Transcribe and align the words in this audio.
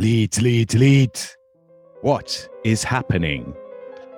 Leeds, 0.00 0.40
Leeds, 0.40 0.74
Leeds. 0.74 1.36
What 2.00 2.48
is 2.64 2.82
happening? 2.82 3.54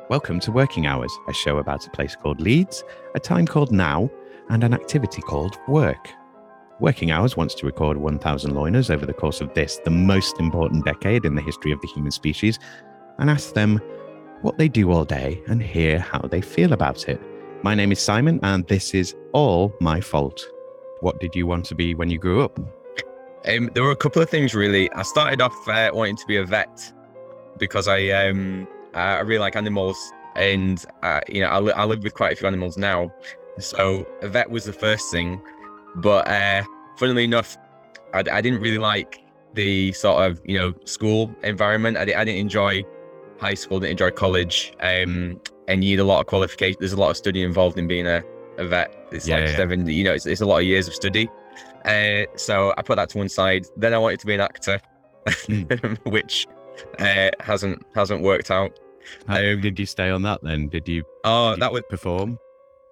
Welcome 0.08 0.38
to 0.38 0.52
Working 0.52 0.86
Hours, 0.86 1.12
a 1.26 1.32
show 1.32 1.58
about 1.58 1.84
a 1.84 1.90
place 1.90 2.14
called 2.14 2.40
Leeds, 2.40 2.84
a 3.16 3.18
time 3.18 3.48
called 3.48 3.72
now, 3.72 4.08
and 4.48 4.62
an 4.62 4.74
activity 4.74 5.20
called 5.22 5.58
work. 5.66 6.08
Working 6.78 7.10
Hours 7.10 7.36
wants 7.36 7.56
to 7.56 7.66
record 7.66 7.96
1,000 7.96 8.52
loiners 8.52 8.94
over 8.94 9.04
the 9.04 9.12
course 9.12 9.40
of 9.40 9.52
this, 9.54 9.78
the 9.78 9.90
most 9.90 10.38
important 10.38 10.84
decade 10.84 11.24
in 11.24 11.34
the 11.34 11.42
history 11.42 11.72
of 11.72 11.80
the 11.80 11.88
human 11.88 12.12
species, 12.12 12.60
and 13.18 13.28
ask 13.28 13.54
them 13.54 13.80
what 14.42 14.58
they 14.58 14.68
do 14.68 14.92
all 14.92 15.04
day 15.04 15.42
and 15.48 15.60
hear 15.60 15.98
how 15.98 16.20
they 16.20 16.42
feel 16.42 16.72
about 16.74 17.08
it. 17.08 17.20
My 17.64 17.74
name 17.74 17.90
is 17.90 17.98
Simon, 17.98 18.38
and 18.44 18.64
this 18.68 18.94
is 18.94 19.16
all 19.32 19.74
my 19.80 20.00
fault. 20.00 20.46
What 21.00 21.18
did 21.18 21.34
you 21.34 21.48
want 21.48 21.64
to 21.64 21.74
be 21.74 21.96
when 21.96 22.08
you 22.08 22.18
grew 22.18 22.44
up? 22.44 22.60
Um, 23.48 23.70
there 23.74 23.82
were 23.82 23.90
a 23.90 23.96
couple 23.96 24.22
of 24.22 24.30
things 24.30 24.54
really. 24.54 24.90
I 24.92 25.02
started 25.02 25.40
off 25.40 25.54
uh, 25.68 25.90
wanting 25.92 26.16
to 26.16 26.26
be 26.26 26.36
a 26.36 26.44
vet 26.44 26.92
because 27.58 27.88
I 27.88 28.08
um 28.10 28.66
I 28.94 29.20
really 29.20 29.40
like 29.40 29.56
animals, 29.56 29.96
and 30.36 30.84
uh, 31.02 31.20
you 31.28 31.40
know 31.40 31.48
I, 31.48 31.58
li- 31.60 31.72
I 31.72 31.84
live 31.84 32.02
with 32.02 32.14
quite 32.14 32.32
a 32.32 32.36
few 32.36 32.46
animals 32.46 32.76
now. 32.76 33.12
So 33.58 34.06
a 34.22 34.28
vet 34.28 34.48
was 34.50 34.64
the 34.64 34.72
first 34.72 35.10
thing, 35.10 35.40
but 35.96 36.28
uh, 36.28 36.62
funnily 36.96 37.24
enough, 37.24 37.56
I, 38.14 38.20
I 38.20 38.40
didn't 38.40 38.60
really 38.60 38.78
like 38.78 39.20
the 39.54 39.92
sort 39.92 40.30
of 40.30 40.40
you 40.44 40.58
know 40.58 40.72
school 40.84 41.34
environment. 41.42 41.96
I, 41.96 42.02
I 42.02 42.24
didn't 42.24 42.36
enjoy 42.36 42.84
high 43.40 43.54
school, 43.54 43.80
didn't 43.80 43.92
enjoy 43.92 44.10
college, 44.12 44.72
um, 44.80 45.40
and 45.68 45.82
you 45.82 45.90
need 45.90 46.00
a 46.00 46.04
lot 46.04 46.20
of 46.20 46.26
qualification. 46.26 46.76
There's 46.78 46.92
a 46.92 47.00
lot 47.00 47.10
of 47.10 47.16
study 47.16 47.42
involved 47.42 47.76
in 47.78 47.88
being 47.88 48.06
a, 48.06 48.22
a 48.58 48.64
vet. 48.66 48.94
It's 49.10 49.26
Yeah, 49.26 49.38
like 49.38 49.48
yeah. 49.48 49.56
seven, 49.56 49.86
you 49.88 50.04
know, 50.04 50.12
it's, 50.12 50.26
it's 50.26 50.40
a 50.42 50.46
lot 50.46 50.58
of 50.58 50.64
years 50.64 50.86
of 50.86 50.94
study. 50.94 51.28
Uh, 51.84 52.24
so 52.36 52.72
I 52.76 52.82
put 52.82 52.96
that 52.96 53.08
to 53.10 53.18
one 53.18 53.28
side. 53.28 53.66
Then 53.76 53.92
I 53.94 53.98
wanted 53.98 54.20
to 54.20 54.26
be 54.26 54.34
an 54.34 54.40
actor, 54.40 54.80
which 56.04 56.46
uh, 56.98 57.30
hasn't 57.40 57.84
hasn't 57.94 58.22
worked 58.22 58.50
out. 58.50 58.78
How 59.26 59.36
Um, 59.38 59.60
did 59.60 59.78
you 59.78 59.86
stay 59.86 60.10
on 60.10 60.22
that 60.22 60.40
then? 60.42 60.68
Did 60.68 60.86
you 60.88 61.02
Oh, 61.24 61.56
that 61.56 61.72
would 61.72 61.88
perform? 61.88 62.38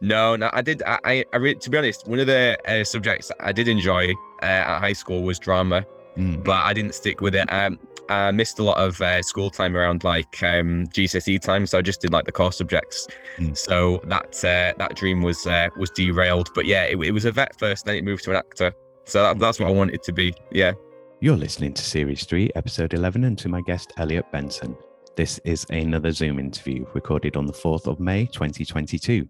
no, 0.00 0.34
no. 0.36 0.48
I 0.52 0.62
did. 0.62 0.82
I, 0.86 0.98
I, 1.04 1.24
I 1.32 1.36
re- 1.36 1.54
to 1.54 1.70
be 1.70 1.78
honest, 1.78 2.08
one 2.08 2.18
of 2.18 2.26
the 2.26 2.58
uh, 2.66 2.84
subjects 2.84 3.30
I 3.40 3.52
did 3.52 3.68
enjoy 3.68 4.12
uh, 4.42 4.46
at 4.46 4.78
high 4.80 4.92
school 4.94 5.22
was 5.22 5.38
drama, 5.38 5.84
Mm. 6.18 6.42
but 6.42 6.64
I 6.64 6.72
didn't 6.72 6.94
stick 6.96 7.20
with 7.20 7.36
it. 7.36 7.46
Um, 7.52 7.78
I 8.08 8.32
missed 8.32 8.58
a 8.58 8.64
lot 8.64 8.78
of 8.78 9.00
uh, 9.00 9.22
school 9.22 9.48
time 9.50 9.76
around 9.76 10.02
like 10.02 10.42
um, 10.42 10.88
GCSE 10.88 11.40
time, 11.40 11.64
so 11.66 11.78
I 11.78 11.82
just 11.82 12.00
did 12.00 12.12
like 12.12 12.24
the 12.24 12.32
core 12.32 12.50
subjects. 12.50 13.06
Mm. 13.38 13.56
So 13.56 14.00
that 14.06 14.34
uh, 14.44 14.74
that 14.78 14.96
dream 14.96 15.22
was 15.22 15.46
uh, 15.46 15.68
was 15.78 15.88
derailed. 15.90 16.48
But 16.54 16.66
yeah, 16.66 16.82
it, 16.84 16.96
it 16.98 17.12
was 17.12 17.26
a 17.26 17.30
vet 17.32 17.56
first, 17.60 17.84
then 17.84 17.94
it 17.94 18.02
moved 18.02 18.24
to 18.24 18.30
an 18.30 18.36
actor. 18.36 18.72
So 19.04 19.22
that, 19.22 19.38
that's 19.38 19.58
what 19.58 19.68
I 19.68 19.72
wanted 19.72 19.94
it 19.94 20.02
to 20.04 20.12
be. 20.12 20.34
Yeah. 20.50 20.72
You're 21.20 21.36
listening 21.36 21.74
to 21.74 21.82
Series 21.82 22.24
3, 22.24 22.50
Episode 22.54 22.94
11, 22.94 23.24
and 23.24 23.38
to 23.38 23.48
my 23.48 23.60
guest, 23.60 23.92
Elliot 23.98 24.24
Benson. 24.32 24.76
This 25.16 25.38
is 25.44 25.66
another 25.70 26.12
Zoom 26.12 26.38
interview 26.38 26.86
recorded 26.94 27.36
on 27.36 27.44
the 27.44 27.52
4th 27.52 27.86
of 27.86 28.00
May, 28.00 28.26
2022. 28.26 29.28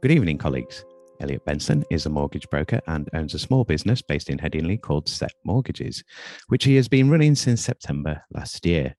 Good 0.00 0.10
evening, 0.10 0.38
colleagues. 0.38 0.84
Elliot 1.20 1.44
Benson 1.44 1.84
is 1.90 2.06
a 2.06 2.10
mortgage 2.10 2.48
broker 2.48 2.80
and 2.86 3.08
owns 3.12 3.34
a 3.34 3.38
small 3.38 3.64
business 3.64 4.00
based 4.02 4.30
in 4.30 4.38
Headingley 4.38 4.80
called 4.80 5.08
Set 5.08 5.32
Mortgages, 5.44 6.04
which 6.48 6.64
he 6.64 6.76
has 6.76 6.88
been 6.88 7.10
running 7.10 7.34
since 7.34 7.62
September 7.62 8.22
last 8.32 8.64
year. 8.64 8.94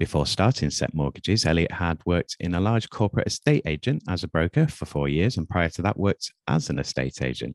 Before 0.00 0.24
starting 0.24 0.70
Set 0.70 0.94
Mortgages, 0.94 1.44
Elliot 1.44 1.72
had 1.72 2.00
worked 2.06 2.34
in 2.40 2.54
a 2.54 2.60
large 2.60 2.88
corporate 2.88 3.26
estate 3.26 3.60
agent 3.66 4.02
as 4.08 4.24
a 4.24 4.28
broker 4.28 4.66
for 4.66 4.86
four 4.86 5.10
years, 5.10 5.36
and 5.36 5.46
prior 5.46 5.68
to 5.68 5.82
that, 5.82 5.98
worked 5.98 6.32
as 6.48 6.70
an 6.70 6.78
estate 6.78 7.20
agent. 7.20 7.54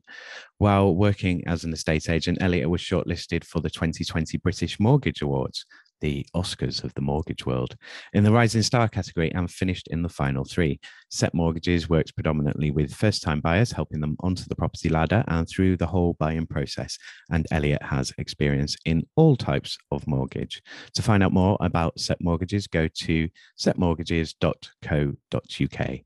While 0.58 0.94
working 0.94 1.42
as 1.48 1.64
an 1.64 1.72
estate 1.72 2.08
agent, 2.08 2.38
Elliot 2.40 2.70
was 2.70 2.80
shortlisted 2.80 3.42
for 3.42 3.60
the 3.60 3.68
2020 3.68 4.38
British 4.38 4.78
Mortgage 4.78 5.22
Awards, 5.22 5.66
the 6.00 6.26
Oscars 6.34 6.82
of 6.84 6.92
the 6.94 7.00
mortgage 7.00 7.46
world, 7.46 7.76
in 8.12 8.24
the 8.24 8.32
Rising 8.32 8.62
Star 8.62 8.88
category 8.88 9.32
and 9.32 9.50
finished 9.50 9.88
in 9.88 10.02
the 10.02 10.08
final 10.08 10.44
three. 10.44 10.80
Set 11.10 11.34
Mortgages 11.34 11.88
works 11.88 12.10
predominantly 12.10 12.70
with 12.70 12.94
first 12.94 13.22
time 13.22 13.40
buyers, 13.40 13.72
helping 13.72 14.00
them 14.00 14.16
onto 14.20 14.44
the 14.44 14.56
property 14.56 14.88
ladder 14.88 15.24
and 15.28 15.48
through 15.48 15.76
the 15.76 15.86
whole 15.86 16.16
buying 16.18 16.46
process. 16.46 16.98
And 17.30 17.46
Elliot 17.50 17.82
has 17.82 18.12
experience 18.18 18.76
in 18.84 19.04
all 19.16 19.36
types 19.36 19.78
of 19.90 20.06
mortgage. 20.06 20.62
To 20.94 21.02
find 21.02 21.22
out 21.22 21.32
more 21.32 21.56
about 21.60 22.00
Set 22.00 22.20
Mortgages, 22.20 22.66
go 22.66 22.88
to 22.88 23.28
setmortgages.co.uk. 23.58 26.00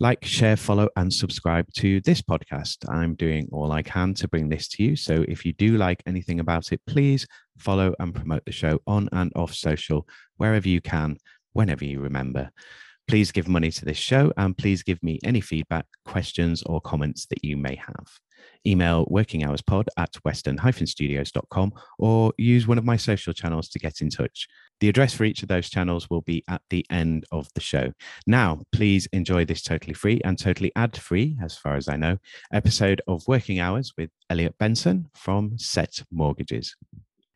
Like, 0.00 0.24
share, 0.24 0.56
follow, 0.56 0.88
and 0.94 1.12
subscribe 1.12 1.66
to 1.74 2.00
this 2.02 2.22
podcast. 2.22 2.88
I'm 2.88 3.16
doing 3.16 3.48
all 3.50 3.72
I 3.72 3.82
can 3.82 4.14
to 4.14 4.28
bring 4.28 4.48
this 4.48 4.68
to 4.68 4.84
you. 4.84 4.94
So 4.94 5.24
if 5.26 5.44
you 5.44 5.52
do 5.54 5.76
like 5.76 6.04
anything 6.06 6.38
about 6.38 6.70
it, 6.70 6.80
please 6.86 7.26
follow 7.56 7.94
and 7.98 8.14
promote 8.14 8.44
the 8.44 8.52
show 8.52 8.78
on 8.86 9.08
and 9.10 9.32
off 9.34 9.52
social, 9.52 10.06
wherever 10.36 10.68
you 10.68 10.80
can, 10.80 11.16
whenever 11.52 11.84
you 11.84 11.98
remember. 11.98 12.50
Please 13.08 13.32
give 13.32 13.48
money 13.48 13.70
to 13.70 13.84
this 13.86 13.96
show 13.96 14.30
and 14.36 14.56
please 14.56 14.82
give 14.82 15.02
me 15.02 15.18
any 15.24 15.40
feedback, 15.40 15.86
questions, 16.04 16.62
or 16.64 16.78
comments 16.80 17.26
that 17.26 17.42
you 17.42 17.56
may 17.56 17.74
have. 17.74 18.06
Email 18.66 19.06
workinghourspod 19.06 19.86
at 19.96 20.14
western-studios.com 20.24 21.72
or 21.98 22.34
use 22.36 22.66
one 22.66 22.76
of 22.76 22.84
my 22.84 22.98
social 22.98 23.32
channels 23.32 23.70
to 23.70 23.78
get 23.78 24.02
in 24.02 24.10
touch. 24.10 24.46
The 24.80 24.90
address 24.90 25.14
for 25.14 25.24
each 25.24 25.42
of 25.42 25.48
those 25.48 25.70
channels 25.70 26.10
will 26.10 26.20
be 26.20 26.44
at 26.48 26.60
the 26.68 26.84
end 26.90 27.24
of 27.32 27.48
the 27.54 27.62
show. 27.62 27.92
Now, 28.26 28.60
please 28.72 29.08
enjoy 29.14 29.46
this 29.46 29.62
totally 29.62 29.94
free 29.94 30.20
and 30.22 30.38
totally 30.38 30.70
ad 30.76 30.96
free, 30.96 31.38
as 31.42 31.56
far 31.56 31.76
as 31.76 31.88
I 31.88 31.96
know, 31.96 32.18
episode 32.52 33.00
of 33.08 33.26
Working 33.26 33.58
Hours 33.58 33.94
with 33.96 34.10
Elliot 34.28 34.56
Benson 34.58 35.08
from 35.14 35.58
Set 35.58 36.02
Mortgages. 36.12 36.76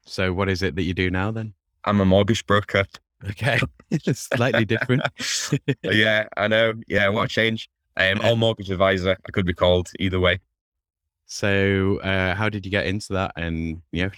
So, 0.04 0.34
what 0.34 0.48
is 0.48 0.62
it 0.62 0.76
that 0.76 0.82
you 0.82 0.92
do 0.92 1.10
now 1.10 1.30
then? 1.30 1.54
I'm 1.84 2.00
a 2.00 2.04
mortgage 2.04 2.46
broker. 2.46 2.84
Okay, 3.30 3.58
it's 3.90 4.28
slightly 4.34 4.64
different. 4.64 5.02
yeah, 5.82 6.26
I 6.36 6.48
know. 6.48 6.74
Yeah, 6.88 7.08
what 7.08 7.24
a 7.24 7.28
change. 7.28 7.68
Um, 7.96 8.20
or 8.24 8.36
mortgage 8.36 8.70
advisor, 8.70 9.16
I 9.26 9.30
could 9.32 9.46
be 9.46 9.52
called 9.52 9.90
either 9.98 10.18
way. 10.18 10.40
So, 11.26 11.98
uh, 12.02 12.34
how 12.34 12.48
did 12.48 12.64
you 12.64 12.70
get 12.70 12.86
into 12.86 13.12
that? 13.14 13.32
And 13.36 13.82
yeah, 13.92 14.08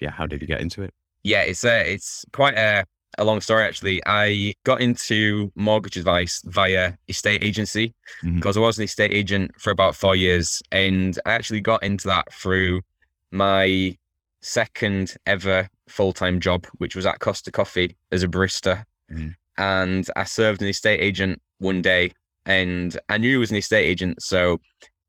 yeah, 0.00 0.10
how 0.10 0.26
did 0.26 0.40
you 0.40 0.46
get 0.46 0.60
into 0.60 0.82
it? 0.82 0.92
Yeah, 1.22 1.42
it's 1.42 1.64
uh, 1.64 1.82
it's 1.86 2.24
quite 2.32 2.54
a, 2.56 2.84
a 3.18 3.24
long 3.24 3.40
story 3.40 3.64
actually. 3.64 4.02
I 4.06 4.54
got 4.64 4.80
into 4.80 5.52
mortgage 5.54 5.96
advice 5.96 6.42
via 6.44 6.94
estate 7.08 7.44
agency 7.44 7.94
because 8.22 8.56
I 8.56 8.60
was 8.60 8.78
an 8.78 8.84
estate 8.84 9.12
agent 9.12 9.52
for 9.58 9.70
about 9.70 9.94
four 9.94 10.16
years, 10.16 10.62
and 10.72 11.18
I 11.26 11.32
actually 11.32 11.60
got 11.60 11.82
into 11.82 12.08
that 12.08 12.32
through 12.32 12.82
my 13.30 13.96
second 14.40 15.16
ever 15.26 15.68
full 15.88 16.12
time 16.12 16.40
job, 16.40 16.66
which 16.78 16.96
was 16.96 17.06
at 17.06 17.20
Costa 17.20 17.50
Coffee 17.50 17.96
as 18.12 18.22
a 18.22 18.28
barista. 18.28 18.84
Mhm. 19.10 19.34
And 19.56 20.08
I 20.16 20.24
served 20.24 20.62
an 20.62 20.68
estate 20.68 21.00
agent 21.00 21.40
one 21.58 21.82
day, 21.82 22.12
and 22.46 22.98
I 23.08 23.18
knew 23.18 23.30
he 23.30 23.36
was 23.36 23.50
an 23.50 23.56
estate 23.56 23.84
agent, 23.84 24.22
so 24.22 24.60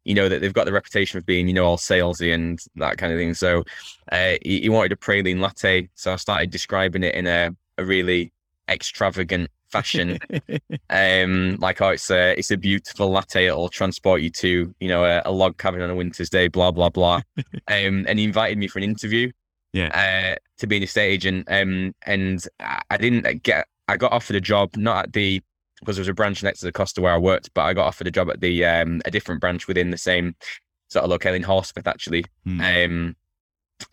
you 0.06 0.16
know 0.16 0.30
that 0.30 0.42
they've 0.42 0.54
got 0.54 0.66
the 0.66 0.74
reputation 0.74 1.18
of 1.18 1.26
being, 1.26 1.48
you 1.48 1.54
know, 1.54 1.66
all 1.66 1.78
salesy 1.78 2.34
and 2.34 2.60
that 2.76 2.98
kind 2.98 3.14
of 3.14 3.20
thing. 3.20 3.34
So 3.34 3.64
uh, 4.12 4.36
he, 4.42 4.62
he 4.62 4.70
wanted 4.70 4.92
a 4.92 4.96
praline 4.96 5.40
latte, 5.40 5.90
so 5.96 6.14
I 6.14 6.16
started 6.16 6.50
describing 6.50 7.04
it 7.04 7.16
in 7.16 7.28
a, 7.28 7.52
a 7.78 7.86
really 7.86 8.34
extravagant 8.70 9.50
fashion 9.70 10.18
um 10.90 11.56
like 11.60 11.80
oh 11.82 11.90
it's 11.90 12.10
a 12.10 12.38
it's 12.38 12.52
a 12.52 12.58
beautiful 12.58 13.12
latte 13.12 13.46
it'll 13.46 13.70
transport 13.70 14.22
you 14.22 14.30
to 14.30 14.74
you 14.80 14.88
know 14.88 15.06
a, 15.06 15.22
a 15.26 15.32
log 15.32 15.58
cabin 15.58 15.82
on 15.82 15.90
a 15.90 15.96
winter's 15.96 16.30
day 16.30 16.48
blah 16.48 16.72
blah 16.72 16.90
blah 16.90 17.22
um 17.68 18.06
and 18.08 18.18
he 18.18 18.26
invited 18.26 18.58
me 18.58 18.68
for 18.68 18.80
an 18.80 18.84
interview 18.84 19.32
yeah. 19.74 20.34
uh 20.34 20.36
to 20.58 20.68
be 20.68 20.78
an 20.78 20.84
estate 20.84 21.10
agent 21.12 21.48
um 21.50 21.94
and 22.06 22.46
I 22.60 22.98
didn't 22.98 23.44
get 23.44 23.68
I 23.88 23.98
got 23.98 24.12
offered 24.12 24.36
a 24.36 24.42
job 24.42 24.76
not 24.76 25.06
at 25.06 25.14
the 25.14 25.42
because 25.80 25.96
there 25.96 26.02
was 26.02 26.10
a 26.10 26.14
branch 26.14 26.44
next 26.44 26.60
to 26.60 26.66
the 26.66 26.72
Costa 26.72 27.02
where 27.02 27.14
I 27.14 27.18
worked 27.18 27.54
but 27.54 27.62
I 27.62 27.74
got 27.74 27.88
offered 27.88 28.08
a 28.08 28.12
job 28.12 28.30
at 28.30 28.42
the 28.42 28.66
um 28.66 29.02
a 29.06 29.12
different 29.12 29.42
branch 29.42 29.68
within 29.68 29.92
the 29.92 29.98
same 29.98 30.36
sort 30.90 31.04
of 31.04 31.12
locale 31.12 31.34
in 31.34 31.44
Horsforth 31.44 31.88
actually 31.88 32.26
Hmm. 32.44 32.62
um 32.62 33.16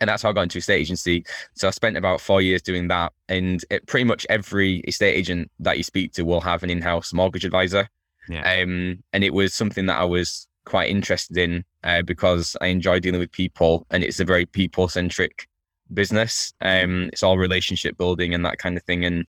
and 0.00 0.08
that's 0.08 0.22
how 0.22 0.30
I 0.30 0.32
got 0.32 0.42
into 0.42 0.58
estate 0.58 0.80
agency. 0.80 1.24
So 1.54 1.68
I 1.68 1.70
spent 1.70 1.96
about 1.96 2.20
four 2.20 2.42
years 2.42 2.62
doing 2.62 2.88
that. 2.88 3.12
And 3.28 3.64
it, 3.70 3.86
pretty 3.86 4.04
much 4.04 4.26
every 4.28 4.78
estate 4.80 5.14
agent 5.14 5.50
that 5.60 5.76
you 5.76 5.84
speak 5.84 6.12
to 6.14 6.24
will 6.24 6.40
have 6.40 6.62
an 6.62 6.70
in-house 6.70 7.12
mortgage 7.12 7.44
advisor. 7.44 7.88
Yeah. 8.28 8.40
Um, 8.40 9.02
and 9.12 9.22
it 9.22 9.32
was 9.32 9.54
something 9.54 9.86
that 9.86 9.98
I 10.00 10.04
was 10.04 10.48
quite 10.64 10.90
interested 10.90 11.36
in 11.36 11.64
uh, 11.84 12.02
because 12.02 12.56
I 12.60 12.66
enjoy 12.66 12.98
dealing 12.98 13.20
with 13.20 13.30
people, 13.30 13.86
and 13.90 14.02
it's 14.02 14.18
a 14.18 14.24
very 14.24 14.46
people-centric 14.46 15.48
business. 15.92 16.52
Um, 16.60 17.10
it's 17.12 17.22
all 17.22 17.38
relationship 17.38 17.96
building 17.96 18.34
and 18.34 18.44
that 18.44 18.58
kind 18.58 18.76
of 18.76 18.82
thing. 18.84 19.04
And 19.04 19.24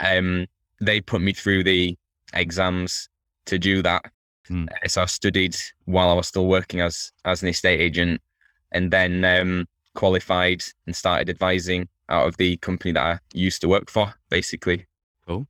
um, 0.00 0.46
they 0.80 1.00
put 1.00 1.20
me 1.20 1.32
through 1.32 1.64
the 1.64 1.96
exams 2.32 3.08
to 3.46 3.58
do 3.58 3.82
that. 3.82 4.04
Uh, 4.68 4.88
So 4.88 5.02
I 5.02 5.06
studied 5.06 5.56
while 5.86 6.10
I 6.10 6.14
was 6.14 6.28
still 6.28 6.46
working 6.46 6.80
as 6.80 7.12
as 7.24 7.42
an 7.42 7.48
estate 7.48 7.80
agent, 7.80 8.20
and 8.72 8.90
then 8.90 9.24
um, 9.24 9.66
qualified 9.94 10.62
and 10.86 10.94
started 10.94 11.30
advising 11.30 11.88
out 12.08 12.26
of 12.26 12.36
the 12.36 12.56
company 12.58 12.92
that 12.92 13.02
I 13.02 13.18
used 13.32 13.62
to 13.62 13.68
work 13.68 13.90
for, 13.90 14.12
basically. 14.28 14.86
Cool. 15.26 15.46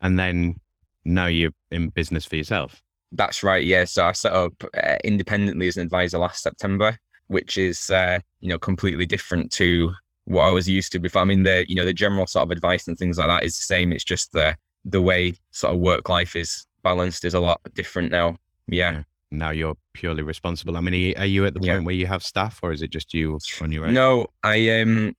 And 0.00 0.18
then 0.18 0.56
now 1.04 1.26
you're 1.26 1.52
in 1.70 1.90
business 1.90 2.24
for 2.24 2.36
yourself. 2.36 2.82
That's 3.12 3.42
right. 3.42 3.64
Yeah. 3.64 3.84
So 3.84 4.06
I 4.06 4.12
set 4.12 4.32
up 4.32 4.54
uh, 4.82 4.96
independently 5.04 5.68
as 5.68 5.76
an 5.76 5.82
advisor 5.82 6.18
last 6.18 6.42
September, 6.42 6.96
which 7.32 7.58
is 7.58 7.90
uh, 7.90 8.20
you 8.40 8.48
know 8.48 8.58
completely 8.58 9.06
different 9.06 9.50
to 9.52 9.92
what 10.24 10.44
I 10.44 10.50
was 10.50 10.68
used 10.68 10.92
to 10.92 10.98
before. 10.98 11.22
I 11.22 11.24
mean, 11.24 11.42
the 11.42 11.64
you 11.68 11.74
know 11.74 11.84
the 11.84 11.94
general 11.94 12.26
sort 12.26 12.44
of 12.44 12.50
advice 12.50 12.86
and 12.86 12.96
things 12.96 13.18
like 13.18 13.28
that 13.28 13.44
is 13.44 13.56
the 13.56 13.62
same. 13.62 13.92
It's 13.92 14.04
just 14.04 14.32
the 14.32 14.56
the 14.84 15.02
way 15.02 15.34
sort 15.50 15.74
of 15.74 15.80
work 15.80 16.08
life 16.08 16.36
is 16.36 16.66
balanced 16.82 17.24
is 17.24 17.34
a 17.34 17.40
lot 17.40 17.60
different 17.74 18.10
now. 18.10 18.36
Yeah. 18.66 19.02
Now 19.30 19.50
you're 19.50 19.76
purely 19.94 20.22
responsible. 20.22 20.76
I 20.76 20.80
mean, 20.80 21.16
are 21.16 21.24
you 21.24 21.46
at 21.46 21.54
the 21.54 21.60
point 21.60 21.66
yeah. 21.66 21.78
where 21.78 21.94
you 21.94 22.06
have 22.06 22.22
staff, 22.22 22.60
or 22.62 22.70
is 22.70 22.82
it 22.82 22.90
just 22.90 23.14
you 23.14 23.38
on 23.62 23.72
your 23.72 23.86
own? 23.86 23.94
No, 23.94 24.26
I 24.42 24.80
um, 24.80 25.16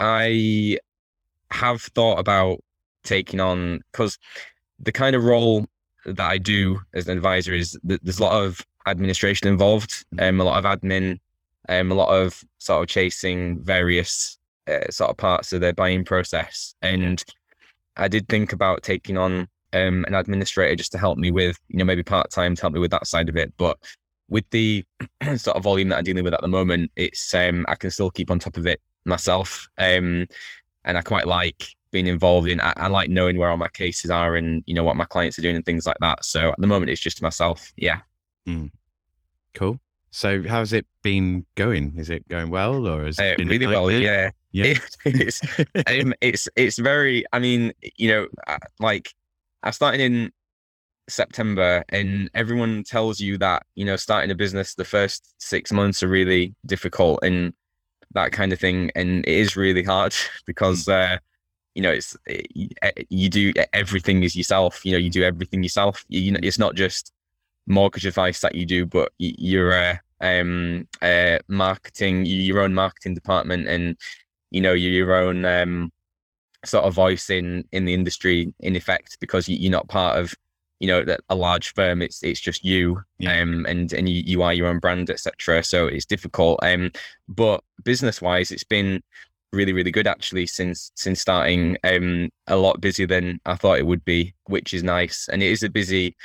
I 0.00 0.78
have 1.52 1.82
thought 1.82 2.18
about 2.18 2.58
taking 3.04 3.40
on 3.40 3.80
because 3.92 4.18
the 4.80 4.90
kind 4.90 5.14
of 5.14 5.22
role 5.24 5.66
that 6.04 6.28
I 6.28 6.38
do 6.38 6.80
as 6.92 7.06
an 7.06 7.16
advisor 7.16 7.54
is 7.54 7.78
that 7.84 8.02
there's 8.02 8.18
a 8.18 8.22
lot 8.24 8.42
of 8.42 8.66
administration 8.86 9.46
involved, 9.46 10.04
mm. 10.14 10.28
um, 10.28 10.40
a 10.40 10.44
lot 10.44 10.64
of 10.64 10.80
admin, 10.80 11.20
um, 11.68 11.92
a 11.92 11.94
lot 11.94 12.08
of 12.08 12.42
sort 12.58 12.82
of 12.82 12.88
chasing 12.88 13.62
various 13.62 14.38
uh, 14.68 14.90
sort 14.90 15.10
of 15.10 15.16
parts 15.16 15.52
of 15.52 15.60
the 15.60 15.72
buying 15.72 16.04
process. 16.04 16.74
And 16.82 17.22
I 17.96 18.08
did 18.08 18.28
think 18.28 18.52
about 18.52 18.82
taking 18.82 19.16
on 19.16 19.48
um, 19.72 20.04
an 20.06 20.14
administrator 20.14 20.76
just 20.76 20.92
to 20.92 20.98
help 20.98 21.18
me 21.18 21.30
with, 21.30 21.58
you 21.68 21.78
know, 21.78 21.84
maybe 21.84 22.02
part 22.02 22.30
time 22.30 22.54
to 22.54 22.62
help 22.62 22.74
me 22.74 22.80
with 22.80 22.90
that 22.90 23.06
side 23.06 23.28
of 23.28 23.36
it. 23.36 23.52
But 23.56 23.78
with 24.28 24.48
the 24.50 24.84
sort 25.36 25.56
of 25.56 25.62
volume 25.62 25.88
that 25.90 25.98
I'm 25.98 26.04
dealing 26.04 26.24
with 26.24 26.34
at 26.34 26.40
the 26.40 26.48
moment, 26.48 26.90
it's 26.96 27.34
um, 27.34 27.64
I 27.68 27.74
can 27.74 27.90
still 27.90 28.10
keep 28.10 28.30
on 28.30 28.38
top 28.38 28.56
of 28.56 28.66
it 28.66 28.80
myself. 29.04 29.68
Um, 29.78 30.26
and 30.84 30.98
I 30.98 31.02
quite 31.02 31.26
like 31.26 31.66
being 31.90 32.06
involved 32.06 32.48
in. 32.48 32.60
I, 32.60 32.72
I, 32.76 32.88
like 32.88 33.10
knowing 33.10 33.36
where 33.36 33.50
all 33.50 33.56
my 33.56 33.68
cases 33.68 34.10
are 34.10 34.34
and 34.34 34.64
you 34.66 34.74
know 34.74 34.82
what 34.82 34.96
my 34.96 35.04
clients 35.04 35.38
are 35.38 35.42
doing 35.42 35.56
and 35.56 35.64
things 35.64 35.86
like 35.86 35.98
that. 36.00 36.24
So 36.24 36.50
at 36.50 36.58
the 36.58 36.66
moment, 36.66 36.90
it's 36.90 37.00
just 37.00 37.22
myself. 37.22 37.72
Yeah. 37.76 38.00
Mm. 38.48 38.70
Cool. 39.54 39.78
So 40.12 40.42
how's 40.46 40.74
it 40.74 40.86
been 41.02 41.46
going? 41.54 41.94
Is 41.96 42.10
it 42.10 42.28
going 42.28 42.50
well, 42.50 42.86
or 42.86 43.06
is 43.06 43.18
it 43.18 43.40
uh, 43.40 43.44
really 43.44 43.66
well? 43.66 43.90
Yeah. 43.90 44.30
Yeah. 44.52 44.74
It's 45.06 45.40
um, 45.88 46.12
it's 46.20 46.48
it's 46.54 46.78
very. 46.78 47.24
I 47.32 47.38
mean, 47.38 47.72
you 47.96 48.08
know, 48.08 48.26
uh, 48.46 48.58
like 48.78 49.14
I 49.62 49.70
started 49.70 50.02
in 50.02 50.30
September, 51.08 51.82
and 51.88 52.30
everyone 52.34 52.84
tells 52.84 53.20
you 53.20 53.38
that 53.38 53.64
you 53.74 53.86
know 53.86 53.96
starting 53.96 54.30
a 54.30 54.34
business 54.34 54.74
the 54.74 54.84
first 54.84 55.34
six 55.38 55.72
months 55.72 56.02
are 56.02 56.08
really 56.08 56.54
difficult 56.66 57.20
and 57.22 57.54
that 58.12 58.32
kind 58.32 58.52
of 58.52 58.60
thing, 58.60 58.90
and 58.94 59.24
it 59.24 59.34
is 59.34 59.56
really 59.56 59.82
hard 59.82 60.14
because. 60.46 60.84
Mm. 60.84 61.14
Uh, 61.14 61.18
you 61.74 61.80
know, 61.80 61.90
it's 61.90 62.14
it, 62.26 62.46
eh, 62.82 62.90
you 63.08 63.30
do 63.30 63.50
everything 63.72 64.22
is 64.22 64.36
yourself. 64.36 64.84
You 64.84 64.92
know, 64.92 64.98
you 64.98 65.08
do 65.08 65.22
everything 65.22 65.62
yourself. 65.62 66.04
You, 66.08 66.20
you 66.20 66.30
know, 66.30 66.40
it's 66.42 66.58
not 66.58 66.74
just 66.74 67.14
mortgage 67.66 68.06
advice 68.06 68.40
that 68.40 68.54
you 68.54 68.66
do, 68.66 68.86
but 68.86 69.12
you're 69.18 69.72
a 69.72 70.00
um, 70.20 70.86
uh, 71.00 71.38
marketing, 71.48 72.24
your 72.26 72.60
own 72.60 72.74
marketing 72.74 73.14
department, 73.14 73.68
and 73.68 73.96
you 74.50 74.60
know 74.60 74.72
your 74.72 75.14
own 75.14 75.44
um, 75.44 75.92
sort 76.64 76.84
of 76.84 76.94
voice 76.94 77.30
in 77.30 77.64
in 77.72 77.84
the 77.84 77.94
industry 77.94 78.54
in 78.60 78.76
effect 78.76 79.18
because 79.20 79.48
you're 79.48 79.70
not 79.70 79.88
part 79.88 80.18
of 80.18 80.34
you 80.80 80.88
know 80.88 81.04
that 81.04 81.20
a 81.28 81.34
large 81.34 81.72
firm. 81.74 82.02
It's 82.02 82.22
it's 82.22 82.40
just 82.40 82.64
you 82.64 83.00
yeah. 83.18 83.40
um 83.40 83.66
and 83.66 83.92
and 83.92 84.08
you, 84.08 84.22
you 84.24 84.42
are 84.42 84.52
your 84.52 84.68
own 84.68 84.78
brand 84.78 85.10
etc 85.10 85.62
so 85.62 85.86
it's 85.86 86.04
difficult 86.04 86.58
um 86.62 86.90
but 87.28 87.62
business 87.84 88.20
wise 88.20 88.50
it's 88.50 88.64
been 88.64 89.00
really 89.52 89.72
really 89.72 89.90
good 89.90 90.06
actually 90.06 90.46
since 90.46 90.90
since 90.96 91.20
starting 91.20 91.76
um 91.84 92.30
a 92.46 92.56
lot 92.56 92.80
busier 92.80 93.06
than 93.06 93.38
i 93.44 93.54
thought 93.54 93.78
it 93.78 93.86
would 93.86 94.04
be 94.04 94.34
which 94.46 94.74
is 94.74 94.82
nice. 94.82 95.28
And 95.32 95.42
it 95.42 95.50
is 95.50 95.62
a 95.62 95.70
busy 95.70 96.16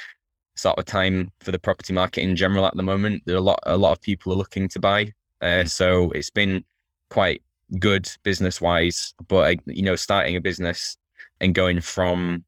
sort 0.57 0.77
of 0.77 0.85
time 0.85 1.31
for 1.39 1.51
the 1.51 1.59
property 1.59 1.93
market 1.93 2.21
in 2.21 2.35
general 2.35 2.65
at 2.65 2.75
the 2.75 2.83
moment. 2.83 3.23
There 3.25 3.35
are 3.35 3.39
a 3.39 3.41
lot 3.41 3.59
a 3.63 3.77
lot 3.77 3.91
of 3.93 4.01
people 4.01 4.33
are 4.33 4.37
looking 4.37 4.67
to 4.69 4.79
buy, 4.79 5.13
uh, 5.41 5.63
mm. 5.63 5.69
so 5.69 6.11
it's 6.11 6.29
been 6.29 6.63
quite 7.09 7.41
good 7.79 8.09
business 8.23 8.59
wise. 8.59 9.13
But 9.27 9.59
you 9.65 9.83
know, 9.83 9.95
starting 9.95 10.35
a 10.35 10.41
business 10.41 10.97
and 11.39 11.53
going 11.53 11.81
from 11.81 12.43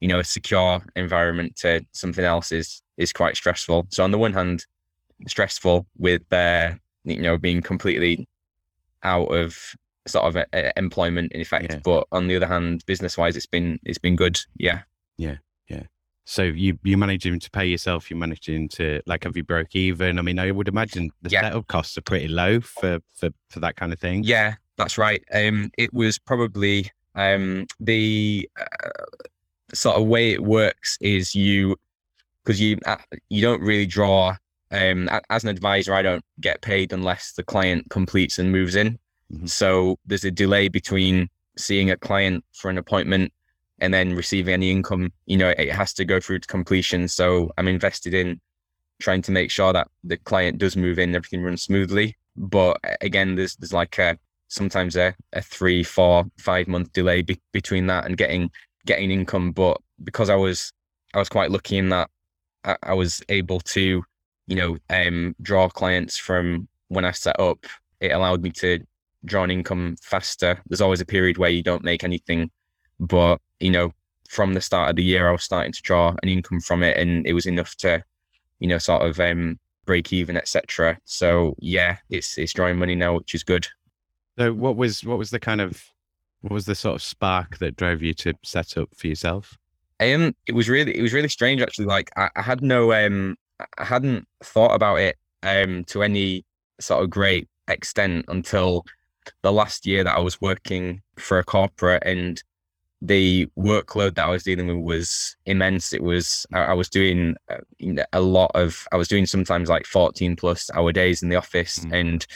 you 0.00 0.08
know 0.08 0.18
a 0.18 0.24
secure 0.24 0.82
environment 0.96 1.56
to 1.56 1.84
something 1.92 2.24
else 2.24 2.52
is 2.52 2.82
is 2.96 3.12
quite 3.12 3.36
stressful. 3.36 3.86
So 3.90 4.04
on 4.04 4.10
the 4.10 4.18
one 4.18 4.32
hand, 4.32 4.66
stressful 5.26 5.86
with 5.98 6.30
uh, 6.32 6.72
you 7.04 7.22
know 7.22 7.38
being 7.38 7.62
completely 7.62 8.28
out 9.02 9.26
of 9.34 9.56
sort 10.06 10.24
of 10.24 10.36
a, 10.36 10.46
a 10.52 10.72
employment 10.76 11.32
in 11.32 11.40
effect, 11.40 11.72
yeah. 11.72 11.80
but 11.84 12.06
on 12.12 12.26
the 12.26 12.36
other 12.36 12.46
hand, 12.46 12.84
business 12.86 13.16
wise, 13.16 13.36
it's 13.36 13.46
been 13.46 13.78
it's 13.84 13.98
been 13.98 14.16
good. 14.16 14.40
Yeah. 14.56 14.82
Yeah. 15.16 15.36
So 16.24 16.42
you 16.42 16.78
you 16.82 16.96
managing 16.96 17.40
to 17.40 17.50
pay 17.50 17.66
yourself, 17.66 18.10
you're 18.10 18.18
managing 18.18 18.68
to 18.70 19.00
like 19.06 19.24
have 19.24 19.36
you 19.36 19.42
broke 19.42 19.74
even? 19.74 20.18
I 20.18 20.22
mean, 20.22 20.38
I 20.38 20.50
would 20.50 20.68
imagine 20.68 21.10
the 21.22 21.30
yeah. 21.30 21.42
setup 21.42 21.66
costs 21.66 21.98
are 21.98 22.02
pretty 22.02 22.28
low 22.28 22.60
for 22.60 23.00
for 23.14 23.30
for 23.48 23.60
that 23.60 23.76
kind 23.76 23.92
of 23.92 23.98
thing. 23.98 24.22
Yeah, 24.22 24.54
that's 24.76 24.98
right. 24.98 25.22
Um, 25.34 25.70
it 25.76 25.92
was 25.92 26.18
probably 26.18 26.90
um 27.14 27.66
the 27.80 28.48
uh, 28.58 28.88
sort 29.74 29.96
of 29.96 30.06
way 30.06 30.32
it 30.32 30.42
works 30.42 30.96
is 31.00 31.34
you 31.34 31.76
because 32.44 32.60
you 32.60 32.78
uh, 32.86 32.96
you 33.28 33.42
don't 33.42 33.60
really 33.60 33.86
draw 33.86 34.36
um 34.70 35.08
as 35.28 35.42
an 35.42 35.50
advisor 35.50 35.92
I 35.92 36.02
don't 36.02 36.24
get 36.40 36.62
paid 36.62 36.92
unless 36.92 37.32
the 37.32 37.42
client 37.42 37.90
completes 37.90 38.38
and 38.38 38.52
moves 38.52 38.76
in. 38.76 38.98
Mm-hmm. 39.32 39.46
So 39.46 39.98
there's 40.06 40.24
a 40.24 40.30
delay 40.30 40.68
between 40.68 41.28
seeing 41.58 41.90
a 41.90 41.96
client 41.96 42.44
for 42.52 42.70
an 42.70 42.78
appointment 42.78 43.32
and 43.82 43.92
then 43.92 44.14
receiving 44.14 44.54
any 44.54 44.70
income, 44.70 45.12
you 45.26 45.36
know, 45.36 45.48
it 45.50 45.72
has 45.72 45.92
to 45.94 46.04
go 46.04 46.20
through 46.20 46.38
to 46.38 46.46
completion. 46.46 47.08
So 47.08 47.50
I'm 47.58 47.66
invested 47.66 48.14
in 48.14 48.40
trying 49.00 49.22
to 49.22 49.32
make 49.32 49.50
sure 49.50 49.72
that 49.72 49.88
the 50.04 50.16
client 50.18 50.58
does 50.58 50.76
move 50.76 51.00
in, 51.00 51.16
everything 51.16 51.42
runs 51.42 51.64
smoothly. 51.64 52.16
But 52.36 52.78
again, 53.00 53.34
there's 53.34 53.56
there's 53.56 53.72
like 53.72 53.98
a 53.98 54.16
sometimes 54.46 54.96
a, 54.96 55.14
a 55.32 55.42
three, 55.42 55.82
four, 55.82 56.24
five 56.38 56.68
month 56.68 56.92
delay 56.92 57.22
be- 57.22 57.40
between 57.50 57.88
that 57.88 58.06
and 58.06 58.16
getting 58.16 58.50
getting 58.86 59.10
income. 59.10 59.50
But 59.50 59.80
because 60.04 60.30
I 60.30 60.36
was 60.36 60.72
I 61.12 61.18
was 61.18 61.28
quite 61.28 61.50
lucky 61.50 61.76
in 61.76 61.88
that 61.88 62.08
I, 62.64 62.76
I 62.84 62.94
was 62.94 63.20
able 63.28 63.58
to, 63.60 64.04
you 64.46 64.56
know, 64.56 64.76
um, 64.90 65.34
draw 65.42 65.68
clients 65.68 66.16
from 66.16 66.68
when 66.86 67.04
I 67.04 67.10
set 67.10 67.38
up. 67.40 67.66
It 68.00 68.12
allowed 68.12 68.42
me 68.42 68.50
to 68.50 68.78
draw 69.24 69.42
an 69.42 69.50
income 69.50 69.96
faster. 70.00 70.62
There's 70.68 70.80
always 70.80 71.00
a 71.00 71.06
period 71.06 71.36
where 71.36 71.50
you 71.50 71.64
don't 71.64 71.84
make 71.84 72.04
anything, 72.04 72.50
but 73.00 73.40
you 73.62 73.70
know, 73.70 73.92
from 74.28 74.54
the 74.54 74.60
start 74.60 74.90
of 74.90 74.96
the 74.96 75.04
year, 75.04 75.28
I 75.28 75.32
was 75.32 75.44
starting 75.44 75.72
to 75.72 75.82
draw 75.82 76.14
an 76.22 76.28
income 76.28 76.60
from 76.60 76.82
it, 76.82 76.96
and 76.96 77.26
it 77.26 77.34
was 77.34 77.46
enough 77.46 77.74
to, 77.76 78.02
you 78.60 78.68
know, 78.68 78.78
sort 78.78 79.02
of 79.02 79.20
um, 79.20 79.58
break 79.86 80.12
even, 80.12 80.36
etc. 80.36 80.98
So 81.04 81.54
yeah, 81.58 81.98
it's 82.10 82.38
it's 82.38 82.52
drawing 82.52 82.78
money 82.78 82.94
now, 82.94 83.16
which 83.16 83.34
is 83.34 83.44
good. 83.44 83.66
So 84.38 84.52
what 84.52 84.76
was 84.76 85.04
what 85.04 85.18
was 85.18 85.30
the 85.30 85.40
kind 85.40 85.60
of 85.60 85.84
what 86.40 86.52
was 86.52 86.66
the 86.66 86.74
sort 86.74 86.96
of 86.96 87.02
spark 87.02 87.58
that 87.58 87.76
drove 87.76 88.02
you 88.02 88.14
to 88.14 88.34
set 88.42 88.76
up 88.76 88.88
for 88.96 89.06
yourself? 89.06 89.56
Um, 90.00 90.34
it 90.46 90.54
was 90.54 90.68
really 90.68 90.96
it 90.96 91.02
was 91.02 91.12
really 91.12 91.28
strange 91.28 91.60
actually. 91.60 91.86
Like 91.86 92.10
I, 92.16 92.30
I 92.36 92.42
had 92.42 92.62
no 92.62 92.92
um 92.92 93.36
I 93.78 93.84
hadn't 93.84 94.26
thought 94.42 94.74
about 94.74 94.96
it 94.96 95.16
um 95.42 95.84
to 95.84 96.02
any 96.02 96.44
sort 96.80 97.02
of 97.02 97.10
great 97.10 97.48
extent 97.68 98.24
until 98.28 98.84
the 99.42 99.52
last 99.52 99.86
year 99.86 100.02
that 100.02 100.16
I 100.16 100.20
was 100.20 100.40
working 100.40 101.02
for 101.16 101.38
a 101.38 101.44
corporate 101.44 102.02
and 102.04 102.42
the 103.04 103.46
workload 103.58 104.14
that 104.14 104.26
I 104.26 104.30
was 104.30 104.44
dealing 104.44 104.68
with 104.68 104.76
was 104.78 105.36
immense. 105.44 105.92
It 105.92 106.02
was 106.02 106.46
I, 106.52 106.72
was 106.72 106.88
doing 106.88 107.34
uh, 107.50 108.04
a 108.12 108.20
lot 108.20 108.52
of 108.54 108.86
I 108.92 108.96
was 108.96 109.08
doing 109.08 109.26
sometimes 109.26 109.68
like 109.68 109.86
14 109.86 110.36
plus 110.36 110.70
hour 110.72 110.92
days 110.92 111.20
in 111.22 111.28
the 111.28 111.36
office, 111.36 111.80
mm. 111.80 111.92
and 111.92 112.26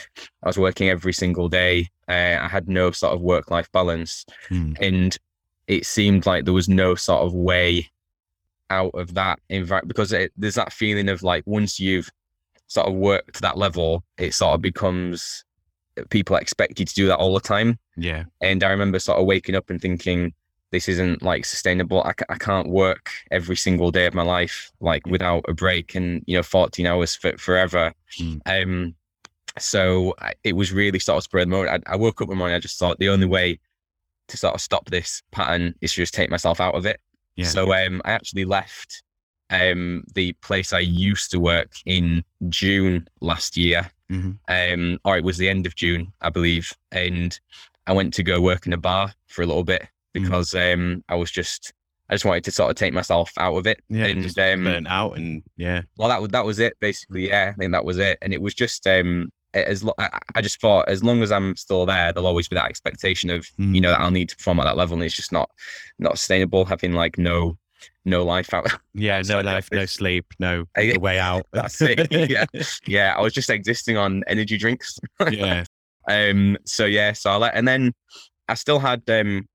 I 0.43 0.47
was 0.47 0.57
working 0.57 0.89
every 0.89 1.13
single 1.13 1.47
day. 1.47 1.87
Uh, 2.09 2.37
I 2.41 2.49
had 2.49 2.67
no 2.67 2.91
sort 2.91 3.13
of 3.13 3.21
work 3.21 3.49
life 3.49 3.71
balance, 3.71 4.25
mm. 4.49 4.77
and 4.81 5.17
it 5.67 5.85
seemed 5.85 6.25
like 6.25 6.43
there 6.43 6.53
was 6.53 6.67
no 6.67 6.95
sort 6.95 7.25
of 7.25 7.33
way 7.33 7.89
out 8.69 8.91
of 8.93 9.13
that 9.13 9.39
environment 9.47 9.87
because 9.87 10.11
it, 10.11 10.33
there's 10.35 10.55
that 10.55 10.73
feeling 10.73 11.07
of 11.07 11.23
like 11.23 11.43
once 11.47 11.79
you've 11.79 12.09
sort 12.67 12.87
of 12.87 12.93
worked 12.93 13.35
to 13.35 13.41
that 13.41 13.57
level, 13.57 14.03
it 14.17 14.33
sort 14.33 14.55
of 14.55 14.61
becomes 14.61 15.45
people 16.09 16.35
expect 16.35 16.77
you 16.77 16.85
to 16.85 16.93
do 16.93 17.07
that 17.07 17.17
all 17.17 17.33
the 17.33 17.39
time. 17.39 17.79
Yeah. 17.95 18.25
And 18.41 18.63
I 18.65 18.69
remember 18.69 18.99
sort 18.99 19.19
of 19.19 19.25
waking 19.25 19.55
up 19.55 19.69
and 19.69 19.81
thinking, 19.81 20.33
this 20.71 20.89
isn't 20.89 21.21
like 21.21 21.45
sustainable. 21.45 22.03
I, 22.03 22.13
I 22.29 22.37
can't 22.37 22.69
work 22.69 23.11
every 23.31 23.55
single 23.55 23.91
day 23.91 24.05
of 24.05 24.13
my 24.13 24.23
life 24.23 24.71
like 24.79 25.05
without 25.05 25.45
a 25.47 25.53
break 25.53 25.95
and 25.95 26.23
you 26.27 26.37
know 26.37 26.43
14 26.43 26.85
hours 26.85 27.15
for 27.15 27.37
forever. 27.37 27.93
Mm. 28.19 28.41
Um, 28.45 28.95
so 29.57 30.13
it 30.43 30.53
was 30.53 30.71
really 30.71 30.99
sort 30.99 31.17
of 31.17 31.23
spur 31.23 31.39
of 31.39 31.45
the 31.45 31.55
moment. 31.55 31.83
I, 31.87 31.93
I 31.93 31.95
woke 31.95 32.21
up 32.21 32.27
one 32.27 32.37
morning. 32.37 32.55
I 32.55 32.59
just 32.59 32.77
thought 32.77 32.99
the 32.99 33.09
only 33.09 33.25
way 33.25 33.59
to 34.27 34.37
sort 34.37 34.53
of 34.53 34.61
stop 34.61 34.89
this 34.89 35.23
pattern 35.31 35.73
is 35.81 35.93
to 35.93 36.01
just 36.01 36.13
take 36.13 36.29
myself 36.29 36.59
out 36.59 36.75
of 36.75 36.85
it. 36.85 36.99
Yeah. 37.35 37.45
So 37.45 37.73
um, 37.73 38.01
I 38.05 38.11
actually 38.11 38.45
left 38.45 39.03
um, 39.49 40.03
the 40.13 40.33
place 40.33 40.73
I 40.73 40.79
used 40.79 41.31
to 41.31 41.39
work 41.39 41.71
in 41.85 42.23
June 42.49 43.07
last 43.21 43.57
year. 43.57 43.89
Mm-hmm. 44.11 44.31
Um, 44.47 44.99
or 45.03 45.17
it 45.17 45.23
was 45.23 45.37
the 45.37 45.49
end 45.49 45.65
of 45.65 45.75
June, 45.75 46.13
I 46.21 46.29
believe, 46.29 46.73
and 46.91 47.37
I 47.87 47.93
went 47.93 48.13
to 48.15 48.23
go 48.23 48.39
work 48.39 48.65
in 48.65 48.73
a 48.73 48.77
bar 48.77 49.13
for 49.27 49.41
a 49.41 49.45
little 49.45 49.65
bit. 49.65 49.87
Because 50.21 50.51
mm. 50.51 50.73
um, 50.73 51.03
I 51.09 51.15
was 51.15 51.31
just 51.31 51.73
I 52.09 52.15
just 52.15 52.25
wanted 52.25 52.45
to 52.45 52.51
sort 52.51 52.69
of 52.69 52.77
take 52.77 52.93
myself 52.93 53.31
out 53.37 53.55
of 53.55 53.67
it. 53.67 53.79
Yeah, 53.89 54.05
and 54.05 54.25
um, 54.39 54.63
burnt 54.63 54.87
out 54.87 55.17
and 55.17 55.43
yeah. 55.57 55.81
Well, 55.97 56.09
that 56.09 56.21
was 56.21 56.29
that 56.31 56.45
was 56.45 56.59
it 56.59 56.73
basically. 56.79 57.27
Yeah, 57.27 57.51
I 57.53 57.57
think 57.57 57.71
that 57.73 57.85
was 57.85 57.97
it, 57.97 58.17
and 58.21 58.33
it 58.33 58.41
was 58.41 58.53
just 58.53 58.87
um, 58.87 59.29
as 59.53 59.83
lo- 59.83 59.93
I, 59.97 60.19
I 60.35 60.41
just 60.41 60.61
thought 60.61 60.87
as 60.87 61.03
long 61.03 61.21
as 61.21 61.31
I'm 61.31 61.55
still 61.55 61.85
there, 61.85 62.13
there'll 62.13 62.27
always 62.27 62.47
be 62.47 62.55
that 62.55 62.69
expectation 62.69 63.29
of 63.29 63.45
Mm. 63.59 63.75
you 63.75 63.81
know 63.81 63.89
that 63.91 63.99
I'll 63.99 64.11
need 64.11 64.29
to 64.29 64.37
perform 64.37 64.59
at 64.59 64.65
that 64.65 64.77
level, 64.77 64.95
and 64.95 65.03
it's 65.03 65.15
just 65.15 65.31
not 65.31 65.49
not 65.99 66.17
sustainable 66.17 66.65
having 66.65 66.93
like 66.93 67.17
no 67.17 67.57
no 68.05 68.23
life 68.23 68.53
out. 68.53 68.71
Yeah, 68.93 69.21
no 69.27 69.41
life, 69.41 69.69
no 69.71 69.85
sleep, 69.85 70.25
no 70.39 70.65
I- 70.75 70.97
way 70.97 71.19
out. 71.19 71.45
That's 71.53 71.81
it. 71.81 72.07
Yeah, 72.29 72.45
yeah. 72.87 73.15
I 73.17 73.21
was 73.21 73.33
just 73.33 73.49
existing 73.49 73.97
on 73.97 74.23
energy 74.27 74.57
drinks. 74.57 74.97
yeah. 75.29 75.65
Um. 76.09 76.57
So 76.65 76.85
yeah. 76.85 77.11
So 77.13 77.31
I 77.31 77.35
let, 77.35 77.55
and 77.55 77.67
then 77.67 77.93
I 78.47 78.53
still 78.53 78.79
had 78.79 79.03
um, 79.09 79.47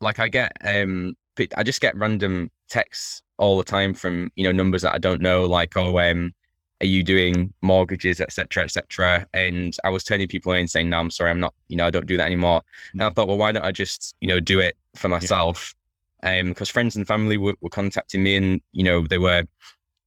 like 0.00 0.18
I 0.18 0.28
get 0.28 0.52
um, 0.64 1.14
I 1.56 1.62
just 1.62 1.80
get 1.80 1.96
random 1.96 2.50
texts 2.68 3.22
all 3.38 3.56
the 3.56 3.64
time 3.64 3.94
from 3.94 4.30
you 4.36 4.44
know 4.44 4.52
numbers 4.52 4.82
that 4.82 4.94
I 4.94 4.98
don't 4.98 5.20
know, 5.20 5.44
like 5.44 5.76
oh 5.76 5.98
um, 5.98 6.32
are 6.80 6.86
you 6.86 7.02
doing 7.02 7.52
mortgages, 7.62 8.20
etc., 8.20 8.64
etc. 8.64 9.26
And 9.34 9.76
I 9.84 9.90
was 9.90 10.02
turning 10.04 10.28
people 10.28 10.52
and 10.52 10.70
saying, 10.70 10.88
no, 10.88 10.98
I'm 10.98 11.10
sorry, 11.10 11.30
I'm 11.30 11.40
not. 11.40 11.54
You 11.68 11.76
know, 11.76 11.86
I 11.86 11.90
don't 11.90 12.06
do 12.06 12.16
that 12.16 12.26
anymore. 12.26 12.62
And 12.92 13.02
I 13.02 13.10
thought, 13.10 13.28
well, 13.28 13.38
why 13.38 13.52
don't 13.52 13.64
I 13.64 13.72
just 13.72 14.14
you 14.20 14.28
know 14.28 14.40
do 14.40 14.60
it 14.60 14.76
for 14.96 15.08
myself? 15.08 15.74
Um, 16.22 16.50
because 16.50 16.68
friends 16.68 16.96
and 16.96 17.06
family 17.06 17.38
were, 17.38 17.54
were 17.60 17.70
contacting 17.70 18.22
me, 18.22 18.36
and 18.36 18.60
you 18.72 18.84
know 18.84 19.06
they 19.06 19.18
were 19.18 19.44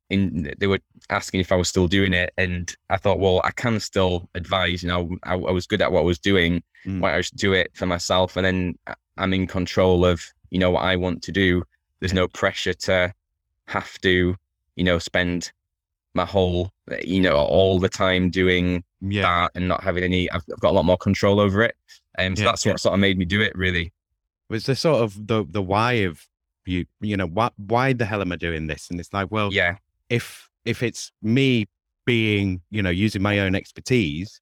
in 0.10 0.54
they 0.60 0.68
were 0.68 0.80
asking 1.10 1.40
if 1.40 1.52
I 1.52 1.56
was 1.56 1.70
still 1.70 1.88
doing 1.88 2.14
it, 2.14 2.34
and 2.38 2.76
I 2.90 2.98
thought, 2.98 3.20
well, 3.20 3.42
I 3.44 3.52
can 3.52 3.80
still 3.80 4.30
advise. 4.36 4.84
You 4.84 4.90
know, 4.90 5.16
I, 5.24 5.34
I 5.34 5.52
was 5.52 5.68
good 5.68 5.82
at 5.82 5.92
what 5.92 6.02
I 6.02 6.04
was 6.04 6.20
doing. 6.20 6.64
Mm. 6.86 7.00
Why 7.00 7.10
don't 7.10 7.18
I 7.18 7.22
just 7.22 7.36
do 7.36 7.54
it 7.54 7.72
for 7.74 7.86
myself, 7.86 8.36
and 8.38 8.46
then 8.46 8.76
I'm 9.18 9.34
in 9.34 9.48
control 9.48 10.06
of 10.06 10.24
you 10.50 10.60
know 10.60 10.72
what 10.72 10.84
I 10.84 10.96
want 10.96 11.22
to 11.24 11.32
do. 11.32 11.64
There's 12.00 12.14
no 12.14 12.28
pressure 12.28 12.74
to 12.74 13.14
have 13.68 13.98
to 14.02 14.36
you 14.76 14.84
know 14.84 15.00
spend 15.00 15.52
my 16.14 16.26
whole 16.26 16.72
you 17.04 17.22
know 17.22 17.36
all 17.36 17.80
the 17.80 17.90
time 17.90 18.30
doing 18.30 18.84
Yeah. 19.02 19.22
that 19.24 19.52
and 19.56 19.68
not 19.68 19.84
having 19.84 20.04
any. 20.04 20.30
I've, 20.32 20.44
I've 20.52 20.60
got 20.60 20.72
a 20.72 20.76
lot 20.76 20.86
more 20.86 20.98
control 20.98 21.40
over 21.40 21.64
it, 21.64 21.76
and 22.18 22.38
so 22.38 22.44
Yeah. 22.44 22.52
that's 22.52 22.66
what 22.66 22.80
sort 22.80 22.94
of 22.94 23.00
made 23.00 23.18
me 23.18 23.26
do 23.26 23.42
it. 23.42 23.54
Really, 23.56 23.92
Was 24.50 24.66
the 24.66 24.76
sort 24.76 25.02
of 25.02 25.28
the 25.28 25.46
the 25.50 25.62
why 25.62 25.94
of 26.10 26.28
you, 26.66 26.86
you 27.02 27.18
know, 27.18 27.28
why 27.28 27.50
why 27.58 27.94
the 27.94 28.06
hell 28.06 28.22
am 28.22 28.32
I 28.32 28.36
doing 28.38 28.68
this? 28.68 28.90
And 28.90 29.00
it's 29.00 29.12
like, 29.14 29.30
well, 29.32 29.52
yeah, 29.52 29.78
if 30.10 30.50
if 30.66 30.82
it's 30.84 31.12
me 31.22 31.66
being, 32.06 32.62
you 32.70 32.82
know, 32.84 32.90
using 32.90 33.22
my 33.22 33.40
own 33.40 33.56
expertise, 33.56 34.40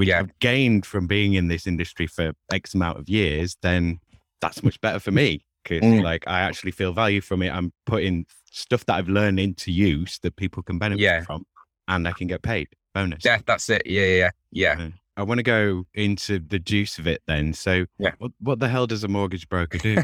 which 0.00 0.08
Yeah. 0.08 0.20
I've 0.20 0.38
gained 0.38 0.86
from 0.86 1.06
being 1.06 1.34
in 1.34 1.48
this 1.48 1.66
industry 1.66 2.06
for 2.06 2.32
X 2.50 2.72
amount 2.74 2.98
of 2.98 3.06
years, 3.08 3.56
then 3.60 3.98
that's 4.40 4.62
much 4.62 4.80
better 4.80 4.98
for 4.98 5.10
me 5.10 5.44
because 5.62 5.82
Mm. 5.82 6.02
like 6.02 6.24
I 6.26 6.40
actually 6.40 6.70
feel 6.72 6.94
value 6.94 7.20
from 7.20 7.42
it. 7.42 7.50
I'm 7.50 7.70
putting 7.84 8.24
stuff 8.50 8.86
that 8.86 8.94
I've 8.94 9.10
learned 9.10 9.38
into 9.38 9.70
use 9.70 10.18
that 10.22 10.36
people 10.36 10.62
can 10.62 10.78
benefit 10.78 11.02
Yeah. 11.02 11.20
from, 11.22 11.44
and 11.86 12.08
I 12.08 12.12
can 12.12 12.26
get 12.28 12.40
paid. 12.40 12.68
Bonus. 12.94 13.24
yeah, 13.26 13.40
that's 13.46 13.68
it. 13.68 13.82
Yeah, 13.84 14.06
yeah, 14.06 14.30
yeah. 14.50 14.78
yeah. 14.80 14.88
I 15.18 15.22
want 15.22 15.38
to 15.38 15.42
go 15.42 15.84
into 15.94 16.38
the 16.38 16.58
juice 16.58 16.98
of 16.98 17.06
it 17.06 17.20
then. 17.26 17.52
So, 17.52 17.84
Yeah. 17.98 18.12
what, 18.18 18.32
what 18.40 18.58
the 18.58 18.68
hell 18.68 18.86
does 18.86 19.04
a 19.04 19.08
mortgage 19.08 19.48
broker 19.50 19.76
do? 19.76 19.98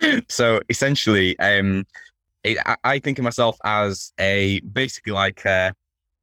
so 0.28 0.60
essentially, 0.68 1.38
um, 1.38 1.86
it, 2.42 2.58
I, 2.66 2.76
I 2.84 2.98
think 2.98 3.18
of 3.18 3.24
myself 3.24 3.56
as 3.64 4.12
a 4.20 4.60
basically 4.60 5.12
like 5.14 5.44
a, 5.46 5.74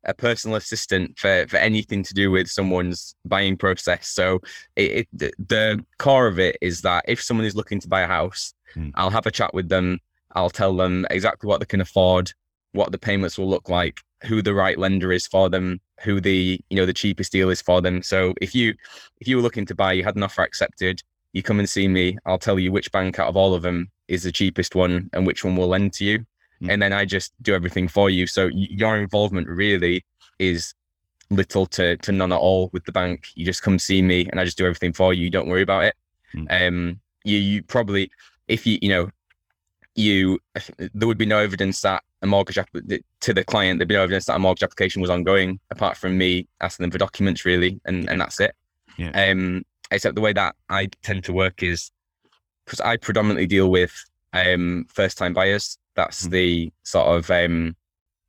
a 0.06 0.14
personal 0.14 0.58
assistant 0.58 1.18
for 1.18 1.46
for 1.48 1.58
anything 1.58 2.04
to 2.04 2.14
do 2.14 2.32
with 2.32 2.48
someone's 2.48 3.16
buying 3.26 3.56
process. 3.58 4.08
So 4.08 4.40
it, 4.76 5.08
it 5.14 5.38
the, 5.48 5.86
core 5.98 6.28
of 6.28 6.40
it 6.40 6.58
is 6.62 6.82
that 6.82 7.06
if 7.08 7.22
someone 7.22 7.46
is 7.46 7.56
looking 7.56 7.80
to 7.80 7.88
buy 7.88 8.02
a 8.02 8.08
house, 8.08 8.54
Hmm. 8.74 8.90
I'll 8.96 9.10
have 9.10 9.26
a 9.26 9.32
chat 9.32 9.54
with 9.54 9.70
them. 9.70 10.00
I'll 10.34 10.50
tell 10.50 10.76
them 10.76 11.06
exactly 11.10 11.48
what 11.48 11.60
they 11.60 11.66
can 11.66 11.82
afford, 11.82 12.32
what 12.72 12.92
the 12.92 12.98
payments 12.98 13.38
will 13.38 13.50
look 13.50 13.70
like, 13.70 14.00
who 14.24 14.42
the 14.42 14.54
right 14.54 14.78
lender 14.78 15.12
is 15.12 15.28
for 15.28 15.50
them, 15.50 15.82
who 16.02 16.22
the 16.22 16.60
you 16.70 16.78
know 16.78 16.86
the 16.86 16.94
cheapest 16.94 17.32
deal 17.32 17.50
is 17.50 17.62
for 17.62 17.82
them. 17.82 18.02
So 18.02 18.34
if 18.42 18.56
you 18.56 18.74
if 19.20 19.28
you 19.28 19.36
were 19.36 19.42
looking 19.42 19.66
to 19.68 19.76
buy, 19.76 19.94
you 19.94 20.04
had 20.04 20.16
an 20.16 20.24
offer 20.24 20.42
accepted, 20.42 21.02
you 21.34 21.44
come 21.44 21.60
and 21.60 21.70
see 21.70 21.88
me, 21.88 22.18
I'll 22.26 22.38
tell 22.38 22.60
you 22.60 22.72
which 22.72 22.92
bank 22.92 23.20
out 23.20 23.28
of 23.28 23.38
all 23.38 23.54
of 23.54 23.62
them 23.62 23.92
is 24.08 24.24
the 24.24 24.32
cheapest 24.32 24.76
one 24.76 25.10
and 25.14 25.26
which 25.26 25.44
one 25.44 25.56
will 25.56 25.68
lend 25.68 25.94
to 25.94 26.06
you. 26.06 26.26
Mm. 26.62 26.72
And 26.72 26.82
then 26.82 26.94
I 26.94 27.06
just 27.06 27.34
do 27.42 27.54
everything 27.54 27.88
for 27.88 28.10
you. 28.10 28.28
So 28.28 28.50
your 28.54 28.98
involvement 28.98 29.48
really 29.48 30.06
is 30.40 30.74
little 31.30 31.66
to, 31.66 31.98
to 31.98 32.12
none 32.12 32.32
at 32.32 32.38
all 32.40 32.70
with 32.74 32.86
the 32.86 32.92
bank. 32.92 33.28
You 33.36 33.46
just 33.46 33.64
come 33.64 33.80
see 33.80 34.02
me 34.02 34.28
and 34.30 34.40
I 34.40 34.46
just 34.46 34.58
do 34.58 34.66
everything 34.66 34.94
for 34.94 35.14
you. 35.14 35.24
You 35.24 35.30
don't 35.30 35.48
worry 35.48 35.62
about 35.62 35.86
it. 35.86 35.96
Mm. 36.36 36.68
Um, 36.68 37.00
you, 37.24 37.38
you 37.38 37.64
probably, 37.64 38.12
if 38.48 38.66
you, 38.68 38.78
you 38.82 38.90
know, 38.90 39.10
you, 39.96 40.40
there 40.94 41.08
would 41.08 41.18
be 41.18 41.26
no 41.26 41.40
evidence 41.40 41.82
that 41.82 42.04
a 42.22 42.28
mortgage 42.28 42.58
app 42.58 42.70
to 42.72 43.34
the 43.34 43.44
client, 43.44 43.80
there'd 43.80 43.88
be 43.88 43.96
no 43.96 44.04
evidence 44.04 44.26
that 44.26 44.36
a 44.36 44.40
mortgage 44.40 44.64
application 44.64 45.02
was 45.02 45.10
ongoing 45.10 45.60
apart 45.70 45.98
from 45.98 46.18
me 46.18 46.48
asking 46.62 46.84
them 46.84 46.92
for 46.92 46.98
documents 46.98 47.46
really. 47.46 47.80
And, 47.86 48.10
and 48.10 48.22
that's 48.22 48.40
it. 48.40 48.56
Yeah. 48.98 49.12
Um, 49.12 49.66
except 49.90 50.16
the 50.16 50.22
way 50.22 50.34
that 50.34 50.56
I 50.70 50.88
tend 51.02 51.24
to 51.26 51.34
work 51.34 51.64
is 51.64 51.92
because 52.66 52.80
I 52.80 52.98
predominantly 52.98 53.48
deal 53.48 53.70
with 53.70 53.94
um, 54.34 54.86
first 54.90 55.18
time 55.18 55.34
buyers. 55.34 55.78
That's 55.96 56.28
Mm. 56.28 56.32
the 56.32 56.74
sort 56.84 57.08
of 57.18 57.30
um, 57.32 57.76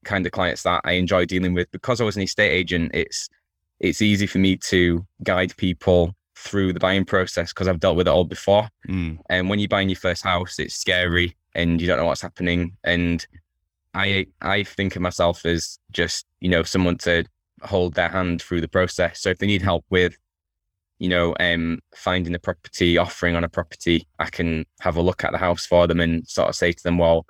kind 0.04 0.26
of 0.26 0.32
clients 0.32 0.62
that 0.64 0.80
I 0.84 0.92
enjoy 0.92 1.24
dealing 1.26 1.54
with. 1.54 1.70
Because 1.70 2.00
I 2.00 2.04
was 2.04 2.16
an 2.16 2.22
estate 2.22 2.50
agent, 2.50 2.90
it's 2.94 3.28
it's 3.80 4.00
easy 4.02 4.26
for 4.26 4.38
me 4.38 4.56
to 4.56 5.04
guide 5.24 5.56
people 5.56 6.14
through 6.36 6.72
the 6.72 6.80
buying 6.80 7.04
process 7.04 7.52
because 7.52 7.66
I've 7.68 7.80
dealt 7.80 7.96
with 7.96 8.06
it 8.08 8.10
all 8.10 8.24
before. 8.24 8.68
Mm, 8.88 9.18
And 9.28 9.48
when 9.48 9.58
you're 9.58 9.68
buying 9.68 9.88
your 9.88 9.96
first 9.96 10.22
house, 10.22 10.58
it's 10.58 10.74
scary 10.74 11.36
and 11.54 11.80
you 11.80 11.86
don't 11.86 11.98
know 11.98 12.06
what's 12.06 12.22
happening. 12.22 12.76
And 12.84 13.24
I 13.94 14.26
I 14.40 14.62
think 14.64 14.96
of 14.96 15.02
myself 15.02 15.44
as 15.44 15.78
just 15.90 16.26
you 16.40 16.48
know 16.48 16.62
someone 16.62 16.96
to 16.98 17.24
hold 17.62 17.94
their 17.94 18.08
hand 18.08 18.40
through 18.42 18.60
the 18.60 18.68
process. 18.68 19.20
So 19.20 19.30
if 19.30 19.38
they 19.38 19.46
need 19.46 19.62
help 19.62 19.84
with 19.90 20.16
you 20.98 21.08
know 21.08 21.34
um 21.40 21.80
finding 21.94 22.34
a 22.34 22.38
property, 22.38 22.98
offering 22.98 23.36
on 23.36 23.44
a 23.44 23.48
property, 23.48 24.06
I 24.18 24.30
can 24.30 24.64
have 24.80 24.96
a 24.96 25.02
look 25.02 25.24
at 25.24 25.32
the 25.32 25.38
house 25.38 25.66
for 25.66 25.86
them 25.86 26.00
and 26.00 26.26
sort 26.28 26.48
of 26.48 26.54
say 26.56 26.72
to 26.72 26.82
them, 26.82 26.98
well, 26.98 27.26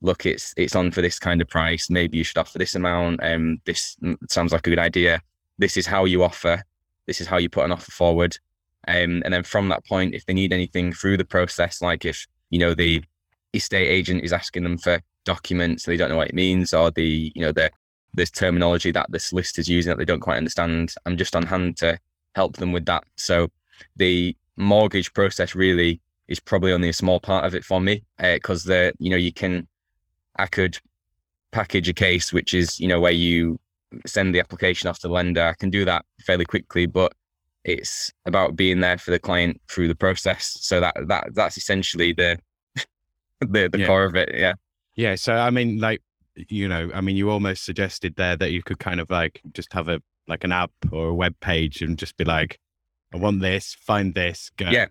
look, 0.00 0.26
it's 0.26 0.54
it's 0.56 0.76
on 0.76 0.90
for 0.90 1.02
this 1.02 1.18
kind 1.18 1.40
of 1.40 1.48
price. 1.48 1.90
Maybe 1.90 2.18
you 2.18 2.24
should 2.24 2.38
offer 2.38 2.58
this 2.58 2.74
amount. 2.74 3.20
Um, 3.22 3.60
this 3.64 3.96
sounds 4.28 4.52
like 4.52 4.66
a 4.66 4.70
good 4.70 4.78
idea. 4.78 5.20
This 5.58 5.76
is 5.76 5.86
how 5.86 6.04
you 6.04 6.22
offer. 6.22 6.62
This 7.06 7.20
is 7.20 7.26
how 7.26 7.38
you 7.38 7.48
put 7.48 7.64
an 7.64 7.72
offer 7.72 7.90
forward. 7.90 8.36
Um, 8.88 9.22
and 9.24 9.34
then 9.34 9.42
from 9.42 9.68
that 9.68 9.84
point, 9.86 10.14
if 10.14 10.24
they 10.26 10.34
need 10.34 10.52
anything 10.52 10.92
through 10.92 11.16
the 11.16 11.24
process, 11.24 11.82
like 11.82 12.04
if 12.04 12.26
you 12.50 12.58
know 12.58 12.74
the 12.74 13.02
estate 13.54 13.88
agent 13.88 14.22
is 14.22 14.32
asking 14.32 14.62
them 14.62 14.78
for 14.78 15.00
documents, 15.24 15.84
they 15.84 15.96
don't 15.96 16.10
know 16.10 16.16
what 16.16 16.28
it 16.28 16.34
means, 16.34 16.72
or 16.72 16.90
the 16.90 17.32
you 17.34 17.42
know 17.42 17.52
the 17.52 17.70
this 18.14 18.30
terminology 18.30 18.90
that 18.90 19.10
the 19.10 19.18
solicitor's 19.18 19.68
using 19.68 19.90
that 19.90 19.98
they 19.98 20.04
don't 20.04 20.20
quite 20.20 20.38
understand, 20.38 20.94
I'm 21.04 21.16
just 21.16 21.36
on 21.36 21.44
hand 21.44 21.76
to 21.78 21.98
help 22.34 22.56
them 22.56 22.72
with 22.72 22.86
that. 22.86 23.04
So 23.16 23.48
the 23.96 24.34
mortgage 24.56 25.12
process 25.12 25.54
really 25.54 26.00
is 26.28 26.40
probably 26.40 26.72
only 26.72 26.88
a 26.88 26.94
small 26.94 27.20
part 27.20 27.44
of 27.44 27.54
it 27.54 27.64
for 27.64 27.80
me 27.80 28.04
because 28.18 28.64
the 28.64 28.92
you 28.98 29.10
know 29.10 29.16
you 29.16 29.32
can 29.32 29.68
I 30.38 30.46
could 30.46 30.78
package 31.52 31.88
a 31.88 31.94
case 31.94 32.32
which 32.32 32.52
is 32.52 32.78
you 32.80 32.88
know 32.88 33.00
where 33.00 33.12
you 33.12 33.58
send 34.04 34.34
the 34.34 34.40
application 34.40 34.88
off 34.88 34.98
to 35.00 35.08
the 35.08 35.14
lender. 35.14 35.42
I 35.42 35.54
can 35.54 35.70
do 35.70 35.84
that 35.84 36.04
fairly 36.20 36.44
quickly, 36.44 36.86
but 36.86 37.12
it's 37.64 38.12
about 38.26 38.54
being 38.56 38.80
there 38.80 38.98
for 38.98 39.10
the 39.10 39.18
client 39.18 39.60
through 39.70 39.88
the 39.88 39.94
process. 39.94 40.56
So 40.60 40.80
that 40.80 40.94
that 41.08 41.34
that's 41.34 41.56
essentially 41.56 42.12
the 42.12 42.38
the 43.40 43.68
the 43.68 43.78
Yeah. 43.80 43.86
core 43.86 44.04
of 44.04 44.14
it. 44.16 44.30
Yeah. 44.34 44.54
yeah. 44.96 45.14
So, 45.14 45.34
I 45.34 45.50
mean, 45.50 45.78
like, 45.80 46.02
you 46.48 46.68
know, 46.68 46.90
I 46.94 47.00
mean, 47.00 47.16
you 47.16 47.30
almost 47.30 47.64
suggested 47.64 48.16
there 48.16 48.36
that 48.36 48.50
you 48.52 48.62
could 48.62 48.78
kind 48.78 49.00
of 49.00 49.08
like 49.10 49.40
just 49.52 49.72
have 49.72 49.88
a 49.88 50.00
like 50.28 50.44
an 50.44 50.52
app 50.52 50.72
or 50.92 51.08
a 51.08 51.14
web 51.14 51.34
page 51.40 51.80
and 51.82 51.96
just 51.98 52.16
be 52.16 52.24
like, 52.24 52.58
I 53.14 53.16
want 53.18 53.40
this, 53.40 53.74
find 53.80 54.14
this, 54.14 54.50
go. 54.56 54.68
Yeah. 54.68 54.86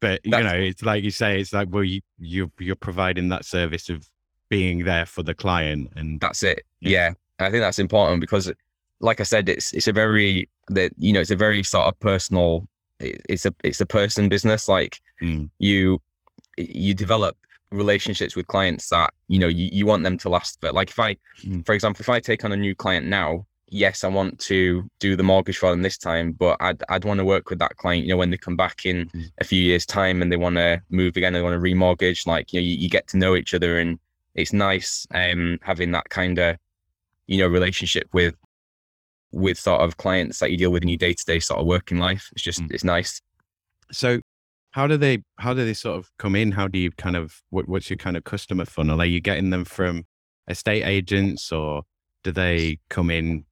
But 0.00 0.20
you 0.24 0.30
That's- 0.30 0.52
know, 0.52 0.58
it's 0.58 0.82
like 0.82 1.02
you 1.02 1.10
say, 1.10 1.40
it's 1.40 1.52
like, 1.52 1.68
well, 1.70 1.84
you 1.84 2.00
you 2.18 2.50
you're 2.58 2.76
providing 2.76 3.28
that 3.30 3.44
service 3.44 3.88
of 3.88 4.06
being 4.48 4.84
there 4.84 5.06
for 5.06 5.22
the 5.22 5.34
client, 5.34 5.92
and 5.96 6.20
That's 6.20 6.42
it. 6.42 6.62
Yeah. 6.80 6.90
Yeah. 6.90 7.12
I 7.46 7.50
think 7.50 7.62
that's 7.62 7.78
important 7.78 8.20
because 8.20 8.50
like 9.00 9.20
I 9.20 9.24
said, 9.24 9.48
it's 9.48 9.72
it's 9.74 9.88
a 9.88 9.92
very 9.92 10.48
that 10.68 10.92
you 10.98 11.12
know, 11.12 11.20
it's 11.20 11.30
a 11.30 11.36
very 11.36 11.62
sort 11.62 11.86
of 11.86 11.98
personal 12.00 12.66
it- 13.00 13.20
it's 13.28 13.44
a 13.46 13.54
it's 13.62 13.80
a 13.80 13.86
person 13.86 14.28
business. 14.28 14.68
Like 14.68 15.00
Mm, 15.22 15.48
you 15.58 16.00
you 16.58 16.92
develop 16.94 17.36
relationships 17.70 18.36
with 18.36 18.46
clients 18.46 18.88
that 18.90 19.12
you 19.28 19.38
know 19.38 19.48
you, 19.48 19.68
you 19.72 19.84
want 19.86 20.02
them 20.04 20.16
to 20.18 20.28
last 20.28 20.58
but 20.60 20.72
like 20.74 20.88
if 20.90 20.98
i 20.98 21.16
Mm. 21.44 21.64
for 21.66 21.74
example 21.74 22.00
if 22.02 22.08
i 22.08 22.20
take 22.20 22.44
on 22.44 22.52
a 22.52 22.56
new 22.56 22.74
client 22.74 23.06
now 23.06 23.44
yes 23.68 24.04
i 24.04 24.08
want 24.08 24.38
to 24.40 24.88
do 25.00 25.16
the 25.16 25.22
mortgage 25.22 25.58
for 25.58 25.70
them 25.70 25.82
this 25.82 25.98
time 25.98 26.32
but 26.32 26.56
i'd, 26.60 26.82
I'd 26.88 27.04
want 27.04 27.18
to 27.18 27.24
work 27.24 27.50
with 27.50 27.58
that 27.58 27.76
client 27.76 28.04
you 28.04 28.10
know 28.10 28.16
when 28.16 28.30
they 28.30 28.36
come 28.36 28.56
back 28.56 28.86
in 28.86 29.06
Mm. 29.08 29.30
a 29.40 29.44
few 29.44 29.60
years 29.60 29.84
time 29.84 30.22
and 30.22 30.30
they 30.30 30.36
want 30.36 30.56
to 30.56 30.80
move 30.90 31.16
again 31.16 31.32
they 31.32 31.42
want 31.42 31.54
to 31.54 31.60
remortgage 31.70 32.26
like 32.26 32.52
you 32.52 32.60
know 32.60 32.64
you, 32.66 32.76
you 32.76 32.88
get 32.88 33.08
to 33.08 33.16
know 33.16 33.34
each 33.36 33.52
other 33.54 33.78
and 33.80 33.98
it's 34.36 34.52
nice 34.52 35.06
um 35.12 35.58
having 35.62 35.90
that 35.92 36.08
kind 36.10 36.38
of 36.38 36.56
you 37.26 37.38
know 37.38 37.48
relationship 37.48 38.06
with 38.12 38.34
with 39.32 39.58
sort 39.58 39.80
of 39.80 39.96
clients 39.96 40.38
that 40.38 40.50
you 40.50 40.56
deal 40.56 40.70
with 40.70 40.82
in 40.82 40.88
your 40.88 40.96
day-to-day 40.98 41.40
sort 41.40 41.58
of 41.60 41.66
working 41.66 41.98
life 41.98 42.28
it's 42.32 42.42
just 42.42 42.60
Mm. 42.60 42.72
it's 42.72 42.84
nice 42.84 43.20
So, 43.92 44.20
how 44.70 44.86
do 44.86 44.96
they 44.96 45.22
how 45.38 45.52
do 45.54 45.64
they 45.64 45.74
sort 45.74 45.96
of 45.98 46.10
come 46.18 46.34
in? 46.36 46.52
How 46.52 46.68
do 46.68 46.78
you 46.78 46.90
kind 46.92 47.16
of 47.16 47.40
what, 47.50 47.68
what's 47.68 47.88
your 47.90 47.96
kind 47.96 48.16
of 48.16 48.24
customer 48.24 48.64
funnel? 48.66 49.00
Are 49.00 49.06
you 49.14 49.20
getting 49.20 49.50
them 49.50 49.64
from 49.64 50.04
estate 50.48 50.84
agents, 50.84 51.50
or 51.52 51.82
do 52.24 52.30
they 52.32 52.78
come 52.90 53.10
in 53.10 53.44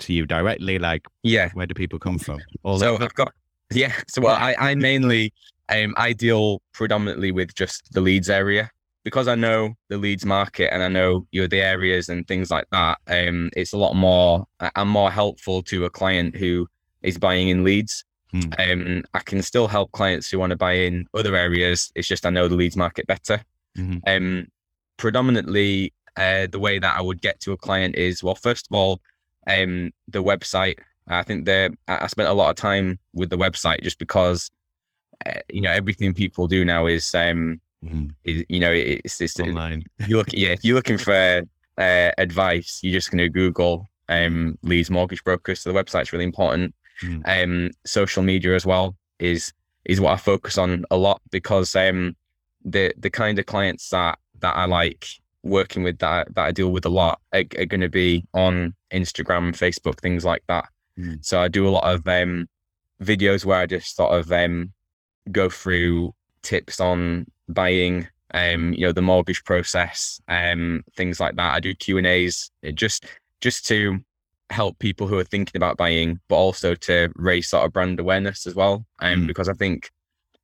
to 0.00 0.12
you 0.12 0.24
directly? 0.26 0.78
Like, 0.78 1.04
Yeah. 1.22 1.50
where 1.54 1.66
do 1.66 1.74
people 1.74 1.98
come 1.98 2.18
from? 2.18 2.38
All 2.62 2.78
so? 2.78 2.96
I've 3.00 3.14
got 3.14 3.32
yeah. 3.72 3.92
So 4.08 4.22
well, 4.22 4.36
I 4.36 4.54
I 4.70 4.74
mainly 4.76 5.32
um 5.68 5.94
I 5.96 6.12
deal 6.12 6.60
predominantly 6.72 7.32
with 7.32 7.54
just 7.54 7.90
the 7.92 8.00
Leeds 8.00 8.30
area 8.30 8.70
because 9.08 9.26
I 9.26 9.34
know 9.34 9.74
the 9.88 9.96
Leeds 9.96 10.26
market 10.26 10.72
and 10.72 10.82
I 10.82 10.88
know 10.88 11.26
you 11.30 11.40
know 11.40 11.46
the 11.46 11.62
areas 11.62 12.10
and 12.10 12.26
things 12.28 12.50
like 12.50 12.66
that. 12.72 12.98
Um, 13.06 13.50
it's 13.56 13.72
a 13.72 13.78
lot 13.78 13.94
more. 13.94 14.46
I'm 14.76 14.88
more 14.88 15.10
helpful 15.10 15.62
to 15.64 15.86
a 15.86 15.90
client 15.90 16.36
who 16.36 16.68
is 17.02 17.16
buying 17.16 17.48
in 17.48 17.64
Leeds. 17.64 18.04
Hmm. 18.32 18.52
Um, 18.58 19.04
I 19.14 19.20
can 19.20 19.40
still 19.42 19.66
help 19.66 19.92
clients 19.92 20.30
who 20.30 20.38
want 20.38 20.50
to 20.50 20.56
buy 20.56 20.72
in 20.72 21.06
other 21.14 21.34
areas. 21.34 21.90
It's 21.94 22.06
just 22.06 22.26
I 22.26 22.30
know 22.30 22.48
the 22.48 22.56
Leeds 22.56 22.76
market 22.76 23.06
better. 23.06 23.42
Mhm. 23.78 24.02
Um, 24.06 24.46
predominantly, 24.98 25.94
uh, 26.16 26.46
the 26.48 26.58
way 26.58 26.78
that 26.78 26.96
I 26.98 27.00
would 27.00 27.22
get 27.22 27.40
to 27.40 27.52
a 27.52 27.56
client 27.56 27.94
is 27.96 28.22
well, 28.22 28.34
first 28.34 28.66
of 28.70 28.76
all, 28.76 29.00
um, 29.46 29.90
the 30.06 30.22
website. 30.22 30.78
I 31.06 31.22
think 31.22 31.46
the 31.46 31.74
I 31.86 32.04
I 32.04 32.06
spent 32.08 32.28
a 32.28 32.34
lot 32.34 32.50
of 32.50 32.56
time 32.56 32.98
with 33.14 33.30
the 33.30 33.38
website 33.38 33.82
just 33.82 33.98
because, 33.98 34.50
uh, 35.24 35.40
you 35.48 35.62
know, 35.62 35.70
everything 35.72 36.12
people 36.12 36.46
do 36.46 36.64
now 36.66 36.84
is, 36.86 37.14
um, 37.14 37.60
Mhm. 37.84 38.10
is 38.24 38.44
you 38.48 38.60
know, 38.60 38.72
it's 38.72 39.20
it's 39.20 39.38
online. 39.38 39.84
you 40.06 40.16
look 40.16 40.32
yeah, 40.32 40.48
if 40.48 40.64
you're 40.64 40.74
looking 40.74 40.98
for 40.98 41.42
uh, 41.78 42.10
advice, 42.18 42.80
you're 42.82 42.92
just 42.92 43.10
going 43.10 43.18
to 43.18 43.28
Google 43.28 43.88
um, 44.08 44.58
Leeds 44.62 44.90
mortgage 44.90 45.22
brokers. 45.22 45.60
So 45.60 45.72
the 45.72 45.78
website's 45.78 46.12
really 46.12 46.24
important. 46.24 46.74
Mm. 47.02 47.22
Um, 47.26 47.70
social 47.84 48.22
media 48.22 48.54
as 48.54 48.66
well 48.66 48.96
is 49.20 49.52
is 49.84 50.00
what 50.00 50.12
I 50.12 50.16
focus 50.16 50.58
on 50.58 50.84
a 50.90 50.96
lot 50.96 51.20
because 51.30 51.76
um, 51.76 52.16
the 52.64 52.92
the 52.98 53.10
kind 53.10 53.38
of 53.38 53.46
clients 53.46 53.90
that 53.90 54.18
that 54.40 54.56
I 54.56 54.64
like 54.64 55.06
working 55.44 55.82
with 55.82 55.98
that 55.98 56.10
I, 56.10 56.24
that 56.32 56.46
I 56.46 56.52
deal 56.52 56.70
with 56.70 56.84
a 56.84 56.90
lot 56.90 57.20
are, 57.32 57.44
are 57.58 57.66
going 57.66 57.80
to 57.80 57.88
be 57.88 58.26
on 58.34 58.74
Instagram, 58.92 59.52
Facebook, 59.56 60.00
things 60.00 60.24
like 60.24 60.42
that. 60.48 60.66
Mm. 60.98 61.24
So 61.24 61.40
I 61.40 61.48
do 61.48 61.66
a 61.66 61.70
lot 61.70 61.84
of 61.84 62.06
um, 62.08 62.48
videos 63.02 63.44
where 63.44 63.58
I 63.58 63.66
just 63.66 63.94
sort 63.94 64.12
of 64.12 64.32
um, 64.32 64.72
go 65.30 65.48
through 65.48 66.14
tips 66.42 66.80
on 66.80 67.26
buying 67.48 68.06
um 68.34 68.72
you 68.74 68.84
know 68.86 68.92
the 68.92 69.02
mortgage 69.02 69.42
process 69.44 70.20
um 70.28 70.82
things 70.96 71.18
like 71.18 71.34
that 71.36 71.54
i 71.54 71.60
do 71.60 71.74
q 71.74 71.96
and 71.98 72.06
a's 72.06 72.50
just 72.74 73.06
just 73.40 73.66
to 73.66 73.98
help 74.50 74.78
people 74.78 75.06
who 75.06 75.18
are 75.18 75.24
thinking 75.24 75.56
about 75.56 75.76
buying 75.76 76.18
but 76.28 76.36
also 76.36 76.74
to 76.74 77.10
raise 77.16 77.48
sort 77.48 77.64
of 77.64 77.72
brand 77.72 77.98
awareness 78.00 78.46
as 78.46 78.54
well 78.54 78.84
um 79.00 79.22
Mm. 79.22 79.26
because 79.26 79.48
i 79.48 79.52
think 79.54 79.90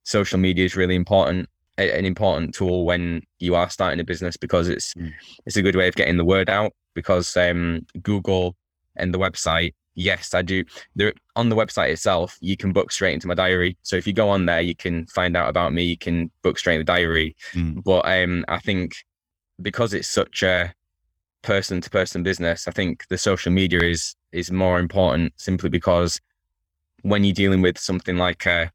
social 0.03 0.39
media 0.39 0.65
is 0.65 0.75
really 0.75 0.95
important 0.95 1.49
an 1.77 2.05
important 2.05 2.53
tool 2.55 2.85
when 2.85 3.21
you 3.39 3.53
are 3.53 3.69
starting 3.69 3.99
a 3.99 4.03
business 4.03 4.37
because 4.37 4.69
it's 4.69 4.93
Mm. 4.95 5.11
it's 5.45 5.57
a 5.57 5.61
good 5.61 5.75
way 5.75 5.87
of 5.87 5.95
getting 5.95 6.17
the 6.17 6.25
word 6.25 6.49
out 6.49 6.71
because 6.93 7.35
um 7.37 7.85
google 8.01 8.55
and 8.95 9.13
the 9.13 9.19
website 9.19 9.73
yes 9.95 10.33
i 10.33 10.41
do 10.41 10.63
there 10.95 11.13
on 11.35 11.49
the 11.49 11.55
website 11.55 11.91
itself 11.91 12.37
you 12.41 12.55
can 12.55 12.71
book 12.71 12.91
straight 12.91 13.13
into 13.13 13.27
my 13.27 13.33
diary. 13.33 13.77
So 13.81 13.95
if 13.95 14.07
you 14.07 14.13
go 14.13 14.29
on 14.29 14.45
there 14.45 14.61
you 14.61 14.75
can 14.75 15.05
find 15.07 15.35
out 15.35 15.49
about 15.49 15.73
me 15.73 15.83
you 15.83 15.97
can 15.97 16.31
book 16.41 16.57
straight 16.57 16.75
in 16.75 16.81
the 16.81 16.85
diary. 16.85 17.35
Mm. 17.53 17.83
but 17.83 18.01
um 18.05 18.45
i 18.47 18.59
think 18.59 18.93
because 19.61 19.93
it's 19.93 20.07
such 20.07 20.43
a 20.43 20.73
person 21.41 21.79
to 21.79 21.89
person 21.89 22.23
business 22.23 22.67
i 22.67 22.71
think 22.71 23.05
the 23.09 23.17
social 23.17 23.51
media 23.51 23.79
is 23.79 24.15
is 24.31 24.51
more 24.51 24.79
important 24.79 25.31
simply 25.37 25.69
because 25.69 26.19
when 27.03 27.23
you're 27.23 27.33
dealing 27.33 27.61
with 27.61 27.77
something 27.77 28.17
like 28.17 28.45
a, 28.47 28.71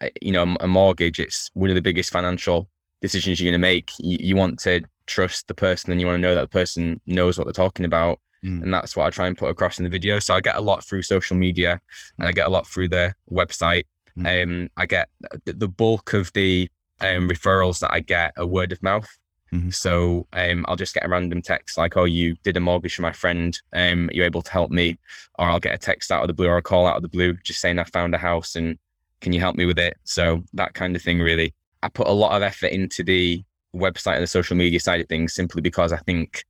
a 0.00 0.10
you 0.22 0.32
know 0.32 0.56
a 0.60 0.66
mortgage 0.66 1.20
it's 1.20 1.50
one 1.54 1.70
of 1.70 1.76
the 1.76 1.82
biggest 1.82 2.10
financial 2.10 2.68
decisions 3.04 3.38
you're 3.38 3.50
going 3.50 3.60
to 3.60 3.66
make. 3.66 3.92
You, 3.98 4.16
you 4.20 4.36
want 4.36 4.58
to 4.60 4.82
trust 5.06 5.46
the 5.46 5.54
person 5.54 5.92
and 5.92 6.00
you 6.00 6.06
want 6.06 6.16
to 6.16 6.22
know 6.22 6.34
that 6.34 6.40
the 6.40 6.48
person 6.48 7.00
knows 7.06 7.36
what 7.36 7.44
they're 7.44 7.52
talking 7.52 7.84
about 7.84 8.18
Mm. 8.44 8.62
and 8.62 8.74
that's 8.74 8.94
what 8.94 9.06
I 9.06 9.10
try 9.10 9.26
and 9.26 9.38
put 9.38 9.48
across 9.48 9.78
in 9.78 9.84
the 9.84 9.90
video. 9.90 10.18
So 10.18 10.34
I 10.34 10.40
get 10.40 10.56
a 10.56 10.60
lot 10.60 10.84
through 10.84 11.02
social 11.02 11.36
media, 11.36 11.80
and 12.18 12.28
I 12.28 12.32
get 12.32 12.46
a 12.46 12.50
lot 12.50 12.66
through 12.66 12.88
the 12.88 13.14
website. 13.30 13.84
Mm. 14.18 14.42
Um, 14.42 14.70
I 14.76 14.86
get 14.86 15.08
the, 15.44 15.54
the 15.54 15.68
bulk 15.68 16.12
of 16.12 16.32
the 16.34 16.68
um, 17.00 17.28
referrals 17.28 17.80
that 17.80 17.92
I 17.92 18.00
get 18.00 18.34
are 18.36 18.46
word 18.46 18.72
of 18.72 18.82
mouth. 18.82 19.08
Mhm. 19.52 19.72
So 19.72 20.26
um, 20.32 20.64
I'll 20.68 20.76
just 20.76 20.94
get 20.94 21.04
a 21.04 21.08
random 21.08 21.40
text 21.40 21.78
like, 21.78 21.96
"Oh, 21.96 22.04
you 22.04 22.36
did 22.42 22.56
a 22.56 22.60
mortgage 22.60 22.96
for 22.96 23.02
my 23.02 23.12
friend. 23.12 23.58
Um, 23.72 24.08
are 24.08 24.12
you 24.12 24.24
able 24.24 24.42
to 24.42 24.50
help 24.50 24.70
me?" 24.70 24.98
Or 25.38 25.48
I'll 25.48 25.60
get 25.60 25.74
a 25.74 25.78
text 25.78 26.10
out 26.10 26.22
of 26.22 26.28
the 26.28 26.34
blue 26.34 26.48
or 26.48 26.56
a 26.56 26.62
call 26.62 26.86
out 26.86 26.96
of 26.96 27.02
the 27.02 27.08
blue, 27.08 27.34
just 27.44 27.60
saying 27.60 27.78
I 27.78 27.84
found 27.84 28.14
a 28.14 28.18
house 28.18 28.56
and 28.56 28.78
can 29.20 29.32
you 29.32 29.40
help 29.40 29.56
me 29.56 29.64
with 29.64 29.78
it? 29.78 29.96
So 30.04 30.44
that 30.54 30.74
kind 30.74 30.94
of 30.96 31.02
thing, 31.02 31.20
really. 31.20 31.54
I 31.82 31.88
put 31.88 32.08
a 32.08 32.12
lot 32.12 32.36
of 32.36 32.42
effort 32.42 32.68
into 32.68 33.02
the 33.02 33.42
website 33.74 34.14
and 34.14 34.22
the 34.22 34.28
social 34.28 34.56
media 34.56 34.80
side 34.80 35.00
of 35.00 35.08
things 35.08 35.34
simply 35.34 35.60
because 35.62 35.92
I 35.92 35.98
think 35.98 36.44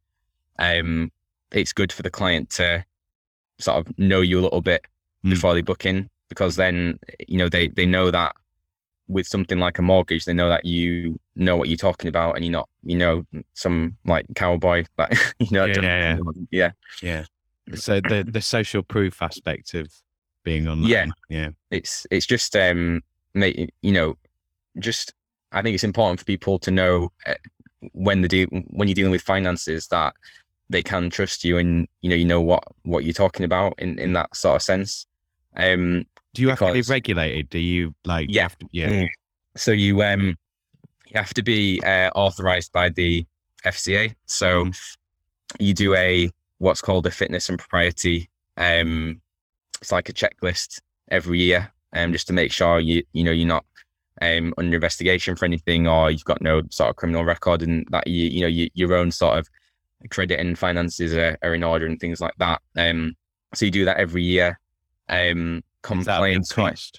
um, 0.59 1.11
it's 1.52 1.72
good 1.72 1.92
for 1.92 2.02
the 2.02 2.11
client 2.11 2.50
to 2.50 2.85
sort 3.59 3.78
of 3.87 3.98
know 3.98 4.20
you 4.20 4.38
a 4.40 4.42
little 4.42 4.62
bit 4.62 4.85
Mm. 5.24 5.30
before 5.30 5.54
they 5.54 5.62
book 5.62 5.87
in 5.87 6.11
because 6.28 6.57
then 6.57 6.98
you 7.28 7.38
know 7.38 7.48
they 7.48 7.68
they 7.68 7.87
know 7.87 8.11
that 8.11 8.37
with 9.09 9.26
something 9.26 9.59
like 9.59 9.78
a 9.78 9.83
mortgage 9.83 10.26
they 10.26 10.35
know 10.35 10.50
that 10.50 10.66
you 10.66 11.18
know 11.35 11.57
what 11.57 11.68
you're 11.70 11.78
talking 11.78 12.09
about 12.09 12.37
and 12.37 12.44
you're 12.44 12.52
not 12.52 12.68
you 12.83 12.94
know 12.94 13.24
some 13.54 13.96
like 14.04 14.26
cowboy 14.35 14.85
that 14.98 15.11
you 15.38 15.48
know 15.50 15.64
Yeah, 15.64 15.80
yeah, 15.80 16.18
yeah 16.50 16.70
Yeah. 17.02 17.24
So 17.74 18.00
the 18.02 18.22
the 18.28 18.42
social 18.42 18.83
proof 18.83 19.22
aspect 19.22 19.72
of 19.72 19.90
being 20.44 20.68
online. 20.68 20.90
Yeah. 20.90 21.07
Yeah. 21.30 21.48
it's 21.70 22.07
it's 22.11 22.26
just 22.26 22.54
um 22.54 23.02
make 23.33 23.72
you 23.80 23.92
know 23.92 24.16
just 24.78 25.14
I 25.52 25.62
think 25.62 25.72
it's 25.74 25.85
important 25.85 26.18
for 26.20 26.26
people 26.26 26.59
to 26.59 26.70
know 26.70 27.11
uh, 27.26 27.35
when 27.92 28.20
the 28.20 28.28
deal 28.28 28.48
when 28.68 28.88
you're 28.88 28.94
dealing 28.94 29.12
with 29.12 29.22
finances 29.22 29.88
that 29.88 30.12
they 30.70 30.83
can 30.83 31.11
trust 31.11 31.44
you 31.44 31.59
and 31.59 31.87
you 32.00 32.09
know 32.11 32.16
you 32.16 32.24
know 32.24 32.40
what 32.40 32.64
what 32.85 33.05
you're 33.05 33.12
talking 33.12 33.44
about 33.44 33.74
in 33.79 33.98
in 33.98 34.12
that 34.14 34.35
sort 34.35 34.57
of 34.57 34.62
sense 34.62 35.07
um 35.57 36.05
Do 36.33 36.42
you 36.42 36.48
have 36.48 36.59
to 36.61 36.72
be 36.72 36.83
regulated? 36.83 37.48
Do 37.50 37.59
you 37.59 37.94
like? 38.05 38.29
you 38.29 38.37
Yeah. 38.37 38.42
have 38.42 38.59
to- 38.59 38.68
yeah. 38.72 38.88
Mm. 38.90 39.09
so 39.57 39.70
you 39.72 40.03
um 40.03 40.37
you 41.07 41.14
have 41.14 41.35
to 41.35 41.42
be 41.42 41.81
uh, 41.85 42.11
authorized 42.14 42.72
by 42.72 42.88
the 42.88 43.24
FCA 43.64 44.14
so 44.27 44.70
you 45.61 45.72
do 45.74 45.94
a 45.94 46.31
what's 46.59 46.81
called 46.81 47.07
a 47.07 47.11
fitness 47.11 47.48
and 47.48 47.59
propriety 47.59 48.29
um 48.57 49.20
it's 49.81 49.92
like 49.92 50.09
a 50.09 50.12
checklist 50.12 50.81
every 51.11 51.38
year 51.40 51.70
um 51.92 52.12
just 52.12 52.27
to 52.27 52.33
make 52.33 52.50
sure 52.50 52.81
you 52.81 53.03
you 53.12 53.22
know 53.22 53.31
you're 53.33 53.46
not 53.46 53.64
um 54.22 54.55
under 54.59 54.74
investigation 54.74 55.37
for 55.37 55.44
anything 55.44 55.87
or 55.87 56.11
you've 56.11 56.24
got 56.24 56.40
no 56.40 56.62
sort 56.70 56.88
of 56.90 56.96
criminal 56.96 57.24
record 57.24 57.62
and 57.62 57.87
that 57.90 58.07
you 58.07 58.24
you 58.29 58.40
know 58.40 58.46
you, 58.46 58.68
your 58.74 58.94
own 58.94 59.11
sort 59.11 59.38
of 59.38 59.48
credit 60.11 60.38
and 60.40 60.59
finances 60.59 61.14
are, 61.14 61.37
are 61.42 61.54
in 61.54 61.62
order 61.64 61.87
and 61.87 61.98
things 61.98 62.20
like 62.20 62.35
that 62.38 62.61
um 62.76 63.14
so 63.54 63.64
you 63.64 63.70
do 63.70 63.85
that 63.85 63.96
every 63.96 64.22
year 64.22 64.59
um 65.09 65.57
Is 65.57 65.62
that 65.62 65.62
a 65.62 65.87
compliance 65.87 66.57
wise- 66.57 66.92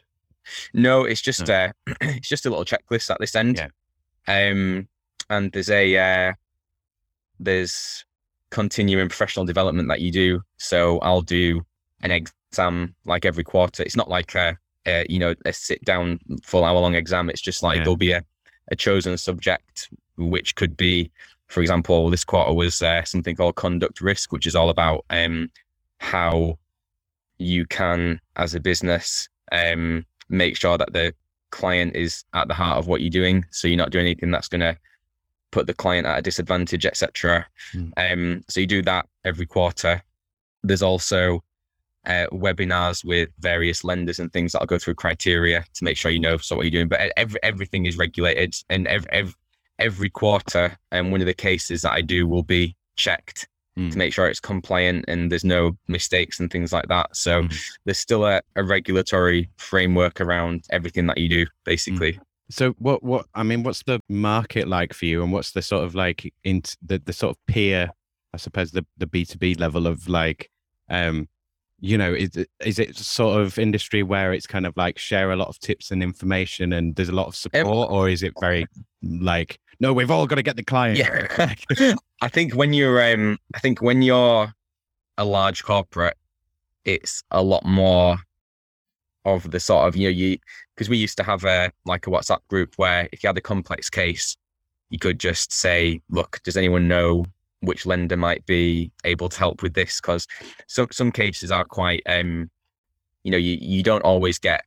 no, 0.74 1.06
it's 1.06 1.22
just 1.22 1.50
uh 1.50 1.72
it's 2.02 2.30
just 2.30 2.46
a 2.46 2.50
little 2.50 2.66
checklist 2.66 3.10
at 3.10 3.20
this 3.20 3.36
end. 3.36 3.58
Yeah. 3.58 3.70
Um 4.50 4.88
and 5.30 5.52
there's 5.52 5.72
a 5.72 5.98
uh 5.98 6.34
there's 7.40 8.06
continuing 8.52 9.10
professional 9.10 9.46
development 9.46 9.90
that 9.90 10.02
you 10.02 10.12
do. 10.12 10.42
So 10.58 11.00
I'll 11.00 11.22
do 11.22 11.62
an 12.02 12.12
exam 12.12 12.96
like 13.06 13.26
every 13.26 13.44
quarter. 13.44 13.84
It's 13.84 13.96
not 13.96 14.10
like 14.10 14.36
a, 14.36 14.58
a 14.86 15.06
you 15.10 15.20
know, 15.20 15.34
a 15.46 15.52
sit 15.54 15.84
down 15.84 16.20
full 16.44 16.64
hour 16.64 16.80
long 16.80 16.96
exam. 16.96 17.30
It's 17.30 17.42
just 17.42 17.64
like 17.64 17.78
Yeah. 17.78 17.84
there'll 17.84 17.98
be 17.98 18.12
a, 18.12 18.24
a 18.72 18.76
chosen 18.76 19.18
subject 19.18 19.90
which 20.18 20.56
could 20.56 20.78
be 20.78 21.12
for 21.48 21.62
example, 21.62 22.10
this 22.10 22.24
quarter 22.24 22.54
was 22.54 22.82
uh, 22.82 23.04
something 23.04 23.36
called 23.36 23.56
conduct 23.56 24.02
risk, 24.02 24.32
which 24.32 24.48
is 24.48 24.56
all 24.56 24.70
about 24.70 25.06
um, 25.10 25.50
how 26.00 26.58
you 27.38 27.66
can, 27.66 28.20
as 28.36 28.56
a 28.56 28.60
business, 28.60 29.30
um, 29.52 30.06
make 30.30 30.58
sure 30.58 30.78
that 30.78 30.94
the 30.94 31.14
client 31.52 31.96
is 31.96 32.24
at 32.34 32.48
the 32.48 32.54
heart 32.54 32.78
of 32.78 32.88
what 32.88 33.02
you're 33.02 33.10
doing. 33.10 33.46
So 33.52 33.68
you're 33.68 33.78
not 33.78 33.92
doing 33.92 34.06
anything 34.06 34.32
that's 34.32 34.48
going 34.48 34.62
to 34.62 34.78
put 35.52 35.68
the 35.68 35.74
client 35.74 36.08
at 36.08 36.20
a 36.20 36.22
disadvantage, 36.22 36.86
etc. 36.86 37.48
Mm. 37.74 37.92
Um, 37.98 38.44
so 38.50 38.60
you 38.60 38.68
do 38.68 38.82
that 38.84 39.08
every 39.24 39.46
quarter. 39.46 40.02
There's 40.64 40.82
also 40.82 41.44
uh, 42.06 42.28
webinars 42.32 43.06
with 43.06 43.30
various 43.40 43.84
lenders 43.84 44.20
and 44.20 44.32
things 44.32 44.52
that'll 44.52 44.68
go 44.68 44.78
through 44.78 44.96
criteria 44.96 45.64
to 45.74 45.84
make 45.84 45.98
sure 45.98 46.12
you 46.12 46.20
know 46.20 46.38
so 46.38 46.56
what 46.56 46.64
you're 46.64 46.72
doing. 46.72 46.88
But 46.88 47.14
every, 47.16 47.40
everything 47.44 47.86
is 47.86 47.98
regulated, 47.98 48.56
and 48.70 48.88
every, 48.88 49.10
every 49.12 49.34
every 49.80 50.10
quarter, 50.10 50.78
and 50.92 51.12
one 51.12 51.22
of 51.22 51.28
the 51.28 51.34
cases 51.34 51.82
that 51.82 51.92
I 51.92 52.02
do 52.02 52.28
will 52.28 52.44
be 52.44 52.76
checked 52.96 53.48
Mm. 53.78 53.92
to 53.92 53.98
make 53.98 54.14
sure 54.14 54.26
it's 54.30 54.40
compliant 54.40 55.04
and 55.10 55.30
there's 55.30 55.44
no 55.44 55.78
mistakes 55.90 56.40
and 56.40 56.50
things 56.50 56.72
like 56.72 56.88
that. 56.88 57.14
So 57.14 57.42
Mm. 57.44 57.54
there's 57.84 58.00
still 58.00 58.26
a, 58.26 58.42
a 58.56 58.64
regulatory 58.64 59.50
framework 59.58 60.22
around 60.22 60.64
everything 60.70 61.08
that 61.08 61.18
you 61.18 61.28
do, 61.28 61.46
basically. 61.66 62.18
So 62.50 62.72
what 62.78 63.04
what 63.04 63.26
I 63.36 63.44
mean, 63.44 63.64
what's 63.64 63.84
the 63.84 64.00
market 64.08 64.70
like 64.70 64.94
for 64.94 65.06
you, 65.08 65.22
and 65.24 65.34
what's 65.34 65.52
the 65.52 65.62
sort 65.62 65.84
of 65.84 65.94
like 65.94 66.34
in 66.46 66.62
the 66.82 67.00
the 67.00 67.12
sort 67.12 67.32
of 67.36 67.46
peer, 67.48 67.90
I 68.34 68.38
suppose 68.38 68.72
the 68.72 68.86
the 68.98 69.08
B 69.08 69.26
two 69.26 69.38
B 69.38 69.56
level 69.56 69.88
of 69.88 70.08
like, 70.08 70.50
um, 70.90 71.28
you 71.82 71.98
know, 71.98 72.14
is 72.14 72.30
is 72.64 72.80
it 72.80 72.96
sort 72.96 73.42
of 73.42 73.60
industry 73.60 74.04
where 74.04 74.32
it's 74.32 74.48
kind 74.48 74.66
of 74.66 74.78
like 74.78 74.98
share 74.98 75.32
a 75.32 75.36
lot 75.36 75.50
of 75.50 75.60
tips 75.60 75.92
and 75.92 76.02
information, 76.02 76.72
and 76.72 76.96
there's 76.96 77.10
a 77.10 77.20
lot 77.22 77.28
of 77.28 77.36
support, 77.36 77.92
or 77.92 78.08
is 78.08 78.24
it 78.24 78.32
very 78.40 78.68
like 79.04 79.60
no, 79.80 79.94
we've 79.94 80.12
all 80.12 80.28
got 80.28 80.36
to 80.36 80.44
get 80.44 80.56
the 80.56 80.64
client. 80.64 80.98
Yeah. 80.98 81.96
I 82.22 82.28
think 82.28 82.54
when 82.54 82.74
you're 82.74 83.02
um 83.14 83.38
I 83.54 83.60
think 83.60 83.82
when 83.82 84.02
you're 84.02 84.54
a 85.18 85.26
large 85.26 85.64
corporate, 85.64 86.18
it's 86.84 87.24
a 87.32 87.42
lot 87.42 87.66
more 87.66 88.18
of 89.26 89.50
the 89.52 89.60
sort 89.60 89.88
of 89.88 89.96
you 89.96 90.08
know 90.08 90.12
you 90.12 90.38
because 90.76 90.90
we 90.90 90.98
used 90.98 91.18
to 91.18 91.24
have 91.24 91.44
a 91.44 91.72
like 91.86 92.08
a 92.08 92.10
WhatsApp 92.10 92.40
group 92.50 92.74
where 92.78 93.10
if 93.12 93.24
you 93.24 93.28
had 93.28 93.38
a 93.38 93.42
complex 93.42 93.90
case, 93.90 94.38
you 94.90 95.00
could 95.00 95.20
just 95.20 95.52
say, 95.52 96.02
look, 96.10 96.42
does 96.44 96.58
anyone 96.58 96.88
know 96.88 97.26
which 97.62 97.86
lender 97.86 98.18
might 98.18 98.46
be 98.46 98.92
able 99.04 99.30
to 99.30 99.40
help 99.40 99.64
with 99.64 99.74
this? 99.74 100.00
Because 100.00 100.28
some 100.68 100.88
some 100.92 101.12
cases 101.12 101.52
are 101.52 101.66
quite 101.66 102.04
um, 102.06 102.50
you 103.24 103.32
know, 103.32 103.38
you 103.38 103.58
you 103.60 103.84
don't 103.84 104.04
always 104.04 104.38
get 104.38 104.64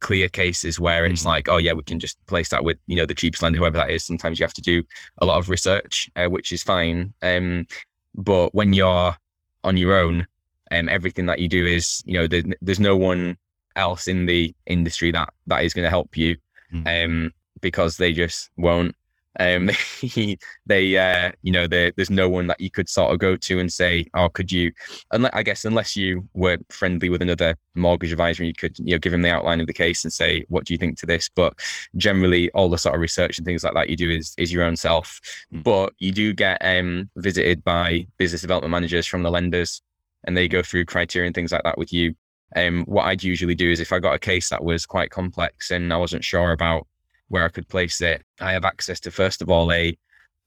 clear 0.00 0.28
cases 0.28 0.78
where 0.78 1.04
it's 1.04 1.20
mm-hmm. 1.20 1.28
like, 1.28 1.48
oh 1.48 1.56
yeah, 1.56 1.72
we 1.72 1.82
can 1.82 1.98
just 1.98 2.24
place 2.26 2.48
that 2.50 2.64
with 2.64 2.78
you 2.86 2.96
know 2.96 3.06
the 3.06 3.14
cheapest 3.14 3.42
lender, 3.42 3.58
whoever 3.58 3.78
that 3.78 3.90
is. 3.90 4.04
Sometimes 4.04 4.38
you 4.38 4.44
have 4.44 4.54
to 4.54 4.62
do 4.62 4.82
a 5.18 5.26
lot 5.26 5.38
of 5.38 5.48
research, 5.48 6.10
uh, 6.16 6.26
which 6.26 6.52
is 6.52 6.62
fine. 6.62 7.12
Um, 7.22 7.66
but 8.14 8.54
when 8.54 8.72
you're 8.72 9.16
on 9.64 9.76
your 9.76 9.96
own, 9.96 10.26
um, 10.70 10.88
everything 10.88 11.26
that 11.26 11.38
you 11.38 11.48
do 11.48 11.66
is 11.66 12.02
you 12.06 12.14
know 12.14 12.26
there, 12.26 12.42
there's 12.60 12.80
no 12.80 12.96
one 12.96 13.36
else 13.76 14.08
in 14.08 14.26
the 14.26 14.54
industry 14.66 15.12
that 15.12 15.32
that 15.46 15.64
is 15.64 15.74
going 15.74 15.84
to 15.84 15.90
help 15.90 16.16
you, 16.16 16.36
mm-hmm. 16.72 16.86
um, 16.86 17.32
because 17.60 17.96
they 17.96 18.12
just 18.12 18.50
won't. 18.56 18.94
Um, 19.38 19.70
they, 20.66 20.96
uh, 20.96 21.32
you 21.42 21.52
know, 21.52 21.66
there's 21.66 22.10
no 22.10 22.28
one 22.28 22.46
that 22.48 22.60
you 22.60 22.70
could 22.70 22.88
sort 22.88 23.12
of 23.12 23.18
go 23.18 23.36
to 23.36 23.58
and 23.58 23.72
say, 23.72 24.06
"Oh, 24.14 24.28
could 24.28 24.50
you?" 24.50 24.72
Unless 25.12 25.32
I 25.34 25.42
guess 25.42 25.64
unless 25.64 25.96
you 25.96 26.28
were 26.34 26.58
friendly 26.70 27.08
with 27.08 27.22
another 27.22 27.56
mortgage 27.74 28.12
advisor, 28.12 28.44
you 28.44 28.54
could, 28.54 28.78
you 28.78 28.94
know, 28.94 28.98
give 28.98 29.12
him 29.12 29.22
the 29.22 29.30
outline 29.30 29.60
of 29.60 29.66
the 29.66 29.72
case 29.72 30.04
and 30.04 30.12
say, 30.12 30.44
"What 30.48 30.64
do 30.64 30.74
you 30.74 30.78
think 30.78 30.98
to 30.98 31.06
this?" 31.06 31.28
But 31.28 31.54
generally, 31.96 32.50
all 32.50 32.68
the 32.68 32.78
sort 32.78 32.94
of 32.94 33.00
research 33.00 33.38
and 33.38 33.44
things 33.44 33.64
like 33.64 33.74
that 33.74 33.88
you 33.88 33.96
do 33.96 34.10
is 34.10 34.34
is 34.38 34.52
your 34.52 34.64
own 34.64 34.76
self. 34.76 35.20
Mm. 35.54 35.62
But 35.62 35.94
you 35.98 36.12
do 36.12 36.32
get 36.32 36.58
um, 36.60 37.10
visited 37.16 37.62
by 37.64 38.06
business 38.18 38.42
development 38.42 38.72
managers 38.72 39.06
from 39.06 39.22
the 39.22 39.30
lenders, 39.30 39.82
and 40.24 40.36
they 40.36 40.48
go 40.48 40.62
through 40.62 40.86
criteria 40.86 41.26
and 41.26 41.34
things 41.34 41.52
like 41.52 41.62
that 41.64 41.78
with 41.78 41.92
you. 41.92 42.14
Um, 42.56 42.84
what 42.86 43.04
I'd 43.04 43.22
usually 43.22 43.54
do 43.54 43.70
is 43.70 43.78
if 43.78 43.92
I 43.92 43.98
got 43.98 44.14
a 44.14 44.18
case 44.18 44.48
that 44.48 44.64
was 44.64 44.86
quite 44.86 45.10
complex 45.10 45.70
and 45.70 45.92
I 45.92 45.98
wasn't 45.98 46.24
sure 46.24 46.52
about 46.52 46.86
where 47.28 47.44
I 47.44 47.48
could 47.48 47.68
place 47.68 48.00
it. 48.00 48.22
I 48.40 48.52
have 48.52 48.64
access 48.64 49.00
to 49.00 49.10
first 49.10 49.42
of 49.42 49.50
all 49.50 49.72
a 49.72 49.96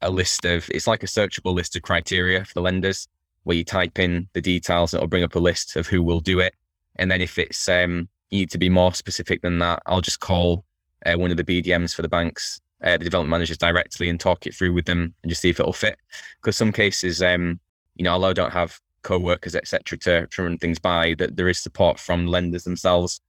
a 0.02 0.10
list 0.10 0.46
of 0.46 0.70
it's 0.72 0.88
like 0.88 1.04
a 1.04 1.08
searchable 1.08 1.54
list 1.54 1.76
of 1.76 1.84
criteria 1.84 2.44
for 2.44 2.54
the 2.56 2.62
lenders 2.62 3.08
where 3.44 3.58
you 3.58 3.64
type 3.64 4.00
in 4.00 4.28
the 4.34 4.42
details 4.42 4.94
and 4.94 5.00
it'll 5.00 5.08
bring 5.08 5.24
up 5.24 5.36
a 5.36 5.40
list 5.40 5.76
of 5.76 5.88
who 5.88 6.02
will 6.02 6.20
do 6.20 6.40
it. 6.40 6.56
And 6.98 7.10
then 7.10 7.22
if 7.22 7.38
it's 7.38 7.70
um 7.70 8.10
you 8.30 8.40
need 8.40 8.52
to 8.52 8.58
be 8.58 8.70
more 8.70 8.94
specific 8.94 9.42
than 9.42 9.60
that, 9.60 9.82
I'll 9.86 10.02
just 10.02 10.20
call 10.20 10.66
uh, 11.06 11.16
one 11.16 11.32
of 11.32 11.38
the 11.38 11.44
BDMs 11.44 11.94
for 11.94 12.02
the 12.02 12.10
banks, 12.10 12.62
uh, 12.84 12.98
the 12.98 13.04
development 13.04 13.32
managers 13.32 13.58
directly 13.58 14.10
and 14.10 14.20
talk 14.20 14.48
it 14.48 14.56
through 14.56 14.74
with 14.74 14.86
them 14.86 15.14
and 15.22 15.30
just 15.30 15.42
see 15.42 15.50
if 15.50 15.60
it'll 15.60 15.74
fit. 15.74 15.98
Because 16.40 16.56
some 16.56 16.72
cases, 16.72 17.22
um, 17.22 17.60
you 17.96 18.04
know, 18.04 18.14
although 18.14 18.30
I 18.30 18.34
don't 18.34 18.54
have 18.54 18.80
co-workers, 19.04 19.56
etc., 19.56 19.98
to, 20.00 20.28
to 20.28 20.44
run 20.44 20.58
things 20.58 20.80
by, 20.80 21.16
that 21.16 21.36
there 21.36 21.50
is 21.50 21.60
support 21.60 22.00
from 22.00 22.28
lenders 22.28 22.64
themselves 22.64 23.20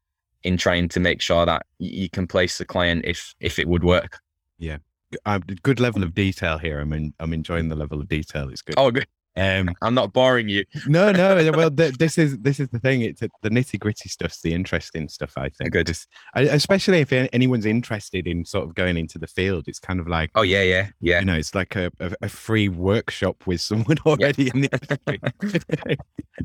in 0.44 0.56
trying 0.56 0.88
to 0.88 1.00
make 1.00 1.20
sure 1.20 1.46
that 1.46 1.66
you 1.78 2.08
can 2.10 2.26
place 2.26 2.58
the 2.58 2.64
client 2.64 3.04
if 3.04 3.34
if 3.40 3.58
it 3.58 3.68
would 3.68 3.84
work. 3.84 4.18
Yeah, 4.58 4.78
uh, 5.26 5.40
good 5.62 5.80
level 5.80 6.02
of 6.02 6.14
detail 6.14 6.58
here. 6.58 6.80
I'm 6.80 6.92
in, 6.92 7.14
I'm 7.20 7.32
enjoying 7.32 7.68
the 7.68 7.76
level 7.76 8.00
of 8.00 8.08
detail. 8.08 8.48
It's 8.48 8.62
good. 8.62 8.74
Oh, 8.78 8.90
good. 8.90 9.06
Um, 9.36 9.70
I'm 9.82 9.94
not 9.94 10.12
boring 10.12 10.48
you. 10.48 10.64
no, 10.86 11.12
no. 11.12 11.50
Well, 11.52 11.70
th- 11.70 11.96
this 11.96 12.18
is 12.18 12.38
this 12.38 12.60
is 12.60 12.68
the 12.68 12.78
thing. 12.78 13.02
It's 13.02 13.20
the 13.20 13.50
nitty 13.50 13.78
gritty 13.78 14.08
stuff's 14.08 14.42
the 14.42 14.52
interesting 14.52 15.08
stuff. 15.08 15.32
I 15.36 15.48
think. 15.48 15.72
Good. 15.72 15.86
Just, 15.86 16.08
especially 16.34 17.00
if 17.00 17.12
anyone's 17.12 17.66
interested 17.66 18.26
in 18.26 18.44
sort 18.44 18.68
of 18.68 18.74
going 18.74 18.96
into 18.96 19.18
the 19.18 19.26
field, 19.26 19.64
it's 19.68 19.78
kind 19.78 20.00
of 20.00 20.08
like. 20.08 20.30
Oh 20.34 20.42
yeah, 20.42 20.62
yeah, 20.62 20.88
yeah. 21.00 21.20
You 21.20 21.26
know, 21.26 21.36
it's 21.36 21.54
like 21.54 21.76
a, 21.76 21.90
a, 22.00 22.12
a 22.22 22.28
free 22.28 22.68
workshop 22.68 23.46
with 23.46 23.60
someone 23.60 23.98
already 24.06 24.44
yeah. 24.44 24.50
in 24.54 24.60
the 24.62 25.20
industry. 25.42 25.96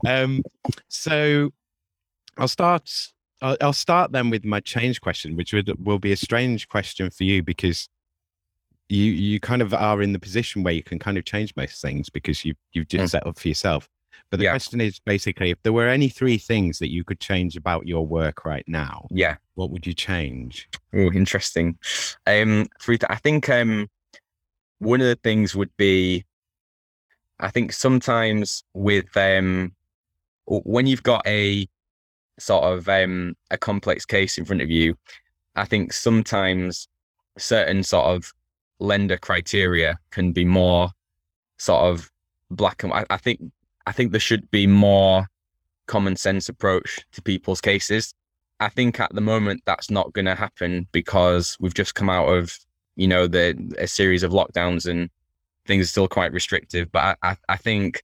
um, 0.06 0.44
so 0.88 1.52
I'll 2.38 2.48
start 2.48 2.90
I'll, 3.42 3.58
I'll 3.62 3.74
start 3.74 4.12
then 4.12 4.30
with 4.30 4.46
my 4.46 4.60
change 4.60 5.02
question, 5.02 5.36
which 5.36 5.54
would, 5.54 5.72
will 5.86 6.00
be 6.00 6.12
a 6.12 6.18
strange 6.18 6.68
question 6.68 7.10
for 7.10 7.24
you 7.24 7.44
because 7.44 7.90
you 8.90 9.12
you 9.12 9.40
kind 9.40 9.62
of 9.62 9.74
are 9.74 10.02
in 10.02 10.14
the 10.14 10.20
position 10.20 10.64
where 10.64 10.74
you 10.74 10.84
can 10.84 10.98
kind 10.98 11.18
of 11.18 11.26
change 11.26 11.54
most 11.58 11.82
things 11.82 12.10
because 12.10 12.46
you've 12.46 12.58
you've 12.72 12.88
just 12.88 13.06
mm. 13.06 13.10
set 13.10 13.28
up 13.28 13.38
for 13.38 13.48
yourself. 13.48 13.90
But 14.30 14.38
the 14.38 14.46
yeah. 14.46 14.52
question 14.52 14.82
is 14.82 15.00
basically 15.00 15.52
if 15.52 15.62
there 15.64 15.74
were 15.74 15.88
any 15.88 16.10
three 16.10 16.38
things 16.38 16.80
that 16.80 16.92
you 16.92 17.04
could 17.04 17.20
change 17.20 17.56
about 17.56 17.88
your 17.88 18.06
work 18.06 18.46
right 18.46 18.66
now, 18.68 19.08
yeah, 19.12 19.36
what 19.56 19.72
would 19.72 19.86
you 19.86 19.94
change? 19.94 20.68
Oh, 20.94 21.12
interesting. 21.12 21.78
Um, 22.26 22.68
I 22.88 23.16
think 23.16 23.50
um, 23.50 23.88
one 24.80 25.02
of 25.02 25.08
the 25.08 25.20
things 25.24 25.56
would 25.56 25.76
be, 25.78 26.26
I 27.40 27.52
think 27.52 27.72
sometimes 27.74 28.64
with 28.74 29.16
um, 29.16 29.76
when 30.46 30.88
you've 30.88 31.04
got 31.04 31.26
a 31.28 31.68
sort 32.40 32.64
of 32.64 32.88
um, 32.88 33.36
a 33.52 33.58
complex 33.58 34.06
case 34.06 34.38
in 34.38 34.46
front 34.46 34.62
of 34.62 34.70
you, 34.70 34.96
I 35.56 35.66
think 35.66 35.94
sometimes 35.94 36.88
certain 37.38 37.84
sort 37.84 38.06
of 38.08 38.32
lender 38.80 39.18
criteria 39.18 39.98
can 40.12 40.32
be 40.32 40.46
more 40.46 40.90
sort 41.58 41.84
of 41.86 42.10
black 42.52 42.84
and 42.84 42.92
white. 42.92 43.08
I 43.10 43.18
think 43.18 43.42
I 43.86 43.92
think 43.92 44.12
there 44.12 44.20
should 44.20 44.50
be 44.52 44.68
more 44.68 45.28
common 45.88 46.16
sense 46.16 46.50
approach 46.50 47.00
to 47.14 47.22
people's 47.22 47.62
cases. 47.62 48.14
I 48.60 48.70
think 48.70 49.00
at 49.00 49.14
the 49.14 49.22
moment 49.22 49.62
that's 49.66 49.90
not 49.90 50.14
going 50.14 50.26
to 50.26 50.36
happen 50.36 50.88
because 50.92 51.58
we've 51.60 51.74
just 51.74 51.96
come 51.96 52.10
out 52.10 52.28
of 52.28 52.58
you 52.96 53.08
know 53.08 53.28
the 53.28 53.76
a 53.78 53.88
series 53.88 54.24
of 54.24 54.32
lockdowns 54.32 54.90
and 54.90 55.10
things 55.66 55.86
are 55.86 55.90
still 55.90 56.08
quite 56.08 56.34
restrictive. 56.34 56.92
But 56.92 57.18
I 57.22 57.32
I, 57.32 57.38
I 57.50 57.58
think 57.58 58.04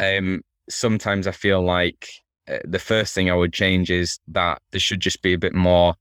um, 0.00 0.42
sometimes 0.68 1.26
I 1.26 1.32
feel 1.32 1.62
like 1.62 2.08
Uh, 2.50 2.58
the 2.64 2.78
first 2.78 3.14
thing 3.14 3.30
I 3.30 3.34
would 3.34 3.52
change 3.52 3.90
is 3.90 4.18
that 4.28 4.60
there 4.70 4.80
should 4.80 5.00
just 5.00 5.22
be 5.22 5.32
a 5.32 5.38
bit 5.38 5.54
more 5.54 5.94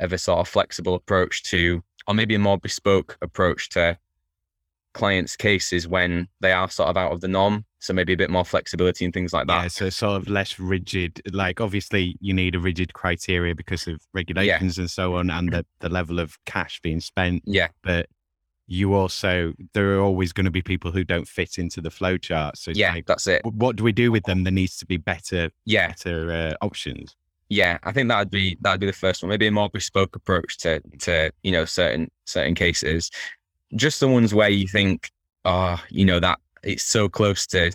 of 0.00 0.12
a 0.12 0.18
sort 0.18 0.40
of 0.40 0.48
flexible 0.48 0.94
approach 0.94 1.42
to, 1.44 1.82
or 2.06 2.14
maybe 2.14 2.34
a 2.34 2.38
more 2.38 2.58
bespoke 2.58 3.16
approach 3.22 3.70
to 3.70 3.98
clients' 4.92 5.36
cases 5.36 5.86
when 5.86 6.26
they 6.40 6.52
are 6.52 6.70
sort 6.70 6.88
of 6.88 6.96
out 6.96 7.12
of 7.12 7.20
the 7.20 7.28
norm. 7.28 7.64
So 7.78 7.92
maybe 7.92 8.14
a 8.14 8.16
bit 8.16 8.30
more 8.30 8.44
flexibility 8.44 9.04
and 9.04 9.14
things 9.14 9.32
like 9.32 9.46
that. 9.46 9.62
Yeah, 9.62 9.68
so 9.68 9.90
sort 9.90 10.16
of 10.16 10.28
less 10.28 10.58
rigid. 10.58 11.20
Like 11.32 11.60
obviously 11.60 12.16
you 12.20 12.34
need 12.34 12.56
a 12.56 12.58
rigid 12.58 12.94
criteria 12.94 13.54
because 13.54 13.86
of 13.86 14.00
regulations 14.12 14.76
yeah. 14.76 14.82
and 14.82 14.90
so 14.90 15.16
on, 15.16 15.30
and 15.30 15.52
the, 15.52 15.64
the 15.80 15.88
level 15.88 16.18
of 16.18 16.36
cash 16.46 16.80
being 16.80 17.00
spent. 17.00 17.42
Yeah. 17.46 17.68
But 17.82 18.08
you 18.68 18.94
also 18.94 19.52
there 19.74 19.96
are 19.96 20.00
always 20.00 20.32
going 20.32 20.44
to 20.44 20.50
be 20.50 20.62
people 20.62 20.90
who 20.90 21.04
don't 21.04 21.28
fit 21.28 21.58
into 21.58 21.80
the 21.80 21.90
flow 21.90 22.16
chart. 22.16 22.58
So 22.58 22.72
yeah, 22.74 22.92
like, 22.92 23.06
that's 23.06 23.26
it. 23.26 23.42
What 23.44 23.76
do 23.76 23.84
we 23.84 23.92
do 23.92 24.10
with 24.10 24.24
them? 24.24 24.44
There 24.44 24.52
needs 24.52 24.76
to 24.78 24.86
be 24.86 24.96
better, 24.96 25.50
yeah, 25.64 25.88
better 25.88 26.30
uh, 26.30 26.64
options. 26.64 27.16
Yeah, 27.48 27.78
I 27.84 27.92
think 27.92 28.08
that'd 28.08 28.30
be 28.30 28.58
that'd 28.60 28.80
be 28.80 28.86
the 28.86 28.92
first 28.92 29.22
one. 29.22 29.30
Maybe 29.30 29.46
a 29.46 29.52
more 29.52 29.70
bespoke 29.70 30.16
approach 30.16 30.58
to 30.58 30.80
to 31.00 31.30
you 31.42 31.52
know 31.52 31.64
certain 31.64 32.10
certain 32.24 32.54
cases. 32.54 33.10
Just 33.76 34.00
the 34.00 34.08
ones 34.08 34.34
where 34.34 34.48
you 34.48 34.66
think, 34.66 35.10
oh, 35.44 35.80
you 35.90 36.04
know 36.04 36.18
that 36.20 36.40
it's 36.64 36.84
so 36.84 37.08
close 37.08 37.46
to 37.48 37.70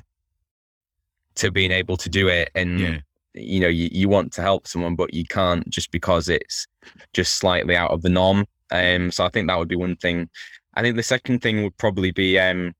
to 1.36 1.52
being 1.52 1.72
able 1.72 1.96
to 1.98 2.10
do 2.10 2.28
it, 2.28 2.50
and 2.54 2.80
yeah. 2.80 2.98
you 3.34 3.62
know 3.62 3.70
you, 3.70 3.88
you 3.94 4.10
want 4.10 4.34
to 4.34 4.42
help 4.42 4.68
someone, 4.68 4.96
but 4.96 5.14
you 5.14 5.24
can't 5.26 5.68
just 5.70 5.92
because 5.92 6.28
it's 6.28 6.68
just 7.14 7.36
slightly 7.36 7.78
out 7.78 7.92
of 7.92 8.02
the 8.02 8.10
norm. 8.10 8.46
Um, 8.72 9.12
so 9.12 9.26
I 9.26 9.30
think 9.30 9.48
that 9.48 9.58
would 9.58 9.70
be 9.70 9.76
one 9.78 9.96
thing. 9.96 10.30
I 10.74 10.82
think 10.82 10.96
the 10.96 11.04
second 11.04 11.42
thing 11.42 11.64
would 11.64 11.78
probably 11.78 12.12
be 12.12 12.40
um, 12.40 12.74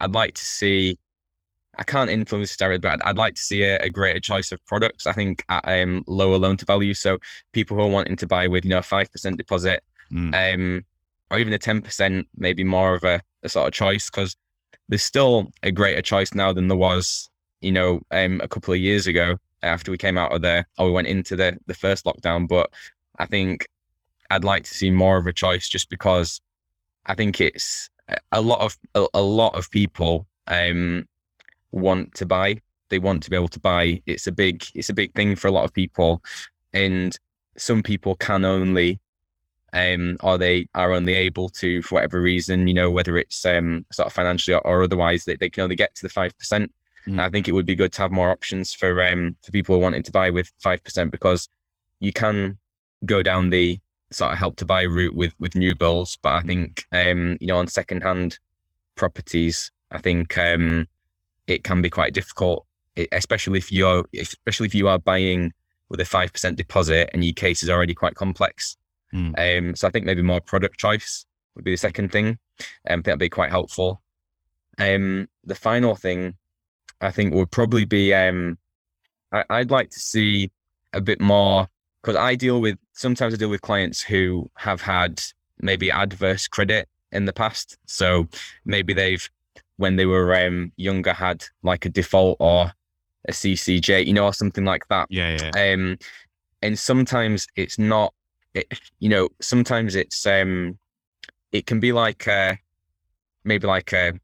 I'd 0.00 0.14
like 0.14 0.34
to 0.34 0.44
see. 0.44 0.98
I 1.80 1.84
can't 1.84 2.10
influence 2.10 2.56
directly, 2.56 2.78
but 2.78 2.92
I'd, 2.94 3.10
I'd 3.10 3.16
like 3.16 3.34
to 3.36 3.40
see 3.40 3.62
a, 3.62 3.78
a, 3.78 3.88
greater 3.88 4.18
choice 4.18 4.50
of 4.50 4.64
products. 4.66 5.06
I 5.06 5.12
think 5.12 5.44
at 5.48 5.62
um, 5.64 6.02
lower 6.08 6.36
loan 6.36 6.56
to 6.56 6.64
value, 6.64 6.92
so 6.92 7.18
people 7.52 7.76
who 7.76 7.84
are 7.84 7.88
wanting 7.88 8.16
to 8.16 8.26
buy 8.26 8.48
with 8.48 8.64
you 8.64 8.70
know 8.70 8.82
five 8.82 9.10
percent 9.12 9.38
deposit, 9.38 9.82
mm. 10.12 10.54
um, 10.54 10.84
or 11.30 11.38
even 11.38 11.52
a 11.52 11.58
ten 11.58 11.80
percent, 11.80 12.26
maybe 12.36 12.64
more 12.64 12.94
of 12.94 13.04
a, 13.04 13.22
a 13.42 13.48
sort 13.48 13.68
of 13.68 13.74
choice 13.74 14.10
because 14.10 14.36
there's 14.88 15.02
still 15.02 15.52
a 15.62 15.70
greater 15.70 16.02
choice 16.02 16.34
now 16.34 16.52
than 16.52 16.68
there 16.68 16.76
was, 16.76 17.30
you 17.60 17.70
know, 17.70 18.00
um, 18.10 18.40
a 18.42 18.48
couple 18.48 18.74
of 18.74 18.80
years 18.80 19.06
ago 19.06 19.36
after 19.62 19.90
we 19.90 19.98
came 19.98 20.18
out 20.18 20.32
of 20.32 20.42
the 20.42 20.64
or 20.78 20.86
we 20.86 20.92
went 20.92 21.08
into 21.08 21.36
the 21.36 21.56
the 21.66 21.74
first 21.74 22.04
lockdown. 22.04 22.48
But 22.48 22.70
I 23.18 23.26
think 23.26 23.68
I'd 24.30 24.44
like 24.44 24.64
to 24.64 24.74
see 24.74 24.90
more 24.90 25.16
of 25.16 25.26
a 25.26 25.32
choice 25.32 25.68
just 25.68 25.90
because 25.90 26.40
I 27.08 27.14
think 27.14 27.40
it's 27.40 27.90
a 28.32 28.40
lot 28.40 28.60
of 28.60 28.76
a, 28.94 29.06
a 29.14 29.22
lot 29.22 29.54
of 29.54 29.70
people 29.70 30.26
um, 30.46 31.08
want 31.72 32.14
to 32.14 32.26
buy. 32.26 32.60
They 32.90 32.98
want 32.98 33.22
to 33.24 33.30
be 33.30 33.36
able 33.36 33.48
to 33.48 33.60
buy. 33.60 34.02
It's 34.06 34.26
a 34.26 34.32
big 34.32 34.64
it's 34.74 34.90
a 34.90 34.94
big 34.94 35.14
thing 35.14 35.36
for 35.36 35.48
a 35.48 35.52
lot 35.52 35.64
of 35.64 35.72
people, 35.72 36.22
and 36.72 37.16
some 37.56 37.82
people 37.82 38.14
can 38.14 38.44
only 38.44 39.00
um, 39.72 40.16
or 40.22 40.38
they 40.38 40.68
are 40.74 40.92
only 40.92 41.14
able 41.14 41.48
to, 41.50 41.82
for 41.82 41.96
whatever 41.96 42.20
reason, 42.20 42.68
you 42.68 42.74
know, 42.74 42.90
whether 42.90 43.18
it's 43.18 43.44
um, 43.44 43.84
sort 43.92 44.06
of 44.06 44.12
financially 44.12 44.54
or, 44.54 44.66
or 44.66 44.82
otherwise, 44.82 45.24
they, 45.24 45.36
they 45.36 45.50
can 45.50 45.64
only 45.64 45.76
get 45.76 45.94
to 45.96 46.02
the 46.02 46.08
five 46.08 46.36
percent. 46.38 46.72
Mm. 47.06 47.20
I 47.20 47.28
think 47.28 47.48
it 47.48 47.52
would 47.52 47.66
be 47.66 47.74
good 47.74 47.92
to 47.92 48.02
have 48.02 48.10
more 48.10 48.30
options 48.30 48.72
for 48.72 49.02
um, 49.04 49.36
for 49.42 49.52
people 49.52 49.80
wanting 49.80 50.02
to 50.02 50.12
buy 50.12 50.30
with 50.30 50.50
five 50.58 50.82
percent 50.84 51.10
because 51.10 51.48
you 52.00 52.12
can 52.12 52.58
go 53.04 53.22
down 53.22 53.50
the 53.50 53.78
sort 54.10 54.32
of 54.32 54.38
help 54.38 54.56
to 54.56 54.64
buy 54.64 54.82
route 54.82 55.14
with 55.14 55.34
with 55.38 55.54
new 55.54 55.74
builds, 55.74 56.18
but 56.22 56.34
I 56.34 56.42
think 56.42 56.84
um, 56.92 57.36
you 57.40 57.46
know 57.46 57.58
on 57.58 57.66
second 57.66 58.02
hand 58.02 58.38
properties, 58.94 59.70
I 59.90 59.98
think 59.98 60.36
um, 60.38 60.88
it 61.46 61.64
can 61.64 61.82
be 61.82 61.90
quite 61.90 62.14
difficult 62.14 62.66
especially 63.12 63.58
if 63.58 63.70
you're 63.70 64.04
especially 64.18 64.66
if 64.66 64.74
you 64.74 64.88
are 64.88 64.98
buying 64.98 65.52
with 65.88 66.00
a 66.00 66.04
five 66.04 66.32
percent 66.32 66.56
deposit 66.56 67.10
and 67.12 67.24
your 67.24 67.34
case 67.34 67.62
is 67.62 67.70
already 67.70 67.94
quite 67.94 68.14
complex. 68.14 68.76
Mm. 69.14 69.58
Um, 69.58 69.76
so 69.76 69.86
I 69.88 69.90
think 69.90 70.04
maybe 70.04 70.22
more 70.22 70.40
product 70.40 70.78
choice 70.78 71.24
would 71.54 71.64
be 71.64 71.72
the 71.72 71.78
second 71.78 72.12
thing. 72.12 72.26
Um, 72.28 72.36
I 72.86 72.94
think 72.94 73.04
that'd 73.04 73.18
be 73.18 73.28
quite 73.28 73.50
helpful. 73.50 74.02
Um, 74.78 75.28
the 75.44 75.54
final 75.54 75.96
thing 75.96 76.34
I 77.00 77.10
think 77.10 77.34
would 77.34 77.50
probably 77.50 77.84
be 77.84 78.12
um, 78.12 78.58
I, 79.32 79.44
I'd 79.48 79.70
like 79.70 79.90
to 79.90 80.00
see 80.00 80.50
a 80.92 81.00
bit 81.00 81.20
more 81.20 81.68
because 82.02 82.16
I 82.16 82.34
deal 82.34 82.60
with 82.60 82.78
sometimes 82.92 83.34
I 83.34 83.36
deal 83.36 83.48
with 83.50 83.62
clients 83.62 84.00
who 84.02 84.50
have 84.56 84.80
had 84.80 85.20
maybe 85.60 85.90
adverse 85.90 86.46
credit 86.48 86.88
in 87.12 87.24
the 87.24 87.32
past. 87.32 87.76
So 87.86 88.28
maybe 88.64 88.92
they've 88.92 89.28
when 89.76 89.96
they 89.96 90.06
were 90.06 90.34
um, 90.34 90.72
younger 90.76 91.12
had 91.12 91.44
like 91.62 91.84
a 91.84 91.88
default 91.88 92.36
or 92.40 92.72
a 93.28 93.32
CCJ, 93.32 94.06
you 94.06 94.12
know, 94.12 94.24
or 94.26 94.32
something 94.32 94.64
like 94.64 94.86
that. 94.88 95.06
Yeah, 95.10 95.50
yeah. 95.54 95.72
Um, 95.74 95.98
and 96.62 96.78
sometimes 96.78 97.46
it's 97.56 97.78
not, 97.78 98.12
it, 98.54 98.66
you 98.98 99.08
know, 99.08 99.28
sometimes 99.40 99.94
it's 99.94 100.26
um, 100.26 100.78
it 101.52 101.66
can 101.66 101.78
be 101.80 101.92
like 101.92 102.26
uh, 102.26 102.54
maybe 103.44 103.66
like 103.66 103.92
a 103.92 104.14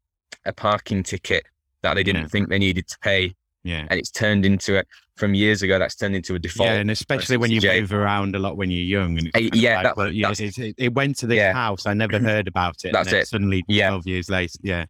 a 0.45 0.53
parking 0.53 1.03
ticket 1.03 1.45
that 1.83 1.95
they 1.95 2.03
didn't 2.03 2.23
Yeah. 2.23 2.29
think 2.29 2.49
they 2.49 2.59
needed 2.59 2.87
to 2.89 2.99
pay, 3.01 3.35
Yeah. 3.63 3.87
and 3.89 3.99
it's 4.01 4.11
turned 4.11 4.45
into 4.45 4.79
a 4.79 4.85
from 5.17 5.33
years 5.35 5.63
ago 5.63 5.79
that's 5.79 5.95
turned 5.95 6.17
into 6.17 6.35
a 6.35 6.39
default. 6.39 6.69
Yeah, 6.69 6.77
and 6.77 6.91
especially 6.91 7.37
when 7.37 7.51
you 7.51 7.61
CCJ. 7.61 7.81
move 7.83 7.93
around 7.93 8.35
a 8.35 8.39
lot 8.39 8.57
when 8.57 8.71
you're 8.71 8.81
young, 9.01 9.19
and 9.19 9.29
it's 9.29 9.33
kind 9.37 9.55
of 9.55 9.61
yeah, 9.61 9.75
like, 9.77 9.83
that- 9.85 9.97
well, 9.97 10.13
yeah, 10.13 10.31
it, 10.31 10.59
it, 10.59 10.75
it 10.77 10.95
went 10.95 11.17
to 11.19 11.27
this 11.27 11.37
Yeah. 11.37 11.53
house. 11.53 11.87
I 11.87 11.95
never 11.95 12.19
heard 12.21 12.49
about 12.49 12.77
it. 12.85 12.93
That's 12.93 13.13
it. 13.13 13.29
Suddenly, 13.29 13.65
Yeah. 13.69 13.91
twelve 13.91 14.07
years 14.07 14.29
later, 14.29 14.59
yeah, 14.63 14.85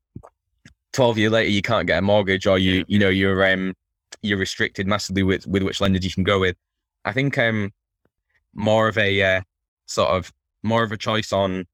12 0.92 1.18
years 1.18 1.32
later 1.32 1.50
you 1.50 1.60
can't 1.62 1.86
get 1.86 1.98
a 1.98 2.02
mortgage 2.02 2.46
or 2.46 2.56
you 2.58 2.72
Yeah. 2.78 2.84
you 2.86 2.98
know 3.00 3.08
you're 3.08 3.44
um 3.52 3.74
you're 4.22 4.38
restricted 4.38 4.86
massively 4.86 5.24
with 5.24 5.44
with 5.46 5.62
which 5.64 5.80
lenders 5.80 6.04
you 6.04 6.10
can 6.12 6.22
go 6.22 6.38
with 6.38 6.54
i 7.04 7.12
think 7.12 7.36
um 7.36 7.72
more 8.54 8.86
of 8.86 8.96
a 8.96 9.20
uh, 9.22 9.40
sort 9.86 10.10
of 10.10 10.32
more 10.62 10.84
of 10.84 10.92
a 10.92 10.96
choice 10.96 11.32
on 11.32 11.66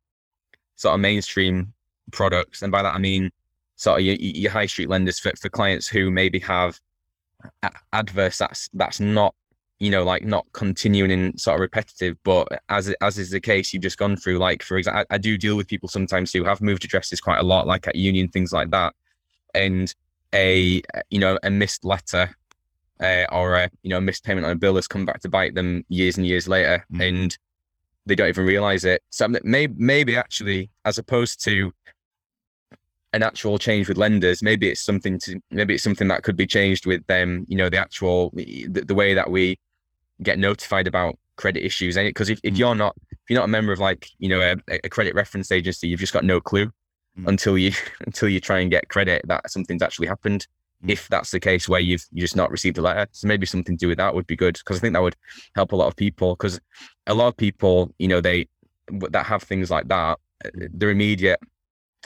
sort 0.76 0.94
of 0.94 1.00
mainstream 1.00 1.74
products 2.12 2.62
and 2.62 2.72
by 2.72 2.82
that 2.82 2.94
i 2.94 2.98
mean 2.98 3.30
sort 3.76 4.00
of 4.00 4.06
your, 4.06 4.16
your 4.18 4.50
high 4.50 4.64
street 4.64 4.88
lenders 4.88 5.18
for, 5.18 5.32
for 5.38 5.50
clients 5.50 5.86
who 5.86 6.10
maybe 6.10 6.38
have 6.38 6.80
adverse 7.92 8.38
that's 8.38 8.68
that's 8.74 9.00
not 9.00 9.34
you 9.78 9.90
know 9.90 10.04
like 10.04 10.24
not 10.24 10.46
continuing 10.52 11.10
and 11.10 11.40
sort 11.40 11.54
of 11.56 11.60
repetitive 11.60 12.16
but 12.22 12.46
as 12.68 12.94
as 13.00 13.18
is 13.18 13.30
the 13.30 13.40
case 13.40 13.72
you've 13.72 13.82
just 13.82 13.98
gone 13.98 14.16
through 14.16 14.38
like 14.38 14.62
for 14.62 14.76
example 14.76 15.04
I, 15.10 15.14
I 15.14 15.18
do 15.18 15.38
deal 15.38 15.56
with 15.56 15.66
people 15.66 15.88
sometimes 15.88 16.32
who 16.32 16.44
have 16.44 16.60
moved 16.60 16.84
addresses 16.84 17.20
quite 17.20 17.38
a 17.38 17.42
lot 17.44 17.66
like 17.66 17.88
at 17.88 17.96
union 17.96 18.28
things 18.28 18.52
like 18.52 18.70
that 18.70 18.94
and 19.54 19.92
a 20.34 20.82
you 21.08 21.18
know 21.18 21.38
a 21.42 21.50
missed 21.50 21.84
letter 21.84 22.34
uh, 23.02 23.24
or 23.32 23.54
a 23.54 23.70
you 23.82 23.90
know 23.90 23.96
a 23.96 24.02
missed 24.02 24.24
payment 24.24 24.44
on 24.44 24.52
a 24.52 24.56
bill 24.56 24.76
has 24.76 24.86
come 24.86 25.06
back 25.06 25.20
to 25.20 25.28
bite 25.28 25.54
them 25.54 25.84
years 25.88 26.18
and 26.18 26.26
years 26.26 26.46
later 26.46 26.84
Mhm. 26.92 27.08
and 27.08 27.38
they 28.06 28.14
don't 28.14 28.28
even 28.28 28.46
realize 28.46 28.84
it 28.84 29.02
so 29.10 29.28
maybe 29.42 29.74
maybe 29.76 30.16
actually 30.16 30.70
as 30.84 30.98
opposed 30.98 31.42
to 31.44 31.72
an 33.12 33.22
actual 33.22 33.58
change 33.58 33.88
with 33.88 33.96
lenders 33.98 34.42
maybe 34.42 34.68
it's 34.68 34.80
something 34.80 35.18
to 35.18 35.40
maybe 35.50 35.74
it's 35.74 35.82
something 35.82 36.08
that 36.08 36.22
could 36.22 36.36
be 36.36 36.46
changed 36.46 36.86
with 36.86 37.04
them 37.06 37.44
you 37.48 37.56
know 37.56 37.68
the 37.68 37.76
actual 37.78 38.30
the, 38.34 38.66
the 38.86 38.94
way 38.94 39.14
that 39.14 39.30
we 39.30 39.58
get 40.22 40.38
notified 40.38 40.86
about 40.86 41.18
credit 41.36 41.64
issues 41.64 41.96
because 41.96 42.28
if, 42.30 42.38
if 42.44 42.54
Mm. 42.54 42.58
you're 42.58 42.74
not 42.74 42.94
if 43.10 43.18
you're 43.28 43.38
not 43.40 43.46
a 43.46 43.48
member 43.48 43.72
of 43.72 43.78
like 43.78 44.08
you 44.18 44.28
know 44.28 44.40
a, 44.40 44.56
a 44.84 44.88
credit 44.88 45.14
reference 45.14 45.50
agency 45.50 45.88
you've 45.88 46.00
just 46.00 46.12
got 46.12 46.24
no 46.24 46.40
clue 46.40 46.70
Mm. 47.18 47.26
until 47.26 47.58
you 47.58 47.72
until 48.06 48.28
you 48.28 48.38
try 48.38 48.60
and 48.60 48.70
get 48.70 48.88
credit 48.88 49.22
that 49.26 49.50
something's 49.50 49.82
actually 49.82 50.06
happened 50.06 50.46
Mm. 50.84 50.92
if 50.92 51.08
that's 51.08 51.30
the 51.30 51.40
case 51.40 51.68
where 51.68 51.80
you've 51.80 52.06
you 52.12 52.22
just 52.22 52.36
not 52.36 52.50
received 52.50 52.78
a 52.78 52.82
letter 52.82 53.06
so 53.10 53.26
maybe 53.28 53.44
something 53.44 53.76
to 53.76 53.84
do 53.84 53.88
with 53.88 53.98
that 53.98 54.14
would 54.14 54.26
be 54.26 54.36
good 54.36 54.54
because 54.58 54.78
i 54.78 54.80
think 54.80 54.94
that 54.94 55.02
would 55.02 55.16
help 55.54 55.72
a 55.72 55.76
lot 55.76 55.88
of 55.88 55.96
people 55.96 56.34
because 56.36 56.58
a 57.06 57.12
lot 57.12 57.26
of 57.26 57.36
people 57.36 57.92
you 57.98 58.08
know 58.08 58.20
they 58.20 58.48
that 59.10 59.26
have 59.26 59.42
things 59.42 59.70
like 59.70 59.88
that 59.88 60.18
uh, 60.44 60.50
their 60.54 60.88
immediate 60.90 61.38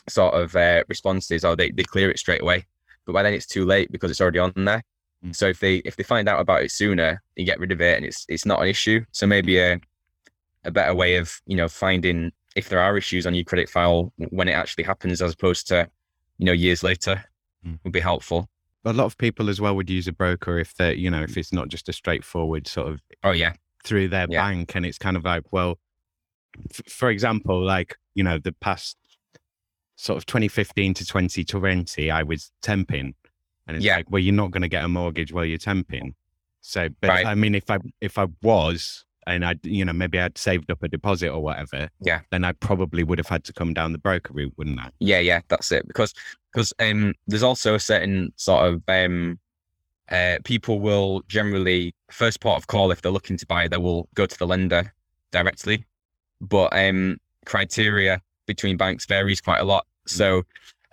sort 0.09 0.35
of 0.35 0.55
uh, 0.57 0.85
responses 0.89 1.45
are 1.45 1.57
they, 1.57 1.71
they 1.71 1.83
clear 1.85 2.11
it 2.11 2.19
straight 2.19 2.43
away. 2.43 2.67
But 3.07 3.13
by 3.13 3.23
then 3.23 3.35
it's 3.35 3.47
too 3.47 3.65
late 3.65 3.91
because 3.93 4.11
it's 4.11 4.21
already 4.21 4.39
on 4.39 4.53
there. 4.57 4.83
Mm. 5.25 5.35
so 5.35 5.47
if 5.49 5.59
they 5.61 5.77
if 5.77 5.97
they 5.97 6.03
find 6.03 6.29
out 6.29 6.41
about 6.41 6.63
it 6.63 6.71
sooner 6.71 7.23
you 7.35 7.47
get 7.47 7.59
rid 7.59 7.73
of 7.73 7.81
it 7.81 7.97
and 7.97 8.05
it's 8.05 8.27
it's 8.29 8.45
not 8.45 8.61
an 8.61 8.69
issue. 8.69 9.05
So 9.13 9.27
maybe 9.27 9.59
a 9.59 9.81
a 10.65 10.71
better 10.71 10.95
way 10.95 11.17
of 11.17 11.41
you 11.47 11.57
know 11.57 11.69
finding 11.69 12.31
if 12.57 12.69
there 12.69 12.79
are 12.81 12.97
issues 12.97 13.27
on 13.27 13.35
your 13.35 13.45
credit 13.45 13.69
file 13.69 14.13
when 14.31 14.49
it 14.49 14.53
actually 14.53 14.85
happens 14.85 15.21
as 15.23 15.33
opposed 15.33 15.67
to 15.69 15.89
you 16.39 16.47
know 16.47 16.53
years 16.53 16.83
later 16.83 17.25
Mm. 17.67 17.79
would 17.83 17.93
be 17.95 18.01
helpful. 18.01 18.47
A 18.85 18.93
lot 18.93 19.07
of 19.07 19.17
people 19.17 19.49
as 19.49 19.59
well 19.59 19.75
would 19.75 19.89
use 19.89 20.07
a 20.07 20.13
broker 20.13 20.59
if 20.59 20.75
they, 20.75 20.93
you 20.95 21.11
know, 21.11 21.23
if 21.23 21.39
it's 21.39 21.51
not 21.51 21.69
just 21.69 21.89
a 21.89 21.95
straightforward 21.95 22.67
sort 22.69 22.89
of 22.93 23.01
oh 23.23 23.31
yeah. 23.31 23.55
through 23.85 24.09
their 24.09 24.27
Yeah. 24.29 24.43
bank, 24.43 24.75
and 24.77 24.85
it's 24.85 24.99
kind 24.99 25.17
of 25.17 25.25
like, 25.25 25.45
well, 25.51 25.79
f- 26.71 26.83
for 26.93 27.09
example, 27.09 27.65
like 27.65 27.97
you 28.15 28.23
know, 28.23 28.39
the 28.39 28.53
past 28.53 28.99
sort 29.97 30.17
of 30.17 30.27
2015 30.27 30.95
to 30.95 31.05
2020, 31.05 32.11
I 32.11 32.23
was 32.23 32.51
temping, 32.63 33.15
and 33.67 33.77
it's 33.77 33.85
Yeah. 33.85 33.97
like, 33.97 34.11
well, 34.11 34.21
you're 34.21 34.35
not 34.35 34.51
going 34.51 34.63
to 34.63 34.69
get 34.69 34.85
a 34.85 34.89
mortgage 34.89 35.33
while 35.33 35.45
you're 35.45 35.59
temping. 35.59 36.15
So, 36.61 36.89
but 37.01 37.09
Right. 37.11 37.27
I 37.27 37.35
mean, 37.35 37.55
if 37.55 37.71
I 37.71 37.79
if 38.01 38.19
I 38.19 38.27
was, 38.43 39.05
and 39.27 39.45
I, 39.45 39.55
you 39.63 39.85
know, 39.85 39.93
maybe 39.93 40.19
I'd 40.19 40.37
saved 40.39 40.71
up 40.71 40.83
a 40.83 40.89
deposit 40.89 41.29
or 41.31 41.41
whatever, 41.43 41.89
Yeah. 42.01 42.21
then 42.31 42.45
I 42.45 42.53
probably 42.53 43.05
would 43.05 43.19
have 43.19 43.29
had 43.29 43.45
to 43.45 43.53
come 43.53 43.73
down 43.75 43.93
the 43.93 43.99
broker 43.99 44.33
route, 44.33 44.53
wouldn't 44.57 44.81
I? 44.81 44.91
yeah 45.01 45.19
yeah 45.19 45.41
that's 45.49 45.73
it 45.73 45.87
because 45.89 46.13
because 46.53 46.73
um 46.79 47.15
there's 47.27 47.43
also 47.43 47.75
a 47.75 47.81
certain 47.81 48.33
sort 48.37 48.67
of 48.67 48.83
um 48.89 49.39
uh 50.11 50.37
people 50.45 50.79
will 50.81 51.23
generally 51.29 51.95
first 52.11 52.41
port 52.41 52.59
of 52.59 52.67
call 52.67 52.91
if 52.91 53.01
they're 53.03 53.11
looking 53.13 53.37
to 53.39 53.47
buy 53.47 53.67
they 53.67 53.77
will 53.79 54.09
go 54.15 54.27
to 54.27 54.39
the 54.39 54.47
lender 54.47 54.93
directly 55.33 55.85
but 56.41 56.69
um 56.77 57.17
criteria 57.47 58.21
between 58.47 58.77
banks 58.77 59.07
varies 59.07 59.41
quite 59.41 59.61
a 59.61 59.65
lot. 59.65 59.87
So 60.07 60.43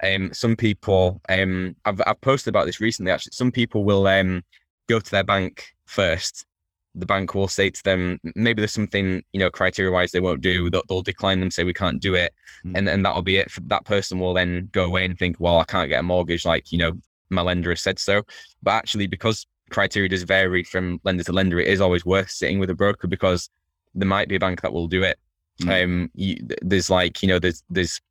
um 0.03 0.33
some 0.33 0.55
people 0.55 1.21
um 1.29 1.75
I've, 1.85 2.01
I've 2.05 2.21
posted 2.21 2.51
about 2.51 2.65
this 2.65 2.81
recently 2.81 3.11
actually. 3.11 3.33
Some 3.33 3.51
people 3.51 3.83
will 3.83 4.07
um 4.07 4.43
go 4.87 4.99
to 4.99 5.11
their 5.11 5.23
bank 5.23 5.65
first. 5.85 6.45
The 6.93 7.05
bank 7.05 7.35
will 7.35 7.47
say 7.47 7.69
to 7.69 7.83
them 7.83 8.19
maybe 8.35 8.61
there's 8.61 8.73
something 8.73 9.23
you 9.31 9.39
know 9.39 9.49
criteria 9.49 9.91
wise 9.91 10.11
they 10.11 10.19
won't 10.19 10.41
do 10.41 10.69
they'll, 10.69 10.83
they'll 10.89 11.01
decline 11.01 11.39
them 11.39 11.51
say 11.51 11.63
we 11.63 11.73
can't 11.73 12.01
do 12.01 12.15
it. 12.15 12.33
Mm. 12.65 12.77
and 12.77 12.87
then 12.87 13.01
that'll 13.03 13.21
be 13.21 13.37
it. 13.37 13.51
That 13.67 13.85
person 13.85 14.19
will 14.19 14.33
then 14.33 14.69
go 14.71 14.85
away 14.85 15.05
and 15.05 15.17
think 15.17 15.39
well 15.39 15.59
i 15.59 15.63
can't 15.63 15.89
get 15.89 15.99
a 15.99 16.03
mortgage 16.03 16.45
like 16.45 16.71
you 16.71 16.77
know 16.77 16.93
my 17.29 17.41
lender 17.41 17.69
has 17.69 17.81
said 17.81 17.99
so. 17.99 18.23
But 18.61 18.71
actually 18.71 19.07
because 19.07 19.45
criteria 19.71 20.09
does 20.09 20.23
vary 20.23 20.63
from 20.63 20.99
lender 21.03 21.23
to 21.23 21.31
lender 21.31 21.59
it 21.59 21.67
is 21.67 21.81
always 21.81 22.05
worth 22.05 22.29
sitting 22.29 22.59
with 22.59 22.69
a 22.69 22.75
broker 22.75 23.07
because 23.07 23.49
there 23.95 24.07
might 24.07 24.27
be 24.27 24.35
a 24.35 24.39
bank 24.39 24.61
that 24.61 24.73
will 24.73 24.87
do 24.87 25.01
it 25.03 25.17
Mm. 25.61 25.83
um 25.83 26.11
you, 26.15 26.37
there's 26.61 26.89
like 26.89 27.21
you 27.21 27.27
know 27.27 27.37
there's 27.39 27.63
there's 27.69 28.01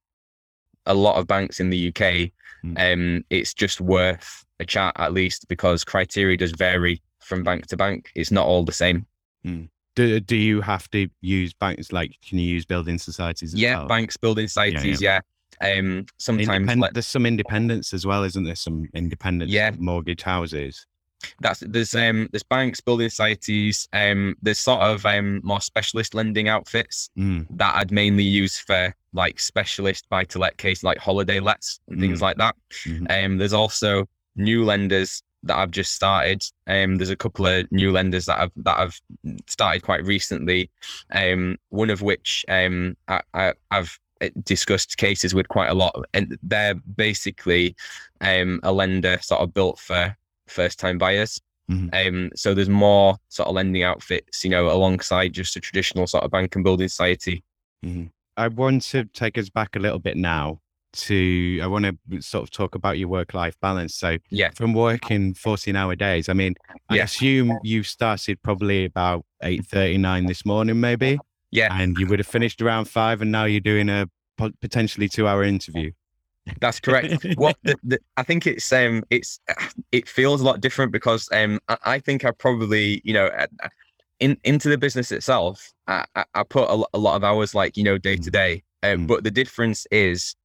a 0.86 0.94
lot 0.94 1.16
of 1.16 1.26
banks 1.26 1.58
in 1.60 1.70
the 1.70 1.88
uk 1.88 2.30
Mm. 2.62 2.76
um 2.92 3.24
it's 3.30 3.54
just 3.54 3.80
worth 3.80 4.44
a 4.60 4.66
chat 4.66 4.92
at 4.96 5.14
least 5.14 5.48
because 5.48 5.82
criteria 5.82 6.36
does 6.36 6.52
vary 6.52 7.00
from 7.20 7.42
bank 7.42 7.66
to 7.68 7.76
bank 7.76 8.10
it's 8.14 8.30
not 8.30 8.46
all 8.46 8.64
the 8.64 8.72
same 8.72 9.06
Do 9.96 10.20
do 10.20 10.36
you 10.36 10.60
have 10.60 10.88
to 10.90 11.08
use 11.22 11.52
banks? 11.54 11.90
Like, 11.90 12.12
can 12.26 12.38
you 12.38 12.46
use 12.46 12.64
building 12.66 12.98
societies? 12.98 13.54
As 13.54 13.60
yeah 13.60 13.78
well? 13.78 13.88
banks 13.88 14.16
building 14.18 14.46
societies 14.46 15.00
yeah, 15.00 15.20
um 15.62 16.04
sometimes 16.18 16.48
Independ- 16.70 16.80
like, 16.80 16.92
there's 16.92 17.06
some 17.06 17.24
independence 17.26 17.92
as 17.94 18.04
well, 18.06 18.22
isn't 18.24 18.44
there? 18.44 18.54
Some 18.54 18.86
independent 18.94 19.50
Yeah. 19.50 19.70
mortgage 19.78 20.22
houses. 20.22 20.86
That's 21.40 21.60
there's 21.60 21.94
um 21.94 22.28
there's 22.32 22.42
banks 22.42 22.80
building 22.80 23.08
societies 23.08 23.88
um 23.92 24.34
there's 24.42 24.58
sort 24.58 24.80
of 24.80 25.04
um 25.06 25.40
more 25.42 25.60
specialist 25.60 26.14
lending 26.14 26.48
outfits 26.48 27.10
Mm, 27.18 27.46
that 27.50 27.74
I'd 27.76 27.90
mainly 27.92 28.24
use 28.24 28.58
for 28.58 28.94
like 29.12 29.40
specialist 29.40 30.08
buy 30.08 30.24
to 30.24 30.38
let 30.38 30.56
case 30.56 30.82
like 30.82 30.98
holiday 30.98 31.40
lets 31.40 31.80
and 31.88 32.00
things 32.00 32.20
Mm. 32.20 32.22
like 32.22 32.36
that. 32.38 32.56
mhm. 32.86 33.24
Um 33.24 33.38
there's 33.38 33.52
also 33.52 34.08
new 34.36 34.64
lenders 34.64 35.22
that 35.42 35.56
I've 35.56 35.70
just 35.70 35.92
started. 35.94 36.42
Um 36.66 36.96
there's 36.96 37.10
a 37.10 37.16
couple 37.16 37.46
of 37.46 37.70
new 37.72 37.92
lenders 37.92 38.26
that 38.26 38.38
I've 38.40 38.52
that 38.56 38.78
I've 38.78 39.00
started 39.46 39.82
quite 39.82 40.04
recently. 40.04 40.70
Um 41.12 41.58
one 41.70 41.90
of 41.90 42.02
which 42.02 42.44
um 42.48 42.96
I, 43.08 43.20
I 43.34 43.54
I've 43.70 43.98
discussed 44.44 44.98
cases 44.98 45.34
with 45.34 45.48
quite 45.48 45.70
a 45.70 45.74
lot 45.74 45.94
and 46.12 46.36
they're 46.42 46.74
basically 46.74 47.74
um 48.20 48.60
a 48.62 48.70
lender 48.72 49.18
sort 49.22 49.40
of 49.40 49.52
built 49.54 49.78
for 49.78 50.14
first 50.50 50.78
time 50.78 50.98
buyers. 50.98 51.40
Mhm. 51.70 51.94
Um, 52.08 52.30
so 52.34 52.52
there's 52.54 52.68
more 52.68 53.16
sort 53.28 53.48
of 53.48 53.54
lending 53.54 53.82
outfits, 53.84 54.42
you 54.44 54.50
know, 54.50 54.70
alongside 54.70 55.32
just 55.32 55.54
a 55.56 55.60
traditional 55.60 56.06
sort 56.06 56.24
of 56.24 56.30
bank 56.30 56.54
and 56.56 56.64
building 56.64 56.88
society. 56.88 57.44
Mhm. 57.84 58.10
I 58.36 58.48
want 58.48 58.82
to 58.86 59.04
take 59.04 59.38
us 59.38 59.48
back 59.50 59.76
a 59.76 59.78
little 59.78 59.98
bit 60.00 60.16
now 60.16 60.60
to 60.92 61.60
I 61.62 61.68
want 61.68 61.84
to 61.84 62.20
sort 62.20 62.42
of 62.42 62.50
talk 62.50 62.74
about 62.74 62.98
your 62.98 63.06
work 63.08 63.32
life 63.34 63.54
balance. 63.62 63.94
So 63.94 64.18
Yeah. 64.30 64.50
from 64.56 64.72
working 64.74 65.34
14 65.34 65.76
hour 65.76 65.94
days, 65.94 66.28
I 66.28 66.32
mean, 66.32 66.54
I 66.88 66.96
Yeah. 66.96 67.04
assume 67.04 67.58
you 67.62 67.84
started 67.84 68.42
probably 68.42 68.84
about 68.86 69.24
8.39 69.40 70.26
this 70.26 70.44
morning, 70.44 70.80
maybe, 70.80 71.18
Yeah. 71.52 71.68
and 71.72 71.96
you 71.96 72.08
would 72.08 72.18
have 72.18 72.26
finished 72.26 72.60
around 72.60 72.86
five 72.86 73.22
and 73.22 73.30
now 73.30 73.44
you're 73.44 73.60
doing 73.60 73.88
a 73.88 74.08
potentially 74.60 75.08
two 75.08 75.28
hour 75.28 75.44
interview. 75.44 75.92
That's 76.60 76.80
correct. 76.80 77.26
what 77.36 77.56
the, 77.62 77.76
the, 77.82 77.98
I 78.16 78.22
think 78.22 78.46
it's 78.46 78.72
um 78.72 79.04
it's 79.10 79.40
it 79.92 80.08
feels 80.08 80.40
a 80.40 80.44
lot 80.44 80.60
different 80.60 80.92
because 80.92 81.28
um 81.32 81.60
I, 81.68 81.76
I 81.84 81.98
think 81.98 82.24
I 82.24 82.30
probably 82.30 83.00
you 83.04 83.14
know 83.14 83.30
in 84.18 84.36
into 84.44 84.68
the 84.68 84.78
business 84.78 85.12
itself 85.12 85.72
I, 85.90 86.24
I 86.34 86.42
put 86.44 86.68
a, 86.68 86.84
a, 86.94 86.98
lot 86.98 87.16
of 87.16 87.24
hours 87.24 87.54
like 87.54 87.76
you 87.76 87.82
know 87.82 87.98
day 87.98 88.16
to 88.16 88.30
mm. 88.30 88.32
day, 88.32 88.62
um, 88.82 89.00
mm. 89.00 89.06
but 89.06 89.24
the 89.24 89.30
difference 89.30 89.86
is 89.90 90.36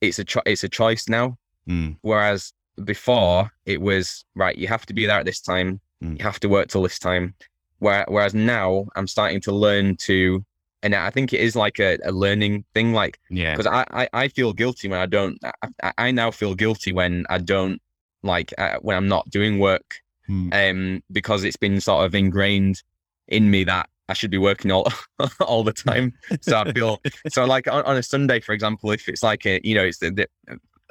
it's 0.00 0.18
a 0.18 0.24
cho- 0.24 0.42
it's 0.46 0.64
a 0.64 0.68
choice 0.68 1.08
now. 1.08 1.38
Mm. 1.68 1.96
Whereas 2.02 2.52
before 2.84 3.50
it 3.66 3.80
was 3.80 4.24
right, 4.34 4.56
you 4.56 4.68
have 4.68 4.86
to 4.86 4.94
be 4.94 5.06
there 5.06 5.18
at 5.18 5.26
this 5.26 5.40
time, 5.40 5.80
mm. 6.02 6.18
you 6.18 6.24
have 6.24 6.40
to 6.40 6.48
work 6.48 6.68
till 6.68 6.82
this 6.82 6.98
time. 6.98 7.34
Where, 7.78 8.04
whereas 8.06 8.32
now 8.32 8.86
I'm 8.94 9.08
starting 9.08 9.40
to 9.42 9.52
learn 9.52 9.96
to 9.96 10.44
and 10.82 10.94
I 10.94 11.10
think 11.10 11.32
it 11.32 11.40
is 11.40 11.54
like 11.54 11.78
a, 11.78 11.98
a 12.04 12.12
learning 12.12 12.64
thing. 12.74 12.92
Like, 12.92 13.20
yeah, 13.30 13.54
because 13.54 13.66
I, 13.66 13.84
I, 13.90 14.08
I 14.12 14.28
feel 14.28 14.52
guilty 14.52 14.88
when 14.88 15.00
I 15.00 15.06
don't. 15.06 15.38
I, 15.82 15.92
I 15.98 16.10
now 16.10 16.30
feel 16.30 16.54
guilty 16.54 16.92
when 16.92 17.24
I 17.30 17.38
don't 17.38 17.80
like 18.22 18.52
uh, 18.58 18.78
when 18.82 18.96
I'm 18.96 19.08
not 19.08 19.28
doing 19.30 19.58
work, 19.58 19.96
hmm. 20.26 20.50
um, 20.52 21.02
because 21.10 21.44
it's 21.44 21.56
been 21.56 21.80
sort 21.80 22.04
of 22.04 22.14
ingrained 22.14 22.82
in 23.28 23.50
me 23.50 23.64
that 23.64 23.88
I 24.08 24.14
should 24.14 24.30
be 24.30 24.38
working 24.38 24.70
all 24.70 24.88
all 25.40 25.62
the 25.62 25.72
time. 25.72 26.12
So 26.40 26.58
I 26.58 26.72
feel 26.72 27.00
so 27.28 27.44
like 27.54 27.68
on, 27.68 27.84
on, 27.84 27.96
a 27.96 28.02
Sunday, 28.02 28.40
for 28.40 28.52
example, 28.52 28.90
if 28.90 29.08
it's 29.08 29.22
like 29.22 29.46
a 29.46 29.60
you 29.64 29.74
know 29.74 29.84
it's 29.84 29.98
the, 29.98 30.10
the 30.10 30.28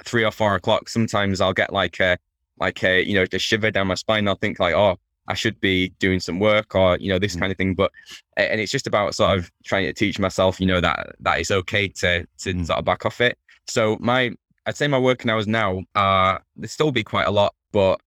three 0.03 0.23
or 0.23 0.31
four 0.31 0.55
o'clock, 0.55 0.89
sometimes 0.89 1.41
I'll 1.41 1.53
get 1.53 1.73
like 1.73 1.99
a 1.99 2.17
like 2.59 2.83
a 2.83 3.03
you 3.03 3.13
know 3.13 3.25
a 3.31 3.39
shiver 3.39 3.71
down 3.71 3.87
my 3.87 3.95
spine. 3.95 4.27
I'll 4.27 4.35
think 4.35 4.59
like, 4.59 4.73
oh, 4.73 4.97
I 5.27 5.33
should 5.33 5.59
be 5.59 5.89
doing 5.99 6.19
some 6.19 6.39
work 6.39 6.75
or 6.75 6.97
you 6.97 7.09
know 7.09 7.19
this 7.19 7.35
mm. 7.35 7.39
kind 7.39 7.51
of 7.51 7.57
thing. 7.57 7.75
But 7.75 7.91
and 8.37 8.59
it's 8.59 8.71
just 8.71 8.87
about 8.87 9.15
sort 9.15 9.37
of 9.37 9.51
trying 9.63 9.85
to 9.85 9.93
teach 9.93 10.19
myself, 10.19 10.59
you 10.59 10.67
know, 10.67 10.81
that 10.81 11.15
that 11.19 11.39
it's 11.39 11.51
okay 11.51 11.87
to 11.87 12.25
to 12.39 12.53
mm. 12.53 12.65
sort 12.65 12.79
of 12.79 12.85
back 12.85 13.05
off 13.05 13.21
it. 13.21 13.37
So 13.67 13.97
my 13.99 14.31
I'd 14.65 14.77
say 14.77 14.87
my 14.87 14.99
working 14.99 15.29
hours 15.29 15.47
now 15.47 15.83
are 15.95 16.43
there 16.55 16.67
still 16.67 16.91
be 16.91 17.03
quite 17.03 17.27
a 17.27 17.31
lot, 17.31 17.53
but 17.71 17.99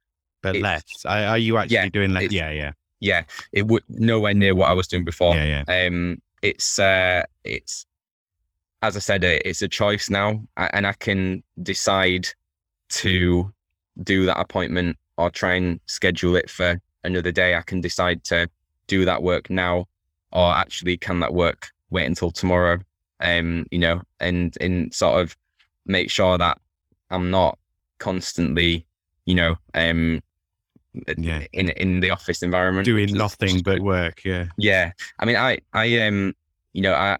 but 0.43 0.57
less. 0.57 0.85
Are 1.07 1.39
you 1.39 1.57
actually 1.57 1.77
yeah, 1.77 1.89
doing 1.89 2.13
less? 2.13 2.31
Yeah, 2.31 2.51
yeah, 2.51 2.73
yeah. 3.01 3.23
It 3.53 3.67
would 3.67 3.83
nowhere 3.89 4.35
near 4.35 4.55
what 4.55 4.69
I 4.69 4.75
was 4.75 4.87
doing 4.87 5.05
before. 5.05 5.35
Yeah, 5.35 5.65
yeah. 5.67 5.87
Um, 5.87 6.21
it's 6.43 6.79
uh, 6.79 7.25
it's 7.45 7.87
as 8.83 8.97
I 8.97 9.01
said, 9.01 9.25
it's 9.25 9.63
a 9.63 9.69
choice 9.69 10.11
now, 10.11 10.43
and 10.59 10.87
I 10.87 10.93
can 10.93 11.43
decide 11.63 12.29
to 12.91 13.51
do 14.03 14.27
that 14.27 14.39
appointment 14.39 14.99
or 15.17 15.31
try 15.31 15.55
and 15.55 15.81
schedule 15.87 16.37
it 16.37 16.51
for 16.51 16.81
another 17.05 17.33
day, 17.33 17.55
I 17.55 17.63
can 17.63 17.81
decide 17.81 18.25
to 18.25 18.49
do 18.87 19.05
that 19.05 19.23
work 19.23 19.51
now, 19.51 19.87
or 20.33 20.53
actually 20.53 20.97
can 20.97 21.21
that 21.21 21.35
work 21.35 21.71
wait 21.91 22.07
until 22.07 22.31
tomorrow? 22.31 22.79
Um, 23.21 23.67
you 23.71 23.79
know, 23.79 24.03
and 24.21 24.57
and 24.61 24.93
sort 24.93 25.21
of 25.21 25.37
make 25.87 26.11
sure 26.11 26.37
that 26.39 26.59
I'm 27.11 27.31
not 27.31 27.59
constantly, 27.99 28.87
you 29.27 29.35
know, 29.35 29.57
um, 29.75 30.23
yeah. 31.17 31.45
in 31.53 31.71
in 31.71 32.01
the 32.01 32.11
office 32.11 32.43
environment 32.43 32.85
doing 32.85 33.13
nothing 33.15 33.61
but 33.61 33.81
work. 33.81 34.25
Yeah, 34.25 34.47
yeah. 34.59 34.93
I 35.19 35.25
mean, 35.25 35.37
I 35.37 35.59
I 35.73 35.99
um, 36.07 36.35
you 36.73 36.83
know, 36.83 36.95
I 36.95 37.17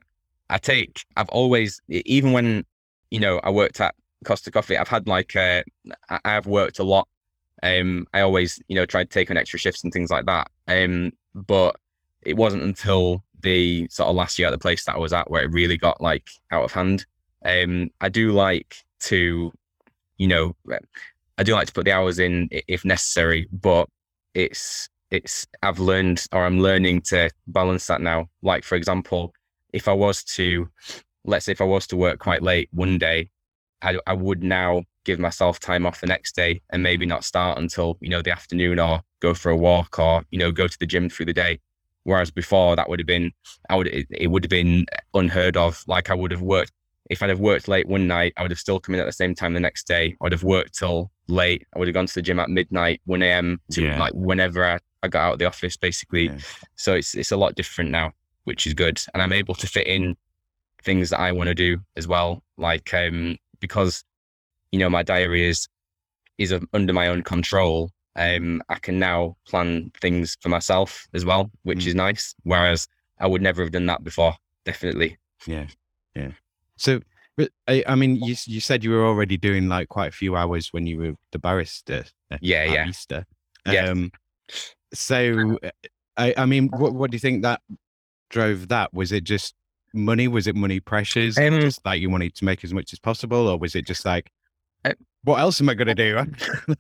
I 0.51 0.59
take 0.59 1.05
I've 1.17 1.29
always 1.29 1.81
even 1.89 2.33
when 2.33 2.65
you 3.11 3.21
know 3.21 3.41
I 3.45 3.51
worked 3.51 3.81
at 3.81 3.95
Costa 4.25 4.51
Coffee, 4.51 4.77
I've 4.77 4.89
had 4.89 5.07
like 5.07 5.37
uh, 5.37 5.63
I've 6.25 6.47
worked 6.47 6.79
a 6.79 6.85
lot 6.85 7.09
um, 7.63 8.07
I 8.13 8.21
always, 8.21 8.61
you 8.69 8.77
know, 8.77 8.87
tried 8.87 9.11
to 9.11 9.15
take 9.15 9.31
on 9.31 9.37
extra 9.37 9.59
shifts 9.59 9.85
and 9.85 9.93
things 9.93 10.11
like 10.11 10.27
that. 10.27 10.51
Um, 10.69 11.13
but 11.35 11.77
it 12.23 12.37
wasn't 12.37 12.63
until 12.63 13.25
the 13.41 13.87
sort 13.91 14.09
of 14.09 14.17
last 14.17 14.39
year 14.39 14.49
at 14.49 14.51
the 14.51 14.59
place 14.59 14.85
that 14.85 14.97
I 14.97 14.99
was 14.99 15.13
at 15.13 15.31
where 15.31 15.43
it 15.43 15.53
really 15.53 15.77
got 15.77 16.01
like 16.01 16.29
out 16.51 16.65
of 16.65 16.73
hand. 16.73 17.07
Um, 17.45 17.91
I 18.01 18.09
do 18.09 18.33
like 18.33 18.77
to, 19.01 19.53
you 20.17 20.27
know, 20.27 20.57
I 21.37 21.43
do 21.43 21.53
like 21.53 21.67
to 21.67 21.73
put 21.73 21.85
the 21.85 21.93
hours 21.93 22.19
in 22.19 22.49
if 22.51 22.85
necessary, 22.85 23.49
but 23.53 23.89
it's 24.35 24.89
it's 25.11 25.47
I've 25.63 25.79
learned 25.79 26.27
or 26.33 26.45
I'm 26.45 26.61
learning 26.61 27.03
to 27.03 27.31
balance 27.47 27.87
that 27.87 28.01
now. 28.01 28.29
Like 28.43 28.65
for 28.65 28.77
example, 28.77 29.33
if 29.73 29.89
I 29.89 29.93
was 29.93 30.25
to, 30.25 30.69
let's 31.25 31.47
say 31.47 31.53
if 31.53 31.61
I 31.61 31.65
was 31.65 31.87
to 31.89 31.97
work 31.97 32.19
quite 32.19 32.43
late 32.43 32.69
one 32.73 32.99
day, 32.99 33.31
I, 33.83 33.99
I 34.07 34.15
would 34.15 34.43
now 34.43 34.85
give 35.05 35.19
myself 35.19 35.61
time 35.61 35.87
off 35.87 36.01
the 36.01 36.07
next 36.07 36.35
day 36.35 36.61
and 36.71 36.83
maybe 36.83 37.07
not 37.07 37.25
start 37.25 37.59
until 37.59 37.97
you 38.01 38.09
know 38.09 38.23
the 38.23 38.31
afternoon 38.31 38.79
or 38.79 39.03
go 39.21 39.35
for 39.35 39.51
a 39.51 39.57
walk 39.57 39.99
or 39.99 40.25
you 40.31 40.39
know 40.39 40.51
go 40.51 40.67
to 40.67 40.79
the 40.79 40.87
gym 40.87 41.09
through 41.09 41.27
the 41.27 41.33
day. 41.33 41.61
Whereas 42.03 42.31
before 42.31 42.77
that 42.77 42.89
would 42.89 43.01
have 43.01 43.07
been 43.07 43.33
i 43.71 43.77
would 43.77 43.87
it, 43.87 44.07
it 44.11 44.27
would 44.27 44.45
have 44.45 44.51
been 44.51 44.87
unheard 45.15 45.57
of. 45.57 45.83
Like 45.87 46.11
i 46.11 46.15
would 46.15 46.31
have 46.31 46.43
worked 46.43 46.73
if 47.11 47.23
i'd 47.23 47.29
have 47.29 47.41
worked 47.41 47.69
late 47.69 47.87
one 47.87 48.07
night 48.07 48.33
i 48.39 48.43
would 48.43 48.51
have 48.51 48.59
still 48.59 48.81
come 48.81 48.95
in 48.95 49.01
at 49.01 49.07
the 49.07 49.13
same 49.13 49.35
time 49.35 49.55
the 49.55 49.61
next 49.61 49.87
day. 49.87 50.17
I 50.21 50.25
would 50.25 50.33
have 50.33 50.43
worked 50.45 50.79
till 50.79 51.11
late. 51.29 51.67
I 51.75 51.79
would 51.79 51.89
have 51.89 51.95
gone 51.95 52.07
to 52.07 52.15
the 52.15 52.23
gym 52.23 52.41
at 52.41 52.51
midnight 52.51 53.01
1 53.07 53.23
a.m 53.23 53.61
to 53.73 53.83
yeah. 53.83 53.99
like 53.99 54.13
whenever 54.15 54.65
I, 54.65 54.79
I 55.03 55.09
got 55.09 55.23
out 55.23 55.33
of 55.35 55.39
the 55.39 55.47
office 55.47 55.77
basically. 55.77 56.27
Yeah. 56.27 56.39
so 56.77 56.95
it's 56.95 57.15
it's 57.15 57.33
a 57.33 57.37
lot 57.37 57.55
different 57.55 57.91
now 57.91 58.13
which 58.45 58.67
is 58.67 58.75
good. 58.75 59.01
And 59.13 59.23
i'm 59.23 59.33
able 59.33 59.55
to 59.55 59.67
fit 59.67 59.87
in 59.87 60.17
things 60.83 61.09
that 61.11 61.21
i 61.21 61.33
want 61.33 61.49
to 61.49 61.55
do 61.55 61.79
as 61.97 62.07
well. 62.07 62.43
Like 62.59 62.93
um 62.93 63.39
because 63.61 64.05
you 64.75 64.81
know, 64.81 64.91
my 64.91 65.05
diary 65.05 65.49
is 65.49 65.69
is 66.37 66.53
under 66.73 66.93
my 66.93 67.07
own 67.07 67.23
control. 67.23 67.93
Um, 68.17 68.61
I 68.69 68.75
can 68.81 68.99
now 68.99 69.37
plan 69.47 69.93
things 70.01 70.37
for 70.41 70.49
myself 70.49 71.07
as 71.15 71.25
well, 71.25 71.49
which 71.63 71.85
mm. 71.85 71.87
is 71.87 71.95
nice. 71.95 72.35
Whereas 72.43 72.89
I 73.21 73.29
would 73.29 73.41
never 73.41 73.63
have 73.63 73.71
done 73.71 73.87
that 73.87 74.03
before. 74.03 74.35
Definitely. 74.65 75.17
Yeah, 75.47 75.67
yeah. 76.17 76.33
So, 76.77 77.01
but 77.37 77.51
I, 77.69 77.85
I 77.87 77.95
mean, 77.95 78.17
you 78.17 78.35
you 78.47 78.61
said 78.61 78.83
you 78.83 78.91
were 78.91 79.07
already 79.07 79.37
doing 79.37 79.69
like 79.69 79.89
quite 79.91 80.09
a 80.09 80.17
few 80.17 80.35
hours 80.35 80.73
when 80.73 80.89
you 80.89 80.99
were 80.99 81.15
the 81.31 81.39
barista. 81.39 82.11
Yeah, 82.41 82.65
yeah. 82.65 82.89
Easter. 82.89 83.27
Yeah. 83.67 83.91
Um, 83.91 84.11
so, 84.93 85.57
I, 86.17 86.35
I 86.37 86.47
mean, 86.47 86.69
what 86.71 86.95
what 86.95 87.13
do 87.13 87.15
you 87.15 87.21
think 87.21 87.43
that 87.43 87.61
drove 88.29 88.67
that? 88.69 88.93
Was 88.93 89.13
it 89.13 89.23
just 89.23 89.55
money? 89.93 90.27
Was 90.27 90.49
it 90.49 90.57
money 90.57 90.81
pressures? 90.81 91.39
Um, 91.39 91.61
just 91.61 91.87
like 91.87 92.01
you 92.01 92.11
wanted 92.11 92.35
to 92.35 92.45
make 92.45 92.65
as 92.65 92.75
much 92.75 92.93
as 92.93 92.99
possible, 92.99 93.47
or 93.47 93.57
was 93.57 93.77
it 93.77 93.87
just 93.87 94.05
like 94.05 94.33
what 95.25 95.41
else 95.41 95.61
am 95.61 95.69
I 95.69 95.75
going 95.75 95.89
to 95.89 95.95
do? 95.95 96.25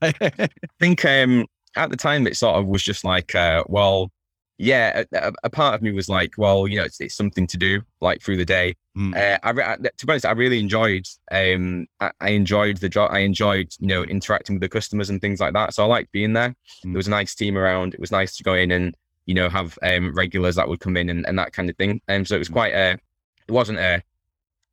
I 0.02 0.48
think 0.78 1.04
um, 1.04 1.46
at 1.76 1.90
the 1.90 1.96
time 1.96 2.26
it 2.26 2.36
sort 2.36 2.56
of 2.56 2.66
was 2.66 2.82
just 2.82 3.04
like, 3.04 3.34
uh, 3.34 3.64
well, 3.66 4.10
yeah, 4.58 5.02
a, 5.12 5.32
a, 5.42 5.50
part 5.50 5.74
of 5.74 5.82
me 5.82 5.90
was 5.90 6.08
like, 6.08 6.34
well, 6.38 6.68
you 6.68 6.76
know, 6.78 6.84
it's, 6.84 7.00
it's 7.00 7.16
something 7.16 7.46
to 7.48 7.56
do 7.56 7.82
like 8.00 8.22
through 8.22 8.36
the 8.36 8.44
day. 8.44 8.76
Mm. 8.96 9.16
Uh, 9.16 9.38
I, 9.42 9.50
I, 9.50 9.76
to 9.76 10.06
be 10.06 10.12
honest, 10.12 10.26
I 10.26 10.30
really 10.32 10.60
enjoyed, 10.60 11.06
um, 11.32 11.86
I, 11.98 12.12
I, 12.20 12.30
enjoyed 12.30 12.76
the 12.76 12.88
job. 12.88 13.10
I 13.12 13.20
enjoyed, 13.20 13.72
you 13.80 13.88
know, 13.88 14.04
interacting 14.04 14.54
with 14.54 14.60
the 14.60 14.68
customers 14.68 15.10
and 15.10 15.20
things 15.20 15.40
like 15.40 15.54
that. 15.54 15.74
So 15.74 15.82
I 15.82 15.86
liked 15.86 16.12
being 16.12 16.34
there. 16.34 16.50
Mm. 16.84 16.92
There 16.92 16.94
was 16.94 17.08
a 17.08 17.10
nice 17.10 17.34
team 17.34 17.58
around. 17.58 17.94
It 17.94 18.00
was 18.00 18.12
nice 18.12 18.36
to 18.36 18.44
go 18.44 18.54
in 18.54 18.70
and, 18.70 18.94
you 19.26 19.34
know, 19.34 19.48
have 19.48 19.76
um, 19.82 20.14
regulars 20.14 20.54
that 20.54 20.68
would 20.68 20.80
come 20.80 20.96
in 20.96 21.10
and, 21.10 21.26
and 21.26 21.36
that 21.38 21.52
kind 21.52 21.68
of 21.68 21.76
thing. 21.76 22.00
And 22.06 22.20
um, 22.20 22.24
so 22.24 22.36
it 22.36 22.40
was 22.40 22.48
mm. 22.48 22.52
quite 22.52 22.74
a, 22.74 22.92
it 22.92 23.52
wasn't 23.52 23.78
a, 23.78 24.02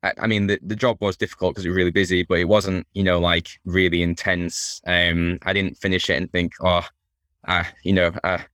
I, 0.04 0.14
I 0.20 0.28
mean, 0.28 0.48
the, 0.48 0.60
the 0.62 0.76
job 0.76 0.98
was 1.02 1.18
difficult 1.18 1.54
because 1.54 1.66
it 1.66 1.70
was 1.70 1.78
really 1.78 1.92
busy, 1.92 2.24
but 2.24 2.40
it 2.40 2.48
wasn't, 2.48 2.88
you 2.94 3.04
know, 3.04 3.20
like 3.20 3.48
really 3.66 4.02
intense. 4.02 4.82
Um, 4.86 5.40
I 5.44 5.54
didn't 5.54 5.78
finish 5.78 6.10
it 6.10 6.18
and 6.18 6.32
think, 6.32 6.54
oh, 6.62 6.86
uh, 7.48 7.64
you 7.84 7.94
know, 7.94 8.12
I, 8.24 8.46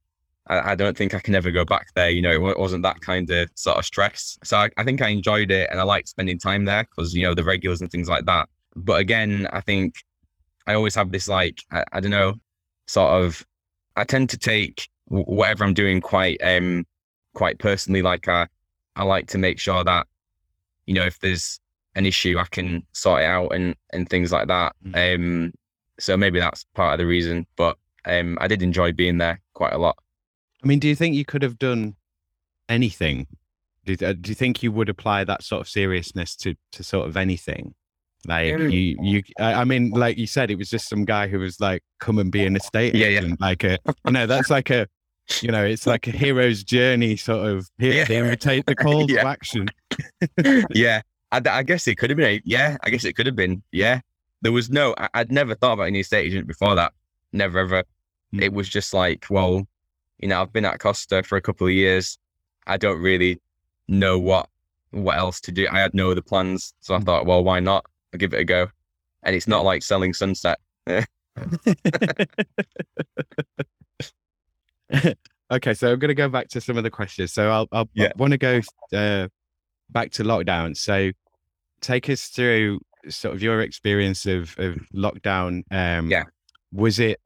I 0.50 0.76
don't 0.76 0.98
think 0.98 1.14
I 1.14 1.20
can 1.20 1.36
ever 1.36 1.52
go 1.52 1.66
back 1.66 1.88
there. 1.96 2.10
You 2.10 2.22
know, 2.22 2.48
it 2.50 2.60
wasn't 2.60 2.84
that 2.84 3.02
kind 3.02 3.30
of 3.30 3.50
sort 3.56 3.78
of 3.78 3.86
stress. 3.86 4.38
So 4.44 4.58
I, 4.58 4.70
I 4.78 4.84
think 4.84 5.02
I 5.02 5.10
enjoyed 5.10 5.52
it 5.52 5.70
and 5.72 5.80
I 5.80 5.84
liked 5.84 6.10
spending 6.10 6.40
time 6.40 6.66
there 6.66 6.84
because, 6.84 7.14
you 7.14 7.24
know, 7.24 7.34
the 7.34 7.44
regulars 7.44 7.82
and 7.82 7.92
things 7.92 8.10
like 8.10 8.26
that. 8.26 8.48
But 8.76 9.00
again, 9.00 9.48
I 9.52 9.62
think 9.62 9.96
I 10.66 10.74
always 10.74 10.96
have 10.96 11.12
this 11.12 11.28
like, 11.28 11.62
I, 11.72 11.84
I 11.92 12.00
don't 12.00 12.12
know, 12.12 12.36
sort 12.88 13.24
of, 13.24 13.46
I 13.96 14.04
tend 14.04 14.30
to 14.30 14.38
take 14.38 14.90
whatever 15.06 15.64
I'm 15.64 15.74
doing 15.74 16.02
quite, 16.02 16.38
um, 16.44 16.86
quite 17.34 17.60
personally. 17.60 18.02
Like 18.02 18.28
I, 18.28 18.48
I 18.96 19.04
like 19.04 19.28
to 19.28 19.38
make 19.38 19.60
sure 19.60 19.84
that 19.84 20.08
you 20.88 20.96
know, 20.96 21.06
if 21.06 21.20
there's 21.20 21.60
an 21.96 22.06
issue, 22.06 22.38
I 22.40 22.46
can 22.50 22.84
sort 22.94 23.22
it 23.22 23.26
out 23.26 23.50
and 23.50 23.76
and 23.94 24.10
things 24.10 24.32
like 24.32 24.48
that. 24.48 24.74
Mm. 24.86 25.16
Um, 25.16 25.54
so 26.00 26.18
maybe 26.18 26.40
that's 26.40 26.66
part 26.74 26.94
of 26.94 27.00
the 27.00 27.06
reason. 27.06 27.46
But 27.56 27.78
um, 28.06 28.38
I 28.42 28.48
did 28.48 28.64
enjoy 28.64 28.94
being 28.94 29.20
there 29.20 29.42
quite 29.54 29.74
a 29.74 29.78
lot. 29.78 29.98
I 30.64 30.68
mean, 30.68 30.80
do 30.80 30.88
you 30.88 30.96
think 30.96 31.16
you 31.16 31.26
could 31.26 31.44
have 31.44 31.60
done 31.60 31.96
anything? 32.70 33.28
Do, 33.86 33.94
uh, 34.06 34.14
do 34.14 34.30
you 34.30 34.36
think 34.36 34.64
you 34.64 34.72
would 34.72 34.90
apply 34.90 35.24
that 35.26 35.44
sort 35.44 35.62
of 35.62 35.70
seriousness 35.70 36.36
to 36.38 36.56
to 36.72 36.84
sort 36.84 37.08
of 37.08 37.18
anything? 37.18 37.76
Like 38.26 38.48
you, 38.48 38.98
you. 39.02 39.24
I 39.40 39.64
mean, 39.64 39.92
like 39.92 40.18
you 40.18 40.28
said, 40.28 40.52
it 40.52 40.58
was 40.58 40.70
just 40.70 40.90
some 40.90 41.06
guy 41.06 41.28
who 41.28 41.40
was 41.40 41.60
like, 41.60 41.84
"Come 42.00 42.20
and 42.20 42.32
be 42.32 42.46
an 42.46 42.56
estate 42.56 42.96
yeah, 42.96 43.08
agent." 43.08 43.38
Yeah. 43.40 43.46
Like 43.46 43.64
a, 43.64 43.78
no, 44.10 44.26
that's 44.26 44.50
like 44.50 44.70
a, 44.70 44.88
you 45.42 45.52
know, 45.52 45.64
it's 45.64 45.86
like 45.86 46.08
a 46.08 46.12
hero's 46.12 46.64
journey 46.64 47.16
sort 47.16 47.50
of. 47.50 47.70
Here, 47.78 48.06
yeah. 48.10 48.36
take 48.36 48.66
the 48.66 48.76
call 48.84 49.10
yeah. 49.10 49.24
to 49.24 49.28
action. 49.28 49.68
yeah, 50.74 51.02
I, 51.32 51.42
I, 51.46 51.64
guess 51.64 51.88
it 51.88 51.96
could 51.96 52.10
have 52.10 52.18
been. 52.18 52.42
Yeah, 52.46 52.78
I 52.84 52.90
guess 52.90 53.06
it 53.06 53.14
could 53.14 53.26
have 53.26 53.36
been. 53.36 53.64
Yeah, 53.72 54.02
there 54.42 54.52
was 54.52 54.70
no. 54.70 54.96
I, 54.98 55.10
would 55.20 55.32
never 55.32 55.56
thought 55.56 55.74
about 55.74 55.84
any 55.84 56.00
estate 56.02 56.28
agent 56.28 56.48
before 56.48 56.76
that. 56.76 56.94
Never 57.34 57.60
ever. 57.60 57.84
Mm. 58.34 58.42
It 58.42 58.54
was 58.54 58.70
just 58.70 58.94
like, 58.94 59.26
well, 59.30 59.68
you 60.20 60.28
know, 60.28 60.42
I've 60.42 60.54
been 60.54 60.66
at 60.66 60.80
Costa 60.80 61.24
for 61.24 61.38
a 61.38 61.42
couple 61.42 61.68
of 61.68 61.74
years. 61.74 62.18
I 62.66 62.78
don't 62.78 63.02
really 63.02 63.40
know 63.88 64.20
what 64.20 64.50
what 64.92 65.18
else 65.18 65.42
to 65.42 65.52
do. 65.52 65.68
I 65.70 65.80
had 65.80 65.94
no 65.94 66.12
other 66.12 66.22
plans, 66.22 66.74
so 66.80 66.96
I 66.96 66.98
hmm. 67.00 67.04
thought, 67.04 67.26
well, 67.26 67.44
why 67.44 67.60
not? 67.60 67.86
I'll 68.14 68.18
give 68.18 68.34
it 68.34 68.40
a 68.40 68.46
go. 68.46 68.68
and 69.24 69.36
it's 69.36 69.48
not 69.48 69.66
like 69.66 69.84
selling 69.84 70.14
sunset. 70.14 70.60
okay, 75.52 75.74
so 75.74 75.92
I'm 75.92 76.00
going 76.00 76.10
to 76.10 76.16
go 76.16 76.30
back 76.30 76.48
to 76.50 76.62
some 76.62 76.78
of 76.78 76.84
the 76.84 76.90
questions. 76.90 77.34
So 77.34 77.50
I'll, 77.50 77.68
I'll 77.72 77.90
Yeah. 77.94 78.08
I 78.08 78.12
want 78.18 78.32
to 78.32 78.38
go 78.38 78.62
uh, 78.94 79.28
back 79.90 80.12
to 80.12 80.24
lockdown. 80.24 80.76
So 80.78 81.12
take 81.82 82.10
us 82.10 82.28
through 82.28 82.80
sort 83.10 83.36
of 83.36 83.42
your 83.42 83.62
experience 83.62 84.26
of, 84.26 84.56
of 84.58 84.76
lockdown. 84.94 85.64
Um, 85.72 86.10
Yeah. 86.10 86.24
Was 86.74 87.00
it 87.00 87.20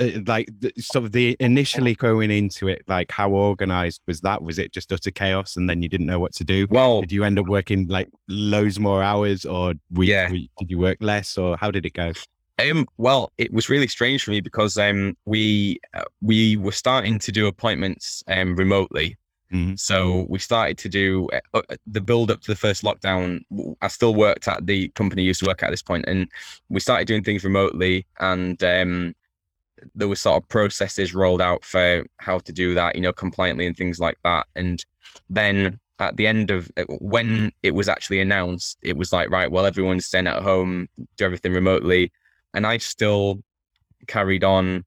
uh, 0.00 0.08
like 0.26 0.48
the, 0.58 0.72
sort 0.78 1.04
of 1.04 1.12
the 1.12 1.36
initially 1.40 1.94
going 1.94 2.30
into 2.30 2.68
it? 2.68 2.82
Like 2.88 3.10
how 3.12 3.30
organized 3.30 4.00
was 4.06 4.20
that? 4.22 4.42
Was 4.42 4.58
it 4.58 4.72
just 4.72 4.92
utter 4.92 5.10
chaos 5.10 5.56
and 5.56 5.68
then 5.68 5.82
you 5.82 5.88
didn't 5.88 6.06
know 6.06 6.18
what 6.18 6.34
to 6.34 6.44
do? 6.44 6.66
Well, 6.70 7.02
Did 7.02 7.12
you 7.12 7.24
end 7.24 7.38
up 7.38 7.46
working 7.46 7.86
like 7.88 8.08
loads 8.28 8.80
more 8.80 9.02
hours, 9.02 9.44
or 9.44 9.74
we, 9.90 10.08
Yeah. 10.08 10.28
did 10.28 10.70
you 10.70 10.78
work 10.78 10.98
less, 11.00 11.36
or 11.38 11.56
how 11.56 11.70
did 11.70 11.84
it 11.86 11.92
go? 11.92 12.12
Um, 12.58 12.86
well, 12.98 13.32
it 13.36 13.52
was 13.52 13.68
really 13.68 13.88
strange 13.88 14.24
for 14.24 14.30
me 14.30 14.40
because 14.40 14.78
um, 14.78 15.16
we 15.24 15.80
uh, 15.92 16.04
we 16.22 16.56
were 16.56 16.72
starting 16.72 17.18
to 17.18 17.32
do 17.32 17.46
appointments 17.46 18.22
um, 18.28 18.54
remotely. 18.56 19.16
Mhm. 19.52 19.78
So 19.78 20.26
we 20.28 20.38
started 20.38 20.78
to 20.78 20.88
do 20.88 21.28
uh, 21.32 21.62
uh, 21.68 21.76
the 21.86 22.00
build 22.00 22.30
up 22.30 22.40
to 22.42 22.50
the 22.50 22.56
first 22.56 22.82
lockdown. 22.82 23.40
I 23.82 23.88
still 23.88 24.14
worked 24.14 24.48
at 24.48 24.66
the 24.66 24.88
company 24.90 25.22
I 25.22 25.26
used 25.26 25.40
to 25.40 25.46
work 25.46 25.62
at 25.62 25.70
this 25.70 25.82
point, 25.82 26.04
and 26.06 26.28
we 26.68 26.80
started 26.80 27.06
doing 27.08 27.24
things 27.24 27.44
remotely. 27.44 28.06
And 28.20 28.62
um, 28.62 29.14
there 29.94 30.08
were 30.08 30.16
sort 30.16 30.42
of 30.42 30.48
processes 30.48 31.14
rolled 31.14 31.42
out 31.42 31.64
for 31.64 32.06
how 32.18 32.38
to 32.38 32.52
do 32.52 32.74
that, 32.74 32.94
you 32.94 33.02
know, 33.02 33.12
compliantly 33.12 33.66
and 33.66 33.76
things 33.76 33.98
like 33.98 34.18
that. 34.24 34.46
And 34.54 34.84
then 35.28 35.78
at 35.98 36.16
the 36.16 36.26
end 36.26 36.50
of 36.50 36.70
uh, 36.76 36.84
when 37.00 37.52
it 37.62 37.74
was 37.74 37.88
actually 37.88 38.20
announced, 38.20 38.78
it 38.82 38.96
was 38.96 39.12
like, 39.12 39.30
right, 39.30 39.50
well, 39.50 39.66
everyone's 39.66 40.06
staying 40.06 40.26
at 40.28 40.42
home, 40.42 40.88
do 41.16 41.24
everything 41.24 41.52
remotely 41.52 42.12
and 42.54 42.66
I 42.66 42.78
still 42.78 43.40
carried 44.06 44.44
on 44.44 44.84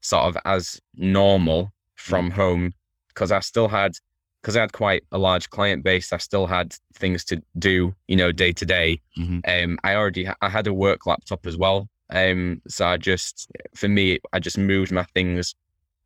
sort 0.00 0.24
of 0.24 0.36
as 0.44 0.80
normal 0.94 1.72
from 1.96 2.30
home 2.30 2.72
because 3.08 3.32
I 3.32 3.40
still 3.40 3.68
had 3.68 3.92
because 4.40 4.56
I 4.56 4.60
had 4.60 4.72
quite 4.72 5.02
a 5.10 5.18
large 5.18 5.50
client 5.50 5.82
base. 5.82 6.12
I 6.12 6.18
still 6.18 6.46
had 6.46 6.74
things 6.94 7.24
to 7.24 7.42
do, 7.58 7.94
you 8.06 8.14
know, 8.16 8.30
day 8.30 8.52
to 8.52 8.64
day. 8.64 9.00
Mhm. 9.18 9.40
Um, 9.64 9.78
I 9.82 9.96
already 9.96 10.24
ha- 10.24 10.36
I 10.40 10.48
had 10.48 10.68
a 10.68 10.72
work 10.72 11.06
laptop 11.06 11.44
as 11.46 11.56
well. 11.56 11.88
Um, 12.10 12.62
so 12.68 12.86
I 12.86 12.96
just 12.96 13.50
for 13.74 13.88
me, 13.88 14.18
I 14.32 14.38
just 14.38 14.56
moved 14.56 14.92
my 14.92 15.04
things 15.14 15.54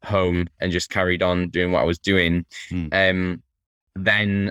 home 0.05 0.49
and 0.61 0.73
just 0.73 0.91
carried 0.91 1.23
on 1.23 1.51
doing 1.51 1.73
what 1.73 1.81
I 1.81 1.85
was 1.85 1.99
doing. 1.99 2.45
Mm. 2.71 2.89
Um, 2.93 3.43
then 3.95 4.51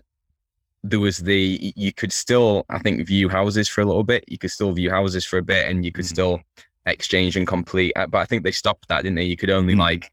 there 0.84 1.00
was 1.00 1.20
the 1.20 1.74
you 1.76 1.94
could 1.94 2.12
still 2.12 2.66
I 2.70 2.80
think 2.80 3.06
view 3.08 3.30
houses 3.30 3.68
for 3.68 3.82
a 3.82 3.86
little 3.86 4.04
bit. 4.04 4.24
You 4.28 4.38
could 4.38 4.52
still 4.52 4.72
view 4.74 4.90
houses 4.90 5.26
for 5.26 5.38
a 5.38 5.44
bit, 5.44 5.68
and 5.70 5.86
you 5.86 5.92
could 5.92 6.06
Mhm. 6.06 6.10
still 6.10 6.42
exchange 6.86 7.38
and 7.38 7.46
complete. 7.48 7.94
Uh, 7.96 8.08
But 8.08 8.20
I 8.20 8.26
think 8.26 8.44
they 8.44 8.52
stopped 8.52 8.88
that, 8.88 9.04
didn't 9.04 9.16
they? 9.16 9.24
You 9.24 9.38
could 9.38 9.52
only 9.52 9.76
Mhm. 9.76 9.80
like 9.80 10.12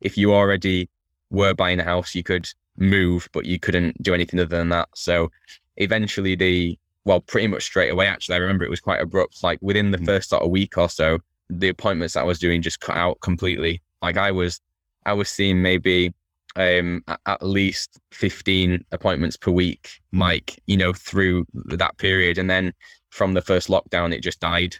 if 0.00 0.16
you 0.18 0.34
already 0.34 0.88
were 1.30 1.54
buying 1.54 1.80
a 1.80 1.84
house, 1.84 2.14
you 2.14 2.22
could 2.22 2.48
move, 2.76 3.28
but 3.32 3.44
you 3.46 3.58
couldn't 3.58 4.02
do 4.02 4.14
anything 4.14 4.40
other 4.40 4.56
than 4.56 4.68
that. 4.70 4.88
So 4.94 5.30
eventually, 5.76 6.34
the 6.34 6.78
well, 7.06 7.20
pretty 7.22 7.46
much 7.46 7.62
straight 7.64 7.88
away. 7.90 8.06
Actually, 8.06 8.34
I 8.34 8.38
remember 8.38 8.62
it 8.64 8.70
was 8.70 8.80
quite 8.80 9.00
abrupt. 9.00 9.42
Like 9.42 9.58
within 9.62 9.90
the 9.90 9.96
Mm. 9.98 10.04
first 10.04 10.28
sort 10.28 10.42
of 10.42 10.50
week 10.50 10.76
or 10.76 10.88
so, 10.90 11.18
the 11.48 11.68
appointments 11.70 12.12
that 12.14 12.20
I 12.20 12.24
was 12.24 12.38
doing 12.38 12.60
just 12.60 12.80
cut 12.80 12.96
out 12.96 13.18
completely. 13.22 13.80
Like 14.02 14.18
I 14.18 14.30
was, 14.32 14.60
I 15.06 15.14
was 15.14 15.30
seeing 15.30 15.62
maybe 15.62 16.12
um 16.56 17.02
at 17.26 17.42
least 17.42 18.00
15 18.12 18.84
appointments 18.92 19.36
per 19.36 19.50
week 19.50 20.00
Mm. 20.12 20.20
like 20.20 20.60
you 20.66 20.76
know 20.76 20.92
through 20.92 21.46
that 21.54 21.96
period 21.98 22.38
and 22.38 22.50
then 22.50 22.72
from 23.10 23.34
the 23.34 23.42
first 23.42 23.68
lockdown 23.68 24.12
it 24.12 24.22
just 24.22 24.40
died 24.40 24.76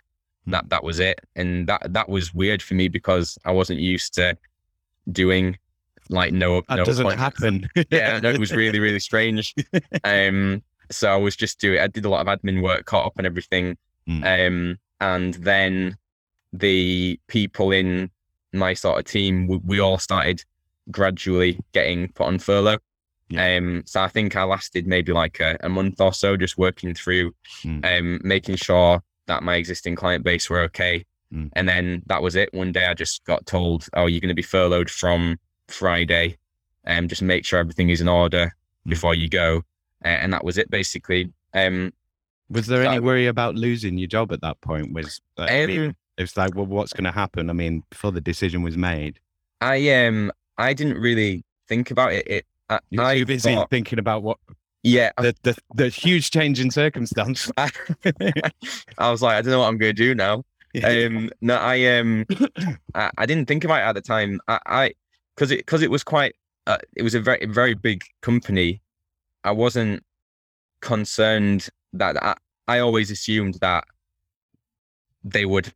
Mm. 0.49 0.53
that 0.53 0.69
that 0.71 0.83
was 0.83 0.99
it 1.01 1.21
and 1.37 1.67
that 1.69 1.93
that 1.93 2.09
was 2.09 2.35
weird 2.35 2.63
for 2.63 2.75
me 2.75 2.89
because 2.89 3.39
i 3.45 3.53
wasn't 3.53 3.79
used 3.79 4.15
to 4.15 4.37
doing 5.13 5.57
like 6.09 6.33
no 6.33 6.63
That 6.69 6.77
no 6.79 6.85
doesn't 6.85 7.19
happen. 7.19 7.69
yeah 7.91 8.19
no, 8.21 8.31
it 8.31 8.41
was 8.41 8.53
really 8.53 8.81
really 8.81 8.99
strange 9.01 9.55
um 10.05 10.63
so 10.91 11.13
i 11.13 11.17
was 11.17 11.37
just 11.37 11.61
doing 11.61 11.79
i 11.79 11.87
did 11.87 12.05
a 12.05 12.09
lot 12.09 12.27
of 12.27 12.39
admin 12.41 12.63
work 12.63 12.85
caught 12.87 13.07
up 13.07 13.15
and 13.19 13.27
everything 13.27 13.77
Mm. 14.09 14.47
um 14.49 14.79
and 15.01 15.35
then 15.35 15.97
the 16.53 17.21
people 17.29 17.71
in 17.71 18.11
my 18.53 18.75
sort 18.75 18.99
of 18.99 19.05
team 19.05 19.47
we, 19.47 19.57
we 19.59 19.79
all 19.79 19.99
started 19.99 20.43
gradually 20.91 21.59
getting 21.73 22.09
put 22.13 22.27
on 22.27 22.39
furlough 22.39 22.79
Yeah. 23.29 23.57
um 23.57 23.83
so 23.87 24.01
i 24.03 24.09
think 24.09 24.35
i 24.37 24.43
lasted 24.45 24.87
maybe 24.87 25.13
like 25.13 25.41
a, 25.41 25.57
a 25.63 25.69
month 25.69 26.01
or 26.01 26.13
so 26.13 26.37
just 26.37 26.59
working 26.59 26.95
through 26.95 27.33
Mm. 27.65 27.85
um 27.99 28.21
making 28.25 28.57
sure 28.57 29.03
that 29.27 29.43
my 29.43 29.55
existing 29.57 29.95
client 29.97 30.25
base 30.25 30.49
were 30.51 30.61
okay 30.63 31.05
Mm. 31.33 31.51
and 31.55 31.69
then 31.69 32.03
that 32.07 32.23
was 32.23 32.35
it 32.35 32.53
one 32.53 32.73
day 32.73 32.87
i 32.87 32.95
just 32.95 33.25
got 33.25 33.47
told 33.47 33.87
oh 33.95 34.07
you're 34.07 34.21
going 34.21 34.29
to 34.31 34.35
be 34.35 34.43
furloughed 34.43 34.91
from 34.91 35.39
friday 35.69 36.37
and 36.85 37.05
um, 37.05 37.09
just 37.09 37.23
make 37.23 37.45
sure 37.45 37.59
everything 37.61 37.89
is 37.91 38.01
in 38.01 38.09
order 38.09 38.53
Mm. 38.87 38.91
before 38.91 39.15
you 39.15 39.29
go 39.29 39.59
uh, 40.05 40.09
and 40.09 40.33
that 40.33 40.45
was 40.45 40.57
it 40.59 40.71
basically 40.71 41.31
um 41.55 41.93
Was 42.49 42.67
there 42.67 42.83
any 42.85 42.99
worry 42.99 43.27
about 43.27 43.55
losing 43.55 43.99
your 43.99 44.09
job 44.09 44.33
at 44.33 44.41
that 44.41 44.61
point? 44.63 44.93
Was 44.95 45.21
like, 45.37 45.51
um, 45.53 45.95
it's 46.19 46.37
like, 46.37 46.55
well, 46.57 46.67
what's 46.67 46.93
going 46.93 47.05
to 47.05 47.13
happen? 47.13 47.49
I 47.49 47.53
mean, 47.53 47.85
before 47.91 48.11
the 48.11 48.21
decision 48.21 48.63
was 48.63 48.77
made, 48.77 49.21
i 49.61 49.77
um 50.07 50.33
i 50.61 50.73
didn't 50.73 50.99
really 50.99 51.45
think 51.69 51.91
about 51.91 52.13
it, 52.13 52.27
it 52.27 52.47
I, 52.69 52.79
you're 52.91 53.05
I 53.05 53.19
too 53.19 53.27
busy 53.27 53.55
thought- 53.55 53.71
thinking 53.71 53.99
about 53.99 54.23
what 54.23 54.39
yeah. 54.83 55.11
the, 55.19 55.35
the 55.43 55.57
the 55.75 55.89
huge 55.89 56.31
change 56.31 56.59
in 56.59 56.71
circumstance. 56.71 57.51
I, 57.59 57.71
I 58.99 59.11
was 59.11 59.21
like 59.21 59.37
i 59.37 59.43
don't 59.43 59.53
know 59.53 59.59
what 59.61 59.69
i'm 59.69 59.77
going 59.77 59.95
to 59.95 60.03
do 60.03 60.15
now. 60.15 60.45
Um 60.85 61.31
no 61.41 61.57
i 61.57 61.99
um 61.99 62.25
I, 62.95 63.11
I 63.19 63.27
didn't 63.27 63.47
think 63.47 63.65
about 63.65 63.83
it 63.83 63.87
at 63.87 63.95
the 63.95 64.01
time. 64.01 64.41
I 64.49 64.59
i 64.67 64.95
because 65.35 65.51
it 65.51 65.59
because 65.59 65.83
it 65.83 65.91
was 65.91 66.03
quite 66.05 66.35
uh, 66.67 66.79
it 66.97 67.03
was 67.03 67.15
a 67.15 67.21
very 67.21 67.45
very 67.47 67.75
big 67.75 68.03
company. 68.23 68.81
I 69.45 69.51
wasn't 69.51 70.03
concerned 70.81 71.69
that 71.93 72.23
I, 72.23 72.35
I 72.69 72.79
always 72.79 73.11
assumed 73.11 73.55
that 73.61 73.85
they 75.25 75.45
would 75.45 75.73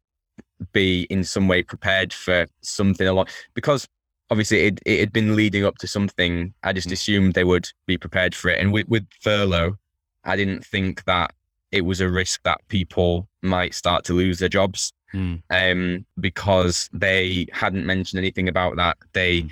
be 0.72 1.02
in 1.10 1.24
some 1.24 1.48
way 1.48 1.62
prepared 1.62 2.12
for 2.12 2.46
something 2.62 3.06
along 3.06 3.26
because 3.54 3.88
obviously 4.34 4.60
it, 4.68 4.80
it 4.84 4.98
had 5.00 5.12
been 5.12 5.36
leading 5.36 5.64
up 5.64 5.76
to 5.78 5.86
something 5.86 6.52
i 6.64 6.72
just 6.72 6.88
Mm. 6.88 6.92
assumed 6.92 7.34
they 7.34 7.44
would 7.52 7.68
be 7.86 7.96
prepared 7.96 8.34
for 8.34 8.48
it 8.50 8.58
and 8.60 8.72
with, 8.72 8.88
with 8.88 9.06
furlough 9.20 9.76
i 10.24 10.34
didn't 10.40 10.64
think 10.74 11.04
that 11.04 11.32
it 11.70 11.82
was 11.90 12.00
a 12.00 12.08
risk 12.08 12.40
that 12.44 12.60
people 12.68 13.28
might 13.42 13.74
start 13.74 14.04
to 14.06 14.12
lose 14.12 14.38
their 14.40 14.48
jobs 14.60 14.92
Mm. 15.14 15.42
um, 15.50 16.04
because 16.18 16.90
they 16.92 17.46
hadn't 17.52 17.86
mentioned 17.86 18.18
anything 18.18 18.48
about 18.48 18.74
that. 18.82 18.96
They 19.12 19.42
Mm. 19.42 19.50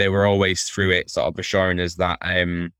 they 0.00 0.08
were 0.08 0.24
always 0.24 0.58
through 0.70 0.92
it, 0.98 1.10
sort 1.10 1.26
of 1.26 1.36
assuring 1.36 1.80
us 1.80 1.96
that 1.96 2.18
um, 2.22 2.72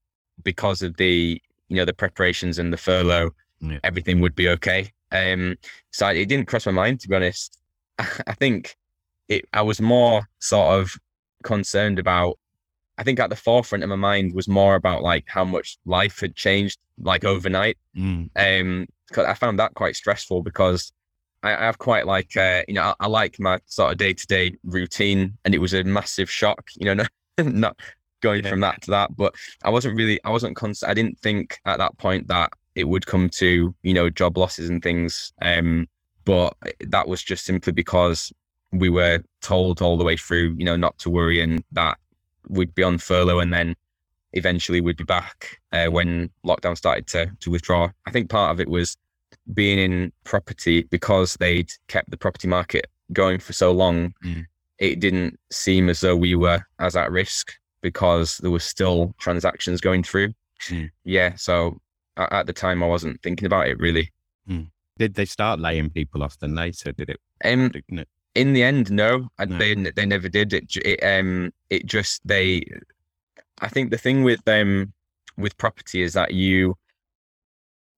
because 0.45 0.81
of 0.87 0.97
the 0.97 1.43
you 1.69 1.77
know 1.77 1.85
the 1.85 1.93
preparations 2.03 2.57
and 2.61 2.73
the 2.73 2.77
furlough, 2.77 3.31
Yeah. 3.61 3.81
everything 3.83 4.21
would 4.21 4.37
be 4.37 4.49
okay. 4.57 4.93
Um, 5.11 5.57
so 5.91 6.07
it 6.07 6.27
didn't 6.31 6.47
cross 6.47 6.67
my 6.67 6.73
mind 6.83 7.01
to 7.01 7.09
be 7.09 7.17
honest. 7.17 7.59
I 7.99 8.35
think 8.43 8.77
it. 9.29 9.45
I 9.53 9.63
was 9.63 9.81
more 9.81 10.17
sort 10.39 10.69
of 10.79 10.85
concerned 11.43 11.99
about. 11.99 12.39
I 12.99 13.03
think 13.03 13.19
at 13.19 13.31
the 13.31 13.37
forefront 13.37 13.83
of 13.83 13.89
my 13.89 13.97
mind 13.97 14.35
was 14.35 14.47
more 14.47 14.75
about 14.75 15.03
like 15.03 15.25
how 15.27 15.45
much 15.45 15.79
life 15.87 16.21
had 16.21 16.37
changed 16.37 16.79
like 16.99 17.25
overnight 17.25 17.79
Mm. 17.97 18.29
um 18.37 18.87
I 19.17 19.35
found 19.35 19.59
that 19.59 19.73
quite 19.75 19.97
stressful 19.97 20.43
because 20.43 20.93
I, 21.43 21.53
I 21.57 21.65
have 21.65 21.79
quite 21.79 22.07
like 22.07 22.37
uh, 22.37 22.63
you 22.69 22.75
know 22.75 22.83
I, 22.83 22.95
I 23.01 23.07
like 23.07 23.41
my 23.41 23.59
sort 23.67 23.93
of 23.93 23.97
day 23.99 24.13
to 24.13 24.27
day 24.27 24.55
routine 24.65 25.39
and 25.47 25.55
it 25.55 25.59
was 25.59 25.73
a 25.73 25.83
massive 25.83 26.31
shock 26.31 26.71
you 26.77 26.85
know 26.87 26.95
not, 27.39 27.47
not 27.55 27.77
going 28.21 28.45
Yeah. 28.45 28.51
from 28.51 28.61
that 28.61 28.83
to 28.83 28.91
that 28.91 29.17
but 29.17 29.35
I 29.65 29.71
wasn't 29.71 29.97
really 29.97 30.23
I 30.25 30.31
wasn't 30.31 30.55
cons- 30.57 30.83
I 30.83 30.93
didn't 30.93 31.19
think 31.21 31.59
at 31.65 31.79
that 31.79 31.97
point 31.97 32.29
that 32.29 32.53
it 32.75 32.85
would 32.85 33.07
come 33.07 33.31
to 33.31 33.75
you 33.83 33.95
know 33.95 34.11
job 34.11 34.37
losses 34.37 34.69
and 34.69 34.83
things 34.83 35.33
um 35.41 35.89
but 36.27 36.55
that 36.81 37.09
was 37.09 37.23
just 37.23 37.47
simply 37.47 37.73
because 37.73 38.31
we 38.73 38.89
were 38.89 39.23
told 39.41 39.83
all 39.83 39.97
the 39.97 40.05
way 40.05 40.17
through 40.17 40.55
you 40.59 40.65
know 40.65 40.77
not 40.77 40.97
to 40.99 41.11
worry 41.11 41.41
and 41.41 41.65
that 41.73 41.99
we'd 42.49 42.75
be 42.75 42.83
on 42.83 42.99
furlough 42.99 43.41
and 43.41 43.53
then 43.53 43.75
eventually 44.33 44.81
we'd 44.81 44.97
be 44.97 45.05
back 45.05 45.59
uh, 45.73 45.87
when 45.87 46.31
lockdown 46.45 46.77
started 46.77 47.07
to 47.09 47.31
to 47.41 47.51
withdraw. 47.51 47.89
I 48.07 48.11
think 48.11 48.31
part 48.31 48.53
of 48.53 48.61
it 48.61 48.69
was 48.69 48.97
being 49.55 49.79
in 49.79 50.13
property 50.25 50.83
because 50.85 51.35
they'd 51.35 51.71
kept 51.89 52.11
the 52.11 52.17
property 52.17 52.49
market 52.49 52.87
going 53.13 53.39
for 53.39 53.53
so 53.53 53.73
long. 53.73 54.15
Mm. 54.25 54.47
It 54.79 55.01
didn't 55.01 55.39
seem 55.51 55.89
as 55.89 56.01
though 56.01 56.17
we 56.17 56.35
were 56.35 56.63
as 56.79 56.97
at 56.97 57.11
risk 57.11 57.53
because 57.83 58.39
there 58.39 58.51
was 58.51 58.65
still 58.65 59.15
transactions 59.19 59.81
going 59.81 60.03
through. 60.03 60.33
Mm. 60.69 60.91
Yeah, 61.05 61.35
so 61.37 61.81
at 62.17 62.47
the 62.47 62.53
time 62.53 62.83
I 62.83 62.87
wasn't 62.87 63.23
thinking 63.23 63.47
about 63.47 63.69
it 63.69 63.79
really. 63.79 64.13
Did 64.99 65.15
they 65.15 65.25
start 65.25 65.61
laying 65.61 65.91
people 65.91 66.23
off 66.23 66.39
then 66.39 66.55
later? 66.55 66.93
Did 66.93 67.11
it? 67.11 67.21
Um, 67.45 67.71
didn't 67.71 68.01
it? 68.01 68.09
In 68.35 68.53
the 68.53 68.63
end, 68.63 68.91
no, 68.91 69.29
I, 69.39 69.45
No. 69.47 69.59
they 69.59 69.75
they 69.75 70.07
never 70.07 70.29
did. 70.29 70.53
It, 70.53 70.77
it 70.77 71.01
um 71.03 71.53
it 71.69 71.87
just 71.87 72.27
they. 72.27 72.65
I 73.61 73.69
think 73.69 73.91
the 73.91 73.99
thing 73.99 74.23
with 74.23 74.47
um 74.47 74.93
with 75.37 75.57
property 75.59 76.03
is 76.03 76.13
that 76.15 76.33
you 76.33 76.77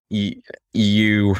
you 0.09 0.41
you 0.73 1.35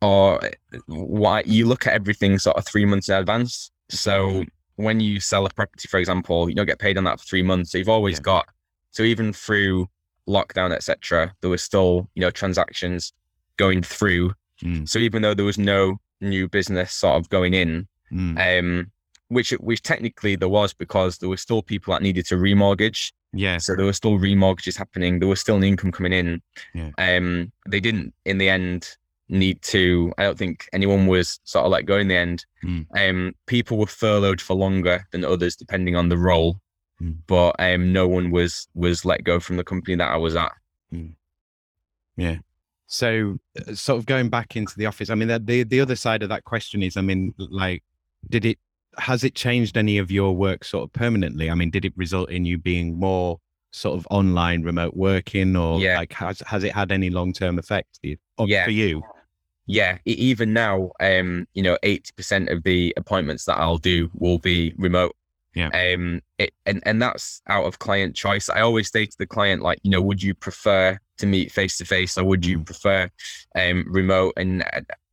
or 0.00 0.40
why 0.86 1.42
you 1.46 1.66
look 1.66 1.86
at 1.86 1.94
everything 1.94 2.38
sort 2.38 2.56
of 2.56 2.66
three 2.66 2.84
months 2.84 3.08
in 3.08 3.14
advance. 3.14 3.70
So 3.88 4.44
when 4.76 5.00
you 5.00 5.20
sell 5.20 5.46
a 5.46 5.50
property, 5.50 5.86
for 5.88 5.98
example, 5.98 6.48
you 6.48 6.54
don't 6.54 6.66
get 6.66 6.78
paid 6.78 6.98
on 6.98 7.04
that 7.04 7.20
for 7.20 7.26
three 7.26 7.42
months. 7.42 7.70
So 7.72 7.78
you've 7.78 7.88
always 7.88 8.18
Yeah. 8.18 8.22
got 8.22 8.48
so 8.90 9.02
even 9.04 9.32
through 9.32 9.88
lockdown, 10.28 10.72
etc., 10.72 11.34
there 11.40 11.50
was 11.50 11.62
still 11.62 12.08
you 12.14 12.20
know 12.20 12.30
transactions 12.30 13.12
going 13.56 13.82
through. 13.82 14.32
Mm, 14.62 14.88
So 14.88 14.98
even 14.98 15.22
though 15.22 15.34
there 15.34 15.44
was 15.44 15.58
no 15.58 15.98
new 16.20 16.48
business 16.48 16.92
sort 16.92 17.16
of 17.16 17.28
going 17.28 17.54
in, 17.54 17.88
mm. 18.12 18.58
um, 18.60 18.90
which 19.28 19.50
which 19.52 19.82
technically 19.82 20.36
there 20.36 20.48
was 20.48 20.74
because 20.74 21.18
there 21.18 21.28
were 21.28 21.36
still 21.36 21.62
people 21.62 21.92
that 21.92 22.02
needed 22.02 22.26
to 22.26 22.36
remortgage. 22.36 23.12
yeah. 23.32 23.58
So 23.58 23.74
there 23.74 23.86
were 23.86 23.92
still 23.92 24.18
remortgages 24.18 24.76
happening. 24.76 25.18
There 25.18 25.28
was 25.28 25.40
still 25.40 25.56
an 25.56 25.64
income 25.64 25.92
coming 25.92 26.12
in. 26.12 26.42
Yeah. 26.74 26.90
Um, 26.98 27.52
they 27.68 27.80
didn't 27.80 28.12
in 28.24 28.38
the 28.38 28.48
end 28.48 28.96
need 29.28 29.62
to. 29.62 30.12
I 30.18 30.24
don't 30.24 30.36
think 30.36 30.68
anyone 30.74 31.06
was 31.06 31.40
sort 31.44 31.64
of 31.64 31.72
let 31.72 31.86
go 31.86 31.96
in 31.96 32.08
the 32.08 32.16
end. 32.16 32.44
Mm. 32.64 32.86
Um, 32.94 33.34
people 33.46 33.78
were 33.78 33.86
furloughed 33.86 34.40
for 34.42 34.54
longer 34.54 35.06
than 35.12 35.24
others 35.24 35.56
depending 35.56 35.96
on 35.96 36.08
the 36.08 36.18
role, 36.18 36.60
Mm. 37.00 37.16
but 37.26 37.56
um, 37.58 37.92
no 37.92 38.06
one 38.06 38.30
was 38.30 38.68
was 38.74 39.04
let 39.04 39.24
go 39.24 39.40
from 39.40 39.56
the 39.56 39.64
company 39.64 39.96
that 39.96 40.10
I 40.12 40.18
was 40.18 40.36
at. 40.36 40.52
Yeah. 42.16 42.36
So, 42.86 43.38
uh, 43.58 43.74
sort 43.74 43.98
of 43.98 44.06
going 44.06 44.28
back 44.28 44.54
into 44.54 44.76
the 44.76 44.86
office, 44.86 45.08
I 45.08 45.14
mean, 45.14 45.28
the 45.28 45.64
the 45.64 45.80
other 45.80 45.96
side 45.96 46.22
of 46.22 46.28
that 46.28 46.44
question 46.44 46.82
is, 46.82 46.96
I 46.96 47.00
mean, 47.00 47.34
like, 47.38 47.82
did 48.28 48.44
it 48.44 48.58
has 48.98 49.24
it 49.24 49.34
changed 49.34 49.76
any 49.78 49.96
of 49.98 50.10
your 50.10 50.36
work 50.36 50.64
sort 50.64 50.84
of 50.84 50.92
permanently? 50.92 51.50
I 51.50 51.54
mean, 51.54 51.70
did 51.70 51.84
it 51.84 51.92
result 51.96 52.30
in 52.30 52.44
you 52.44 52.58
being 52.58 52.98
more 52.98 53.40
sort 53.70 53.98
of 53.98 54.06
online 54.10 54.62
remote 54.62 54.94
working, 54.94 55.56
or 55.56 55.80
Yeah. 55.80 55.98
like 55.98 56.12
has 56.12 56.40
has 56.46 56.62
it 56.64 56.72
had 56.72 56.92
any 56.92 57.08
long 57.10 57.32
term 57.32 57.58
effect 57.58 57.98
Yeah. 58.02 58.64
for 58.64 58.70
you? 58.70 59.02
Yeah, 59.66 59.98
even 60.04 60.52
now, 60.52 60.90
um, 61.00 61.46
you 61.54 61.62
know, 61.62 61.78
eighty 61.82 62.10
percent 62.16 62.48
of 62.50 62.64
the 62.64 62.92
appointments 62.96 63.44
that 63.46 63.58
I'll 63.58 63.78
do 63.78 64.10
will 64.14 64.38
be 64.38 64.74
remote. 64.76 65.14
Yeah. 65.54 65.68
Um, 65.68 66.20
it, 66.38 66.52
and 66.66 66.82
and 66.84 67.00
that's 67.00 67.40
out 67.48 67.64
of 67.64 67.78
client 67.78 68.16
choice. 68.16 68.48
I 68.50 68.60
always 68.60 68.90
say 68.90 69.06
to 69.06 69.18
the 69.18 69.26
client, 69.26 69.62
like, 69.62 69.78
you 69.82 69.90
know, 69.90 70.02
would 70.02 70.22
you 70.22 70.34
prefer 70.34 70.98
to 71.18 71.26
meet 71.26 71.52
face 71.52 71.76
to 71.78 71.84
face, 71.84 72.18
or 72.18 72.24
would 72.24 72.44
you 72.44 72.58
Mm. 72.58 72.66
prefer 72.66 73.10
um 73.54 73.84
remote? 73.88 74.34
And 74.36 74.64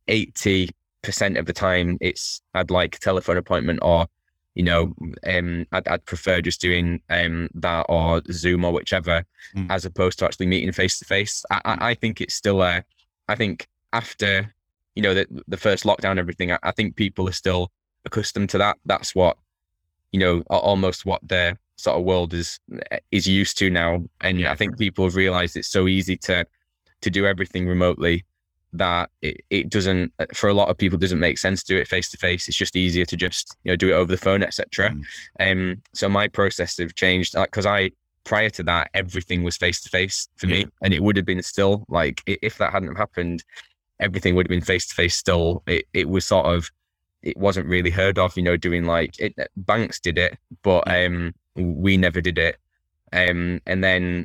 eighty 0.08 0.70
percent 1.02 1.36
of 1.38 1.46
the 1.46 1.52
time, 1.52 1.98
it's 2.00 2.42
I'd 2.54 2.70
like 2.70 2.96
a 2.96 2.98
telephone 2.98 3.36
appointment, 3.36 3.80
or 3.82 4.06
you 4.54 4.64
know, 4.64 4.92
um, 5.26 5.66
I'd, 5.72 5.86
I'd 5.88 6.04
prefer 6.04 6.40
just 6.40 6.60
doing 6.60 7.00
um 7.08 7.48
that 7.54 7.86
or 7.88 8.20
Zoom 8.32 8.64
or 8.64 8.72
whichever, 8.72 9.24
Mm. 9.56 9.70
as 9.70 9.84
opposed 9.84 10.18
to 10.18 10.24
actually 10.26 10.46
meeting 10.46 10.72
face 10.72 10.98
to 10.98 11.04
face. 11.04 11.44
I 11.50 11.94
think 11.94 12.20
it's 12.20 12.34
still 12.34 12.62
a, 12.62 12.84
I 13.28 13.34
think 13.34 13.68
after 13.92 14.54
you 14.94 15.02
know 15.02 15.14
the 15.14 15.26
the 15.48 15.56
first 15.56 15.84
lockdown 15.84 16.18
everything, 16.18 16.52
I, 16.52 16.58
I 16.62 16.72
think 16.72 16.96
people 16.96 17.28
are 17.28 17.32
still 17.32 17.70
accustomed 18.04 18.50
to 18.50 18.58
that. 18.58 18.76
That's 18.84 19.14
what 19.14 19.36
you 20.12 20.18
know, 20.18 20.42
almost 20.50 21.06
what 21.06 21.20
their 21.26 21.56
sort 21.76 21.96
of 21.96 22.04
world 22.04 22.34
is 22.34 22.58
is 23.12 23.26
used 23.28 23.56
to 23.58 23.70
now. 23.70 24.02
And 24.20 24.40
Yeah. 24.40 24.52
I 24.52 24.56
think 24.56 24.76
people 24.76 25.04
have 25.04 25.14
realized 25.14 25.56
it's 25.56 25.68
so 25.68 25.86
easy 25.86 26.16
to 26.18 26.44
to 27.00 27.10
do 27.10 27.26
everything 27.26 27.66
remotely 27.68 28.24
that 28.72 29.10
it, 29.22 29.40
it 29.50 29.68
doesn't 29.68 30.12
for 30.34 30.48
a 30.48 30.54
lot 30.54 30.68
of 30.68 30.78
people 30.78 30.98
doesn't 30.98 31.18
make 31.18 31.38
sense 31.38 31.62
to 31.64 31.74
do 31.74 31.80
it 31.80 31.88
face 31.88 32.10
to 32.10 32.16
face. 32.16 32.48
It's 32.48 32.56
just 32.56 32.76
easier 32.76 33.04
to 33.06 33.16
just 33.16 33.56
you 33.64 33.72
know 33.72 33.76
do 33.76 33.90
it 33.90 33.94
over 33.94 34.10
the 34.10 34.16
phone, 34.18 34.42
etc. 34.42 34.90
Mm. 34.90 35.02
Um, 35.52 35.82
so 35.94 36.08
my 36.08 36.28
process 36.28 36.78
have 36.78 36.94
changed 36.94 37.34
because 37.34 37.66
I 37.66 37.90
prior 38.24 38.50
to 38.50 38.62
that 38.64 38.90
everything 38.94 39.42
was 39.42 39.56
face 39.56 39.80
to 39.82 39.88
face 39.88 40.28
for 40.36 40.46
Yeah. 40.46 40.64
me, 40.64 40.66
and 40.82 40.94
it 40.94 41.02
would 41.02 41.16
have 41.16 41.26
been 41.26 41.42
still 41.42 41.84
like 41.88 42.22
if 42.26 42.58
that 42.58 42.72
hadn't 42.72 42.96
happened, 42.96 43.42
everything 43.98 44.34
would 44.34 44.46
have 44.46 44.50
been 44.50 44.60
face 44.60 44.86
to 44.88 44.94
face. 44.94 45.16
Still, 45.16 45.62
it 45.66 45.86
it 45.92 46.08
was 46.08 46.24
sort 46.26 46.46
of 46.46 46.70
it 47.22 47.36
wasn't 47.36 47.66
really 47.66 47.90
heard 47.90 48.18
of, 48.18 48.34
you 48.36 48.42
know, 48.42 48.56
doing 48.56 48.84
like 48.84 49.18
it, 49.20 49.34
banks 49.56 50.00
did 50.00 50.16
it, 50.16 50.38
but 50.62 50.82
um, 50.86 51.34
we 51.54 51.96
never 51.98 52.20
did 52.22 52.38
it. 52.38 52.56
Um, 53.12 53.60
and 53.66 53.84
then 53.84 54.22
uh, 54.22 54.24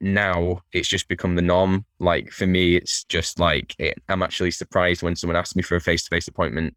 now 0.00 0.62
it's 0.72 0.88
just 0.88 1.08
become 1.08 1.34
the 1.36 1.42
norm. 1.42 1.84
Like 1.98 2.30
for 2.30 2.46
me, 2.46 2.76
it's 2.76 3.04
just 3.04 3.38
like 3.38 3.74
it, 3.78 4.00
I'm 4.08 4.22
actually 4.22 4.50
surprised 4.50 5.02
when 5.02 5.16
someone 5.16 5.36
asks 5.36 5.56
me 5.56 5.62
for 5.62 5.76
a 5.76 5.80
face 5.80 6.04
to 6.04 6.08
face 6.10 6.28
appointment, 6.28 6.76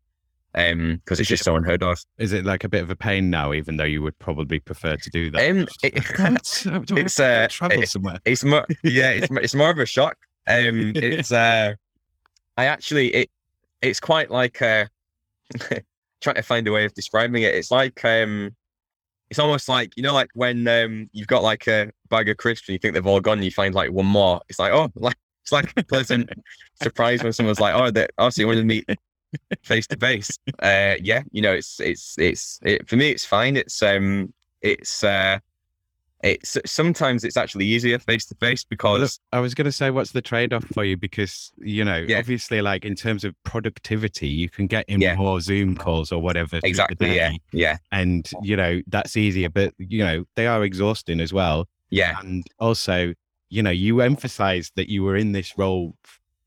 um, 0.55 1.01
because 1.03 1.19
it's 1.19 1.27
Is 1.27 1.31
it- 1.31 1.35
just 1.35 1.43
so 1.45 1.55
unheard 1.55 1.83
of. 1.83 1.97
Is 2.17 2.33
it 2.33 2.45
like 2.45 2.63
a 2.63 2.69
bit 2.69 2.83
of 2.83 2.89
a 2.89 2.95
pain 2.95 3.29
now, 3.29 3.53
even 3.53 3.77
though 3.77 3.83
you 3.85 4.01
would 4.01 4.17
probably 4.19 4.59
prefer 4.59 4.95
to 4.97 5.09
do 5.09 5.31
that? 5.31 5.49
Um, 5.49 5.67
it- 5.83 5.97
I 5.97 5.99
can't- 5.99 6.63
I 6.67 6.69
don't 6.79 6.97
it's, 6.97 7.19
uh, 7.19 7.47
travel 7.49 7.81
it- 7.83 7.89
somewhere. 7.89 8.19
It's 8.25 8.43
more, 8.43 8.65
yeah, 8.83 9.09
it's 9.11 9.27
it's 9.31 9.55
more 9.55 9.69
of 9.69 9.77
a 9.79 9.85
shock. 9.85 10.17
Um, 10.47 10.91
it's 10.95 11.31
uh, 11.31 11.73
I 12.57 12.65
actually 12.65 13.07
it 13.15 13.29
it's 13.81 13.99
quite 13.99 14.29
like 14.29 14.61
uh, 14.61 14.85
trying 16.21 16.35
to 16.35 16.41
find 16.43 16.67
a 16.67 16.71
way 16.71 16.85
of 16.85 16.93
describing 16.93 17.43
it. 17.43 17.55
It's 17.55 17.71
like 17.71 18.03
um, 18.05 18.55
it's 19.31 19.39
almost 19.39 19.69
like 19.69 19.95
you 19.95 20.03
know, 20.03 20.13
like 20.13 20.29
when 20.35 20.67
um 20.67 21.09
you've 21.13 21.27
got 21.27 21.41
like 21.41 21.65
a 21.67 21.89
bag 22.09 22.27
of 22.27 22.35
crisps 22.35 22.67
and 22.67 22.73
you 22.73 22.79
think 22.79 22.93
they've 22.93 23.07
all 23.07 23.21
gone, 23.21 23.37
and 23.37 23.45
you 23.45 23.51
find 23.51 23.73
like 23.73 23.89
one 23.89 24.05
more. 24.05 24.41
It's 24.49 24.59
like 24.59 24.73
oh, 24.73 24.91
like 24.95 25.15
it's 25.43 25.53
like 25.53 25.73
a 25.77 25.83
pleasant 25.83 26.29
surprise 26.83 27.23
when 27.23 27.33
someone's 27.33 27.61
like 27.61 27.73
oh, 27.73 27.89
that 27.91 28.11
you 28.37 28.45
want 28.45 28.59
to 28.59 28.65
meet 28.65 28.85
face 29.63 29.87
to 29.87 29.97
face. 29.97 30.37
Uh, 30.59 30.95
yeah, 31.01 31.23
you 31.31 31.41
know, 31.41 31.53
it's 31.53 31.79
it's 31.79 32.15
it's 32.19 32.59
it, 32.63 32.87
for 32.89 32.97
me, 32.97 33.09
it's 33.09 33.25
fine. 33.25 33.55
It's 33.55 33.81
um, 33.81 34.33
it's 34.61 35.03
uh. 35.03 35.39
It's 36.23 36.57
sometimes 36.65 37.23
it's 37.23 37.37
actually 37.37 37.65
easier 37.65 37.97
face 37.97 38.25
to 38.27 38.35
face 38.35 38.63
Well, 38.69 38.93
look, 38.93 38.99
because 38.99 39.19
I 39.31 39.39
was 39.39 39.53
going 39.55 39.65
to 39.65 39.71
say, 39.71 39.89
what's 39.89 40.11
the 40.11 40.21
trade 40.21 40.53
off 40.53 40.65
for 40.65 40.83
you? 40.83 40.95
Because, 40.97 41.51
you 41.57 41.83
know, 41.83 42.05
Yeah. 42.07 42.19
obviously, 42.19 42.61
like 42.61 42.85
in 42.85 42.95
terms 42.95 43.23
of 43.23 43.33
productivity, 43.43 44.27
you 44.27 44.49
can 44.49 44.67
get 44.67 44.85
in 44.87 45.01
Yeah. 45.01 45.15
more 45.15 45.41
Zoom 45.41 45.75
calls 45.75 46.11
or 46.11 46.21
whatever. 46.21 46.59
exactly 46.63 47.15
yeah 47.15 47.31
yeah 47.51 47.77
And, 47.91 48.29
you 48.43 48.55
know, 48.55 48.81
that's 48.87 49.17
easier, 49.17 49.49
but, 49.49 49.73
you 49.77 50.03
know, 50.03 50.25
they 50.35 50.47
are 50.47 50.63
exhausting 50.63 51.19
as 51.19 51.33
well. 51.33 51.67
yeah 51.89 52.19
And 52.21 52.45
also, 52.59 53.13
you 53.49 53.63
know, 53.63 53.71
you 53.71 54.01
emphasized 54.01 54.73
that 54.75 54.89
you 54.89 55.03
were 55.03 55.15
in 55.15 55.31
this 55.31 55.57
role 55.57 55.95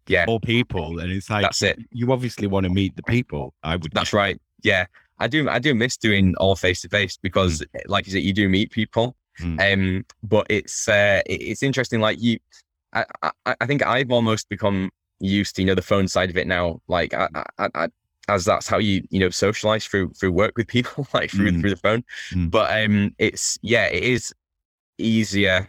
yeah 0.07 0.25
for 0.27 0.39
people. 0.39 0.99
And 1.01 1.11
it's 1.11 1.31
like, 1.31 1.43
that's 1.43 1.63
it 1.63 1.79
you 1.91 2.13
obviously 2.13 2.47
want 2.47 2.65
to 2.65 2.71
meet 2.71 2.95
the 2.97 3.03
people. 3.03 3.55
I 3.63 3.77
would. 3.77 3.93
that's 3.93 4.13
right 4.13 4.39
yeah 4.63 4.87
i 5.19 5.27
do 5.29 5.49
i 5.49 5.59
do 5.59 5.75
miss 5.75 5.97
doing 5.97 6.35
all 6.39 6.57
face 6.57 6.81
to 6.83 6.89
face 6.89 7.19
because 7.21 7.61
mm. 7.61 7.67
like 7.87 8.07
you 8.07 8.13
said 8.13 8.23
you 8.23 8.33
do 8.33 8.49
meet 8.49 8.71
people 8.71 9.15
Mm. 9.41 9.73
um 9.73 10.05
but 10.23 10.47
it's 10.49 10.89
uh 10.89 11.21
it's 11.27 11.63
interesting 11.63 12.01
like 12.01 12.21
you 12.21 12.39
I, 12.93 13.05
I 13.23 13.57
i 13.61 13.67
think 13.67 13.85
i've 13.85 14.13
almost 14.13 14.49
become 14.49 14.91
used 15.19 15.57
to 15.57 15.63
you 15.63 15.67
know 15.67 15.75
the 15.75 15.83
phone 15.83 16.07
side 16.07 16.31
of 16.31 16.37
it 16.37 16.47
now 16.47 16.81
like 16.87 17.13
i 17.15 17.29
i, 17.59 17.69
I 17.75 17.89
as 18.29 18.45
that's 18.45 18.69
how 18.69 18.79
you 18.79 19.03
you 19.11 19.21
know 19.21 19.31
socialize 19.31 19.87
through 19.87 20.11
through 20.11 20.33
work 20.33 20.57
with 20.57 20.69
people 20.69 21.07
like 21.15 21.31
through 21.31 21.51
Mm. 21.53 21.61
through 21.61 21.71
the 21.71 21.77
phone 21.77 22.05
Mm. 22.33 22.51
but 22.51 22.85
um 22.85 23.15
it's 23.19 23.59
yeah 23.63 23.87
it 23.87 24.03
is 24.05 24.33
easier 24.99 25.69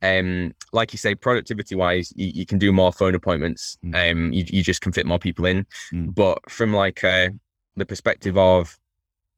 um 0.00 0.54
like 0.72 0.92
you 0.92 0.98
say 0.98 1.14
productivity 1.14 1.74
wise 1.74 2.12
you, 2.16 2.30
you 2.34 2.46
can 2.46 2.58
do 2.58 2.72
more 2.72 2.92
phone 2.92 3.14
appointments 3.14 3.76
Mm. 3.84 4.10
um 4.12 4.32
you, 4.32 4.44
you 4.48 4.62
just 4.62 4.80
can 4.80 4.92
fit 4.92 5.06
more 5.06 5.18
people 5.18 5.44
in 5.44 5.66
Mm. 5.92 6.14
but 6.14 6.38
from 6.50 6.72
like 6.72 7.04
uh 7.04 7.28
the 7.76 7.86
perspective 7.86 8.38
of 8.38 8.78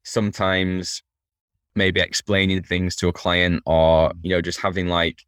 sometimes 0.03 1.03
maybe 1.75 1.99
explaining 1.99 2.61
things 2.63 2.95
to 2.95 3.07
a 3.07 3.13
client 3.13 3.61
or 3.65 4.11
you 4.21 4.29
know 4.29 4.41
just 4.41 4.59
having 4.59 4.87
like 4.87 5.23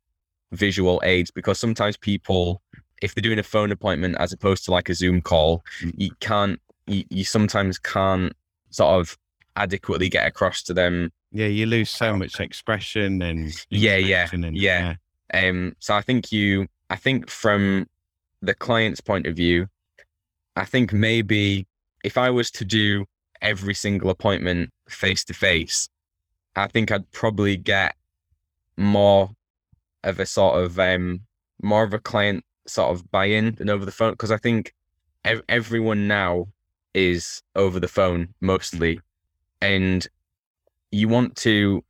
visual 0.51 1.01
aids 1.03 1.31
because 1.31 1.59
sometimes 1.59 1.97
people 1.97 2.61
if 3.01 3.15
they're 3.15 3.21
doing 3.21 3.39
a 3.39 3.43
phone 3.43 3.71
appointment 3.71 4.15
as 4.19 4.31
opposed 4.31 4.63
to 4.65 4.71
like 4.71 4.89
a 4.89 4.93
zoom 4.93 5.21
call 5.21 5.63
you 5.97 6.11
can't 6.19 6.59
you, 6.87 7.03
you 7.09 7.23
sometimes 7.23 7.79
can't 7.79 8.33
sort 8.69 8.99
of 8.99 9.17
adequately 9.55 10.09
get 10.09 10.27
across 10.27 10.63
to 10.63 10.73
them 10.73 11.11
Yeah, 11.31 11.47
you 11.47 11.65
lose 11.65 11.89
so 11.89 12.15
much 12.15 12.39
expression 12.39 13.21
and 13.21 13.53
Yeah, 13.69 13.97
yeah, 13.97 14.27
and 14.31 14.55
yeah. 14.55 14.95
Um, 15.33 15.75
so 15.79 15.95
I 15.95 16.01
think 16.01 16.31
you, 16.31 16.67
I 16.89 16.95
think 16.95 17.29
from 17.29 17.87
the 18.41 18.53
client's 18.53 19.01
point 19.01 19.25
of 19.25 19.35
view, 19.35 19.67
I 20.55 20.65
think 20.65 20.93
maybe 20.93 21.65
if 22.03 22.17
I 22.17 22.29
was 22.29 22.51
to 22.51 22.65
do 22.65 23.05
every 23.41 23.73
single 23.73 24.09
appointment 24.09 24.69
face 24.87 25.23
to 25.25 25.33
face, 25.33 25.89
I 26.55 26.67
think 26.67 26.91
I'd 26.91 27.11
probably 27.11 27.57
get 27.57 27.95
more 28.77 29.31
of 30.03 30.19
a 30.19 30.25
sort 30.25 30.63
of 30.63 30.79
um 30.79 31.21
more 31.61 31.83
of 31.83 31.93
a 31.93 31.99
client 31.99 32.43
sort 32.67 32.91
of 32.91 33.09
buy-in 33.11 33.55
than 33.55 33.69
over 33.69 33.85
the 33.85 33.91
phone 33.91 34.11
because 34.11 34.31
I 34.31 34.37
think 34.37 34.73
ev- 35.25 35.43
everyone 35.49 36.07
now 36.07 36.47
is 36.93 37.41
over 37.55 37.79
the 37.79 37.87
phone 37.87 38.33
mostly, 38.41 38.99
and 39.61 40.07
you 40.91 41.07
want 41.07 41.35
to 41.37 41.83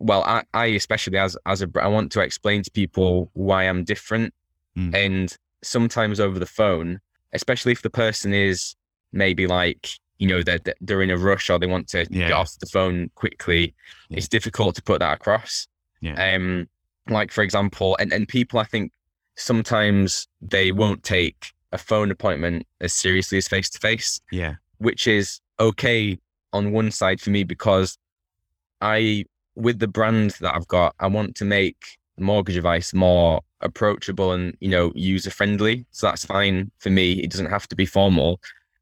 well 0.00 0.22
I, 0.24 0.42
I 0.54 0.66
especially 0.66 1.18
as 1.18 1.36
as 1.46 1.62
a 1.62 1.68
i 1.80 1.86
want 1.86 2.10
to 2.12 2.20
explain 2.20 2.62
to 2.62 2.70
people 2.70 3.30
why 3.34 3.64
i'm 3.64 3.84
different 3.84 4.32
Mm. 4.76 4.94
and 4.94 5.36
sometimes 5.62 6.20
over 6.20 6.38
the 6.38 6.44
phone 6.44 7.00
especially 7.32 7.72
if 7.72 7.80
the 7.80 7.88
person 7.88 8.34
is 8.34 8.74
maybe 9.10 9.46
like 9.46 9.88
you 10.18 10.26
know 10.28 10.42
they're 10.42 10.60
they're 10.80 11.02
in 11.02 11.10
a 11.10 11.16
rush 11.18 11.50
or 11.50 11.58
they 11.58 11.66
want 11.66 11.88
to 11.88 12.04
get 12.06 12.32
off 12.32 12.58
the 12.60 12.66
phone 12.66 13.10
quickly 13.14 13.74
Yeah. 14.08 14.18
it's 14.18 14.28
difficult 14.28 14.74
to 14.76 14.82
put 14.82 15.00
that 15.00 15.14
across 15.14 15.66
Yeah. 16.00 16.34
um 16.34 16.68
like 17.08 17.30
for 17.32 17.42
example 17.42 17.96
and, 18.00 18.12
and 18.12 18.26
people 18.26 18.58
i 18.58 18.64
think 18.64 18.92
sometimes 19.36 20.26
they 20.40 20.72
won't 20.72 21.02
take 21.02 21.52
a 21.72 21.78
phone 21.78 22.10
appointment 22.10 22.66
as 22.80 22.92
seriously 22.92 23.36
as 23.38 23.46
face 23.46 23.68
to 23.70 23.78
face. 23.78 24.18
Yeah. 24.32 24.54
Which 24.78 25.06
is 25.06 25.40
okay 25.60 26.18
on 26.52 26.72
one 26.72 26.90
side 26.90 27.20
for 27.20 27.30
me 27.30 27.44
because 27.44 27.98
I, 28.80 29.24
with 29.54 29.78
the 29.78 29.88
brand 29.88 30.30
that 30.40 30.54
I've 30.54 30.66
got, 30.68 30.94
I 31.00 31.06
want 31.08 31.34
to 31.36 31.44
make 31.44 31.76
mortgage 32.18 32.56
advice 32.56 32.94
more 32.94 33.42
approachable 33.60 34.32
and 34.32 34.56
you 34.60 34.68
know 34.68 34.92
user 34.94 35.30
friendly. 35.30 35.84
So 35.90 36.06
that's 36.06 36.24
fine 36.24 36.70
for 36.78 36.90
me. 36.90 37.12
It 37.20 37.30
doesn't 37.30 37.50
have 37.50 37.68
to 37.68 37.76
be 37.76 37.86
formal, 37.86 38.40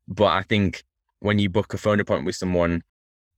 but 0.09 0.27
I 0.27 0.43
think 0.43 0.85
when 1.21 1.39
you 1.39 1.49
book 1.49 1.75
a 1.75 1.79
phone 1.79 2.01
appointment 2.01 2.27
with 2.27 2.37
someone, 2.37 2.83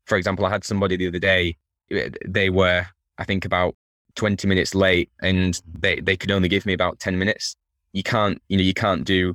for 0.05 0.17
example, 0.17 0.47
I 0.47 0.51
had 0.51 0.65
somebody 0.65 0.97
the 0.97 1.09
other 1.09 1.19
day. 1.19 1.57
Eh, 1.91 2.11
they 2.27 2.51
were, 2.51 2.87
I 3.19 3.25
think, 3.25 3.45
about 3.45 3.75
20 4.15 4.49
minutes 4.49 4.75
late, 4.75 5.11
and 5.23 5.61
they 5.79 6.01
they 6.01 6.17
could 6.17 6.31
only 6.31 6.49
give 6.49 6.67
me 6.67 6.73
about 6.73 6.99
10 7.01 7.19
minutes. 7.19 7.57
You 7.93 8.03
can't, 8.03 8.41
you 8.49 8.57
know, 8.57 8.63
you 8.63 8.75
can't 8.75 9.05
do 9.05 9.35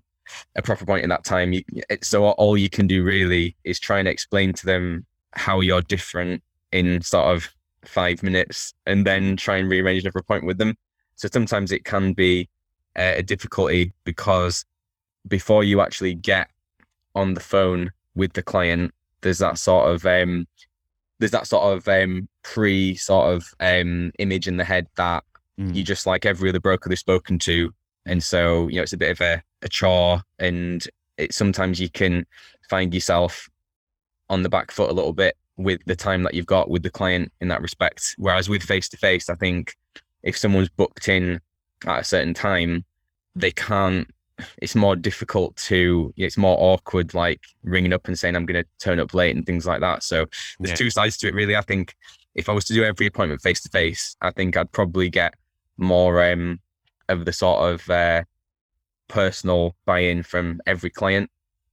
a 0.56 0.62
proper 0.62 0.86
point 0.86 1.04
in 1.04 1.10
that 1.10 1.24
time. 1.24 1.54
You, 1.54 1.64
so 2.02 2.30
all 2.30 2.58
you 2.58 2.70
can 2.70 2.88
do 2.88 3.04
really 3.04 3.56
is 3.64 3.80
try 3.80 4.00
and 4.00 4.08
explain 4.08 4.54
to 4.54 4.66
them 4.66 5.06
how 5.34 5.62
you're 5.62 5.82
different 5.82 6.44
in 6.72 7.02
sort 7.02 7.36
of 7.36 7.50
five 7.86 8.22
minutes 8.24 8.74
and 8.86 9.06
then 9.06 9.36
try 9.38 9.58
and 9.58 9.70
rearrange 9.70 10.04
another 10.04 10.22
point 10.22 10.46
with 10.46 10.58
them. 10.58 10.78
So 11.16 11.28
sometimes 11.32 11.72
it 11.72 11.86
can 11.86 12.14
be 12.14 12.50
uh, 12.96 13.14
a 13.18 13.24
difficulty 13.24 13.94
because 14.04 14.66
before 15.28 15.64
you 15.64 15.82
actually 15.82 16.14
get 16.14 16.50
on 17.16 17.34
the 17.34 17.40
phone 17.40 17.92
with 18.16 18.34
the 18.34 18.44
client, 18.44 18.94
there's 19.22 19.40
that 19.40 19.58
sort 19.58 19.90
of 19.90 20.06
um, 20.06 20.48
there's 21.20 21.32
that 21.32 21.48
sort 21.48 21.78
of 21.78 21.88
um, 21.88 22.28
pre 22.44 22.96
sort 22.96 23.34
of 23.34 23.54
um, 23.60 24.12
image 24.20 24.48
in 24.48 24.58
the 24.58 24.64
head 24.64 24.88
that 24.96 25.24
mm. 25.60 25.74
you 25.74 25.84
just 25.84 26.06
like 26.06 26.26
every 26.26 26.50
other 26.50 26.60
broker 26.60 26.90
they've 26.90 27.00
spoken 27.00 27.40
to, 27.40 27.74
and 28.06 28.24
so 28.24 28.68
you 28.68 28.78
know 28.78 28.84
it's 28.84 28.94
a 28.94 28.98
bit 28.98 29.12
of 29.12 29.22
a, 29.22 29.42
a 29.62 29.70
chore, 29.70 30.22
and 30.40 30.88
it 31.18 31.34
sometimes 31.34 31.80
you 31.80 31.90
can 31.90 32.26
find 32.70 32.94
yourself 32.94 33.50
on 34.30 34.44
the 34.44 34.50
back 34.50 34.72
foot 34.72 34.90
a 34.90 34.94
little 34.94 35.14
bit 35.14 35.36
with 35.58 35.82
the 35.86 35.96
time 35.96 36.24
that 36.24 36.34
you've 36.34 36.46
got 36.46 36.70
with 36.70 36.84
the 36.84 36.90
client 36.90 37.32
in 37.42 37.50
that 37.50 37.62
respect. 37.62 38.16
Whereas 38.18 38.50
with 38.50 38.64
face 38.64 38.90
to 38.90 38.98
face, 38.98 39.30
I 39.30 39.36
think 39.36 39.76
if 40.24 40.38
someone's 40.38 40.70
booked 40.70 41.08
in 41.08 41.40
at 41.86 42.00
a 42.00 42.04
certain 42.04 42.34
time, 42.34 42.86
they 43.36 43.52
can't. 43.52 44.08
It's 44.62 44.76
more 44.76 44.96
difficult 44.96 45.56
to. 45.58 46.14
It's 46.18 46.38
more 46.38 46.58
awkward, 46.60 47.14
like 47.14 47.42
ringing 47.64 47.94
up 47.94 48.08
and 48.08 48.18
saying 48.18 48.36
I'm 48.36 48.46
going 48.46 48.64
to 48.64 48.70
turn 48.80 49.00
up 49.00 49.14
late 49.14 49.36
and 49.36 49.46
things 49.46 49.66
like 49.66 49.82
that. 49.82 50.04
So 50.04 50.26
there's 50.60 50.72
yeah. 50.72 50.76
two 50.76 50.90
sides 50.90 51.18
to 51.18 51.28
it, 51.28 51.34
really. 51.34 51.56
I 51.56 51.62
think 51.62 51.96
if 52.36 52.50
I 52.50 52.54
was 52.54 52.66
to 52.66 52.74
do 52.74 52.84
every 52.84 53.08
appointment 53.08 53.42
face 53.42 53.62
to 53.62 53.70
face, 53.70 54.16
I 54.22 54.32
think 54.32 54.58
I'd 54.58 54.72
probably 54.72 55.10
get 55.10 55.34
more 55.78 56.24
um, 56.24 56.60
of 57.10 57.26
the 57.26 57.34
sort 57.34 57.74
of 57.74 57.90
uh, 57.90 58.24
personal 59.08 59.76
buy-in 59.86 60.24
from 60.24 60.62
every 60.66 60.90
client 60.90 61.30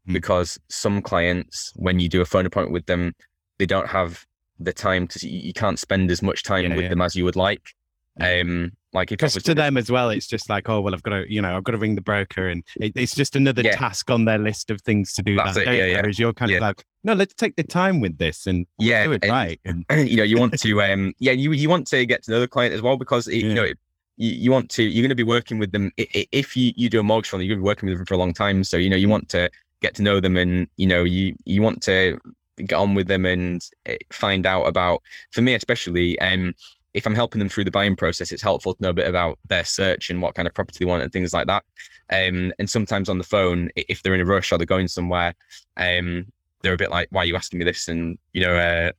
mm. 0.08 0.12
because 0.12 0.58
some 0.68 1.02
clients, 1.02 1.72
when 1.76 2.00
you 2.00 2.08
do 2.08 2.20
a 2.20 2.26
phone 2.26 2.46
appointment 2.46 2.72
with 2.72 2.86
them, 2.86 3.14
they 3.58 3.66
don't 3.66 3.88
have 3.88 4.24
the 4.60 4.72
time 4.72 5.06
to 5.06 5.28
you 5.28 5.52
can't 5.52 5.78
spend 5.78 6.10
as 6.10 6.22
much 6.22 6.42
time 6.42 6.70
yeah, 6.70 6.74
with 6.74 6.84
yeah. 6.84 6.88
them 6.88 7.00
as 7.00 7.14
you 7.14 7.24
would 7.24 7.36
like 7.36 7.74
um 8.20 8.72
like 8.92 9.14
was, 9.20 9.34
to 9.34 9.54
them 9.54 9.76
as 9.76 9.90
well 9.90 10.08
it's 10.08 10.26
just 10.26 10.48
like 10.48 10.68
oh 10.68 10.80
well 10.80 10.94
i've 10.94 11.02
got 11.02 11.10
to 11.10 11.32
you 11.32 11.42
know 11.42 11.56
i've 11.56 11.64
got 11.64 11.72
to 11.72 11.78
ring 11.78 11.94
the 11.94 12.00
broker 12.00 12.48
and 12.48 12.64
it, 12.76 12.92
it's 12.96 13.14
just 13.14 13.36
another 13.36 13.62
yeah. 13.62 13.76
task 13.76 14.10
on 14.10 14.24
their 14.24 14.38
list 14.38 14.70
of 14.70 14.80
things 14.82 15.12
to 15.12 15.22
do 15.22 15.36
That's 15.36 15.56
that 15.56 15.68
it, 15.68 15.76
yeah, 15.76 15.84
yeah. 15.84 15.96
whereas 15.96 16.18
you're 16.18 16.32
kind 16.32 16.50
of 16.52 16.60
like 16.60 16.84
no 17.04 17.12
let's 17.12 17.34
take 17.34 17.56
the 17.56 17.62
time 17.62 18.00
with 18.00 18.16
this 18.18 18.46
and 18.46 18.66
yeah 18.78 19.04
do 19.04 19.12
it 19.12 19.24
and, 19.24 19.32
right 19.32 19.60
and, 19.64 19.84
you 20.08 20.16
know 20.16 20.22
you 20.22 20.38
want 20.38 20.58
to 20.60 20.82
um 20.82 21.12
yeah 21.18 21.32
you 21.32 21.52
you 21.52 21.68
want 21.68 21.86
to 21.88 22.06
get 22.06 22.22
to 22.24 22.30
know 22.30 22.40
the 22.40 22.48
client 22.48 22.74
as 22.74 22.80
well 22.80 22.96
because 22.96 23.28
it, 23.28 23.36
you 23.36 23.54
know 23.54 23.64
it, 23.64 23.78
you, 24.16 24.30
you 24.30 24.50
want 24.50 24.70
to 24.70 24.82
you're 24.82 25.02
going 25.02 25.10
to 25.10 25.14
be 25.14 25.22
working 25.22 25.58
with 25.58 25.72
them 25.72 25.92
if 25.96 26.56
you 26.56 26.72
you 26.76 26.88
do 26.88 27.00
a 27.00 27.02
mortgage 27.02 27.30
fund 27.30 27.42
you're 27.42 27.54
going 27.54 27.60
to 27.60 27.62
be 27.62 27.66
working 27.66 27.88
with 27.88 27.98
them 27.98 28.06
for 28.06 28.14
a 28.14 28.18
long 28.18 28.32
time 28.32 28.64
so 28.64 28.76
you 28.76 28.88
know 28.88 28.96
you 28.96 29.08
want 29.08 29.28
to 29.28 29.50
get 29.80 29.94
to 29.94 30.02
know 30.02 30.18
them 30.18 30.36
and 30.36 30.66
you 30.76 30.86
know 30.86 31.04
you 31.04 31.34
you 31.44 31.62
want 31.62 31.82
to 31.82 32.18
get 32.56 32.76
on 32.76 32.94
with 32.94 33.06
them 33.06 33.24
and 33.24 33.68
eh, 33.86 33.96
find 34.10 34.44
out 34.44 34.64
about 34.64 35.02
for 35.30 35.42
me 35.42 35.54
especially 35.54 36.18
um 36.20 36.54
if 36.98 37.06
i'm 37.06 37.14
helping 37.14 37.38
them 37.38 37.48
through 37.48 37.64
the 37.64 37.70
buying 37.70 37.96
process 37.96 38.32
it's 38.32 38.42
helpful 38.42 38.74
to 38.74 38.82
know 38.82 38.90
a 38.90 38.94
bit 38.94 39.08
about 39.08 39.38
their 39.48 39.64
search 39.64 40.10
and 40.10 40.20
what 40.20 40.34
kind 40.34 40.46
of 40.46 40.54
property 40.54 40.78
they 40.80 40.84
want 40.84 41.02
and 41.02 41.12
things 41.12 41.32
like 41.32 41.46
that 41.46 41.64
um 42.10 42.52
and 42.58 42.68
sometimes 42.68 43.08
on 43.08 43.18
the 43.18 43.24
phone 43.24 43.70
if 43.76 44.02
they're 44.02 44.14
in 44.14 44.20
a 44.20 44.24
rush 44.24 44.52
or 44.52 44.58
they're 44.58 44.66
going 44.66 44.88
somewhere 44.88 45.34
um 45.76 46.26
they're 46.62 46.74
a 46.74 46.78
bit 46.78 46.90
like 46.90 47.08
why 47.10 47.22
are 47.22 47.26
you 47.26 47.36
asking 47.36 47.58
me 47.58 47.64
this 47.64 47.88
and 47.88 48.18
you 48.32 48.40
know 48.40 48.56
uh, 48.56 48.90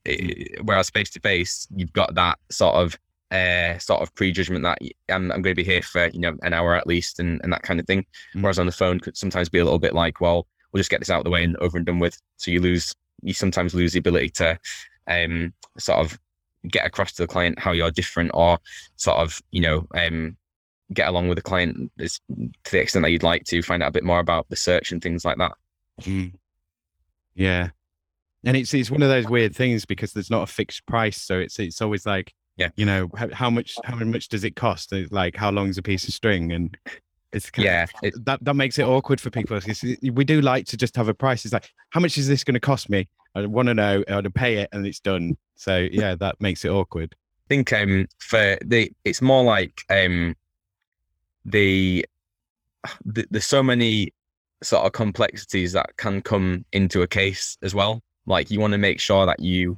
whereas 0.64 0.90
face 0.90 1.10
to 1.10 1.20
face 1.20 1.68
you've 1.76 1.94
got 1.94 2.16
that 2.16 2.38
sort 2.50 2.76
of 2.76 2.98
uh, 3.32 3.78
sort 3.78 4.02
of 4.02 4.14
prejudgment 4.16 4.64
that 4.64 4.80
I'm, 5.10 5.32
I'm 5.32 5.42
going 5.42 5.56
to 5.56 5.64
be 5.64 5.64
here 5.64 5.82
for 5.82 6.08
you 6.08 6.20
know 6.20 6.36
an 6.42 6.54
hour 6.54 6.76
at 6.76 6.88
least 6.88 7.20
and, 7.20 7.40
and 7.44 7.54
that 7.54 7.62
kind 7.62 7.80
of 7.80 7.86
thing. 7.86 8.06
Mm. 8.36 8.42
Whereas 8.42 8.58
on 8.58 8.66
the 8.66 8.72
phone 8.72 9.00
could 9.00 9.16
sometimes 9.16 9.50
be 9.50 9.60
a 9.60 9.64
little 9.64 9.80
bit 9.80 9.94
like, 9.94 10.20
well, 10.20 10.48
we'll 10.72 10.80
just 10.80 10.90
get 10.90 11.00
this 11.00 11.10
out 11.10 11.20
of 11.20 11.24
the 11.26 11.30
way 11.30 11.44
and 11.44 11.56
over 11.58 11.78
and 11.78 11.86
done 11.86 12.00
with. 12.00 12.20
So 12.38 12.52
you 12.52 12.60
lose 12.60 12.96
you 13.22 13.34
sometimes 13.34 13.74
lose 13.74 13.94
the 13.94 14.00
ability 14.00 14.30
to 14.30 14.58
um, 15.08 15.54
sort 15.78 16.00
of 16.00 16.20
get 16.68 16.86
across 16.86 17.14
to 17.14 17.24
the 17.24 17.28
client 17.28 17.58
how 17.58 17.72
you're 17.72 17.92
different 17.92 18.32
or 18.34 18.60
sort 18.98 19.18
of 19.18 19.42
you 19.52 19.62
know 19.62 19.88
um, 19.96 20.36
get 20.94 21.08
along 21.08 21.28
with 21.28 21.38
the 21.38 21.42
client 21.42 21.92
to 21.98 22.72
the 22.72 22.80
extent 22.80 23.04
that 23.04 23.12
you'd 23.12 23.24
like 23.24 23.44
to 23.46 23.62
find 23.62 23.84
out 23.84 23.90
a 23.90 23.94
bit 23.94 24.04
more 24.04 24.20
about 24.20 24.48
the 24.50 24.56
search 24.56 24.92
and 24.92 25.02
things 25.02 25.24
like 25.24 25.38
that. 25.38 25.52
Mm. 26.02 26.34
yeah. 27.36 27.70
And 28.46 28.56
it's 28.56 28.74
it's 28.74 28.90
one 28.90 29.02
of 29.02 29.10
those 29.10 29.28
weird 29.28 29.56
things 29.56 29.86
because 29.86 30.14
there's 30.14 30.32
not 30.32 30.44
a 30.44 30.48
fixed 30.48 30.86
price 30.86 31.22
so 31.22 31.38
it's 31.40 31.60
it's 31.60 31.82
always 31.82 32.06
like 32.06 32.34
yeah. 32.56 32.70
you 32.76 32.86
know 32.86 33.10
how, 33.16 33.28
how 33.34 33.50
much 33.50 33.76
how 33.84 33.96
much 33.98 34.30
does 34.30 34.44
it 34.44 34.56
cost? 34.56 34.94
Like 35.12 35.36
how 35.36 35.52
long 35.52 35.70
is 35.70 35.78
a 35.78 35.82
piece 35.82 36.08
of 36.08 36.14
string? 36.14 36.52
And 36.52 36.78
it's 37.32 37.52
yeah, 37.58 37.84
of, 37.84 37.92
it, 38.02 38.26
that 38.26 38.44
that 38.44 38.56
makes 38.56 38.80
it 38.80 38.84
awkward 38.84 39.22
for 39.22 39.30
people. 39.30 39.60
We 40.02 40.24
do 40.24 40.42
like 40.42 40.66
to 40.68 40.78
just 40.78 40.96
have 40.96 41.10
a 41.10 41.14
price. 41.14 41.46
It's 41.46 41.54
like, 41.54 41.70
how 41.92 42.00
much 42.00 42.18
is 42.18 42.28
this 42.28 42.44
going 42.44 42.56
to 42.56 42.60
cost 42.60 42.90
me? 42.90 43.08
I 43.36 43.46
want 43.46 43.68
to 43.68 43.74
know. 43.74 44.04
I 44.08 44.14
want 44.14 44.24
to 44.24 44.32
pay 44.32 44.58
it, 44.58 44.70
and 44.72 44.86
it's 44.86 45.00
done. 45.00 45.38
So 45.56 45.88
yeah, 45.92 46.16
that 46.16 46.42
makes 46.42 46.66
it 46.66 46.70
awkward. 46.70 47.16
I 47.46 47.48
think 47.50 47.74
um 47.74 48.08
for 48.20 48.58
the 48.64 48.92
it's 49.06 49.22
more 49.22 49.44
like 49.44 49.82
um 49.90 50.36
the, 51.46 52.06
the 53.06 53.26
there's 53.30 53.46
so 53.46 53.64
many 53.64 54.14
sort 54.62 54.86
of 54.86 54.92
complexities 54.92 55.74
that 55.74 55.96
can 55.98 56.22
come 56.22 56.66
into 56.74 57.02
a 57.02 57.08
case 57.08 57.58
as 57.62 57.76
well. 57.76 58.02
Like 58.26 58.52
you 58.52 58.60
want 58.60 58.74
to 58.74 58.78
make 58.78 59.00
sure 59.00 59.26
that 59.26 59.40
you 59.40 59.78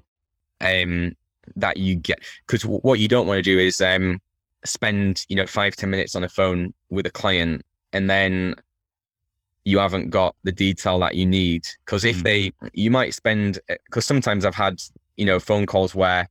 um 0.62 1.16
that 1.56 1.78
you 1.78 1.96
get 1.96 2.20
because 2.46 2.66
what 2.66 3.00
you 3.00 3.08
don't 3.08 3.28
want 3.28 3.38
to 3.38 3.42
do 3.42 3.60
is 3.60 3.82
um 3.82 4.22
spend 4.66 5.26
you 5.30 5.36
know 5.36 5.46
five 5.46 5.76
ten 5.76 5.90
minutes 5.90 6.16
on 6.16 6.24
a 6.24 6.30
phone 6.30 6.74
with 6.90 7.06
a 7.06 7.12
client 7.12 7.64
and 7.94 8.10
then 8.10 8.56
you 9.64 9.78
haven't 9.78 10.10
got 10.10 10.36
the 10.44 10.52
detail 10.52 11.00
that 11.00 11.16
you 11.16 11.26
need 11.26 11.66
because 11.86 12.04
if 12.04 12.18
mm. 12.18 12.24
they 12.24 12.52
you 12.74 12.90
might 12.90 13.14
spend 13.14 13.60
because 13.86 14.06
sometimes 14.06 14.46
i've 14.46 14.56
had 14.56 14.82
you 15.18 15.26
know 15.26 15.40
phone 15.40 15.66
calls 15.66 15.94
where 15.94 16.28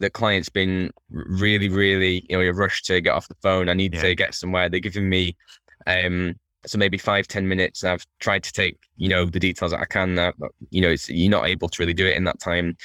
the 0.00 0.10
client's 0.10 0.48
been 0.48 0.90
really 1.10 1.68
really 1.68 2.26
you 2.28 2.36
know 2.36 2.42
a 2.42 2.52
rush 2.52 2.82
to 2.82 3.00
get 3.00 3.14
off 3.14 3.28
the 3.28 3.36
phone 3.42 3.68
i 3.68 3.74
need 3.74 3.94
yeah. 3.94 4.02
to 4.02 4.14
get 4.14 4.34
somewhere 4.34 4.68
they're 4.68 4.80
giving 4.80 5.08
me 5.08 5.36
um 5.86 6.34
so 6.66 6.78
maybe 6.78 6.98
five 6.98 7.26
ten 7.26 7.46
minutes 7.46 7.82
and 7.82 7.92
i've 7.92 8.06
tried 8.20 8.42
to 8.42 8.52
take 8.52 8.78
you 8.96 9.08
know 9.08 9.24
the 9.24 9.40
details 9.40 9.70
that 9.70 9.80
i 9.80 9.84
can 9.84 10.18
uh, 10.18 10.32
you 10.70 10.80
know 10.80 10.90
it's 10.90 11.08
you're 11.08 11.30
not 11.30 11.46
able 11.46 11.68
to 11.68 11.82
really 11.82 11.94
do 11.94 12.06
it 12.06 12.16
in 12.16 12.24
that 12.24 12.40
time 12.40 12.76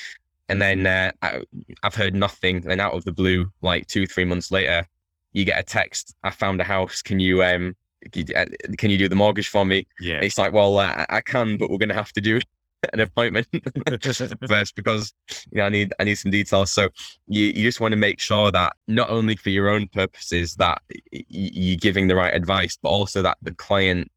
and 0.50 0.62
then 0.62 0.86
uh, 0.86 1.12
I, 1.22 1.42
I've 1.84 1.96
heard 1.96 2.16
nothing. 2.16 2.66
And 2.70 2.82
out 2.82 2.94
of 2.94 3.06
the 3.06 3.12
blue, 3.12 3.52
like 3.62 3.88
two, 3.88 4.06
three 4.06 4.26
months 4.26 4.52
later, 4.52 4.86
you 5.32 5.46
get 5.46 5.60
a 5.60 5.64
text. 5.64 6.16
I 6.24 6.32
found 6.32 6.60
a 6.60 6.64
house. 6.64 7.02
Can 7.02 7.20
you 7.20 7.44
um 7.44 7.76
uh, 8.06 8.46
can 8.78 8.90
you 8.90 8.98
do 8.98 9.08
the 9.08 9.16
mortgage 9.16 9.50
for 9.50 9.66
me? 9.66 9.86
Yeah. 10.00 10.16
And 10.16 10.24
it's 10.24 10.38
like, 10.38 10.54
well, 10.54 10.80
uh, 10.80 11.06
I 11.10 11.22
can, 11.22 11.58
but 11.58 11.70
we're 11.70 11.78
gonna 11.78 11.94
have 11.94 12.12
to 12.14 12.22
do 12.22 12.40
an 12.94 13.00
appointment 13.00 13.48
first 14.48 14.76
because 14.76 15.14
you 15.52 15.58
know, 15.58 15.66
I 15.66 15.70
need 15.70 15.94
I 16.00 16.04
need 16.04 16.16
some 16.16 16.32
details. 16.32 16.72
So 16.72 16.90
you 17.28 17.46
you 17.46 17.64
just 17.64 17.80
want 17.80 17.92
to 17.92 17.98
make 17.98 18.20
sure 18.20 18.52
that 18.52 18.74
not 18.88 19.10
only 19.10 19.36
for 19.36 19.50
your 19.50 19.70
own 19.70 19.88
purposes 19.88 20.56
that 20.56 20.82
you're 21.12 21.78
giving 21.78 22.08
the 22.08 22.16
right 22.16 22.34
advice, 22.34 22.78
but 22.82 22.90
also 22.90 23.22
that 23.22 23.38
the 23.42 23.54
client 23.54 24.12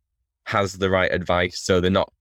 has 0.45 0.75
the 0.75 0.91
right 0.91 1.13
advice, 1.13 1.61
so 1.61 1.81
they're 1.81 1.91
not 1.91 2.13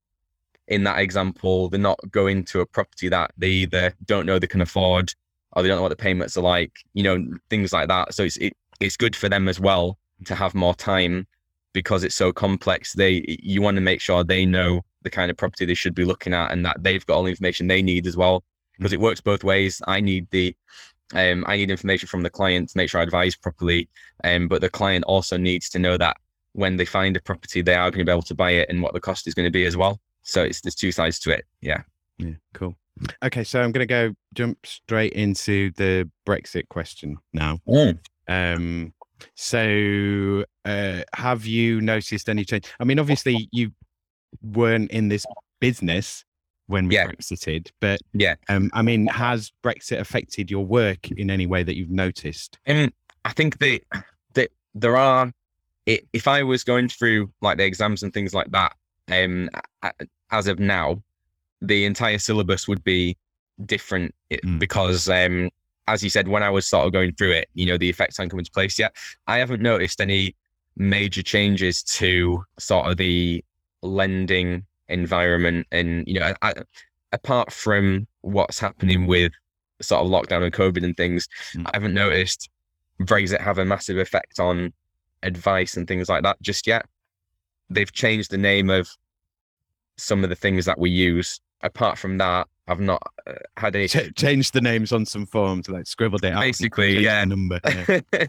in 0.71 0.85
that 0.85 0.99
example, 0.99 1.67
they're 1.67 1.79
not 1.79 1.99
going 2.11 2.45
to 2.45 2.61
a 2.61 2.65
property 2.65 3.09
that 3.09 3.31
they 3.37 3.49
either 3.49 3.93
don't 4.05 4.25
know 4.25 4.39
they 4.39 4.47
can 4.47 4.61
afford 4.61 5.13
or 5.51 5.61
they 5.61 5.67
don't 5.67 5.77
know 5.77 5.81
what 5.81 5.89
the 5.89 5.97
payments 5.97 6.37
are 6.37 6.41
like, 6.41 6.71
you 6.93 7.03
know, 7.03 7.23
things 7.49 7.73
like 7.73 7.89
that. 7.89 8.13
So 8.13 8.23
it's 8.23 8.37
it, 8.37 8.53
it's 8.79 8.95
good 8.95 9.13
for 9.13 9.27
them 9.27 9.49
as 9.49 9.59
well 9.59 9.97
to 10.25 10.33
have 10.33 10.55
more 10.55 10.73
time 10.73 11.27
because 11.73 12.05
it's 12.05 12.15
so 12.15 12.31
complex. 12.31 12.93
They 12.93 13.25
you 13.27 13.61
want 13.61 13.75
to 13.75 13.81
make 13.81 13.99
sure 13.99 14.23
they 14.23 14.45
know 14.45 14.81
the 15.01 15.09
kind 15.09 15.29
of 15.29 15.35
property 15.35 15.65
they 15.65 15.73
should 15.73 15.93
be 15.93 16.05
looking 16.05 16.33
at 16.33 16.51
and 16.51 16.65
that 16.65 16.81
they've 16.81 17.05
got 17.05 17.15
all 17.15 17.23
the 17.23 17.31
information 17.31 17.67
they 17.67 17.81
need 17.81 18.07
as 18.07 18.15
well. 18.15 18.43
Because 18.77 18.93
it 18.93 19.01
works 19.01 19.19
both 19.19 19.43
ways. 19.43 19.81
I 19.87 19.99
need 19.99 20.27
the 20.31 20.55
um, 21.13 21.43
I 21.47 21.57
need 21.57 21.69
information 21.69 22.07
from 22.07 22.21
the 22.21 22.29
client 22.29 22.69
to 22.69 22.77
make 22.77 22.89
sure 22.89 23.01
I 23.01 23.03
advise 23.03 23.35
properly. 23.35 23.89
Um, 24.23 24.47
but 24.47 24.61
the 24.61 24.69
client 24.69 25.03
also 25.03 25.35
needs 25.35 25.69
to 25.71 25.79
know 25.79 25.97
that 25.97 26.15
when 26.53 26.77
they 26.77 26.85
find 26.85 27.17
a 27.17 27.21
property, 27.21 27.61
they 27.61 27.75
are 27.75 27.91
going 27.91 27.99
to 27.99 28.09
be 28.09 28.11
able 28.11 28.21
to 28.21 28.35
buy 28.35 28.51
it 28.51 28.69
and 28.69 28.81
what 28.81 28.93
the 28.93 29.01
cost 29.01 29.27
is 29.27 29.33
going 29.33 29.47
to 29.47 29.51
be 29.51 29.65
as 29.65 29.75
well. 29.75 29.99
So 30.23 30.43
it's 30.43 30.61
there's 30.61 30.75
two 30.75 30.91
sides 30.91 31.19
to 31.19 31.31
it. 31.31 31.45
Yeah. 31.61 31.81
Yeah. 32.17 32.33
Cool. 32.53 32.75
Okay, 33.23 33.43
so 33.43 33.61
I'm 33.61 33.71
going 33.71 33.87
to 33.87 33.87
go 33.87 34.13
jump 34.33 34.65
straight 34.65 35.13
into 35.13 35.71
the 35.77 36.09
Brexit 36.27 36.67
question 36.69 37.17
now. 37.33 37.59
Mm. 37.67 37.97
Um, 38.27 38.93
So, 39.35 40.45
uh, 40.65 41.01
have 41.15 41.45
you 41.45 41.79
noticed 41.81 42.27
any 42.29 42.43
change? 42.43 42.65
I 42.79 42.83
mean, 42.83 42.99
obviously, 42.99 43.47
you 43.51 43.71
weren't 44.41 44.89
in 44.91 45.09
this 45.09 45.25
business 45.59 46.25
when 46.67 46.87
we 46.87 46.95
Yeah. 46.95 47.07
Brexited, 47.07 47.69
but 47.79 47.99
Yeah. 48.13 48.35
um, 48.49 48.69
I 48.73 48.81
mean, 48.81 49.07
has 49.07 49.51
Brexit 49.63 49.99
affected 49.99 50.49
your 50.49 50.65
work 50.65 51.11
in 51.11 51.29
any 51.29 51.45
way 51.45 51.63
that 51.63 51.75
you've 51.75 51.89
noticed? 51.91 52.57
And 52.65 52.91
I 53.25 53.33
think 53.33 53.57
that 53.59 53.81
that 54.33 54.49
there 54.73 54.97
are. 54.97 55.31
i- 55.87 55.99
If 56.13 56.27
I 56.27 56.43
was 56.43 56.63
going 56.63 56.87
through 56.89 57.31
like 57.41 57.57
the 57.57 57.65
exams 57.65 58.03
and 58.03 58.13
things 58.13 58.33
like 58.33 58.51
that, 58.51 58.75
um, 59.11 59.49
as 60.31 60.47
of 60.47 60.59
now, 60.59 61.01
the 61.61 61.85
entire 61.85 62.17
syllabus 62.17 62.67
would 62.67 62.83
be 62.83 63.17
different 63.65 64.13
Mm. 64.31 64.59
because, 64.59 65.09
um, 65.09 65.49
as 65.87 66.03
you 66.03 66.09
said, 66.09 66.27
when 66.27 66.41
I 66.43 66.49
was 66.49 66.65
sort 66.65 66.85
of 66.87 66.93
going 66.93 67.13
through 67.13 67.31
it, 67.31 67.49
you 67.53 67.65
know, 67.65 67.77
the 67.77 67.89
effects 67.89 68.17
hadn't 68.17 68.29
come 68.29 68.39
into 68.39 68.51
place 68.51 68.79
yet. 68.79 68.95
I 69.27 69.37
haven't 69.37 69.61
noticed 69.61 69.99
any 70.01 70.35
major 70.77 71.21
changes 71.21 71.83
to 71.83 72.43
sort 72.57 72.87
of 72.89 72.97
the 72.97 73.43
lending 73.81 74.65
environment, 74.87 75.67
and 75.71 76.07
you 76.07 76.19
know, 76.19 76.33
I, 76.41 76.53
apart 77.11 77.51
from 77.51 78.07
what's 78.21 78.59
happening 78.59 79.05
with 79.05 79.33
sort 79.81 80.05
of 80.05 80.11
lockdown 80.11 80.43
and 80.43 80.53
COVID 80.53 80.83
and 80.83 80.95
things, 80.95 81.27
Mm. 81.55 81.65
I 81.67 81.71
haven't 81.73 81.93
noticed 81.93 82.49
Brexit 83.01 83.41
have 83.41 83.57
a 83.57 83.65
massive 83.65 83.97
effect 83.97 84.39
on 84.39 84.71
advice 85.23 85.75
and 85.77 85.87
things 85.87 86.07
like 86.09 86.23
that 86.23 86.41
just 86.41 86.67
yet. 86.67 86.85
They've 87.69 87.91
changed 87.91 88.31
the 88.31 88.37
name 88.37 88.69
of 88.69 88.89
some 90.01 90.23
of 90.23 90.29
the 90.29 90.35
things 90.35 90.65
that 90.65 90.79
we 90.79 90.89
use. 90.89 91.39
Apart 91.63 91.97
from 91.99 92.17
that, 92.17 92.47
I've 92.67 92.79
not 92.79 93.03
uh, 93.27 93.33
had 93.57 93.75
any. 93.75 93.87
Ch- 93.87 94.13
changed 94.15 94.53
the 94.53 94.61
names 94.61 94.91
on 94.91 95.05
some 95.05 95.25
forms, 95.25 95.69
like 95.69 95.85
scribbled 95.85 96.23
it 96.23 96.33
out. 96.33 96.41
Basically, 96.41 96.99
yeah. 96.99 97.23
number. 97.23 97.59
yeah. 97.65 98.25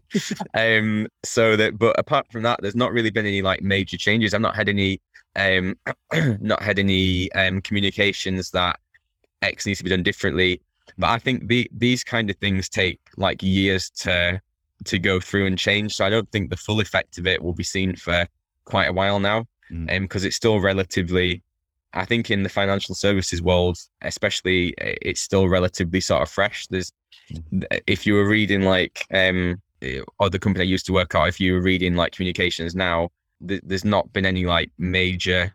um. 0.55 1.07
So 1.25 1.57
that, 1.57 1.79
but 1.79 1.99
apart 1.99 2.27
from 2.31 2.43
that, 2.43 2.61
there's 2.61 2.77
not 2.77 2.93
really 2.93 3.11
been 3.11 3.27
any 3.27 3.41
like 3.41 3.63
major 3.63 3.97
changes. 3.97 4.35
I've 4.35 4.41
not 4.41 4.57
had 4.57 4.69
any. 4.69 5.01
Um. 5.37 5.77
not 6.41 6.63
had 6.63 6.79
any 6.79 7.33
um 7.33 7.63
communications 7.63 8.51
that 8.51 8.79
X 9.43 9.67
needs 9.67 9.79
to 9.79 9.85
be 9.85 9.91
done 9.91 10.03
differently. 10.03 10.61
But 10.99 11.11
I 11.11 11.19
think 11.19 11.49
the 11.49 11.71
these 11.77 12.05
kind 12.05 12.31
of 12.31 12.37
things 12.37 12.69
take 12.69 13.01
like 13.17 13.43
years 13.43 13.91
to 14.01 14.41
to 14.85 14.99
go 14.99 15.21
through 15.21 15.47
and 15.47 15.59
change. 15.59 15.95
So 15.95 16.05
I 16.05 16.11
don't 16.11 16.31
think 16.33 16.51
the 16.51 16.57
full 16.57 16.81
effect 16.81 17.19
of 17.19 17.27
it 17.27 17.43
will 17.43 17.53
be 17.53 17.65
seen 17.65 17.97
for 17.97 18.27
quite 18.65 18.87
a 18.87 18.93
while 18.93 19.21
now. 19.21 19.47
Mm. 19.71 19.97
Um, 19.97 20.03
because 20.03 20.25
it's 20.25 20.37
still 20.37 20.61
relatively, 20.61 21.43
I 21.95 22.05
think 22.05 22.31
in 22.31 22.43
the 22.43 22.49
financial 22.49 22.95
services 22.95 23.43
world, 23.43 23.79
especially, 24.03 24.75
it's 24.79 25.21
still 25.21 25.49
relatively 25.49 26.01
sort 26.01 26.23
of 26.23 26.31
fresh. 26.31 26.67
There's, 26.69 26.93
if 27.87 28.07
you 28.07 28.15
were 28.15 28.27
reading 28.27 28.63
like, 28.63 29.05
um, 29.13 29.61
or 30.19 30.31
the 30.31 30.39
company 30.39 30.65
I 30.65 30.69
used 30.69 30.87
to 30.87 30.93
work 30.93 31.15
at, 31.15 31.29
if 31.29 31.41
you 31.41 31.55
were 31.55 31.61
reading 31.61 31.95
like 31.95 32.13
communications 32.13 32.75
now, 32.75 33.11
th- 33.47 33.63
there's 33.65 33.85
not 33.85 34.13
been 34.13 34.27
any 34.27 34.47
like 34.47 34.71
major 34.79 35.55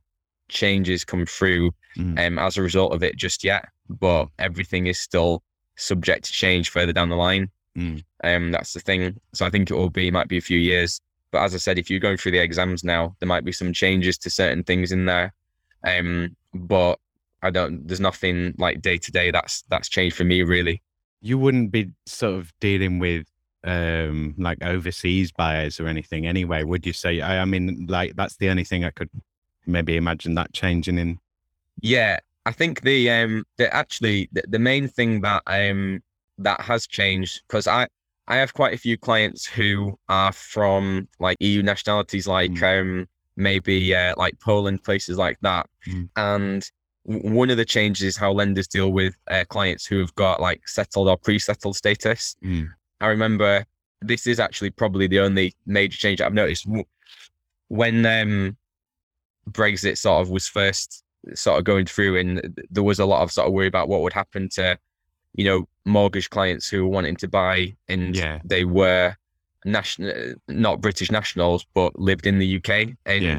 changes 0.50 1.04
come 1.06 1.26
through 1.26 1.72
Mm. 1.98 2.28
um, 2.28 2.38
as 2.38 2.58
a 2.58 2.62
result 2.62 2.94
of 2.94 3.02
it 3.02 3.16
just 3.16 3.44
yet, 3.44 3.70
but 3.90 4.28
everything 4.38 4.86
is 4.86 5.00
still 5.00 5.42
subject 5.78 6.26
to 6.26 6.32
change 6.32 6.70
further 6.70 6.94
down 6.94 7.10
the 7.10 7.16
line. 7.16 7.50
Mm. 7.76 8.04
Um, 8.24 8.52
that's 8.52 8.74
the 8.74 8.80
thing. 8.80 9.20
So 9.34 9.48
I 9.48 9.50
think 9.50 9.72
it 9.72 9.74
will 9.74 9.90
be 9.90 10.12
might 10.12 10.28
be 10.28 10.38
a 10.38 10.42
few 10.42 10.60
years. 10.60 11.02
But 11.32 11.40
as 11.40 11.56
I 11.56 11.58
said, 11.58 11.80
if 11.80 11.90
you're 11.90 12.00
going 12.00 12.18
through 12.18 12.34
the 12.34 12.38
exams 12.38 12.84
now, 12.84 13.16
there 13.20 13.28
might 13.28 13.46
be 13.46 13.52
some 13.52 13.74
changes 13.74 14.18
to 14.20 14.30
certain 14.30 14.64
things 14.64 14.92
in 14.92 15.06
there. 15.06 15.34
Um, 15.84 16.36
but 16.54 17.00
I 17.42 17.50
don't. 17.50 17.88
There's 17.88 18.00
nothing 18.00 18.56
like 18.58 18.82
day 18.82 18.98
to 18.98 19.12
day 19.12 19.32
that's 19.32 19.64
that's 19.70 19.90
changed 19.90 20.16
for 20.16 20.24
me 20.24 20.44
really. 20.44 20.82
You 21.22 21.38
wouldn't 21.38 21.72
be 21.72 21.92
sort 22.06 22.36
of 22.36 22.52
dealing 22.60 23.00
with 23.00 23.26
um 23.64 24.36
like 24.38 24.64
overseas 24.64 25.32
buyers 25.32 25.80
or 25.80 25.88
anything 25.88 26.26
anyway, 26.26 26.64
would 26.64 26.86
you 26.86 26.94
say? 26.94 27.22
I, 27.22 27.42
I 27.42 27.46
mean, 27.46 27.88
like 27.90 28.16
that's 28.16 28.38
the 28.38 28.50
only 28.50 28.64
thing 28.64 28.84
I 28.84 28.92
could 28.92 29.10
maybe 29.66 29.98
imagine 29.98 30.36
that 30.36 30.54
changing 30.54 30.98
in. 30.98 31.20
Yeah, 31.82 32.20
I 32.46 32.52
think 32.52 32.82
the 32.82 33.10
um 33.12 33.46
the 33.58 33.74
actually 33.74 34.30
the, 34.32 34.44
the 34.48 34.60
main 34.60 34.88
thing 34.88 35.22
that 35.22 35.44
um 35.48 36.02
that 36.38 36.62
has 36.62 36.88
changed 36.88 37.42
because 37.48 37.68
I 37.68 37.88
I 38.28 38.38
have 38.38 38.54
quite 38.54 38.74
a 38.74 38.78
few 38.78 38.98
clients 38.98 39.46
who 39.46 39.98
are 40.10 40.32
from 40.32 41.08
like 41.20 41.38
EU 41.40 41.62
nationalities 41.62 42.28
like 42.28 42.62
um 42.64 43.08
maybe 43.38 43.96
uh, 43.96 44.14
like 44.18 44.38
Poland 44.42 44.84
places 44.84 45.18
like 45.18 45.38
that 45.42 45.68
Mm. 45.88 46.10
and 46.18 46.72
w- 47.08 47.34
one 47.34 47.50
of 47.50 47.56
the 47.58 47.64
changes 47.66 48.04
is 48.06 48.18
how 48.18 48.32
lenders 48.34 48.68
deal 48.68 48.92
with 48.92 49.16
uh, 49.32 49.46
clients 49.48 49.86
who 49.86 50.00
have 50.00 50.14
got 50.16 50.42
like 50.42 50.68
settled 50.68 51.08
or 51.08 51.16
pre-settled 51.18 51.78
status. 51.78 52.36
Mm. 52.44 52.68
I 53.00 53.08
remember 53.08 53.66
this 54.02 54.28
is 54.28 54.40
actually 54.40 54.72
probably 54.72 55.08
the 55.08 55.20
only 55.20 55.56
major 55.66 55.98
change 55.98 56.20
I've 56.20 56.34
noticed 56.34 56.66
when 57.70 58.06
um 58.06 58.58
Brexit 59.50 59.98
sort 59.98 60.22
of 60.22 60.30
was 60.30 60.48
first 60.48 61.04
sort 61.34 61.58
of 61.58 61.64
going 61.64 61.86
through 61.86 62.18
and 62.18 62.62
there 62.70 62.84
was 62.84 63.00
a 63.00 63.06
lot 63.06 63.22
of 63.22 63.32
sort 63.32 63.48
of 63.48 63.54
worry 63.54 63.68
about 63.68 63.88
what 63.88 64.02
would 64.02 64.14
happen 64.14 64.50
to 64.50 64.78
you 65.34 65.46
know 65.46 65.68
mortgage 65.86 66.30
clients 66.30 66.70
who 66.70 66.84
were 66.84 66.90
wanting 66.90 67.16
to 67.18 67.28
buy 67.28 67.76
and 67.88 68.16
Yeah. 68.16 68.40
they 68.44 68.66
were 68.66 69.16
national 69.68 70.34
not 70.48 70.82
british 70.82 71.12
nationals 71.12 71.66
but 71.74 71.98
lived 72.00 72.26
in 72.26 72.40
the 72.40 72.58
uk 72.58 72.70
and 73.06 73.24
Yeah. 73.24 73.38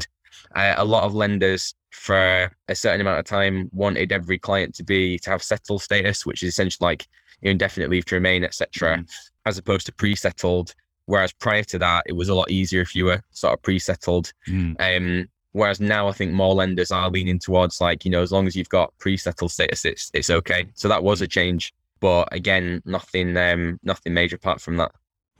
uh, 0.55 0.75
a 0.77 0.85
lot 0.85 1.03
of 1.03 1.13
lenders 1.15 1.73
for 1.91 2.51
a 2.67 2.75
certain 2.75 3.01
amount 3.01 3.19
of 3.19 3.25
time 3.25 3.69
wanted 3.73 4.11
every 4.11 4.37
client 4.37 4.75
to 4.75 4.83
be 4.83 5.17
to 5.19 5.29
have 5.31 5.41
settled 5.43 5.81
status 5.81 6.25
which 6.25 6.43
is 6.43 6.49
essentially 6.49 6.85
like 6.85 7.07
indefinite 7.41 7.89
leave 7.89 8.05
to 8.05 8.15
remain 8.15 8.43
etc 8.43 9.03
as 9.45 9.57
opposed 9.57 9.85
to 9.87 9.91
pre-settled 9.93 10.73
whereas 11.05 11.33
prior 11.33 11.63
to 11.63 11.79
that 11.79 12.03
it 12.05 12.13
was 12.13 12.29
a 12.29 12.35
lot 12.35 12.51
easier 12.51 12.81
if 12.81 12.95
you 12.95 13.05
were 13.05 13.21
sort 13.31 13.53
of 13.53 13.61
pre-settled 13.63 14.31
Mm. 14.47 14.75
um, 14.79 15.27
whereas 15.53 15.79
now 15.79 16.07
I 16.07 16.11
think 16.11 16.31
more 16.31 16.53
lenders 16.53 16.91
are 16.91 17.09
leaning 17.09 17.39
towards 17.39 17.81
like, 17.81 18.05
you 18.05 18.11
know, 18.11 18.21
as 18.21 18.31
long 18.31 18.45
as 18.45 18.55
you've 18.55 18.69
got 18.69 18.93
pre-settled 18.99 19.51
status, 19.51 19.83
it's 19.83 20.11
it's 20.13 20.29
okay. 20.29 20.67
So 20.75 20.87
that 20.89 21.03
was 21.03 21.21
a 21.21 21.27
change, 21.27 21.73
but 21.99 22.27
again, 22.31 22.83
nothing 22.85 23.35
um 23.35 23.79
nothing 23.81 24.13
major 24.13 24.35
apart 24.35 24.61
from 24.61 24.77
that. 24.77 24.91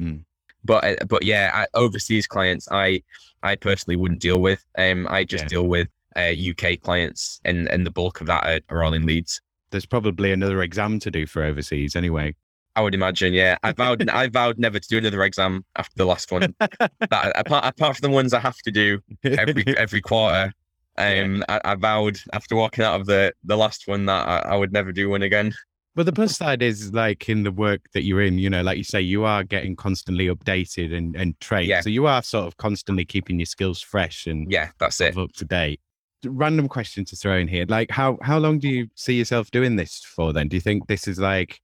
Mm. 0.02 0.24
But 0.64 0.84
uh, 0.84 1.06
but 1.08 1.24
yeah, 1.24 1.52
I, 1.54 1.68
overseas 1.78 2.28
clients, 2.28 2.68
I 2.72 3.02
I 3.44 3.56
personally 3.56 3.96
wouldn't 3.96 4.22
deal 4.22 4.40
with. 4.42 4.64
Um, 4.78 5.08
I 5.10 5.24
just 5.24 5.44
Yeah. 5.46 5.48
deal 5.50 5.68
with 5.68 5.88
uh, 6.16 6.32
UK 6.50 6.82
clients, 6.82 7.40
and 7.46 7.68
and 7.70 7.86
the 7.86 7.92
bulk 7.92 8.22
of 8.22 8.28
that 8.28 8.46
are, 8.46 8.60
are 8.76 8.84
all 8.84 8.94
in 8.94 9.06
Leeds. 9.06 9.42
There's 9.72 9.86
probably 9.86 10.32
another 10.32 10.62
exam 10.64 11.00
to 11.00 11.12
do 11.12 11.26
for 11.28 11.44
overseas 11.44 11.96
anyway. 11.96 12.36
I 12.76 12.82
would 12.82 12.96
imagine, 12.96 13.34
yeah. 13.34 13.58
I 13.62 13.72
vowed, 13.74 14.08
I 14.10 14.28
vowed 14.30 14.58
never 14.58 14.80
to 14.80 14.88
do 14.88 14.98
another 15.00 15.24
exam 15.24 15.66
after 15.76 15.94
the 15.98 16.06
last 16.06 16.32
one. 16.32 16.56
that 16.60 17.32
apart, 17.36 17.66
apart 17.66 17.98
from 17.98 18.10
the 18.10 18.16
ones 18.16 18.34
I 18.34 18.40
have 18.40 18.58
to 18.60 18.72
do 18.72 19.00
every 19.24 19.66
every 19.78 20.02
quarter. 20.02 20.54
Um, 20.98 21.44
I, 21.50 21.62
I 21.64 21.76
vowed 21.76 22.18
after 22.34 22.56
walking 22.56 22.84
out 22.84 23.00
of 23.00 23.06
the 23.06 23.34
the 23.44 23.58
last 23.58 23.88
one 23.88 24.06
that 24.06 24.28
I, 24.28 24.54
I 24.54 24.56
would 24.56 24.72
never 24.74 24.92
do 24.92 25.10
one 25.10 25.22
again. 25.24 25.54
But 25.96 26.06
the 26.06 26.14
plus 26.14 26.38
side 26.38 26.62
is 26.62 26.94
like 26.94 27.28
in 27.30 27.44
the 27.44 27.52
work 27.52 27.82
that 27.94 28.04
you're 28.04 28.22
in, 28.22 28.38
you 28.38 28.50
know, 28.50 28.62
like 28.62 28.78
you 28.78 28.84
say, 28.84 29.02
you 29.02 29.26
are 29.26 29.44
getting 29.44 29.76
constantly 29.76 30.28
updated 30.28 30.96
and, 30.96 31.16
and 31.16 31.38
trained. 31.40 31.68
Yeah. 31.68 31.82
So 31.82 31.90
you 31.90 32.06
are 32.06 32.22
sort 32.22 32.46
of 32.48 32.56
constantly 32.58 33.06
keeping 33.06 33.40
your 33.40 33.48
skills 33.48 33.82
fresh 33.82 34.28
and 34.28 34.50
Yeah, 34.52 34.70
that's 34.80 35.02
it. 35.02 35.18
up 35.18 35.34
to 35.34 35.46
date. 35.46 35.82
Random 36.26 36.68
question 36.68 37.06
to 37.06 37.16
throw 37.16 37.38
in 37.38 37.48
here. 37.48 37.66
Like 37.68 37.90
how 37.92 38.18
how 38.22 38.38
long 38.38 38.60
do 38.60 38.68
you 38.70 38.88
see 38.96 39.14
yourself 39.18 39.52
doing 39.52 39.78
this 39.78 40.02
for 40.04 40.32
then? 40.32 40.48
Do 40.48 40.58
you 40.58 40.62
think 40.62 40.88
this 40.88 41.08
is 41.08 41.18
like 41.20 41.60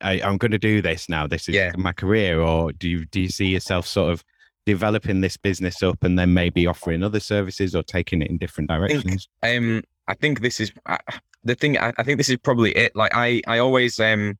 I, 0.00 0.20
I'm 0.20 0.36
gonna 0.36 0.58
do 0.58 0.80
this 0.80 1.08
now, 1.08 1.26
this 1.26 1.48
is 1.48 1.54
Yeah. 1.54 1.72
my 1.76 1.92
career, 1.92 2.40
or 2.40 2.72
do 2.72 2.88
you 2.88 3.04
do 3.06 3.20
you 3.22 3.28
see 3.28 3.46
yourself 3.46 3.86
sort 3.86 4.12
of 4.12 4.22
developing 4.66 5.20
this 5.22 5.36
business 5.36 5.82
up 5.82 6.02
and 6.04 6.18
then 6.18 6.34
maybe 6.34 6.66
offering 6.66 7.02
other 7.02 7.20
services 7.20 7.74
or 7.74 7.82
taking 7.82 8.20
it 8.22 8.30
in 8.30 8.36
different 8.38 8.68
directions? 8.70 9.28
Um, 9.42 9.82
I 10.08 10.14
think 10.14 10.40
this 10.40 10.60
is 10.60 10.72
uh, 10.86 10.98
the 11.44 11.54
thing. 11.54 11.78
I, 11.78 11.92
I 11.98 12.02
think 12.02 12.18
this 12.18 12.28
is 12.28 12.36
probably 12.38 12.72
it. 12.72 12.94
Like 12.94 13.12
I, 13.14 13.42
I 13.46 13.58
always 13.58 13.98
um, 14.00 14.38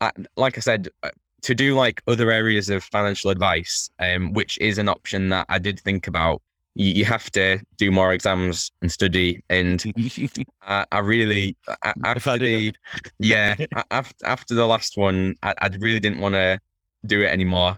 I, 0.00 0.10
like 0.36 0.58
I 0.58 0.60
said, 0.60 0.88
uh, 1.02 1.10
to 1.42 1.54
do 1.54 1.74
like 1.74 2.02
other 2.06 2.30
areas 2.30 2.70
of 2.70 2.82
financial 2.84 3.30
advice, 3.30 3.90
um, 3.98 4.32
which 4.32 4.58
is 4.58 4.78
an 4.78 4.88
option 4.88 5.28
that 5.30 5.46
I 5.48 5.58
did 5.58 5.80
think 5.80 6.06
about. 6.06 6.42
You, 6.74 6.92
you 6.92 7.04
have 7.04 7.30
to 7.32 7.60
do 7.76 7.90
more 7.90 8.12
exams 8.12 8.72
and 8.80 8.90
study, 8.90 9.42
and 9.50 9.82
I, 10.62 10.86
I 10.90 10.98
really 11.00 11.56
after 12.04 12.30
I 12.30 12.38
the 12.38 12.74
yeah 13.18 13.56
after 13.90 14.26
after 14.26 14.54
the 14.54 14.66
last 14.66 14.96
one, 14.96 15.36
I, 15.42 15.54
I 15.58 15.68
really 15.78 16.00
didn't 16.00 16.20
want 16.20 16.34
to 16.34 16.58
do 17.06 17.22
it 17.22 17.26
anymore. 17.26 17.76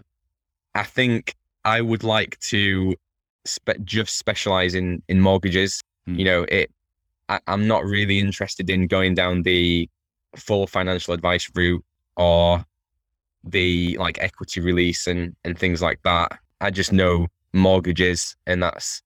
I 0.73 0.83
think 0.83 1.35
I 1.63 1.81
would 1.81 2.03
like 2.03 2.39
to 2.51 2.95
spe- 3.45 3.81
just 3.83 4.17
specialize 4.17 4.75
in 4.75 5.01
in 5.07 5.19
mortgages. 5.19 5.81
Hmm. 6.05 6.15
You 6.15 6.25
know, 6.25 6.45
it. 6.49 6.71
I, 7.29 7.39
I'm 7.47 7.67
not 7.67 7.85
really 7.85 8.19
interested 8.19 8.69
in 8.69 8.87
going 8.87 9.15
down 9.15 9.43
the 9.43 9.89
full 10.35 10.67
financial 10.67 11.13
advice 11.13 11.49
route 11.55 11.83
or 12.17 12.65
the 13.43 13.97
like 13.99 14.17
equity 14.21 14.61
release 14.61 15.07
and 15.07 15.35
and 15.43 15.57
things 15.57 15.81
like 15.81 16.01
that. 16.03 16.39
I 16.61 16.71
just 16.71 16.93
know 16.93 17.27
mortgages, 17.53 18.35
and 18.47 18.63
that's. 18.63 19.01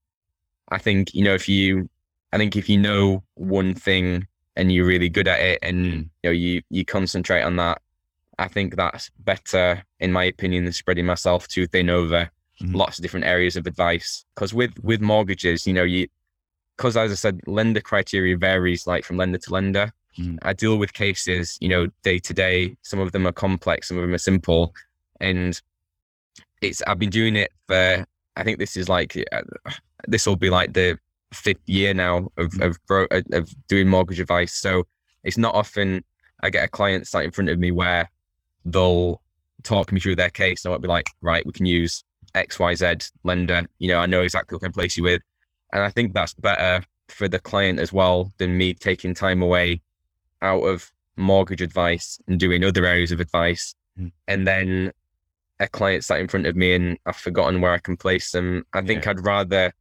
I 0.71 0.77
think 0.77 1.13
you 1.13 1.23
know 1.23 1.33
if 1.33 1.49
you, 1.49 1.89
I 2.31 2.37
think 2.37 2.55
if 2.55 2.69
you 2.69 2.77
know 2.77 3.23
one 3.35 3.73
thing 3.73 4.27
and 4.55 4.71
you're 4.71 4.85
really 4.85 5.09
good 5.09 5.27
at 5.27 5.39
it, 5.39 5.59
and 5.61 5.85
you 5.85 6.09
know 6.23 6.31
you 6.31 6.61
you 6.69 6.85
concentrate 6.85 7.41
on 7.43 7.55
that, 7.57 7.81
I 8.37 8.47
think 8.47 8.75
that's 8.75 9.09
better, 9.19 9.83
in 9.99 10.11
my 10.11 10.25
opinion, 10.25 10.63
than 10.65 10.73
spreading 10.73 11.05
myself 11.05 11.47
too 11.47 11.67
thin 11.67 11.89
over 11.89 12.29
Mhm. 12.61 12.75
lots 12.75 12.97
of 12.99 13.03
different 13.03 13.25
areas 13.25 13.55
of 13.55 13.67
advice. 13.67 14.25
Because 14.35 14.53
with 14.53 14.73
with 14.83 15.01
mortgages, 15.01 15.65
you 15.67 15.73
know, 15.73 15.83
you 15.83 16.07
because 16.79 16.95
as 16.95 17.11
I 17.11 17.15
said, 17.15 17.41
lender 17.45 17.81
criteria 17.81 18.37
varies 18.37 18.87
like 18.87 19.03
from 19.03 19.17
lender 19.17 19.37
to 19.37 19.51
lender. 19.53 19.91
Mhm. 20.17 20.37
I 20.43 20.53
deal 20.53 20.77
with 20.77 20.93
cases, 20.93 21.57
you 21.59 21.67
know, 21.67 21.87
day 22.03 22.19
to 22.19 22.33
day. 22.33 22.77
Some 22.83 22.99
of 22.99 23.11
them 23.11 23.27
are 23.27 23.33
complex, 23.33 23.89
some 23.89 23.97
of 23.97 24.03
them 24.03 24.13
are 24.13 24.17
simple, 24.31 24.73
and 25.19 25.61
it's 26.61 26.81
I've 26.87 26.97
been 26.97 27.09
doing 27.09 27.35
it 27.35 27.51
for 27.67 28.05
I 28.37 28.43
think 28.45 28.59
this 28.59 28.77
is 28.77 28.87
like 28.87 29.17
uh, 29.33 29.41
this 30.07 30.25
will 30.25 30.37
be 30.37 30.49
like 30.49 30.71
the 30.71 30.97
fifth 31.33 31.67
year 31.67 31.93
now 31.93 32.29
of 32.37 32.47
Mhm. 32.51 32.65
of 32.67 32.85
bro- 32.87 33.07
of 33.33 33.67
doing 33.67 33.89
mortgage 33.89 34.21
advice. 34.21 34.53
So 34.53 34.87
it's 35.25 35.37
not 35.37 35.55
often 35.55 36.05
I 36.41 36.49
get 36.49 36.63
a 36.63 36.69
client 36.69 37.07
sat 37.09 37.25
in 37.25 37.31
front 37.31 37.49
of 37.49 37.59
me 37.59 37.71
where 37.71 38.09
they'll 38.63 39.21
talk 39.63 39.91
me 39.91 39.99
through 39.99 40.15
their 40.15 40.29
case 40.29 40.63
and 40.63 40.71
I'll 40.73 40.79
be 40.79 40.87
like, 40.87 41.07
right, 41.19 41.45
we 41.45 41.51
can 41.51 41.65
use 41.65 42.05
XYZ 42.35 43.11
lender. 43.25 43.67
You 43.79 43.89
know, 43.89 43.99
I 43.99 44.05
know 44.05 44.21
exactly 44.21 44.55
what 44.55 44.63
I 44.63 44.67
can 44.67 44.71
place 44.71 44.95
you 44.95 45.03
with. 45.03 45.21
And 45.73 45.83
I 45.83 45.89
think 45.89 46.13
that's 46.13 46.33
better 46.33 46.83
for 47.09 47.27
the 47.27 47.39
client 47.39 47.79
as 47.79 47.91
well 47.91 48.31
than 48.37 48.57
me 48.57 48.73
taking 48.73 49.13
time 49.13 49.41
away 49.41 49.81
out 50.41 50.61
of 50.61 50.91
mortgage 51.17 51.61
advice 51.61 52.19
and 52.27 52.39
doing 52.39 52.63
other 52.63 52.85
areas 52.85 53.11
of 53.11 53.19
advice. 53.19 53.75
Mm. 53.99 54.11
And 54.27 54.47
then 54.47 54.91
a 55.59 55.67
client 55.67 56.05
sat 56.05 56.19
in 56.19 56.27
front 56.27 56.47
of 56.47 56.55
me 56.55 56.73
and 56.73 56.97
I've 57.05 57.15
forgotten 57.17 57.61
where 57.61 57.73
I 57.73 57.79
can 57.79 57.97
place 57.97 58.31
them. 58.31 58.65
I 58.73 58.81
think 58.81 59.03
Yeah. 59.03 59.11
I'd 59.11 59.25
rather 59.25 59.73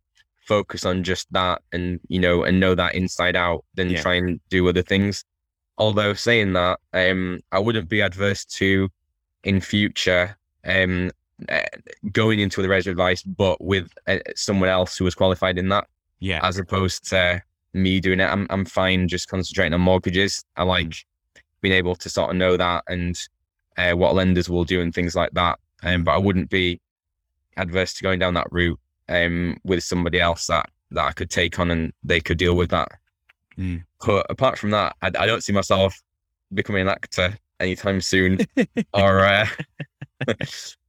focus 0.47 0.84
on 0.84 1.05
just 1.05 1.32
that 1.32 1.62
and, 1.72 2.01
you 2.09 2.18
know, 2.18 2.43
and 2.43 2.59
know 2.59 2.74
that 2.74 2.95
inside 2.95 3.36
out 3.36 3.64
than 3.74 3.91
Yeah. 3.91 4.03
try 4.03 4.14
and 4.14 4.41
do 4.49 4.68
other 4.68 4.82
things. 4.82 5.24
Although 5.76 6.14
saying 6.14 6.55
that, 6.55 6.80
um, 6.93 7.41
I 7.53 7.61
wouldn't 7.61 7.89
be 7.89 8.01
adverse 8.01 8.45
to 8.47 8.89
in 9.45 9.61
future 9.61 10.36
um 10.64 11.11
going 12.12 12.41
into 12.41 12.62
the 12.62 12.68
res 12.68 12.86
advice, 12.86 13.22
but 13.22 13.62
with 13.62 13.91
uh, 14.07 14.18
someone 14.34 14.68
else 14.68 14.97
who 14.97 15.05
was 15.05 15.14
qualified 15.14 15.59
in 15.59 15.68
that, 15.68 15.86
Yeah. 16.20 16.41
as 16.43 16.59
opposed 16.59 17.09
to 17.11 17.43
me 17.74 18.01
doing 18.01 18.20
it. 18.20 18.24
I'm 18.24 18.47
I'm 18.51 18.64
fine 18.64 19.09
just 19.09 19.28
concentrating 19.28 19.74
on 19.74 19.80
mortgages. 19.80 20.45
I 20.57 20.62
like 20.64 20.95
being 21.61 21.74
able 21.74 21.95
to 21.97 22.09
sort 22.09 22.30
of 22.30 22.36
know 22.36 22.57
that 22.57 22.84
and 22.89 23.18
uh, 23.76 23.93
what 23.93 24.14
lenders 24.14 24.49
will 24.49 24.64
do 24.64 24.80
and 24.80 24.93
things 24.95 25.14
like 25.14 25.30
that. 25.32 25.59
Um, 25.82 26.03
but 26.05 26.12
I 26.12 26.18
wouldn't 26.18 26.51
be 26.51 26.80
adverse 27.57 27.95
to 27.95 28.03
going 28.03 28.18
down 28.20 28.34
that 28.34 28.47
route 28.53 28.78
um 29.09 29.57
with 29.64 29.82
somebody 29.82 30.20
else 30.20 30.47
that 30.47 30.70
that 30.93 31.05
I 31.05 31.12
could 31.12 31.30
take 31.30 31.59
on 31.59 31.70
and 31.70 31.93
they 32.03 32.20
could 32.20 32.39
deal 32.39 32.55
with 32.57 32.70
that. 32.70 32.89
Mm. 33.59 33.84
But 34.05 34.26
apart 34.30 34.59
from 34.59 34.70
that, 34.70 34.97
I, 35.03 35.09
I 35.09 35.26
don't 35.26 35.43
see 35.45 35.53
myself 35.53 36.01
becoming 36.55 36.82
an 36.82 36.89
actor 36.89 37.36
anytime 37.61 38.01
soon, 38.01 38.39
or 38.95 39.20
uh, 39.20 39.47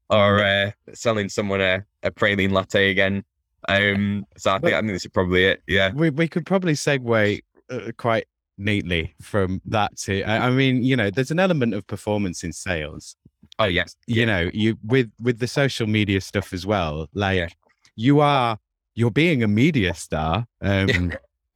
or 0.10 0.43
uh, 0.43 0.72
selling 0.93 1.30
someone 1.30 1.62
a, 1.62 1.84
a 2.03 2.12
praline 2.12 2.51
latte 2.51 2.89
again. 2.91 3.24
Um, 3.68 4.26
so 4.38 4.51
I 4.51 4.60
think 4.60 4.74
I 4.74 4.80
think 4.82 4.93
this 4.93 5.05
is 5.05 5.12
probably 5.12 5.45
it. 5.45 5.62
Yeah, 5.68 5.91
we 5.93 6.10
we 6.10 6.28
could 6.28 6.45
probably 6.45 6.74
segue 6.74 7.39
uh, 7.70 7.91
quite 7.97 8.26
neatly 8.57 9.16
from 9.22 9.62
that 9.66 9.95
to 9.95 10.22
I, 10.24 10.47
I 10.47 10.49
mean 10.49 10.84
you 10.84 10.95
know 10.97 11.10
there's 11.10 11.32
an 11.32 11.39
element 11.39 11.74
of 11.74 11.88
performance 11.88 12.43
in 12.43 12.51
sales 12.51 13.16
Oh 13.57 13.64
yes. 13.66 13.95
you 14.05 14.26
know 14.26 14.49
you 14.53 14.78
with 14.84 15.10
with 15.22 15.39
the 15.39 15.47
social 15.47 15.88
media 15.88 16.20
stuff 16.20 16.51
as 16.51 16.66
well 16.66 17.07
like 17.14 17.38
Yeah. 17.38 17.47
you 17.95 18.20
are 18.20 18.57
you're 18.95 19.12
being 19.12 19.43
a 19.43 19.47
media 19.47 19.93
star 19.93 20.45
um 20.62 20.89
you 20.89 21.10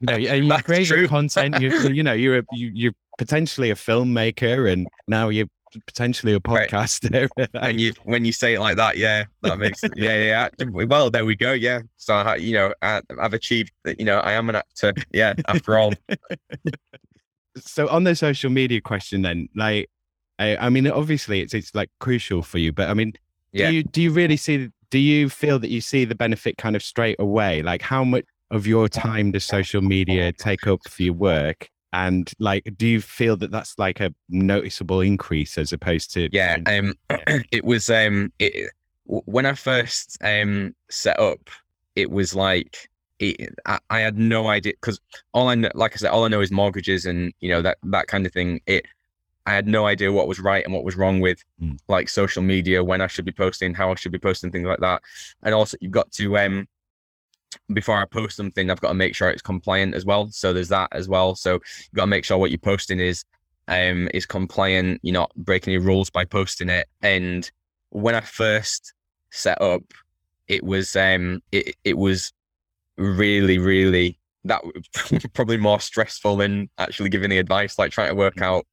know 0.04 0.14
and 0.14 0.48
you 0.48 0.58
create 0.64 0.88
true. 0.88 1.06
content 1.10 1.60
you 1.60 1.78
you 1.90 2.04
know 2.04 2.14
you're 2.14 2.38
a, 2.38 2.44
you, 2.54 2.72
you're 2.74 2.94
potentially 3.18 3.70
a 3.70 3.76
filmmaker 3.76 4.72
and 4.72 4.88
now 5.06 5.28
you're 5.28 5.48
potentially 5.88 6.34
a 6.34 6.40
Right. 6.48 6.70
podcaster 6.70 7.28
And 7.54 7.80
you 7.80 7.94
when 8.04 8.26
you 8.26 8.32
say 8.32 8.56
it 8.56 8.60
like 8.60 8.78
that, 8.78 8.98
yeah, 8.98 9.26
that 9.42 9.58
makes 9.60 9.82
yeah, 9.96 10.18
yeah. 10.24 10.50
yeah. 10.60 10.66
Well, 10.86 11.10
there 11.10 11.26
we 11.26 11.36
go. 11.36 11.54
Yeah. 11.54 11.82
So 11.98 12.14
I, 12.16 12.36
you 12.36 12.54
know, 12.54 12.74
I, 12.82 13.02
I've 13.20 13.34
achieved. 13.34 13.72
You 13.98 14.06
know, 14.06 14.20
I 14.20 14.34
am 14.34 14.50
an 14.50 14.56
actor. 14.56 14.94
Yeah. 15.12 15.34
After 15.48 15.78
all. 15.78 15.94
so 17.58 17.88
on 17.90 18.04
the 18.04 18.16
social 18.16 18.50
media 18.50 18.82
question 18.82 19.22
then 19.22 19.48
like 19.56 19.90
I, 20.40 20.58
I 20.58 20.70
mean 20.70 20.88
obviously 20.88 21.42
it's 21.42 21.54
it's 21.54 21.76
like 21.76 21.90
crucial 22.00 22.42
for 22.42 22.58
you 22.58 22.74
but 22.74 22.90
I 22.90 22.94
mean 22.96 23.14
Yeah. 23.52 23.70
do 23.70 23.76
you 23.76 23.84
do 23.84 24.02
you 24.02 24.12
really 24.12 24.38
see 24.38 24.70
do 24.90 24.98
you 24.98 25.30
feel 25.30 25.60
that 25.60 25.70
you 25.70 25.80
see 25.82 26.06
the 26.06 26.16
benefit 26.16 26.58
kind 26.58 26.76
of 26.76 26.82
straight 26.84 27.18
away 27.20 27.62
like 27.62 27.82
how 27.84 28.04
much 28.04 28.26
of 28.50 28.66
your 28.68 28.88
time 28.90 29.32
does 29.32 29.44
social 29.46 29.82
media 29.82 30.32
take 30.32 30.66
up 30.68 30.80
for 30.90 31.04
your 31.04 31.14
work 31.14 31.70
and 31.94 32.32
like 32.40 32.68
do 32.76 32.88
you 32.88 33.00
feel 33.00 33.38
that 33.38 33.52
that's 33.52 33.78
like 33.78 34.00
a 34.02 34.14
noticeable 34.30 35.00
increase 35.02 35.58
as 35.58 35.72
opposed 35.72 36.12
to 36.14 36.28
yeah 36.32 36.58
um 36.66 36.94
it 37.52 37.64
was 37.64 37.90
um 37.90 38.34
it, 38.40 38.72
when 39.06 39.46
i 39.46 39.54
first 39.54 40.18
um 40.24 40.76
set 40.90 41.20
up 41.20 41.50
it 41.96 42.10
was 42.10 42.36
like 42.36 42.90
it, 43.20 43.54
I, 43.66 43.80
I 43.90 44.00
had 44.00 44.18
no 44.18 44.48
idea 44.48 44.74
because 44.82 45.00
all 45.34 45.48
i 45.48 45.56
know 45.56 45.70
like 45.76 45.94
i 45.94 45.98
said 45.98 46.10
all 46.10 46.26
i 46.26 46.28
know 46.28 46.42
is 46.42 46.52
mortgages 46.52 47.06
and 47.06 47.32
you 47.40 47.50
know 47.50 47.62
that 47.62 47.78
that 47.84 48.08
kind 48.08 48.26
of 48.26 48.34
thing. 48.34 48.60
It 48.66 48.86
i 49.46 49.54
had 49.54 49.68
no 49.68 49.86
idea 49.86 50.12
what 50.12 50.28
was 50.28 50.40
right 50.40 50.66
and 50.66 50.74
what 50.74 50.84
was 50.84 50.96
wrong 50.98 51.20
with 51.20 51.44
Mm. 51.62 51.78
like 51.88 52.10
social 52.10 52.42
media 52.42 52.84
when 52.84 53.02
i 53.02 53.08
should 53.08 53.26
be 53.26 53.32
posting 53.32 53.74
how 53.74 53.92
i 53.92 53.96
should 53.96 54.12
be 54.12 54.20
posting 54.20 54.52
things 54.52 54.66
like 54.66 54.80
that. 54.80 55.02
And 55.44 55.54
also 55.54 55.78
you've 55.80 55.92
got 55.92 56.12
to 56.14 56.38
um 56.40 56.68
before 57.74 57.98
I 57.98 58.06
post 58.06 58.38
something, 58.38 58.70
I've 58.70 58.82
got 58.82 58.90
to 58.90 58.94
make 58.94 59.16
sure 59.16 59.30
it's 59.30 59.42
compliant 59.42 59.96
as 59.96 60.06
well. 60.06 60.30
So 60.32 60.54
there's 60.54 60.70
that 60.70 60.90
as 60.92 61.08
well. 61.08 61.36
So 61.36 61.54
you've 61.54 61.94
got 61.96 62.04
to 62.04 62.08
make 62.08 62.26
sure 62.26 62.38
what 62.38 62.52
you're 62.52 62.58
posting 62.58 63.00
is 63.00 63.24
um 63.68 64.10
is 64.14 64.26
compliant. 64.26 65.00
You're 65.04 65.14
not 65.14 65.34
breaking 65.36 65.74
any 65.74 65.84
rules 65.84 66.10
by 66.10 66.26
posting 66.26 66.70
it. 66.70 66.88
And 67.02 67.50
when 67.90 68.16
I 68.16 68.22
first 68.22 68.94
set 69.32 69.62
up, 69.62 69.84
it 70.48 70.64
was 70.64 70.96
um 70.96 71.42
it 71.52 71.76
it 71.84 71.98
was 71.98 72.34
really 72.98 73.58
really 73.58 74.20
that 74.46 74.62
probably 75.34 75.58
more 75.58 75.80
stressful 75.80 76.36
than 76.38 76.70
actually 76.78 77.10
giving 77.10 77.30
the 77.30 77.38
advice, 77.38 77.80
like 77.80 77.92
trying 77.92 78.10
to 78.10 78.16
work 78.16 78.42
out 78.42 78.66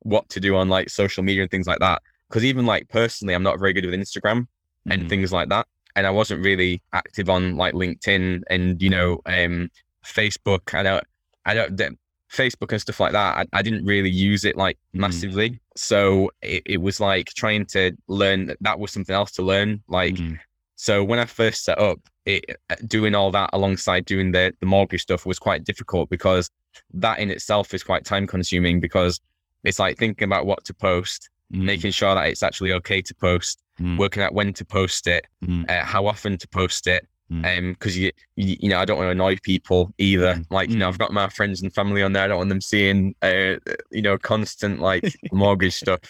what 0.00 0.28
to 0.30 0.40
do 0.40 0.56
on 0.56 0.68
like 0.68 0.88
social 0.88 1.22
media 1.22 1.42
and 1.42 1.50
things 1.50 1.66
like 1.66 1.80
that. 1.80 2.00
Because 2.28 2.44
even 2.44 2.64
like 2.64 2.88
personally, 2.88 3.34
I'm 3.34 3.42
not 3.42 3.58
very 3.58 3.72
good 3.72 3.84
with 3.84 3.94
Instagram 3.94 4.46
and 4.88 5.02
Mhm. 5.02 5.08
things 5.08 5.32
like 5.32 5.48
that. 5.50 5.66
And 5.98 6.06
I 6.06 6.10
wasn't 6.10 6.44
really 6.44 6.80
active 6.92 7.28
on 7.28 7.56
like 7.56 7.74
LinkedIn 7.74 8.42
and 8.48 8.80
you 8.80 8.88
know 8.88 9.20
um 9.26 9.68
Facebook. 10.04 10.72
I 10.72 10.82
don't, 10.84 11.04
I 11.44 11.54
don't 11.54 11.98
Facebook 12.30 12.70
and 12.70 12.80
stuff 12.80 13.00
like 13.00 13.12
that. 13.12 13.36
I, 13.38 13.58
I 13.58 13.62
didn't 13.62 13.84
really 13.84 14.10
use 14.10 14.44
it 14.44 14.56
like 14.56 14.76
Mhm. 14.94 15.00
massively. 15.00 15.60
So 15.74 16.30
it, 16.40 16.62
it 16.66 16.76
was 16.76 17.00
like 17.00 17.26
trying 17.34 17.66
to 17.74 17.92
learn 18.06 18.46
that 18.46 18.58
that 18.60 18.78
was 18.78 18.92
something 18.92 19.14
else 19.14 19.32
to 19.32 19.42
learn. 19.42 19.82
Like 19.88 20.14
Mhm. 20.14 20.38
so 20.76 21.02
when 21.02 21.18
I 21.18 21.24
first 21.24 21.64
set 21.64 21.78
up, 21.80 21.98
it 22.26 22.44
doing 22.86 23.14
all 23.16 23.32
that 23.32 23.50
alongside 23.52 24.04
doing 24.04 24.30
the 24.32 24.54
the 24.60 24.66
mortgage 24.66 25.02
stuff 25.02 25.26
was 25.26 25.40
quite 25.40 25.64
difficult 25.64 26.10
because 26.10 26.48
that 26.94 27.18
in 27.18 27.28
itself 27.30 27.74
is 27.74 27.82
quite 27.82 28.04
time 28.04 28.26
consuming 28.28 28.78
because 28.78 29.20
it's 29.64 29.80
like 29.80 29.98
thinking 29.98 30.26
about 30.26 30.46
what 30.46 30.64
to 30.66 30.74
post, 30.74 31.28
Mhm. 31.52 31.62
making 31.72 31.90
sure 31.90 32.14
that 32.14 32.28
it's 32.28 32.44
actually 32.44 32.72
okay 32.78 33.00
to 33.02 33.14
post, 33.16 33.54
Mhm. 33.80 33.98
working 33.98 34.22
out 34.22 34.34
when 34.34 34.52
to 34.54 34.64
post 34.64 35.06
it, 35.06 35.26
Mhm. 35.44 35.68
uh, 35.70 35.84
how 35.84 36.06
often 36.06 36.36
to 36.38 36.48
post 36.48 36.86
it. 36.86 37.06
Mm. 37.30 37.58
Um, 37.58 37.72
because 37.74 37.94
you, 37.98 38.10
you, 38.36 38.56
you 38.58 38.68
know, 38.70 38.78
I 38.78 38.86
don't 38.86 38.96
want 38.96 39.08
to 39.08 39.10
annoy 39.12 39.36
people 39.42 39.92
either. 39.98 40.36
Mm. 40.36 40.46
Like, 40.50 40.70
you 40.70 40.76
know, 40.78 40.86
Mm. 40.86 40.88
I've 40.88 40.98
got 40.98 41.12
my 41.12 41.28
friends 41.28 41.60
and 41.60 41.70
family 41.74 42.02
on 42.02 42.14
there. 42.14 42.22
I 42.24 42.28
don't 42.28 42.38
want 42.38 42.48
them 42.48 42.62
seeing, 42.62 43.14
uh, 43.20 43.56
you 43.90 44.00
know, 44.00 44.16
constant 44.16 44.80
like 44.80 45.04
mortgage 45.32 45.74
stuff, 45.74 46.00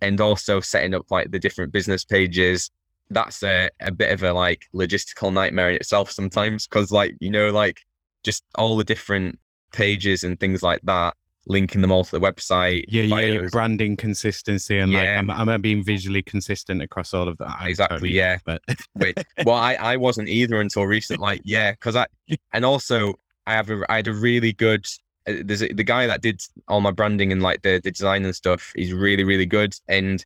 and 0.00 0.20
also 0.20 0.60
setting 0.60 0.94
up 0.94 1.10
like 1.10 1.32
the 1.32 1.40
different 1.40 1.72
business 1.72 2.04
pages. 2.04 2.70
That's 3.10 3.42
a, 3.42 3.70
a 3.80 3.90
bit 3.90 4.12
of 4.12 4.22
a 4.22 4.32
like 4.32 4.66
logistical 4.72 5.32
nightmare 5.32 5.68
in 5.70 5.74
itself 5.76 6.12
sometimes, 6.12 6.68
because 6.68 6.92
like 6.92 7.16
you 7.20 7.30
know, 7.30 7.50
like 7.50 7.80
just 8.22 8.44
all 8.54 8.76
the 8.76 8.84
different 8.84 9.40
pages 9.72 10.22
and 10.22 10.38
things 10.38 10.62
like 10.62 10.80
that, 10.84 11.16
linking 11.46 11.80
them 11.80 11.90
all 11.90 12.04
to 12.04 12.10
the 12.10 12.20
website. 12.20 12.84
yeah, 12.88 13.02
yeah, 13.02 13.48
branding 13.50 13.96
consistency 13.96 14.78
and 14.78 14.92
like 14.92 15.08
I'm, 15.08 15.30
I'm 15.30 15.60
being 15.60 15.82
visually 15.82 16.22
consistent 16.22 16.82
across 16.82 17.12
all 17.12 17.28
of 17.28 17.38
that? 17.38 17.56
I 17.58 17.68
Exactly, 17.68 17.96
totally 17.96 18.12
yeah. 18.12 18.38
But 18.44 18.62
Wait, 18.96 19.18
well, 19.44 19.56
I, 19.56 19.74
I 19.74 19.96
wasn't 19.96 20.28
either 20.28 20.60
until 20.60 20.84
recent. 20.84 21.20
Like, 21.20 21.40
yeah, 21.44 21.72
because 21.72 21.96
I 21.96 22.06
and 22.52 22.64
also 22.64 23.14
I 23.46 23.54
have 23.54 23.70
a 23.70 23.82
I 23.90 23.96
had 23.96 24.08
a 24.08 24.12
really 24.12 24.52
good. 24.52 24.86
uh, 25.26 25.34
There's 25.44 25.62
a, 25.62 25.72
the 25.72 25.84
guy 25.84 26.06
that 26.06 26.22
did 26.22 26.40
all 26.68 26.80
my 26.80 26.92
branding 26.92 27.32
and 27.32 27.42
like 27.42 27.62
the 27.62 27.80
the 27.82 27.90
design 27.90 28.24
and 28.24 28.34
stuff. 28.34 28.72
He's 28.76 28.92
really 28.92 29.24
really 29.24 29.46
good. 29.46 29.74
And 29.88 30.24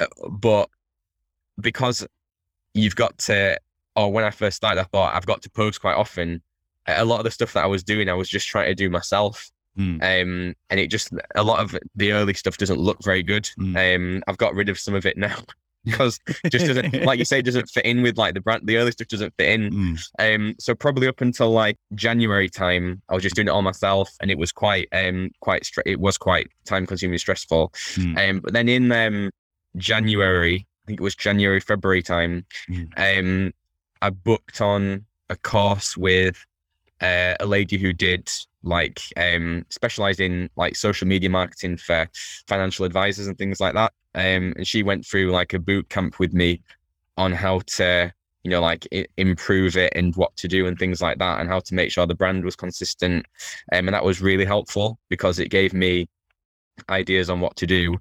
uh, 0.00 0.06
but 0.30 0.70
because 1.60 2.06
you've 2.74 2.96
got 2.96 3.18
to, 3.18 3.58
or 3.96 4.12
when 4.12 4.24
I 4.24 4.30
first 4.30 4.56
started, 4.56 4.80
I 4.80 4.84
thought 4.84 5.14
I've 5.14 5.26
got 5.26 5.42
to 5.42 5.50
post 5.50 5.80
quite 5.80 5.96
often. 5.96 6.42
A 6.86 7.04
lot 7.04 7.18
of 7.18 7.24
the 7.24 7.30
stuff 7.30 7.52
that 7.52 7.64
I 7.64 7.66
was 7.66 7.82
doing, 7.82 8.08
I 8.08 8.14
was 8.14 8.28
just 8.28 8.48
trying 8.48 8.68
to 8.68 8.74
do 8.74 8.88
myself. 8.88 9.50
Mm. 9.78 10.02
Um, 10.02 10.54
and 10.70 10.80
it 10.80 10.88
just 10.88 11.12
a 11.34 11.42
lot 11.42 11.60
of 11.60 11.76
the 11.94 12.12
early 12.12 12.34
stuff 12.34 12.56
doesn't 12.58 12.80
look 12.80 12.98
very 13.04 13.22
good. 13.22 13.48
Mm. 13.58 13.96
Um, 13.96 14.22
I've 14.26 14.38
got 14.38 14.54
rid 14.54 14.68
of 14.68 14.78
some 14.78 14.94
of 14.94 15.06
it 15.06 15.16
now. 15.16 15.36
because 15.84 16.18
just 16.50 16.66
doesn't 16.66 16.92
like 17.04 17.20
you 17.20 17.24
say 17.24 17.40
doesn't 17.40 17.70
fit 17.70 17.84
in 17.84 18.02
with 18.02 18.18
like 18.18 18.34
the 18.34 18.40
brand 18.40 18.66
the 18.66 18.76
early 18.76 18.90
stuff 18.90 19.06
doesn't 19.06 19.32
fit 19.38 19.48
in 19.48 19.70
Mm. 19.70 19.98
um 20.18 20.54
so 20.58 20.74
probably 20.74 21.06
up 21.06 21.20
until 21.20 21.50
like 21.52 21.78
january 21.94 22.48
time 22.48 23.00
i 23.08 23.14
was 23.14 23.22
just 23.22 23.36
doing 23.36 23.46
it 23.46 23.52
all 23.52 23.62
myself 23.62 24.10
and 24.20 24.28
it 24.28 24.36
was 24.36 24.50
quite 24.50 24.88
um 24.92 25.30
quite 25.40 25.62
stre- 25.62 25.86
it 25.86 26.00
was 26.00 26.18
quite 26.18 26.48
time 26.66 26.84
consuming 26.84 27.16
stressful 27.16 27.72
Mm. 27.94 28.28
um 28.30 28.40
but 28.40 28.52
then 28.54 28.68
in 28.68 28.90
um 28.90 29.30
january 29.76 30.66
i 30.84 30.86
think 30.88 31.00
it 31.00 31.02
was 31.02 31.14
january 31.14 31.60
february 31.60 32.02
time 32.02 32.44
Mm. 32.68 32.88
um 32.96 33.52
i 34.02 34.10
booked 34.10 34.60
on 34.60 35.06
a 35.30 35.36
course 35.36 35.96
with 35.96 36.44
uh, 37.00 37.34
a 37.40 37.46
lady 37.46 37.78
who 37.78 37.92
did 37.92 38.28
like 38.64 39.00
um 39.16 39.64
specialized 39.70 40.20
in 40.20 40.50
like 40.56 40.74
social 40.76 41.06
media 41.06 41.30
marketing 41.30 41.76
for 41.76 42.08
financial 42.48 42.84
advisors 42.84 43.26
and 43.26 43.38
things 43.38 43.60
like 43.60 43.74
that. 43.74 43.92
Um 44.14 44.52
and 44.56 44.66
she 44.66 44.82
went 44.82 45.06
through 45.06 45.30
like 45.30 45.54
a 45.54 45.58
boot 45.58 45.88
camp 45.88 46.18
with 46.18 46.32
me 46.32 46.60
on 47.16 47.32
how 47.32 47.60
to 47.60 48.12
you 48.42 48.50
know 48.50 48.60
like 48.60 48.86
I- 48.92 49.06
improve 49.16 49.76
it 49.76 49.92
and 49.94 50.14
what 50.16 50.36
to 50.36 50.48
do 50.48 50.66
and 50.66 50.78
things 50.78 51.00
like 51.00 51.18
that 51.18 51.40
and 51.40 51.48
how 51.48 51.60
to 51.60 51.74
make 51.74 51.90
sure 51.92 52.06
the 52.06 52.14
brand 52.14 52.44
was 52.44 52.56
consistent. 52.56 53.26
Um, 53.72 53.88
and 53.88 53.94
that 53.94 54.04
was 54.04 54.20
really 54.20 54.44
helpful 54.44 54.98
because 55.08 55.38
it 55.38 55.50
gave 55.50 55.72
me 55.72 56.08
ideas 56.90 57.30
on 57.30 57.40
what 57.40 57.56
to 57.56 57.66
do. 57.66 57.96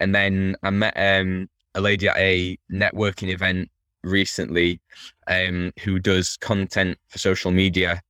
And 0.00 0.14
then 0.14 0.56
i 0.62 0.70
met 0.70 0.94
um 0.96 1.48
a 1.74 1.80
lady 1.80 2.08
at 2.08 2.16
a 2.16 2.56
networking 2.72 3.28
event 3.30 3.70
recently 4.04 4.80
um 5.26 5.72
who 5.82 5.98
does 5.98 6.36
content 6.36 6.96
for 7.08 7.18
social 7.18 7.50
media 7.50 8.00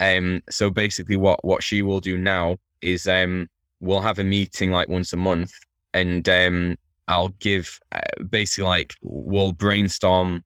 um 0.00 0.42
so 0.50 0.70
basically 0.70 1.16
what 1.16 1.42
what 1.44 1.62
she 1.62 1.82
will 1.82 2.00
do 2.00 2.16
now 2.18 2.56
is 2.82 3.06
um 3.06 3.46
we'll 3.80 4.00
have 4.00 4.18
a 4.18 4.24
meeting 4.24 4.70
like 4.70 4.88
once 4.88 5.12
a 5.12 5.16
month 5.16 5.52
and 5.94 6.28
um 6.28 6.76
i'll 7.08 7.28
give 7.40 7.78
uh, 7.92 8.00
basically 8.30 8.64
like 8.64 8.94
we'll 9.02 9.52
brainstorm 9.52 10.42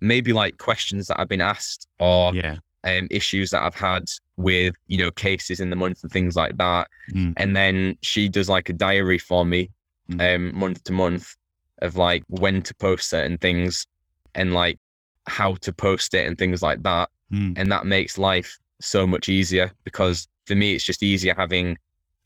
maybe 0.00 0.32
like 0.32 0.58
questions 0.58 1.06
that 1.06 1.20
i've 1.20 1.28
been 1.28 1.40
asked 1.40 1.86
or 1.98 2.34
Yeah. 2.34 2.56
um 2.84 3.06
issues 3.10 3.50
that 3.50 3.62
i've 3.62 3.74
had 3.74 4.04
with 4.36 4.74
you 4.86 4.98
know 4.98 5.10
cases 5.10 5.60
in 5.60 5.70
the 5.70 5.76
month 5.76 6.02
and 6.02 6.10
things 6.12 6.36
like 6.36 6.56
that 6.58 6.88
Mm. 7.12 7.34
and 7.38 7.56
then 7.56 7.96
she 8.02 8.28
does 8.28 8.48
like 8.48 8.68
a 8.68 8.72
diary 8.72 9.18
for 9.18 9.44
me 9.44 9.70
Mm. 10.10 10.20
um 10.34 10.58
month 10.58 10.82
to 10.84 10.92
month 10.92 11.36
of 11.82 11.96
like 11.96 12.24
when 12.28 12.62
to 12.62 12.74
post 12.74 13.08
certain 13.10 13.38
things 13.38 13.86
and 14.34 14.52
like 14.54 14.78
how 15.26 15.54
to 15.56 15.72
post 15.72 16.14
it 16.14 16.26
and 16.26 16.36
things 16.38 16.62
like 16.62 16.82
that 16.82 17.08
Mm. 17.32 17.52
and 17.58 17.70
that 17.70 17.86
makes 17.86 18.18
life 18.18 18.58
so 18.80 19.06
much 19.06 19.28
easier 19.28 19.70
because 19.84 20.28
for 20.46 20.54
me 20.54 20.74
it's 20.74 20.84
just 20.84 21.02
easier 21.02 21.34
having 21.36 21.76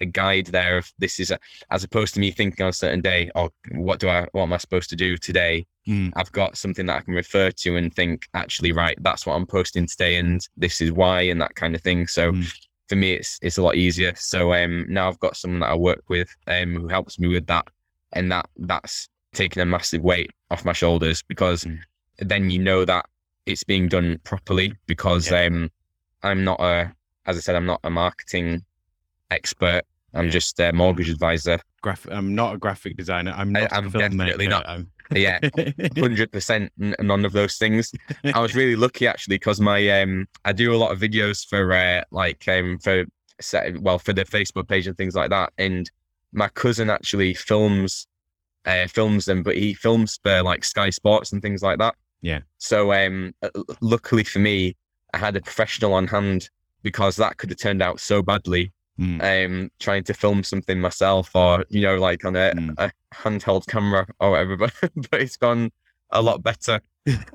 a 0.00 0.07
guide 0.07 0.46
there 0.46 0.78
of 0.78 0.90
this 0.98 1.20
is 1.20 1.30
a, 1.30 1.38
as 1.70 1.84
opposed 1.84 2.14
to 2.14 2.20
me 2.20 2.30
thinking 2.30 2.62
on 2.64 2.70
a 2.70 2.72
certain 2.72 3.00
day 3.00 3.30
oh 3.36 3.48
what 3.72 4.00
do 4.00 4.09
i 4.09 4.26
what 4.32 4.42
am 4.42 4.52
i 4.52 4.57
supposed 4.57 4.90
to 4.90 4.96
do 4.96 5.16
today 5.16 5.66
Mm. 5.86 6.12
i've 6.16 6.32
got 6.32 6.57
something 6.57 6.86
that 6.86 6.96
i 6.96 7.00
can 7.02 7.12
refer 7.12 7.50
to 7.50 7.76
and 7.76 7.92
think 7.94 8.26
actually 8.32 8.72
right 8.72 8.96
that's 9.02 9.26
what 9.26 9.34
i'm 9.34 9.44
posting 9.46 9.86
today 9.86 10.16
and 10.16 10.40
this 10.57 10.80
is 10.80 10.90
why 10.90 11.20
and 11.20 11.38
that 11.42 11.55
kind 11.57 11.74
of 11.74 11.82
thing 11.82 12.07
so 12.07 12.32
Mm. 12.32 12.50
for 12.88 12.96
me 12.96 13.12
it's 13.12 13.38
it's 13.42 13.59
a 13.59 13.62
lot 13.62 13.74
easier 13.76 14.14
so 14.16 14.55
um 14.55 14.86
now 14.88 15.07
i've 15.09 15.18
got 15.20 15.36
someone 15.36 15.61
that 15.61 15.68
i 15.68 15.74
work 15.74 16.02
with 16.09 16.34
um 16.46 16.74
who 16.74 16.88
helps 16.88 17.18
me 17.18 17.28
with 17.28 17.46
that 17.48 17.66
and 18.14 18.32
that 18.32 18.46
that's 18.57 19.11
taken 19.34 19.61
a 19.61 19.66
massive 19.66 20.02
weight 20.02 20.30
off 20.50 20.64
my 20.64 20.72
shoulders 20.72 21.22
because 21.22 21.64
Mm. 21.64 21.78
then 22.20 22.48
you 22.48 22.59
know 22.61 22.86
that 22.86 23.05
it's 23.44 23.64
being 23.64 23.86
done 23.88 24.18
properly 24.24 24.72
because 24.86 25.30
Yeah. 25.30 25.44
um 25.44 25.70
i'm 26.25 26.43
not 26.45 26.61
a 26.61 26.93
as 27.27 27.37
i 27.37 27.41
said 27.41 27.55
i'm 27.55 27.66
not 27.66 27.81
a 27.85 27.91
marketing 27.91 28.62
expert 29.31 29.83
i'm 30.14 30.31
just 30.31 30.59
a 30.61 30.72
mortgage 30.72 31.09
advisor 31.11 31.59
Graph- 31.83 32.09
I'm 32.11 32.35
not 32.35 32.55
a 32.55 32.59
graphic 32.59 32.97
designer. 32.97 33.33
I'm 33.37 33.55
I- 33.55 33.61
not. 33.61 33.72
a 33.72 33.75
I'm 33.77 33.91
definitely 33.91 34.49
not. 34.49 34.66
I'm- 34.66 34.91
yeah 35.14 35.39
100% 35.39 36.70
none 37.03 37.25
of 37.25 37.33
those 37.33 37.57
things 37.57 37.93
i 38.35 38.41
was 38.41 38.55
really 38.55 38.75
lucky 38.77 39.07
actually 39.07 39.35
because 39.37 39.61
my 39.61 40.01
um 40.01 40.27
i 40.47 40.53
do 40.53 40.75
a 40.75 40.77
lot 40.79 40.93
of 40.93 40.99
videos 40.99 41.47
for 41.47 41.72
uh 41.72 42.03
like 42.11 42.47
um 42.49 42.79
for 42.79 43.05
set 43.41 43.79
well 43.81 43.99
for 43.99 44.12
the 44.14 44.25
facebook 44.25 44.66
page 44.68 44.87
and 44.87 44.97
things 44.97 45.14
like 45.14 45.29
that 45.31 45.53
and 45.59 45.91
my 46.33 46.49
cousin 46.49 46.89
actually 46.89 47.35
films 47.35 48.07
uh 48.64 48.87
films 48.87 49.27
them 49.27 49.43
but 49.43 49.57
he 49.57 49.75
films 49.75 50.18
for 50.22 50.43
like 50.43 50.64
sky 50.64 50.89
sports 50.91 51.33
and 51.33 51.43
things 51.43 51.62
like 51.62 51.79
that 51.79 51.95
Yeah. 52.22 52.41
so 52.59 52.93
um 52.95 53.35
luckily 53.83 54.25
for 54.25 54.39
me 54.39 54.75
i 55.15 55.19
had 55.19 55.37
a 55.37 55.41
professional 55.41 55.93
on 55.95 56.07
hand 56.07 56.49
because 56.83 57.17
that 57.17 57.37
could 57.39 57.51
have 57.51 57.59
turned 57.59 57.83
out 57.83 58.01
so 58.01 58.23
badly 58.23 58.73
Mm. 58.97 59.21
um 59.43 59.71
trying 59.81 60.05
to 60.05 60.15
film 60.15 60.45
something 60.45 60.81
myself 60.81 61.35
or 61.35 61.65
you 61.69 61.81
know 61.81 61.97
like 61.97 62.25
on 62.25 62.37
a, 62.37 62.53
Mm. 62.55 62.75
a 62.79 62.93
handheld 63.12 63.67
camera 63.67 64.07
or 64.21 64.31
whatever 64.31 64.57
but, 64.62 64.73
but 65.11 65.21
it's 65.21 65.37
gone 65.37 65.73
a 66.11 66.23
lot 66.23 66.45
better 66.45 66.81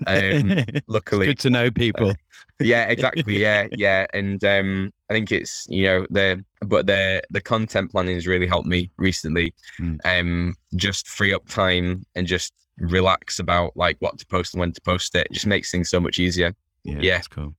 um, 0.07 0.53
luckily 0.87 1.25
Good 1.27 1.39
to 1.39 1.49
know 1.49 1.69
people. 1.69 2.13
yeah 2.61 2.85
exactly 2.85 3.39
yeah 3.41 3.67
yeah 3.75 4.05
and 4.13 4.41
um 4.45 4.91
i 5.09 5.13
think 5.13 5.33
it's 5.33 5.65
you 5.69 5.83
know 5.83 6.07
the 6.09 6.41
but 6.61 6.87
the 6.87 7.21
the 7.29 7.41
content 7.41 7.91
planning 7.91 8.15
has 8.15 8.25
really 8.25 8.47
helped 8.47 8.67
me 8.67 8.89
recently 8.97 9.53
Mm. 9.81 9.99
um 10.05 10.55
just 10.77 11.09
free 11.09 11.33
up 11.33 11.45
time 11.49 12.05
and 12.15 12.25
just 12.25 12.53
relax 12.77 13.39
about 13.39 13.75
like 13.75 13.97
what 13.99 14.17
to 14.19 14.25
post 14.27 14.53
and 14.53 14.61
when 14.61 14.71
to 14.71 14.81
post 14.81 15.13
it, 15.13 15.27
it 15.29 15.33
just 15.33 15.45
makes 15.45 15.71
things 15.71 15.89
so 15.89 15.99
much 15.99 16.19
easier 16.19 16.55
Yeah, 16.85 16.99
Yeah. 17.01 17.21
cool. 17.29 17.53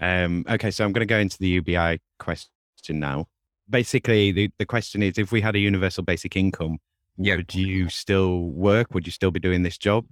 Um, 0.00 0.44
okay, 0.48 0.70
so 0.70 0.84
I'm 0.84 0.92
going 0.92 1.06
to 1.06 1.06
go 1.06 1.18
into 1.18 1.38
the 1.38 1.48
UBI 1.48 2.00
question 2.18 2.48
now. 2.88 3.26
Basically, 3.68 4.32
the, 4.32 4.50
the 4.58 4.66
question 4.66 5.02
is 5.02 5.18
if 5.18 5.30
we 5.30 5.40
had 5.40 5.54
a 5.54 5.58
universal 5.60 6.02
basic 6.02 6.36
income, 6.36 6.78
yeah 7.20 7.36
would 7.36 7.54
you 7.54 7.88
still 7.88 8.44
work? 8.44 8.94
Would 8.94 9.06
you 9.06 9.12
still 9.12 9.30
be 9.30 9.40
doing 9.40 9.62
this 9.62 9.78
job? 9.78 10.06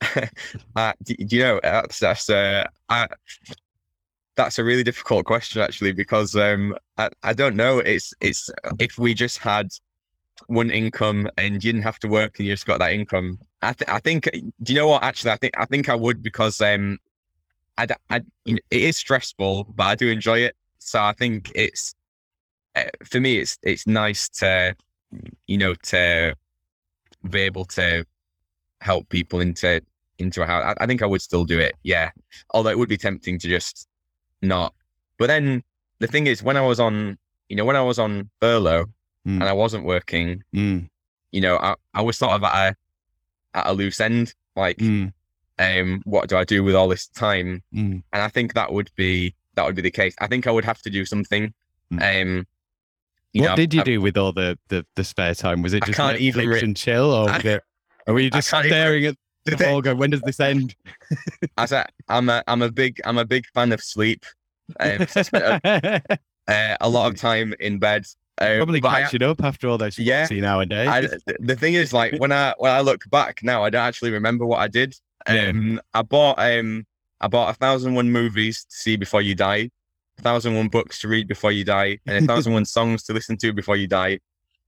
uh, 0.76 0.92
do, 1.02 1.14
do 1.14 1.36
you 1.36 1.42
know 1.42 1.60
that's 1.62 1.98
that's 1.98 2.28
uh, 2.30 2.66
I, 2.88 3.06
that's 4.36 4.58
a 4.58 4.64
really 4.64 4.84
difficult 4.84 5.24
question 5.24 5.60
actually 5.60 5.92
because 5.92 6.36
um 6.36 6.76
I, 6.96 7.10
I 7.22 7.32
don't 7.32 7.56
know 7.56 7.78
it's 7.78 8.14
it's 8.20 8.50
if 8.78 8.96
we 8.98 9.12
just 9.14 9.38
had 9.38 9.68
one 10.46 10.70
income 10.70 11.28
and 11.36 11.54
you 11.54 11.72
didn't 11.72 11.82
have 11.82 11.98
to 12.00 12.08
work 12.08 12.38
and 12.38 12.46
you 12.46 12.52
just 12.52 12.66
got 12.66 12.78
that 12.78 12.92
income 12.92 13.38
I 13.62 13.72
th- 13.72 13.88
I 13.88 13.98
think 13.98 14.30
do 14.62 14.72
you 14.72 14.78
know 14.78 14.88
what 14.88 15.02
actually 15.02 15.32
I 15.32 15.36
think 15.36 15.58
I 15.58 15.64
think 15.64 15.88
I 15.88 15.96
would 15.96 16.22
because 16.22 16.60
um 16.60 16.98
I, 17.78 17.86
I 18.10 18.20
it 18.46 18.60
is 18.70 18.96
stressful 18.96 19.72
but 19.74 19.84
I 19.84 19.94
do 19.94 20.08
enjoy 20.08 20.40
it 20.40 20.56
so 20.78 21.00
I 21.00 21.12
think 21.12 21.50
it's 21.54 21.94
uh, 22.76 22.84
for 23.04 23.20
me 23.20 23.38
it's 23.38 23.58
it's 23.62 23.86
nice 23.86 24.28
to 24.40 24.74
you 25.46 25.58
know 25.58 25.74
to 25.74 26.34
be 27.30 27.40
able 27.40 27.64
to 27.64 28.04
help 28.80 29.08
people 29.08 29.40
into 29.40 29.80
into 30.18 30.42
a 30.42 30.46
house. 30.46 30.64
I, 30.78 30.84
I 30.84 30.86
think 30.86 31.02
I 31.02 31.06
would 31.06 31.22
still 31.22 31.44
do 31.44 31.58
it. 31.58 31.74
Yeah. 31.82 32.10
Although 32.50 32.70
it 32.70 32.78
would 32.78 32.88
be 32.88 32.96
tempting 32.96 33.38
to 33.38 33.48
just 33.48 33.86
not. 34.42 34.74
But 35.18 35.28
then 35.28 35.62
the 36.00 36.06
thing 36.06 36.26
is, 36.26 36.42
when 36.42 36.56
I 36.56 36.60
was 36.60 36.80
on, 36.80 37.18
you 37.48 37.56
know, 37.56 37.64
when 37.64 37.76
I 37.76 37.82
was 37.82 37.98
on 37.98 38.30
furlough 38.40 38.86
Mm. 39.26 39.40
and 39.40 39.44
I 39.44 39.52
wasn't 39.52 39.84
working, 39.84 40.42
Mm, 40.54 40.88
you 41.32 41.40
know, 41.40 41.56
I, 41.58 41.74
I 41.92 42.02
was 42.02 42.16
sort 42.16 42.32
of 42.32 42.44
at 42.44 42.54
a 42.54 42.76
at 43.58 43.66
a 43.66 43.72
loose 43.72 44.00
end. 44.00 44.32
Like, 44.54 44.78
mm, 44.78 45.12
um, 45.58 46.02
what 46.04 46.28
do 46.28 46.36
I 46.36 46.44
do 46.44 46.62
with 46.62 46.74
all 46.74 46.88
this 46.88 47.06
time? 47.08 47.62
mm. 47.74 48.02
And 48.12 48.22
I 48.22 48.28
think 48.28 48.54
that 48.54 48.72
would 48.72 48.90
be 48.96 49.34
that 49.54 49.64
would 49.66 49.74
be 49.74 49.82
the 49.82 49.90
case. 49.90 50.14
I 50.20 50.26
think 50.28 50.46
I 50.46 50.50
would 50.50 50.64
have 50.64 50.80
to 50.82 50.90
do 50.90 51.04
something. 51.04 51.52
Um, 52.00 52.46
you 53.32 53.42
what 53.42 53.48
know, 53.50 53.56
did 53.56 53.74
you 53.74 53.80
I- 53.80 53.84
do 53.84 54.00
with 54.00 54.16
all 54.16 54.32
the, 54.32 54.58
the, 54.68 54.86
the 54.94 55.04
spare 55.04 55.34
time? 55.34 55.62
Was 55.62 55.74
it 55.74 55.84
just 55.84 55.96
can't 55.96 56.18
even 56.20 56.48
re- 56.48 56.60
and 56.60 56.76
chill, 56.76 57.10
or 57.12 57.28
I- 57.30 57.38
it, 57.38 57.62
or 58.06 58.14
were 58.14 58.20
you 58.20 58.30
just 58.38 58.50
can't 58.50 58.66
even- 58.66 58.74
staring 58.76 59.06
at 59.06 59.16
the 59.44 59.56
ball 59.64 59.80
going, 59.82 59.98
when 59.98 60.10
does 60.10 60.20
this 60.22 60.40
end? 60.40 60.74
I 61.56 61.66
said 61.66 61.86
I'm 62.08 62.28
a 62.28 62.42
I'm 62.46 62.62
a 62.62 62.70
big 62.70 63.00
I'm 63.04 63.18
a 63.18 63.24
big 63.24 63.46
fan 63.54 63.72
of 63.72 63.82
sleep. 63.82 64.24
Um, 64.80 65.06
so 65.06 65.20
I 65.20 65.22
spent 65.22 65.44
a, 65.64 66.02
uh, 66.48 66.76
a 66.80 66.88
lot 66.88 67.10
of 67.10 67.18
time 67.18 67.54
in 67.58 67.78
bed. 67.78 68.06
Uh, 68.40 68.56
Probably 68.58 68.80
I- 68.84 69.02
catching 69.02 69.22
up 69.24 69.42
after 69.42 69.68
all 69.68 69.78
those 69.78 69.98
yeah. 69.98 70.26
see 70.26 70.40
nowadays. 70.40 70.88
I, 70.88 71.00
the 71.40 71.56
thing 71.56 71.74
is, 71.74 71.92
like 71.92 72.16
when 72.18 72.30
I 72.32 72.54
when 72.58 72.70
I 72.70 72.80
look 72.80 73.08
back 73.10 73.40
now, 73.42 73.64
I 73.64 73.70
don't 73.70 73.82
actually 73.84 74.12
remember 74.12 74.46
what 74.46 74.60
I 74.60 74.68
did. 74.68 74.94
Um, 75.28 75.80
I 75.94 76.02
bought 76.02 76.38
um 76.38 76.86
I 77.20 77.28
bought 77.28 77.50
a 77.50 77.54
thousand 77.54 77.94
one 77.94 78.10
movies 78.10 78.64
to 78.64 78.76
see 78.76 78.96
before 78.96 79.22
you 79.22 79.34
die, 79.34 79.70
a 80.18 80.22
thousand 80.22 80.54
one 80.56 80.68
books 80.68 81.00
to 81.00 81.08
read 81.08 81.28
before 81.28 81.52
you 81.52 81.64
die, 81.64 81.98
and 82.06 82.24
a 82.24 82.26
thousand 82.26 82.52
one 82.52 82.64
songs 82.76 83.02
to 83.04 83.12
listen 83.12 83.36
to 83.38 83.52
before 83.52 83.76
you 83.76 83.86
die. 83.86 84.20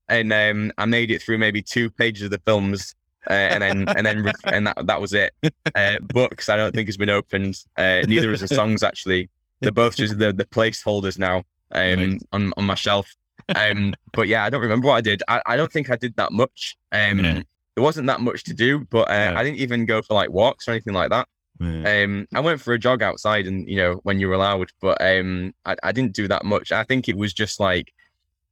And 0.09 0.33
um, 0.33 0.73
I 0.77 0.87
made 0.87 1.11
it 1.11 1.23
through 1.23 1.39
maybe 1.39 1.63
two 1.63 1.91
pages 1.91 2.25
of 2.25 2.31
the 2.31 2.41
films, 2.45 2.95
uh, 3.29 3.33
and 3.33 3.63
then 3.63 3.89
and 3.97 4.05
then 4.05 4.23
re- 4.25 4.33
and 4.45 4.67
that 4.67 4.87
that 4.87 5.01
was 5.01 5.13
it. 5.15 5.33
Uh, 5.75 5.99
books 6.01 6.49
I 6.49 6.57
don't 6.57 6.75
think 6.75 6.89
has 6.89 6.97
been 6.97 7.11
opened. 7.11 7.63
Uh, 7.77 8.03
neither 8.09 8.33
is 8.33 8.41
the 8.41 8.49
songs 8.49 8.83
actually. 8.83 9.31
They're 9.61 9.71
both 9.73 9.95
just 9.97 10.19
the 10.19 10.33
the 10.33 10.45
placeholders 10.47 11.19
now 11.19 11.45
um, 11.73 12.19
on 12.33 12.53
on 12.57 12.65
my 12.65 12.75
shelf. 12.75 13.15
Um, 13.55 13.95
but 14.13 14.27
yeah, 14.29 14.45
I 14.45 14.51
don't 14.51 14.61
remember 14.63 14.89
what 14.89 14.95
I 14.97 15.01
did. 15.01 15.23
I, 15.29 15.43
I 15.47 15.57
don't 15.57 15.71
think 15.73 15.91
I 15.91 15.97
did 15.97 16.17
that 16.17 16.33
much. 16.33 16.77
Um, 16.93 17.21
Yeah. 17.21 17.43
There 17.75 17.85
wasn't 17.85 18.07
that 18.09 18.21
much 18.21 18.45
to 18.45 18.55
do, 18.55 18.81
but 18.91 19.09
uh, 19.11 19.13
Yeah. 19.15 19.35
I 19.39 19.45
didn't 19.45 19.59
even 19.61 19.87
go 19.87 20.03
for 20.03 20.15
like 20.15 20.31
walks 20.31 20.67
or 20.69 20.73
anything 20.73 20.95
like 20.95 21.11
that. 21.11 21.29
Yeah. 21.61 22.03
Um, 22.05 22.27
I 22.35 22.41
went 22.41 22.61
for 22.61 22.73
a 22.73 22.79
jog 22.79 23.03
outside, 23.03 23.47
and 23.47 23.69
you 23.69 23.77
know 23.77 24.01
when 24.03 24.19
you 24.19 24.29
were 24.29 24.35
allowed, 24.35 24.71
but 24.81 25.01
um, 25.01 25.55
I, 25.67 25.77
I 25.83 25.93
didn't 25.93 26.15
do 26.15 26.27
that 26.29 26.45
much. 26.45 26.73
I 26.73 26.85
think 26.85 27.09
it 27.09 27.17
was 27.17 27.33
just 27.35 27.61
like 27.61 27.93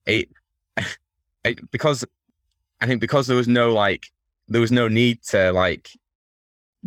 it, 0.06 0.28
it 1.44 1.70
because 1.70 2.04
I 2.80 2.86
think 2.86 3.00
because 3.00 3.26
there 3.26 3.36
was 3.36 3.48
no 3.48 3.72
like 3.72 4.06
there 4.46 4.60
was 4.60 4.70
no 4.72 4.88
need 4.88 5.22
to 5.24 5.52
like 5.52 5.90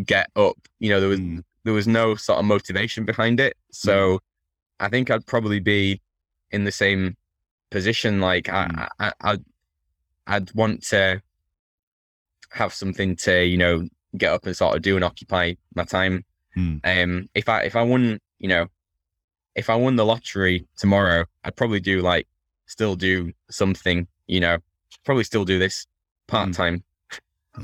get 0.06 0.30
up. 0.36 0.58
You 0.80 0.90
know, 0.92 1.00
there 1.00 1.10
was 1.10 1.20
Mm. 1.20 1.44
there 1.64 1.74
was 1.74 1.88
no 1.88 2.16
sort 2.16 2.40
of 2.40 2.46
motivation 2.46 3.04
behind 3.06 3.40
it. 3.40 3.58
So 3.72 4.20
I 4.80 4.90
think 4.90 5.10
I'd 5.12 5.26
probably 5.26 5.60
be 5.60 6.02
in 6.52 6.64
the 6.66 6.72
same 6.72 7.18
position. 7.72 8.22
Like 8.22 8.46
Mm. 8.46 8.88
I, 9.00 9.08
I, 9.08 9.14
I'd, 9.22 9.44
I'd 10.28 10.54
want 10.54 10.84
to 10.90 11.22
have 12.52 12.74
something 12.74 13.16
to, 13.18 13.45
you 13.45 13.58
know, 13.58 13.88
get 14.18 14.34
up 14.34 14.45
and 14.45 14.56
sort 14.56 14.76
of 14.76 14.82
do 14.82 14.95
and 14.95 15.06
occupy 15.06 15.54
my 15.76 15.84
time. 15.84 16.24
Mm. 16.58 16.82
Um, 16.84 17.30
if 17.34 17.47
I, 17.47 17.62
if 17.64 17.76
I 17.76 17.84
won, 17.84 18.20
you 18.39 18.49
know, 18.49 18.68
if 19.56 19.70
I 19.70 19.76
won 19.76 19.95
the 19.95 20.06
lottery 20.06 20.68
tomorrow, 20.78 21.26
I'd 21.43 21.56
probably 21.56 21.80
do 21.80 22.02
like, 22.02 22.28
still 22.66 22.95
do 22.95 23.32
something, 23.49 24.08
you 24.28 24.39
know, 24.39 24.58
probably 25.04 25.24
still 25.24 25.45
do 25.45 25.60
this 25.60 25.86
part 26.28 26.54
time. 26.54 26.84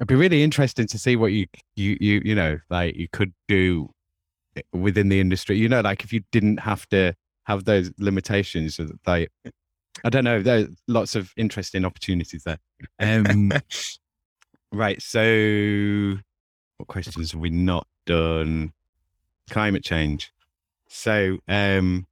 It'd 0.00 0.08
be 0.08 0.14
really 0.14 0.42
interesting 0.42 0.86
to 0.88 0.98
see 0.98 1.16
what 1.16 1.32
you 1.32 1.46
you 1.76 1.96
you 2.00 2.22
you 2.24 2.34
know 2.34 2.58
like 2.70 2.96
you 2.96 3.06
could 3.08 3.32
do 3.46 3.92
within 4.72 5.08
the 5.08 5.20
industry. 5.20 5.56
You 5.58 5.68
know, 5.68 5.80
like 5.80 6.02
if 6.02 6.12
you 6.12 6.22
didn't 6.32 6.58
have 6.60 6.88
to 6.88 7.14
have 7.44 7.64
those 7.64 7.90
limitations, 7.98 8.76
so 8.76 8.84
that, 8.84 8.98
like 9.06 9.30
I 10.04 10.08
don't 10.10 10.24
know, 10.24 10.40
there's 10.42 10.68
lots 10.88 11.14
of 11.14 11.32
interesting 11.36 11.84
opportunities 11.84 12.44
there. 12.44 12.58
Um, 12.98 13.52
right. 14.72 15.00
So, 15.02 16.16
what 16.78 16.86
questions 16.88 17.32
have 17.32 17.40
we 17.40 17.50
not 17.50 17.86
done? 18.06 18.72
Climate 19.50 19.84
change. 19.84 20.32
So, 20.88 21.38
um, 21.48 22.06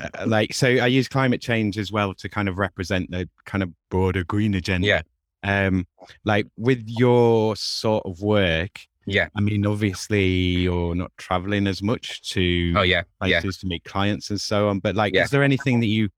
uh, 0.00 0.26
like, 0.26 0.52
so 0.52 0.68
I 0.68 0.86
use 0.86 1.08
climate 1.08 1.40
change 1.40 1.78
as 1.78 1.92
well 1.92 2.14
to 2.14 2.28
kind 2.28 2.48
of 2.48 2.58
represent 2.58 3.10
the 3.10 3.28
kind 3.44 3.62
of 3.62 3.70
broader 3.90 4.24
green 4.24 4.54
agenda. 4.54 4.86
Yeah. 4.86 5.02
Um, 5.42 5.86
like 6.24 6.46
with 6.56 6.82
your 6.86 7.54
sort 7.56 8.04
of 8.04 8.20
work, 8.20 8.80
yeah. 9.06 9.28
I 9.36 9.40
mean, 9.40 9.64
obviously 9.64 10.26
you're 10.26 10.96
not 10.96 11.12
traveling 11.16 11.68
as 11.68 11.80
much 11.80 12.28
to 12.32 12.74
Oh 12.76 12.82
yeah. 12.82 13.02
Yeah. 13.24 13.40
places 13.40 13.58
to 13.58 13.66
meet 13.68 13.84
clients 13.84 14.30
and 14.30 14.40
so 14.40 14.68
on. 14.68 14.80
But 14.80 14.96
like, 14.96 15.14
Yeah. 15.14 15.22
is 15.24 15.30
there 15.30 15.44
anything 15.44 15.78
that 15.80 15.86
you 15.86 16.08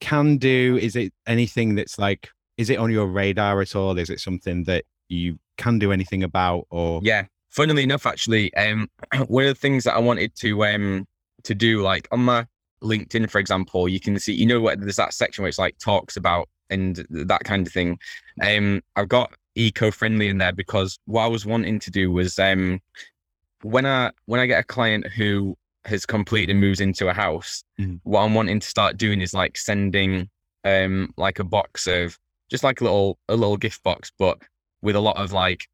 can 0.00 0.36
do? 0.36 0.78
Is 0.80 0.96
it 0.96 1.12
anything 1.26 1.74
that's 1.74 1.98
like, 1.98 2.30
is 2.56 2.70
it 2.70 2.78
on 2.78 2.90
your 2.90 3.06
radar 3.06 3.60
at 3.60 3.76
all? 3.76 3.98
Is 3.98 4.10
it 4.10 4.20
something 4.20 4.64
that 4.64 4.84
you 5.08 5.38
can 5.56 5.78
do 5.78 5.92
anything 5.92 6.22
about 6.22 6.66
or? 6.70 7.00
Yeah. 7.02 7.24
Funnily 7.50 7.82
enough, 7.82 8.06
actually, 8.06 8.52
um, 8.54 8.88
one 9.28 9.44
of 9.44 9.48
the 9.48 9.60
things 9.60 9.84
that 9.84 9.94
I 9.94 9.98
wanted 9.98 10.34
to 10.36 10.64
um 10.64 11.06
to 11.44 11.54
do, 11.54 11.82
like 11.82 12.08
on 12.12 12.20
my 12.20 12.46
LinkedIn, 12.82 13.30
for 13.30 13.38
example, 13.38 13.88
you 13.88 14.00
can 14.00 14.18
see, 14.18 14.34
you 14.34 14.46
know, 14.46 14.60
what 14.60 14.80
there's 14.80 14.96
that 14.96 15.14
section 15.14 15.42
where 15.42 15.48
it's 15.48 15.58
like 15.58 15.78
talks 15.78 16.16
about 16.16 16.48
and 16.70 17.06
that 17.10 17.44
kind 17.44 17.66
of 17.66 17.72
thing. 17.72 17.98
Um, 18.42 18.82
I've 18.96 19.08
got 19.08 19.32
eco-friendly 19.54 20.28
in 20.28 20.38
there 20.38 20.52
because 20.52 20.98
what 21.06 21.24
I 21.24 21.26
was 21.26 21.44
wanting 21.44 21.80
to 21.80 21.90
do 21.90 22.12
was 22.12 22.38
um 22.38 22.80
when 23.62 23.86
I 23.86 24.12
when 24.26 24.40
I 24.40 24.46
get 24.46 24.60
a 24.60 24.64
client 24.64 25.06
who 25.06 25.56
has 25.88 26.06
completed 26.06 26.50
and 26.50 26.60
moves 26.60 26.80
into 26.80 27.08
a 27.08 27.14
house, 27.14 27.64
Mhm. 27.80 28.00
what 28.04 28.22
I'm 28.22 28.34
wanting 28.34 28.60
to 28.60 28.66
start 28.66 28.96
doing 28.96 29.20
is 29.20 29.34
like 29.34 29.56
sending 29.56 30.28
um 30.64 31.12
like 31.16 31.38
a 31.38 31.44
box 31.44 31.86
of 31.86 32.18
just 32.50 32.64
like 32.64 32.80
a 32.80 32.84
little 32.84 33.18
a 33.28 33.36
little 33.36 33.56
gift 33.56 33.82
box, 33.82 34.10
but 34.18 34.38
with 34.82 34.96
a 34.96 35.00
lot 35.00 35.16
of 35.16 35.32
like 35.32 35.68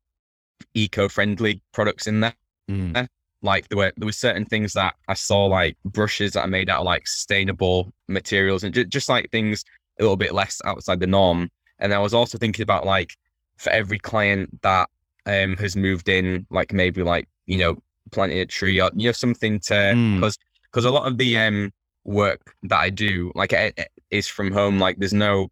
eco-friendly 0.74 1.62
products 1.72 2.06
in 2.06 2.20
there. 2.20 2.34
Mm, 2.70 3.08
Like 3.42 3.68
there 3.68 3.76
were 3.78 3.92
there 3.96 4.06
were 4.06 4.12
certain 4.12 4.46
things 4.46 4.72
that 4.72 4.94
I 5.08 5.14
saw 5.14 5.44
like 5.46 5.76
brushes 5.84 6.32
that 6.32 6.40
are 6.44 6.48
made 6.48 6.70
out 6.70 6.80
of 6.80 6.86
like 6.86 7.06
sustainable 7.06 7.92
materials 8.08 8.64
and 8.64 8.74
ju- 8.74 8.86
just 8.86 9.08
like 9.08 9.30
things 9.30 9.64
a 9.98 10.02
little 10.02 10.16
bit 10.16 10.32
less 10.32 10.60
outside 10.64 11.00
the 11.00 11.06
norm. 11.06 11.50
And 11.78 11.92
I 11.92 11.98
was 11.98 12.14
also 12.14 12.38
thinking 12.38 12.62
about 12.62 12.86
like 12.86 13.14
for 13.58 13.70
every 13.70 13.98
client 13.98 14.62
that 14.62 14.88
um 15.26 15.56
has 15.58 15.76
moved 15.76 16.08
in, 16.08 16.46
like 16.50 16.72
maybe 16.72 17.02
like 17.02 17.28
you 17.46 17.58
know 17.58 17.82
planting 18.14 18.38
a 18.38 18.46
tree 18.46 18.80
or 18.80 18.90
you 18.94 19.08
know 19.08 19.12
something 19.12 19.60
to 19.60 19.74
Mm. 19.74 20.16
because 20.16 20.38
because 20.70 20.84
a 20.86 20.90
lot 20.90 21.06
of 21.06 21.18
the 21.18 21.36
um 21.38 21.72
work 22.04 22.54
that 22.64 22.78
I 22.78 22.90
do 22.90 23.32
like 23.34 23.52
it, 23.52 23.74
it 23.76 23.88
is 24.10 24.26
from 24.28 24.52
home. 24.52 24.78
Like 24.78 24.96
there's 24.98 25.12
no 25.14 25.48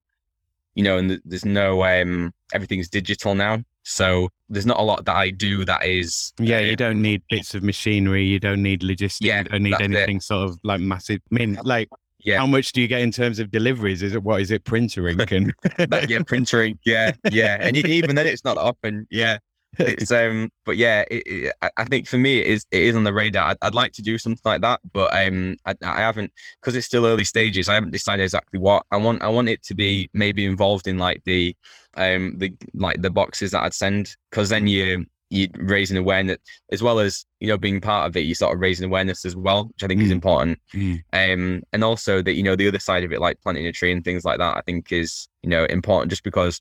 you 0.74 0.84
know 0.84 0.96
and 0.98 1.20
there's 1.24 1.44
no 1.44 1.84
um 1.84 2.32
everything's 2.54 2.88
digital 2.88 3.34
now. 3.34 3.62
So 3.84 4.28
there's 4.48 4.66
not 4.66 4.78
a 4.78 4.82
lot 4.82 5.04
that 5.06 5.16
I 5.16 5.30
do 5.30 5.64
that 5.64 5.84
is 5.84 6.32
yeah, 6.38 6.58
uh, 6.58 6.60
you 6.60 6.76
don't 6.76 7.02
need 7.02 7.22
bits 7.28 7.54
of 7.54 7.62
machinery. 7.62 8.24
You 8.24 8.38
don't 8.38 8.62
need 8.62 8.82
logistics. 8.82 9.26
Yeah, 9.26 9.38
you 9.38 9.44
don't 9.44 9.62
need 9.64 9.72
that's 9.72 9.82
it. 9.82 9.96
anything 9.96 10.20
sort 10.20 10.48
of 10.48 10.58
like 10.62 10.80
massive. 10.80 11.20
I 11.32 11.34
mean, 11.34 11.58
like, 11.64 11.88
Yeah. 12.20 12.38
how 12.38 12.46
much 12.46 12.70
do 12.72 12.80
you 12.80 12.86
get 12.86 13.00
in 13.00 13.10
terms 13.10 13.40
of 13.40 13.50
deliveries? 13.50 14.00
Is 14.02 14.14
it 14.14 14.22
what 14.22 14.40
is 14.40 14.50
it 14.52 14.62
printer 14.64 15.08
ink 15.08 15.32
and 15.32 15.52
yeah, 16.08 16.20
printer 16.24 16.62
ink. 16.62 16.78
Yeah, 16.84 17.12
yeah, 17.32 17.56
and 17.60 17.76
even 17.76 18.14
then, 18.14 18.26
it's 18.28 18.44
not 18.44 18.56
often. 18.56 19.06
Yeah, 19.10 19.38
it's 19.78 20.10
um, 20.10 20.50
but 20.64 20.76
yeah, 20.76 21.04
it, 21.10 21.22
it, 21.26 21.54
I- 21.62 21.70
I 21.78 21.84
think 21.84 22.06
for 22.06 22.18
me, 22.18 22.40
it 22.40 22.46
is 22.46 22.66
it 22.70 22.82
is 22.82 22.96
on 22.96 23.04
the 23.04 23.12
radar. 23.12 23.50
I'd, 23.50 23.56
I'd 23.62 23.74
like 23.74 23.92
to 23.92 24.02
do 24.02 24.18
something 24.18 24.40
like 24.44 24.60
that, 24.62 24.80
but 24.92 25.12
um, 25.14 25.56
I, 25.66 25.74
I 25.82 26.00
haven't 26.00 26.32
because 26.60 26.76
it's 26.76 26.86
still 26.86 27.06
early 27.06 27.24
stages. 27.24 27.68
I 27.68 27.74
haven't 27.74 27.90
decided 27.92 28.22
exactly 28.24 28.58
what 28.58 28.84
I 28.90 28.96
want. 28.98 29.22
I 29.22 29.28
want 29.28 29.48
it 29.48 29.62
to 29.64 29.74
be 29.74 30.10
maybe 30.12 30.44
involved 30.44 30.86
in 30.86 30.98
like 30.98 31.22
the 31.24 31.56
um 31.96 32.34
the 32.38 32.52
like 32.74 33.02
the 33.02 33.10
boxes 33.10 33.50
that 33.52 33.62
I'd 33.62 33.74
send 33.74 34.14
because 34.30 34.48
then 34.48 34.66
you 34.66 35.06
you 35.30 35.48
raising 35.56 35.96
awareness 35.96 36.38
as 36.70 36.82
well 36.82 36.98
as 36.98 37.24
you 37.40 37.48
know 37.48 37.56
being 37.58 37.80
part 37.80 38.06
of 38.08 38.16
it. 38.16 38.20
You 38.26 38.34
sort 38.34 38.54
of 38.54 38.60
raising 38.60 38.86
awareness 38.86 39.24
as 39.24 39.34
well, 39.36 39.66
which 39.66 39.82
I 39.84 39.86
think 39.86 40.02
is 40.02 40.10
Mm. 40.10 40.12
important 40.12 40.58
Mm, 40.74 41.02
um 41.12 41.62
and 41.72 41.84
also 41.84 42.22
that 42.22 42.34
you 42.34 42.42
know 42.42 42.56
the 42.56 42.68
other 42.68 42.78
side 42.78 43.04
of 43.04 43.12
it 43.12 43.20
like 43.20 43.40
planting 43.42 43.66
a 43.66 43.72
tree 43.72 43.92
and 43.92 44.02
things 44.04 44.24
like 44.24 44.38
that 44.38 44.56
i 44.56 44.62
think 44.62 44.90
is 44.92 45.28
you 45.42 45.50
know 45.50 45.64
important 45.66 46.10
just 46.10 46.24
because 46.24 46.60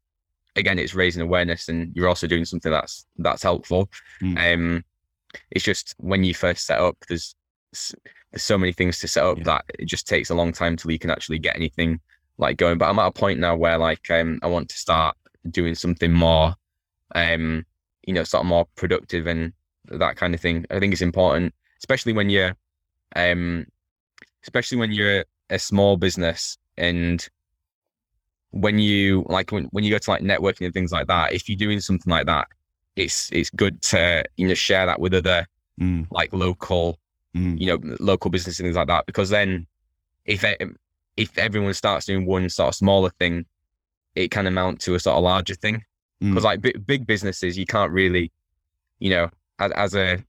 again 0.55 0.77
it's 0.79 0.93
raising 0.95 1.21
awareness 1.21 1.69
and 1.69 1.91
you're 1.95 2.07
also 2.09 2.27
doing 2.27 2.45
something 2.45 2.71
that's 2.71 3.05
that's 3.17 3.43
helpful 3.43 3.89
Mm. 4.21 4.53
um 4.53 4.83
it's 5.51 5.63
just 5.63 5.95
when 5.97 6.23
you 6.25 6.33
first 6.33 6.65
set 6.65 6.79
up 6.79 6.97
there's 7.07 7.35
there's 7.71 8.43
so 8.43 8.57
many 8.57 8.73
things 8.73 8.99
to 8.99 9.07
set 9.07 9.23
up 9.23 9.37
Yeah. 9.37 9.43
that 9.45 9.65
it 9.79 9.85
just 9.85 10.07
takes 10.07 10.29
a 10.29 10.35
long 10.35 10.51
time 10.51 10.75
till 10.75 10.91
you 10.91 10.99
can 10.99 11.09
actually 11.09 11.39
get 11.39 11.55
anything 11.55 11.99
like 12.37 12.57
going 12.57 12.77
but 12.77 12.89
i'm 12.89 12.99
at 12.99 13.07
a 13.07 13.11
point 13.11 13.39
now 13.39 13.55
where 13.55 13.77
like 13.77 14.09
um 14.11 14.39
i 14.43 14.47
want 14.47 14.67
to 14.69 14.77
start 14.77 15.15
doing 15.49 15.73
something 15.75 16.11
more 16.11 16.53
um 17.15 17.65
you 18.05 18.13
know 18.13 18.23
sort 18.23 18.41
of 18.43 18.47
more 18.47 18.65
productive 18.75 19.25
and 19.27 19.53
that 19.85 20.15
kind 20.17 20.33
of 20.35 20.41
thing 20.41 20.65
i 20.69 20.79
think 20.79 20.91
it's 20.91 21.01
important 21.01 21.53
especially 21.79 22.13
when 22.13 22.29
you're 22.29 22.53
um 23.15 23.65
especially 24.43 24.77
when 24.77 24.91
you're 24.91 25.23
a 25.49 25.59
small 25.59 25.97
business 25.97 26.57
and 26.77 27.29
when 28.51 28.79
you 28.79 29.25
like 29.29 29.51
when, 29.51 29.65
when 29.65 29.83
you 29.83 29.91
go 29.91 29.97
to 29.97 30.09
like 30.09 30.21
networking 30.21 30.65
and 30.65 30.73
things 30.73 30.91
like 30.91 31.07
that 31.07 31.33
if 31.33 31.47
you're 31.47 31.57
doing 31.57 31.79
something 31.79 32.11
like 32.11 32.25
that 32.25 32.47
it's 32.95 33.31
it's 33.31 33.49
good 33.49 33.81
to 33.81 34.23
you 34.37 34.47
know 34.47 34.53
share 34.53 34.85
that 34.85 34.99
with 34.99 35.13
other 35.13 35.47
mm, 35.79 36.05
like 36.11 36.31
local 36.33 36.99
mm. 37.35 37.59
you 37.59 37.67
know 37.67 37.95
local 37.99 38.29
businesses 38.29 38.59
and 38.59 38.67
things 38.67 38.75
like 38.75 38.87
that 38.87 39.05
because 39.05 39.29
then 39.29 39.65
if 40.25 40.43
it, 40.43 40.61
if 41.17 41.37
everyone 41.37 41.73
starts 41.73 42.05
doing 42.05 42.25
one 42.25 42.49
sort 42.49 42.69
of 42.69 42.75
smaller 42.75 43.09
thing 43.19 43.45
it 44.15 44.29
can 44.29 44.45
amount 44.47 44.79
to 44.81 44.95
a 44.95 44.99
sort 44.99 45.17
of 45.17 45.23
larger 45.23 45.55
thing 45.55 45.83
because 46.19 46.43
Mm. 46.43 46.45
like 46.45 46.61
big, 46.61 46.85
big 46.85 47.07
businesses 47.07 47.57
you 47.57 47.65
can't 47.65 47.91
really 47.91 48.31
you 48.99 49.09
know 49.09 49.29
as, 49.57 49.71
as 49.71 49.95
a 49.95 50.23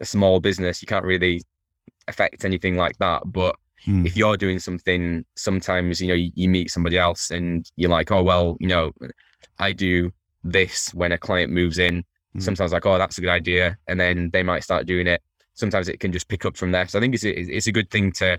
a 0.00 0.04
small 0.04 0.40
business 0.40 0.80
you 0.80 0.86
can't 0.86 1.04
really 1.04 1.42
affect 2.08 2.44
anything 2.44 2.76
like 2.76 2.96
that 2.98 3.22
but 3.26 3.56
Mm. 3.86 4.06
if 4.06 4.16
you're 4.16 4.36
doing 4.36 4.58
something 4.58 5.24
sometimes 5.36 6.00
you 6.00 6.08
know 6.08 6.14
you, 6.14 6.30
you 6.34 6.48
meet 6.48 6.70
somebody 6.70 6.98
else 6.98 7.30
and 7.30 7.70
you're 7.76 7.90
like 7.90 8.10
oh 8.10 8.22
well 8.22 8.56
you 8.60 8.68
know 8.68 8.92
i 9.58 9.72
do 9.72 10.12
this 10.44 10.92
when 10.92 11.12
a 11.12 11.18
client 11.18 11.50
moves 11.52 11.78
in 11.78 12.04
Mm. 12.36 12.42
sometimes 12.42 12.72
like 12.72 12.86
oh 12.86 12.96
that's 12.98 13.18
a 13.18 13.20
good 13.20 13.30
idea 13.30 13.76
and 13.88 13.98
then 13.98 14.30
they 14.32 14.42
might 14.44 14.62
start 14.62 14.86
doing 14.86 15.08
it 15.08 15.20
sometimes 15.54 15.88
it 15.88 15.98
can 15.98 16.12
just 16.12 16.28
pick 16.28 16.44
up 16.44 16.56
from 16.56 16.70
there 16.70 16.86
so 16.86 16.98
i 16.98 17.00
think 17.00 17.12
it's 17.14 17.24
a, 17.24 17.30
it's 17.56 17.66
a 17.66 17.72
good 17.72 17.90
thing 17.90 18.12
to 18.12 18.38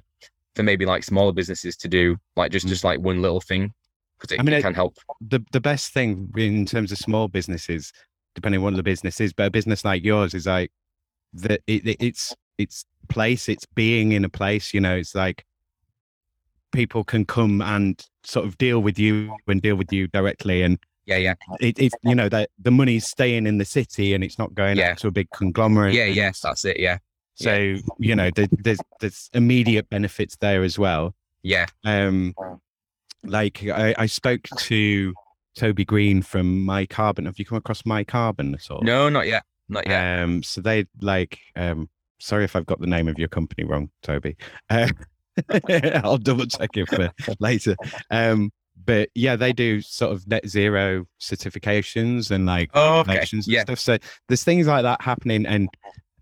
for 0.56 0.64
maybe 0.64 0.86
like 0.86 1.04
smaller 1.04 1.34
businesses 1.34 1.76
to 1.78 1.88
do 1.90 2.16
like 2.38 2.52
just 2.52 2.66
Mm. 2.66 2.70
just 2.70 2.84
like 2.86 3.00
one 3.02 3.22
little 3.22 3.42
thing 3.42 3.74
because 4.18 4.34
it, 4.34 4.40
I 4.40 4.44
mean, 4.44 4.54
it 4.54 4.60
it- 4.60 4.62
can 4.62 4.74
help 4.76 4.98
the 5.20 5.42
the 5.52 5.60
best 5.60 5.92
thing 5.94 6.32
in 6.38 6.66
terms 6.66 6.92
of 6.92 7.00
small 7.00 7.28
businesses, 7.28 7.92
depending 8.36 8.60
on 8.60 8.64
what 8.66 8.76
the 8.76 8.84
business 8.84 9.20
is, 9.20 9.34
but 9.34 9.48
a 9.48 9.52
business 9.52 9.84
like 9.84 10.04
yours 10.06 10.34
is 10.34 10.46
like 10.46 10.72
that 11.34 11.60
it, 11.68 11.86
it, 11.88 11.98
it's 12.00 12.36
it's 12.62 12.86
place, 13.10 13.50
it's 13.50 13.66
being 13.66 14.12
in 14.12 14.24
a 14.26 14.30
place. 14.30 14.74
You 14.74 14.82
know, 14.82 14.96
it's 14.96 15.14
like 15.16 15.46
people 16.72 17.04
can 17.04 17.26
come 17.26 17.62
and 17.62 18.04
sort 18.24 18.46
of 18.46 18.58
deal 18.58 18.80
with 18.82 18.98
you 18.98 19.36
and 19.48 19.62
deal 19.62 19.76
with 19.76 19.92
you 19.92 20.08
directly, 20.08 20.62
and 20.64 20.78
yeah 21.06 21.18
yeah 21.18 21.34
it, 21.60 21.80
it's 21.80 21.96
you 22.04 22.14
know 22.16 22.30
that 22.30 22.50
the 22.60 22.70
money's 22.72 23.08
staying 23.08 23.48
in 23.48 23.58
the 23.58 23.66
city 23.66 24.14
and 24.14 24.24
it's 24.24 24.38
not 24.38 24.54
going 24.54 24.78
Yeah. 24.78 24.94
to 24.96 25.08
a 25.08 25.12
big 25.12 25.30
conglomerate. 25.32 25.96
yeah 25.96 26.06
yes 26.06 26.40
that's 26.42 26.64
it 26.64 26.80
yeah 26.80 27.00
So 27.34 27.78
you 27.98 28.16
know, 28.16 28.30
there, 28.36 28.48
there's 28.52 28.78
there's 29.00 29.30
immediate 29.34 29.90
benefits 29.90 30.38
there 30.38 30.64
as 30.64 30.78
well. 30.78 31.16
yeah 31.42 31.66
Um, 31.84 32.36
like 33.24 33.66
I, 33.68 33.96
I 33.98 34.06
spoke 34.06 34.48
to 34.58 35.14
Toby 35.56 35.86
Green 35.86 36.22
from 36.22 36.64
My 36.64 36.86
Carbon. 36.86 37.26
Have 37.26 37.40
you 37.40 37.46
come 37.46 37.58
across 37.58 37.84
My 37.86 38.04
Carbon 38.04 38.54
at 38.54 38.70
all? 38.70 38.82
no 38.84 39.10
not 39.10 39.26
yet 39.28 39.44
not 39.70 39.88
yet 39.88 40.22
Um, 40.24 40.44
so 40.44 40.62
they 40.62 40.86
like 41.02 41.40
um, 41.56 41.90
sorry 42.22 42.43
if 42.45 42.56
I've 42.56 42.65
got 42.65 42.80
the 42.80 42.88
name 42.88 43.07
of 43.07 43.18
your 43.19 43.27
company 43.27 43.64
wrong, 43.65 43.89
Toby. 44.03 44.38
Uh, 44.69 44.88
I'll 46.03 46.18
double 46.18 46.45
check 46.45 46.69
it 46.76 46.88
for 46.89 47.11
later. 47.39 47.76
Um, 48.10 48.52
but 48.85 49.10
yeah, 49.15 49.35
they 49.35 49.53
do 49.53 49.81
sort 49.81 50.11
of 50.11 50.27
net 50.27 50.48
zero 50.48 51.06
certifications 51.19 52.31
and 52.31 52.45
like 52.45 52.69
Oh, 52.73 52.99
okay. 53.02 53.26
and 53.31 53.45
Yeah. 53.48 53.61
stuff. 53.64 53.80
So 53.80 53.98
there's 54.27 54.43
things 54.43 54.68
like 54.68 54.84
that 54.84 55.02
happening, 55.02 55.45
and 55.45 55.69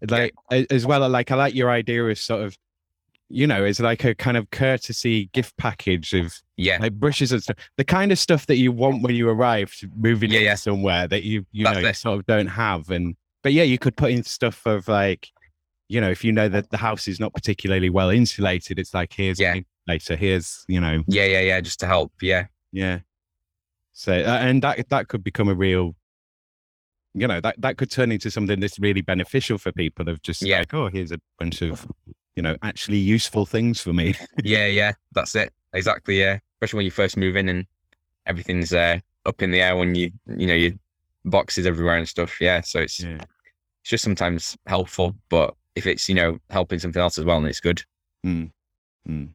like 0.10 0.34
a- 0.52 0.68
as 0.74 0.86
well. 0.86 1.08
Like 1.10 1.32
I 1.32 1.36
like 1.36 1.56
your 1.56 1.70
idea 1.70 2.04
of 2.06 2.18
sort 2.18 2.44
of, 2.44 2.58
you 3.30 3.48
know, 3.48 3.64
it's 3.64 3.80
like 3.80 4.04
a 4.04 4.16
kind 4.16 4.38
of 4.38 4.50
courtesy 4.52 5.30
gift 5.34 5.56
package 5.58 6.14
of 6.14 6.34
Yeah. 6.58 6.78
like 6.80 6.94
brushes 6.94 7.32
and 7.32 7.42
stuff. 7.42 7.58
The 7.78 7.86
kind 7.86 8.12
of 8.12 8.20
stuff 8.20 8.46
that 8.48 8.58
you 8.58 8.72
want 8.72 9.04
when 9.04 9.16
you 9.16 9.30
arrive 9.30 9.74
to 9.80 9.90
moving 9.96 10.32
Yeah, 10.32 10.40
in 10.40 10.46
yeah. 10.46 10.56
somewhere 10.56 11.08
that 11.08 11.24
you 11.24 11.46
you 11.52 11.66
That's 11.66 11.82
know 11.82 11.88
you 11.88 11.94
sort 11.94 12.20
of 12.20 12.26
don't 12.26 12.48
have. 12.48 12.90
And 12.90 13.16
but 13.42 13.54
yeah, 13.54 13.64
you 13.64 13.78
could 13.78 13.96
put 13.96 14.12
in 14.12 14.24
stuff 14.24 14.66
of 14.66 14.88
like, 14.90 15.30
you 15.90 16.00
know, 16.00 16.10
if 16.10 16.24
you 16.24 16.32
know 16.32 16.48
that 16.48 16.70
the 16.70 16.78
house 16.78 17.08
is 17.08 17.20
not 17.20 17.34
particularly 17.34 17.90
well 17.90 18.10
insulated, 18.10 18.80
it's 18.80 18.94
like 18.94 19.12
here's 19.12 19.40
Yeah. 19.40 19.56
insulator, 19.88 20.16
here's 20.16 20.64
you 20.68 20.80
know, 20.80 21.04
Yeah. 21.08 21.26
Yeah. 21.26 21.42
Yeah. 21.42 21.62
Just 21.62 21.80
to 21.82 21.88
help. 21.88 22.14
Yeah. 22.22 22.46
yeah. 22.72 23.00
So 23.92 24.14
uh, 24.14 24.38
and 24.42 24.62
that 24.62 24.88
that 24.90 25.08
could 25.10 25.24
become 25.24 25.50
a 25.50 25.54
real. 25.56 25.96
You 27.16 27.28
know 27.28 27.42
that 27.42 27.56
that 27.60 27.78
could 27.78 27.90
turn 27.90 28.12
into 28.12 28.30
something 28.30 28.60
that's 28.60 28.78
really 28.80 29.02
beneficial 29.02 29.58
for 29.58 29.72
people. 29.72 30.08
Of 30.08 30.22
just 30.22 30.42
Yeah. 30.44 30.60
like, 30.60 30.74
oh, 30.74 30.88
here's 30.90 31.12
a 31.12 31.20
bunch 31.40 31.62
of, 31.64 31.88
you 32.36 32.44
know, 32.44 32.56
actually 32.62 33.00
useful 33.00 33.46
things 33.46 33.82
for 33.82 33.92
me. 33.94 34.14
Yeah. 34.44 34.68
Yeah. 34.68 34.94
That's 35.14 35.36
it. 35.36 35.52
Exactly. 35.74 36.20
Yeah. 36.20 36.38
Especially 36.62 36.78
when 36.78 36.86
you 36.86 36.92
first 36.92 37.18
move 37.18 37.36
in 37.36 37.50
and 37.50 37.66
everything's 38.28 38.72
uh, 38.74 39.00
up 39.26 39.42
in 39.42 39.50
the 39.52 39.62
air 39.62 39.76
when 39.76 39.96
you, 39.96 40.12
you 40.38 40.46
know, 40.46 40.54
your 40.54 40.72
boxes 41.26 41.66
everywhere 41.66 41.98
and 41.98 42.08
stuff. 42.08 42.40
Yeah. 42.40 42.62
So 42.62 42.80
it's, 42.82 43.00
Yeah. 43.00 43.16
it's 43.82 43.90
just 43.90 44.04
sometimes 44.04 44.56
helpful, 44.68 45.16
but 45.30 45.56
if 45.80 45.88
it's, 45.88 46.08
you 46.08 46.16
know, 46.16 46.38
helping 46.50 46.78
something 46.80 47.02
else 47.02 47.18
as 47.18 47.26
well, 47.26 47.40
then 47.42 47.50
it's 47.50 47.60
good. 47.60 47.82
Mm. 48.26 48.52
Mm. 49.08 49.30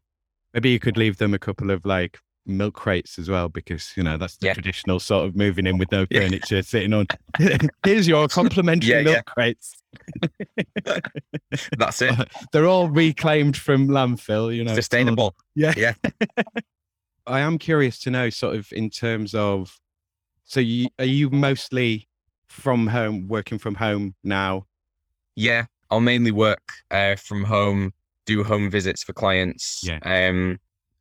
Maybe 0.52 0.70
you 0.70 0.78
could 0.78 0.96
leave 0.96 1.16
them 1.16 1.34
a 1.34 1.38
couple 1.38 1.70
of 1.70 1.84
like 1.84 2.18
milk 2.46 2.74
crates 2.74 3.18
as 3.18 3.28
well, 3.30 3.48
because 3.48 3.92
you 3.96 4.02
know 4.02 4.16
that's 4.18 4.36
the 4.36 4.46
Yeah. 4.48 4.52
traditional 4.54 5.00
sort 5.00 5.26
of 5.26 5.34
moving 5.34 5.66
in 5.66 5.78
with 5.78 5.90
no 5.90 6.06
Yeah. 6.10 6.20
furniture 6.20 6.62
sitting 6.62 6.92
on. 6.92 7.06
Here's 7.84 8.06
your 8.06 8.28
complimentary 8.28 8.90
Yeah, 8.90 9.02
milk 9.02 9.16
yeah. 9.16 9.22
crates. 9.22 9.72
That's 11.78 12.02
it. 12.02 12.14
They're 12.52 12.66
all 12.66 12.88
reclaimed 12.88 13.56
from 13.56 13.88
landfill. 13.88 14.54
You 14.54 14.64
know, 14.64 14.74
sustainable 14.74 15.24
all- 15.24 15.34
yeah 15.54 15.94
I 17.26 17.40
am 17.40 17.58
curious 17.58 17.98
to 18.00 18.10
know, 18.10 18.28
sort 18.30 18.56
of, 18.56 18.68
in 18.72 18.90
terms 18.90 19.34
of. 19.34 19.78
So, 20.44 20.60
you 20.60 20.88
are 20.98 21.06
you 21.06 21.30
mostly 21.30 22.06
from 22.48 22.86
home, 22.88 23.28
working 23.28 23.58
from 23.58 23.76
home 23.76 24.14
now? 24.22 24.66
Yeah, 25.34 25.64
I'll 25.90 26.00
mainly 26.00 26.30
work 26.30 26.62
uh, 26.90 27.16
from 27.16 27.44
home, 27.44 27.92
do 28.26 28.42
home 28.44 28.70
visits 28.70 29.02
for 29.02 29.12
clients. 29.12 29.82
Yeah. 29.84 29.98
Um, 30.02 30.58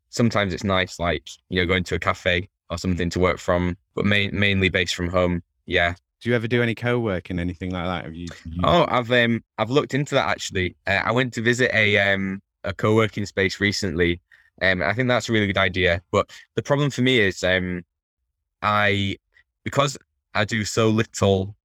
sometimes 0.09 0.53
it's 0.53 0.63
nice, 0.63 0.99
like 0.99 1.27
you 1.49 1.59
know, 1.61 1.65
going 1.67 1.83
to 1.85 1.95
a 1.95 1.99
cafe 1.99 2.49
or 2.69 2.77
something 2.77 3.09
to 3.11 3.19
work 3.19 3.39
from, 3.39 3.77
but 3.95 4.05
main, 4.05 4.37
mainly 4.37 4.69
based 4.69 4.95
from 4.95 5.09
home. 5.09 5.41
Yeah. 5.65 5.95
Do 6.21 6.29
you 6.29 6.35
ever 6.35 6.47
do 6.47 6.61
any 6.63 6.73
co-working, 6.75 7.37
anything 7.39 7.71
like 7.71 7.83
that? 7.85 8.05
Have 8.05 8.15
you? 8.15 8.27
you- 8.45 8.61
Oh, 8.63 8.85
I've 8.87 9.11
um, 9.11 9.43
I've 9.57 9.69
looked 9.69 9.93
into 9.93 10.15
that 10.15 10.29
actually. 10.29 10.75
Uh, 10.87 11.01
I 11.03 11.11
went 11.11 11.33
to 11.33 11.41
visit 11.41 11.69
a 11.73 11.97
um, 11.97 12.41
a 12.63 12.73
co-working 12.73 13.25
space 13.25 13.59
recently. 13.59 14.21
Um, 14.61 14.81
I 14.81 14.93
think 14.93 15.09
that's 15.09 15.27
a 15.29 15.33
really 15.33 15.47
good 15.47 15.57
idea. 15.57 16.01
But 16.11 16.29
the 16.55 16.61
problem 16.63 16.89
for 16.91 17.01
me 17.01 17.19
is 17.19 17.43
um, 17.43 17.83
I 18.61 19.17
because 19.63 19.97
I 20.33 20.45
do 20.45 20.63
so 20.65 20.89
little 20.89 21.55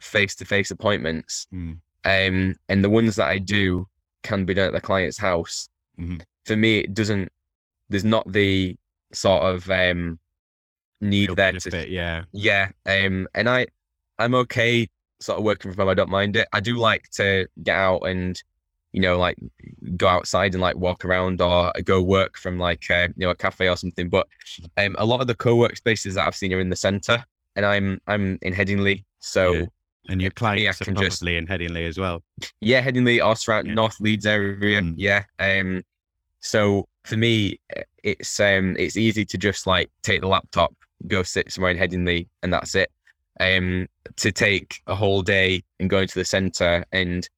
face-to-face 0.00 0.70
appointments. 0.70 1.46
Mm. 1.52 1.78
Um, 2.08 2.56
and 2.68 2.82
the 2.82 2.90
ones 2.90 3.16
that 3.16 3.28
I 3.28 3.38
do 3.38 3.86
can 4.22 4.44
be 4.46 4.54
done 4.54 4.68
at 4.68 4.72
the 4.72 4.80
client's 4.80 5.18
house. 5.18 5.68
Mhm. 6.00 6.22
For 6.46 6.56
me, 6.56 6.78
it 6.80 6.94
doesn't. 6.94 7.30
There's 7.90 8.04
not 8.04 8.30
the 8.32 8.76
sort 9.12 9.42
of 9.42 9.68
um, 9.70 10.18
need 11.00 11.26
feel 11.26 11.34
there 11.34 11.52
benefit, 11.52 11.70
to. 11.72 11.88
yeah. 11.90 12.24
Yeah, 12.32 12.70
um, 12.86 13.28
and 13.34 13.48
I, 13.48 13.66
I'm 14.18 14.34
okay 14.34 14.88
sort 15.20 15.38
of 15.38 15.44
working 15.44 15.70
from 15.72 15.80
home. 15.80 15.90
I 15.90 15.94
don't 15.94 16.10
mind 16.10 16.36
it. 16.36 16.48
I 16.52 16.60
do 16.60 16.76
like 16.78 17.08
to 17.12 17.46
get 17.62 17.76
out 17.76 18.02
and, 18.02 18.40
you 18.92 19.00
know, 19.00 19.18
like 19.18 19.36
go 19.96 20.08
outside 20.08 20.54
and 20.54 20.62
like 20.62 20.76
walk 20.76 21.04
around 21.04 21.40
or 21.40 21.72
go 21.84 22.02
work 22.02 22.38
from 22.38 22.58
like 22.58 22.90
uh, 22.90 23.08
you 23.16 23.26
know 23.26 23.30
a 23.30 23.34
cafe 23.34 23.68
or 23.68 23.76
something. 23.76 24.08
But 24.08 24.26
um, 24.76 24.96
a 24.98 25.04
lot 25.04 25.20
of 25.20 25.26
the 25.26 25.34
co-work 25.34 25.76
spaces 25.76 26.14
that 26.14 26.26
I've 26.26 26.36
seen 26.36 26.52
are 26.54 26.60
in 26.60 26.70
the 26.70 26.76
centre, 26.76 27.24
and 27.56 27.66
I'm 27.66 28.00
I'm 28.06 28.38
in 28.42 28.54
Headingley, 28.54 29.04
so. 29.20 29.52
Yeah. 29.52 29.66
And 30.08 30.22
your 30.22 30.30
clients 30.30 30.80
I 30.80 30.84
are 30.84 30.86
can 30.86 30.96
just- 30.96 31.20
probably 31.20 31.36
in 31.36 31.46
Headingley 31.46 31.86
as 31.86 31.98
well. 31.98 32.22
Yeah, 32.60 32.82
Headingley 32.82 33.20
surround 33.38 33.66
Yeah. 33.68 33.74
North 33.74 34.00
Leeds 34.00 34.26
area. 34.26 34.80
Mm. 34.80 34.94
Yeah. 34.96 35.24
Um. 35.38 35.82
So 36.40 36.88
for 37.04 37.16
me, 37.16 37.60
uh, 37.76 37.82
it's 38.02 38.38
um 38.40 38.76
it's 38.78 38.96
easy 38.96 39.24
to 39.26 39.36
just 39.38 39.66
like 39.66 39.90
take 40.02 40.20
the 40.22 40.28
laptop, 40.28 40.74
go 41.06 41.22
sit 41.22 41.52
somewhere 41.52 41.70
in 41.72 41.78
Headingley, 41.78 42.28
and 42.42 42.52
that's 42.52 42.74
it. 42.74 42.90
Um. 43.40 43.86
To 44.16 44.32
take 44.32 44.80
a 44.86 44.94
whole 44.94 45.20
day 45.22 45.62
and 45.78 45.90
go 45.90 45.98
into 46.00 46.18
the 46.18 46.24
centre, 46.24 46.84
and 46.92 47.28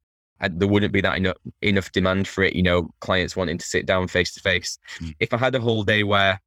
uh, 0.40 0.48
there 0.52 0.68
wouldn't 0.68 0.92
be 0.92 1.00
that 1.00 1.16
enough 1.18 1.36
enough 1.62 1.90
demand 1.92 2.28
for 2.28 2.44
it. 2.44 2.54
You 2.54 2.62
know, 2.62 2.90
clients 3.00 3.34
wanting 3.36 3.58
to 3.58 3.66
sit 3.66 3.84
down 3.86 4.06
face 4.06 4.32
to 4.34 4.40
face. 4.40 4.78
If 5.18 5.34
I 5.34 5.38
had 5.38 5.54
a 5.56 5.60
whole 5.60 5.82
day 5.82 6.04
where 6.04 6.40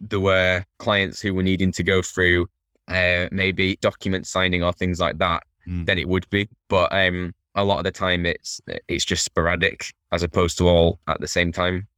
there 0.00 0.20
were 0.20 0.64
clients 0.78 1.20
who 1.20 1.34
were 1.34 1.42
needing 1.42 1.72
to 1.72 1.82
go 1.82 2.02
through 2.02 2.46
uh 2.88 3.26
maybe 3.32 3.76
document 3.80 4.26
signing 4.28 4.62
or 4.62 4.72
things 4.72 5.00
like 5.00 5.18
that 5.18 5.42
Mm. 5.68 5.86
then 5.86 5.98
it 5.98 6.08
would 6.08 6.28
be. 6.30 6.48
But 6.68 6.92
um, 6.92 7.34
a 7.54 7.64
lot 7.64 7.78
of 7.78 7.84
the 7.84 7.90
time 7.92 8.26
it's 8.26 8.60
it's 8.88 9.04
just 9.04 9.24
sporadic 9.24 9.92
as 10.12 10.22
opposed 10.22 10.58
to 10.58 10.68
all 10.68 11.00
at 11.08 11.20
the 11.20 11.28
same 11.28 11.52
time. 11.52 11.88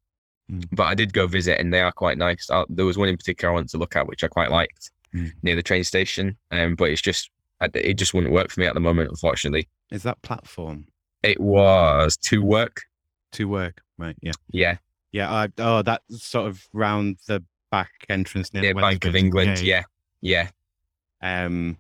Mm. 0.51 0.65
But 0.73 0.85
I 0.85 0.95
did 0.95 1.13
go 1.13 1.27
visit 1.27 1.61
and 1.61 1.73
they 1.73 1.81
are 1.81 1.93
quite 1.93 2.17
nice. 2.19 2.49
Uh, 2.51 2.65
there 2.69 2.87
was 2.87 2.97
one 2.99 3.09
in 3.09 3.17
particular 3.17 3.51
I 3.51 3.55
wanted 3.55 3.71
to 3.71 3.79
look 3.79 3.97
at 3.97 4.07
which 4.07 4.25
I 4.25 4.29
quite 4.29 4.51
liked 4.51 4.91
Mm. 5.15 5.33
near 5.43 5.57
the 5.57 5.63
train 5.63 5.85
station. 5.85 6.37
Um, 6.51 6.75
but 6.75 6.91
it's 6.91 7.01
just 7.01 7.31
it 7.63 7.95
just 7.95 8.13
wouldn't 8.15 8.33
work 8.33 8.51
for 8.51 8.61
me 8.61 8.67
at 8.67 8.75
the 8.75 8.81
moment, 8.81 9.09
unfortunately. 9.11 9.67
Is 9.91 10.03
that 10.03 10.21
platform 10.23 10.87
It 11.23 11.41
was 11.41 12.17
to 12.29 12.43
work. 12.43 12.83
to 13.33 13.49
work? 13.49 13.81
Right. 13.97 14.17
Yeah. 14.23 14.33
Yeah, 14.51 14.77
Yeah. 15.13 15.33
I, 15.33 15.49
oh, 15.59 15.83
that's 15.83 16.23
sort 16.23 16.47
of 16.49 16.63
round 16.75 17.17
the 17.27 17.43
back 17.71 17.91
entrance 18.09 18.53
near 18.55 18.63
near 18.63 18.75
Bank 18.75 19.05
of. 19.07 19.17
England. 19.17 19.61
Yeah, 19.61 19.85
yeah. 20.21 20.51
Um, 21.23 21.79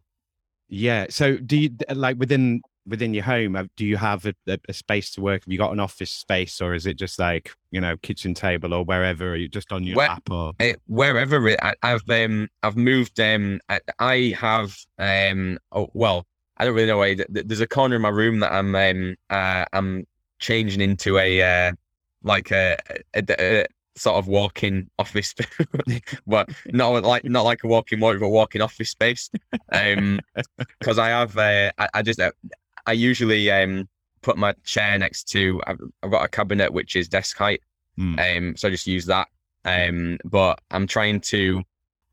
yeah. 0.68 1.06
So, 1.10 1.36
do 1.36 1.56
you 1.56 1.70
like 1.94 2.18
within 2.18 2.62
within 2.86 3.12
your 3.12 3.24
home? 3.24 3.68
Do 3.76 3.84
you 3.84 3.96
have 3.96 4.24
a, 4.26 4.34
a, 4.68 4.72
space 4.72 5.10
to 5.12 5.20
work? 5.20 5.44
Have 5.44 5.52
you 5.52 5.58
got 5.58 5.72
an 5.72 5.80
office 5.80 6.10
space, 6.10 6.60
or 6.60 6.74
is 6.74 6.86
it 6.86 6.94
just 6.94 7.18
like 7.18 7.52
you 7.70 7.80
know 7.80 7.96
kitchen 7.98 8.34
table 8.34 8.72
or 8.74 8.84
wherever? 8.84 9.32
Are 9.32 9.36
you 9.36 9.48
just 9.48 9.72
on 9.72 9.84
your 9.84 9.96
Where- 9.96 10.08
lap 10.08 10.30
or? 10.30 10.52
Uh, 10.60 10.72
wherever 10.86 11.46
it, 11.48 11.58
I, 11.62 11.74
I've 11.82 12.08
um 12.08 12.48
I've 12.62 12.76
moved 12.76 13.20
um 13.20 13.60
I, 13.68 13.80
I 13.98 14.34
have 14.38 14.76
um 14.98 15.58
oh 15.72 15.88
well 15.94 16.26
I 16.56 16.64
don't 16.64 16.74
really 16.74 16.86
know 16.88 16.98
why 16.98 17.14
th- 17.14 17.28
th- 17.32 17.46
there's 17.46 17.60
a 17.60 17.68
corner 17.68 17.96
in 17.96 18.02
my 18.02 18.08
room 18.08 18.40
that 18.40 18.52
I'm 18.52 18.74
um 18.74 19.16
uh, 19.30 19.64
I'm 19.72 20.06
changing 20.38 20.80
into 20.80 21.18
a 21.18 21.42
uh 21.68 21.72
like 22.22 22.50
a, 22.50 22.76
a, 23.14 23.22
a, 23.28 23.60
a 23.60 23.64
sort 23.98 24.16
of 24.16 24.28
walk-in 24.28 24.90
office 24.98 25.34
but 26.26 26.48
not 26.72 27.04
like 27.04 27.24
not 27.24 27.42
like 27.42 27.64
a 27.64 27.68
walk-in 27.68 27.98
more 28.00 28.14
of 28.14 28.22
a 28.22 28.28
walk-in 28.28 28.62
office 28.62 28.90
space 28.90 29.30
um 29.72 30.20
because 30.80 30.98
I 30.98 31.08
have 31.08 31.36
uh, 31.36 31.72
I, 31.78 31.88
I 31.94 32.02
just 32.02 32.20
uh, 32.20 32.32
I 32.86 32.92
usually 32.92 33.50
um 33.50 33.88
put 34.22 34.36
my 34.36 34.52
chair 34.64 34.98
next 34.98 35.24
to 35.30 35.60
I've, 35.66 35.80
I've 36.02 36.10
got 36.10 36.24
a 36.24 36.28
cabinet 36.28 36.72
which 36.72 36.96
is 36.96 37.08
desk 37.08 37.36
height 37.36 37.62
Hmm. 37.96 38.14
um 38.18 38.56
so 38.56 38.68
I 38.68 38.70
just 38.70 38.86
use 38.86 39.06
that 39.06 39.28
um, 39.64 40.18
but 40.24 40.60
I'm 40.70 40.86
trying 40.86 41.20
to 41.22 41.62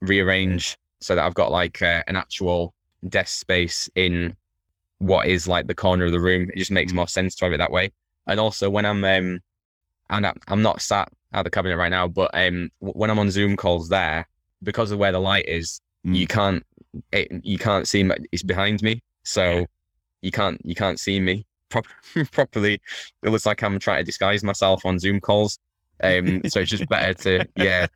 rearrange 0.02 0.78
so 0.99 1.16
that 1.16 1.24
I've 1.26 1.36
got 1.36 1.52
like 1.52 1.82
uh, 1.82 2.03
an 2.07 2.18
actual 2.18 2.74
desk 3.07 3.40
space 3.40 3.90
in 3.95 4.36
what 4.99 5.28
is 5.28 5.48
like 5.48 5.68
the 5.68 5.76
corner 5.76 6.06
of 6.06 6.12
the 6.12 6.20
room. 6.20 6.49
It 6.53 6.57
just 6.57 6.72
makes 6.72 6.94
Mm. 6.94 6.95
more 6.95 7.07
sense 7.07 7.36
to 7.36 7.45
have 7.45 7.53
it 7.53 7.57
that 7.57 7.72
way. 7.72 7.91
And 8.28 8.40
also 8.40 8.70
when 8.70 8.86
I'm 8.86 9.03
um, 9.03 9.40
and 10.10 10.34
I'm 10.48 10.62
not 10.62 10.82
sat 10.82 11.12
at 11.36 11.44
the 11.44 11.49
cabinet 11.52 11.78
right 11.78 11.90
now, 11.90 12.07
but 12.07 12.32
um, 12.34 12.70
w- 12.82 12.94
when 12.98 13.10
I'm 13.10 13.20
on 13.20 13.30
Zoom 13.30 13.56
calls 13.57 13.90
there, 13.90 14.28
because 14.64 14.91
of 14.91 14.99
where 14.99 15.12
the 15.12 15.20
light 15.20 15.48
is, 15.48 15.82
Mm. 16.06 16.16
you 16.16 16.28
can't 16.28 16.64
it, 17.12 17.32
you 17.44 17.57
can't 17.57 17.88
see 17.88 18.03
me. 18.03 18.16
It's 18.32 18.44
behind 18.44 18.82
me, 18.84 19.02
so 19.24 19.44
Yeah. 19.44 19.66
you 20.22 20.32
can't 20.32 20.62
you 20.64 20.76
can't 20.76 20.99
see 20.99 21.20
me 21.20 21.45
prop- 21.70 21.88
properly. 22.32 22.80
It 23.24 23.30
looks 23.30 23.45
like 23.48 23.64
I'm 23.64 23.80
trying 23.80 24.02
to 24.02 24.03
disguise 24.03 24.44
myself 24.44 24.86
on 24.86 24.99
Zoom 24.99 25.20
calls. 25.20 25.57
Um, 26.03 26.41
so 26.49 26.59
it's 26.59 26.69
just 26.72 26.88
better 26.89 27.13
to 27.23 27.47
yeah. 27.55 27.88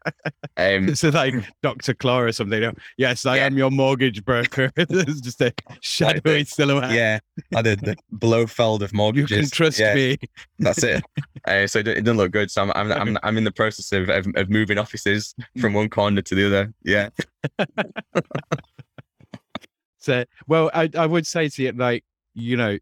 Um, 0.57 0.95
so 0.95 1.09
like 1.09 1.33
Dr. 1.61 1.93
Claw 1.93 2.19
or 2.21 2.31
something. 2.31 2.61
you 2.61 2.67
know, 2.67 2.73
Yes, 2.97 3.25
I 3.25 3.37
Yeah. 3.37 3.45
am 3.45 3.57
your 3.57 3.71
mortgage 3.71 4.23
broker. 4.23 4.71
it's 4.77 5.21
just 5.21 5.41
a 5.41 5.53
shadowy 5.81 6.45
silhouette. 6.45 6.91
yeah, 6.91 7.19
I 7.55 7.61
did 7.61 7.81
the 7.81 7.97
Blofeld 8.11 8.81
of 8.83 8.91
You 8.93 8.97
mortgages. 8.97 9.37
can 9.37 9.49
trust 9.49 9.79
yeah, 9.79 9.93
me. 9.95 10.17
That's 10.59 10.83
it. 10.83 11.03
Uh, 11.47 11.65
so 11.65 11.79
it, 11.79 11.87
it 11.87 12.01
doesn't 12.01 12.17
look 12.17 12.31
good. 12.33 12.51
So 12.51 12.61
I'm 12.61 12.71
I'm 12.71 12.91
I'm, 12.91 13.17
I'm 13.23 13.37
in 13.37 13.45
the 13.45 13.51
process 13.51 13.91
of, 13.93 14.09
of 14.09 14.27
of 14.35 14.49
moving 14.49 14.77
offices 14.77 15.33
from 15.61 15.73
one 15.73 15.89
corner 15.89 16.21
to 16.21 16.35
the 16.35 16.45
other. 16.45 16.73
Yeah, 16.83 17.09
So, 19.99 20.23
well, 20.47 20.69
I, 20.73 20.89
I 20.97 21.05
would 21.05 21.27
say 21.27 21.49
to 21.49 21.63
you, 21.63 21.71
like, 21.73 22.03
you 22.33 22.55
know, 22.57 22.77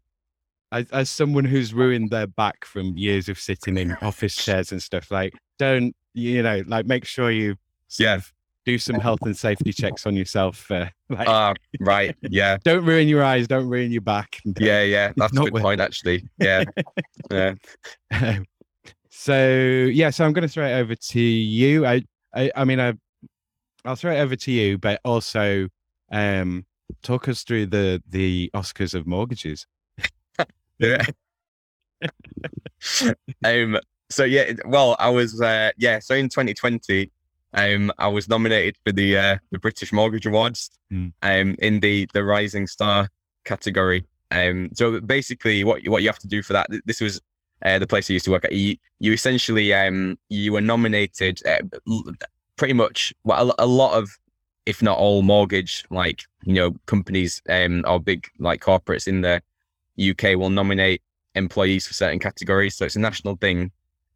as, 0.72 0.88
as 0.90 1.10
someone 1.10 1.44
who's 1.44 1.72
ruined 1.74 2.10
their 2.10 2.26
back 2.26 2.64
from 2.64 2.96
years 2.96 3.28
of 3.28 3.38
sitting 3.38 3.76
in 3.78 3.92
office 4.02 4.36
chairs 4.36 4.72
and 4.72 4.82
stuff, 4.82 5.10
like 5.10 5.34
don't 5.58 5.94
you 6.14 6.42
know, 6.42 6.62
like 6.66 6.86
make 6.86 7.04
sure 7.04 7.30
you 7.30 7.56
Yeah. 7.98 8.20
do 8.64 8.76
some 8.78 8.96
health 9.00 9.20
and 9.22 9.36
safety 9.36 9.72
checks 9.72 10.06
on 10.06 10.16
yourself. 10.16 10.70
Uh, 10.70 10.86
like, 11.08 11.28
Ah, 11.28 11.54
right. 11.80 12.14
Yeah. 12.22 12.56
don't 12.64 12.84
ruin 12.84 13.08
your 13.08 13.22
eyes, 13.22 13.46
don't 13.46 13.68
ruin 13.68 13.92
your 13.92 14.00
back. 14.02 14.40
Yeah. 14.58 14.82
Yeah. 14.82 15.12
That's 15.16 15.36
a 15.36 15.40
good 15.40 15.54
point, 15.62 15.80
actually. 15.80 16.28
Yeah. 16.38 16.64
Yeah. 17.30 17.54
don't- 18.10 18.46
so 19.10 19.48
yeah, 19.92 20.10
so 20.10 20.24
I'm 20.24 20.32
going 20.32 20.46
to 20.46 20.52
throw 20.52 20.66
it 20.66 20.72
over 20.74 20.94
to 20.94 21.20
you. 21.20 21.84
I, 21.86 22.02
I, 22.34 22.50
I 22.54 22.64
mean, 22.64 22.78
I, 22.78 22.92
I'll 23.84 23.96
throw 23.96 24.12
it 24.12 24.20
over 24.20 24.36
to 24.36 24.52
you, 24.52 24.78
but 24.78 25.00
also, 25.04 25.68
um, 26.12 26.64
talk 27.02 27.28
us 27.28 27.42
through 27.42 27.66
the 27.66 28.02
the 28.08 28.50
Oscars 28.54 28.94
of 28.94 29.06
mortgages. 29.06 29.66
Yeah. 30.78 31.04
um. 33.44 33.78
So 34.10 34.24
yeah. 34.24 34.52
Well, 34.64 34.96
I 34.98 35.10
was. 35.10 35.40
Uh, 35.40 35.70
yeah. 35.76 35.98
So 35.98 36.14
in 36.14 36.28
2020, 36.28 37.10
um, 37.54 37.92
I 37.98 38.08
was 38.08 38.28
nominated 38.28 38.76
for 38.84 38.92
the 38.92 39.16
uh, 39.18 39.38
the 39.50 39.58
British 39.58 39.92
Mortgage 39.92 40.26
Awards. 40.26 40.70
Mm. 40.92 41.12
Um, 41.22 41.56
in 41.58 41.80
the 41.80 42.08
the 42.14 42.24
Rising 42.24 42.66
Star 42.66 43.08
category. 43.44 44.04
Um. 44.30 44.70
So 44.74 45.00
basically, 45.00 45.64
what 45.64 45.82
you- 45.82 45.90
what 45.90 46.02
you 46.02 46.08
have 46.08 46.18
to 46.20 46.28
do 46.28 46.42
for 46.42 46.52
that. 46.54 46.68
This 46.84 47.00
was. 47.00 47.20
Uh, 47.64 47.76
the 47.76 47.88
place 47.88 48.08
I 48.08 48.12
used 48.12 48.24
to 48.26 48.30
work 48.30 48.44
at, 48.44 48.52
you, 48.52 48.76
you 49.00 49.12
essentially 49.12 49.74
um 49.74 50.16
you 50.28 50.52
were 50.52 50.60
nominated 50.60 51.40
uh, 51.44 51.58
pretty 52.54 52.72
much 52.72 53.12
well 53.24 53.50
a, 53.50 53.64
a 53.64 53.66
lot 53.66 53.94
of 53.98 54.16
if 54.64 54.80
not 54.80 54.96
all 54.96 55.22
mortgage 55.22 55.84
like 55.90 56.22
you 56.44 56.52
know 56.54 56.76
companies 56.86 57.42
um 57.48 57.84
or 57.88 57.98
big 57.98 58.28
like 58.38 58.60
corporates 58.60 59.08
in 59.08 59.22
the 59.22 59.42
UK 59.98 60.38
will 60.38 60.50
nominate 60.50 61.02
employees 61.34 61.86
for 61.86 61.94
certain 61.94 62.18
categories. 62.18 62.76
So 62.76 62.84
it's 62.84 62.96
a 62.96 63.00
national 63.00 63.36
thing. 63.36 63.70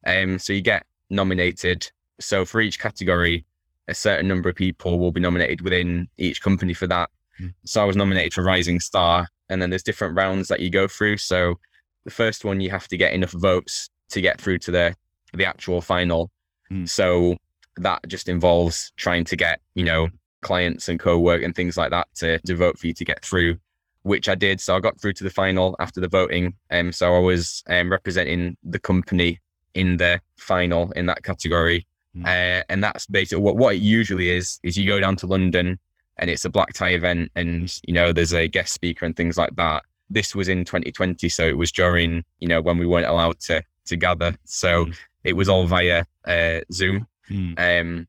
Um, 0.06 0.38
so 0.38 0.52
you 0.52 0.60
get 0.60 0.86
nominated. 1.10 1.90
So 2.20 2.44
for 2.44 2.60
each 2.60 2.78
category, 2.78 3.44
a 3.88 3.94
certain 3.94 4.28
number 4.28 4.48
of 4.48 4.56
people 4.56 4.98
will 4.98 5.12
be 5.12 5.20
nominated 5.20 5.60
within 5.60 6.08
each 6.18 6.42
company 6.42 6.74
for 6.74 6.86
that. 6.86 7.10
Mm. 7.40 7.54
So 7.64 7.82
I 7.82 7.84
was 7.84 7.96
nominated 7.96 8.34
for 8.34 8.42
Rising 8.42 8.80
Star, 8.80 9.28
and 9.48 9.60
then 9.60 9.70
there's 9.70 9.82
different 9.82 10.16
rounds 10.16 10.48
that 10.48 10.60
you 10.60 10.70
go 10.70 10.86
through. 10.88 11.18
So 11.18 11.58
the 12.04 12.10
first 12.10 12.44
one 12.44 12.60
you 12.60 12.70
have 12.70 12.88
to 12.88 12.96
get 12.96 13.12
enough 13.12 13.32
votes 13.32 13.88
to 14.10 14.20
get 14.20 14.40
through 14.40 14.58
to 14.60 14.70
the 14.70 14.94
the 15.32 15.44
actual 15.44 15.80
final. 15.80 16.30
Mm. 16.70 16.88
So 16.88 17.36
that 17.76 18.06
just 18.06 18.28
involves 18.28 18.92
trying 18.96 19.24
to 19.24 19.36
get 19.36 19.60
you 19.74 19.84
know 19.84 20.08
clients 20.42 20.88
and 20.88 20.98
co-work 20.98 21.42
and 21.42 21.54
things 21.54 21.76
like 21.76 21.90
that 21.90 22.08
to 22.16 22.38
to 22.40 22.54
vote 22.54 22.78
for 22.78 22.86
you 22.86 22.94
to 22.94 23.04
get 23.04 23.24
through 23.24 23.56
which 24.02 24.28
I 24.28 24.34
did. 24.34 24.60
So 24.60 24.76
I 24.76 24.80
got 24.80 25.00
through 25.00 25.12
to 25.14 25.24
the 25.24 25.30
final 25.30 25.76
after 25.78 26.00
the 26.00 26.08
voting. 26.08 26.54
Um, 26.70 26.92
so 26.92 27.14
I 27.14 27.18
was 27.18 27.62
um, 27.68 27.90
representing 27.90 28.56
the 28.62 28.78
company 28.78 29.40
in 29.74 29.96
the 29.96 30.20
final 30.36 30.90
in 30.92 31.06
that 31.06 31.22
category. 31.22 31.86
Mm. 32.16 32.24
Uh, 32.26 32.64
and 32.68 32.82
that's 32.84 33.06
basically 33.06 33.42
what, 33.42 33.56
what 33.56 33.74
it 33.74 33.82
usually 33.82 34.30
is, 34.30 34.58
is 34.62 34.76
you 34.76 34.86
go 34.86 35.00
down 35.00 35.16
to 35.16 35.26
London 35.26 35.78
and 36.18 36.28
it's 36.28 36.44
a 36.44 36.50
black 36.50 36.72
tie 36.74 36.90
event 36.90 37.30
and, 37.36 37.80
you 37.86 37.94
know, 37.94 38.12
there's 38.12 38.34
a 38.34 38.48
guest 38.48 38.72
speaker 38.74 39.06
and 39.06 39.16
things 39.16 39.38
like 39.38 39.54
that. 39.56 39.82
This 40.10 40.34
was 40.34 40.48
in 40.48 40.64
2020. 40.64 41.28
So 41.28 41.46
it 41.46 41.56
was 41.56 41.72
during, 41.72 42.22
you 42.38 42.48
know, 42.48 42.60
when 42.60 42.76
we 42.76 42.86
weren't 42.86 43.06
allowed 43.06 43.40
to, 43.40 43.62
to 43.86 43.96
gather. 43.96 44.34
So 44.44 44.86
Mm. 44.86 44.94
it 45.24 45.32
was 45.34 45.48
all 45.48 45.66
via 45.66 46.04
uh, 46.26 46.60
Zoom 46.72 47.06
Mm. 47.30 47.80
um, 47.80 48.08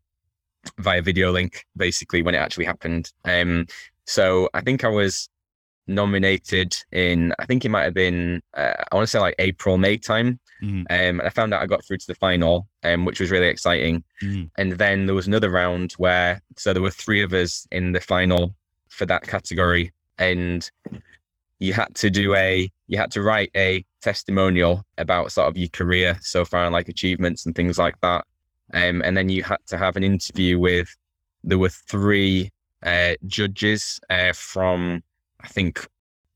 via 0.80 1.02
video 1.02 1.32
link, 1.32 1.66
basically, 1.78 2.22
when 2.24 2.36
it 2.36 2.40
actually 2.40 2.66
happened. 2.66 3.12
Um, 3.26 3.68
so 4.06 4.50
I 4.54 4.62
think 4.62 4.84
I 4.84 4.88
was 4.90 5.30
nominated 5.88 6.76
in, 6.92 7.34
I 7.40 7.46
think 7.46 7.66
it 7.66 7.70
might 7.70 7.84
have 7.84 7.94
been, 7.94 8.42
uh, 8.54 8.74
I 8.92 8.96
want 8.96 9.04
to 9.04 9.08
say 9.08 9.20
like 9.20 9.36
April, 9.40 9.78
May 9.78 9.98
time. 9.98 10.40
Mm. 10.62 10.80
Um, 10.80 10.86
and 10.90 11.22
I 11.22 11.30
found 11.30 11.54
out 11.54 11.62
I 11.62 11.66
got 11.66 11.84
through 11.84 11.98
to 11.98 12.08
the 12.08 12.16
final, 12.16 12.68
um, 12.84 13.06
which 13.06 13.20
was 13.20 13.32
really 13.32 13.48
exciting. 13.48 14.04
Mm. 14.22 14.50
And 14.58 14.74
then 14.74 15.06
there 15.06 15.16
was 15.16 15.28
another 15.28 15.50
round 15.50 15.94
where, 15.94 16.42
so 16.56 16.72
there 16.72 16.82
were 16.82 16.90
three 16.90 17.22
of 17.22 17.34
us 17.34 17.68
in 17.72 17.92
the 17.92 18.00
final 18.00 18.56
for 18.90 19.06
that 19.08 19.24
category. 19.24 19.92
And 20.18 20.70
you 21.60 21.74
had 21.74 21.94
to 21.96 22.10
do 22.10 22.34
a, 22.36 22.72
you 22.88 22.98
had 22.98 23.12
to 23.12 23.22
write 23.22 23.52
a 23.56 23.86
testimonial 24.02 24.86
about 24.98 25.32
sort 25.32 25.48
of 25.48 25.58
your 25.58 25.70
career 25.70 26.18
so 26.22 26.46
far 26.46 26.66
and 26.66 26.74
like 26.74 26.88
achievements 26.88 27.46
and 27.46 27.56
things 27.56 27.78
like 27.78 28.00
that. 28.02 28.26
Um, 28.74 29.02
and 29.04 29.18
then 29.18 29.30
you 29.30 29.44
had 29.44 29.60
to 29.68 29.78
have 29.78 29.98
an 29.98 30.04
interview 30.04 30.60
with, 30.60 30.96
there 31.44 31.60
were 31.60 31.70
three 31.70 32.52
uh, 32.84 33.16
judges 33.28 34.00
uh, 34.10 34.32
from, 34.34 35.04
I 35.44 35.48
think 35.48 35.88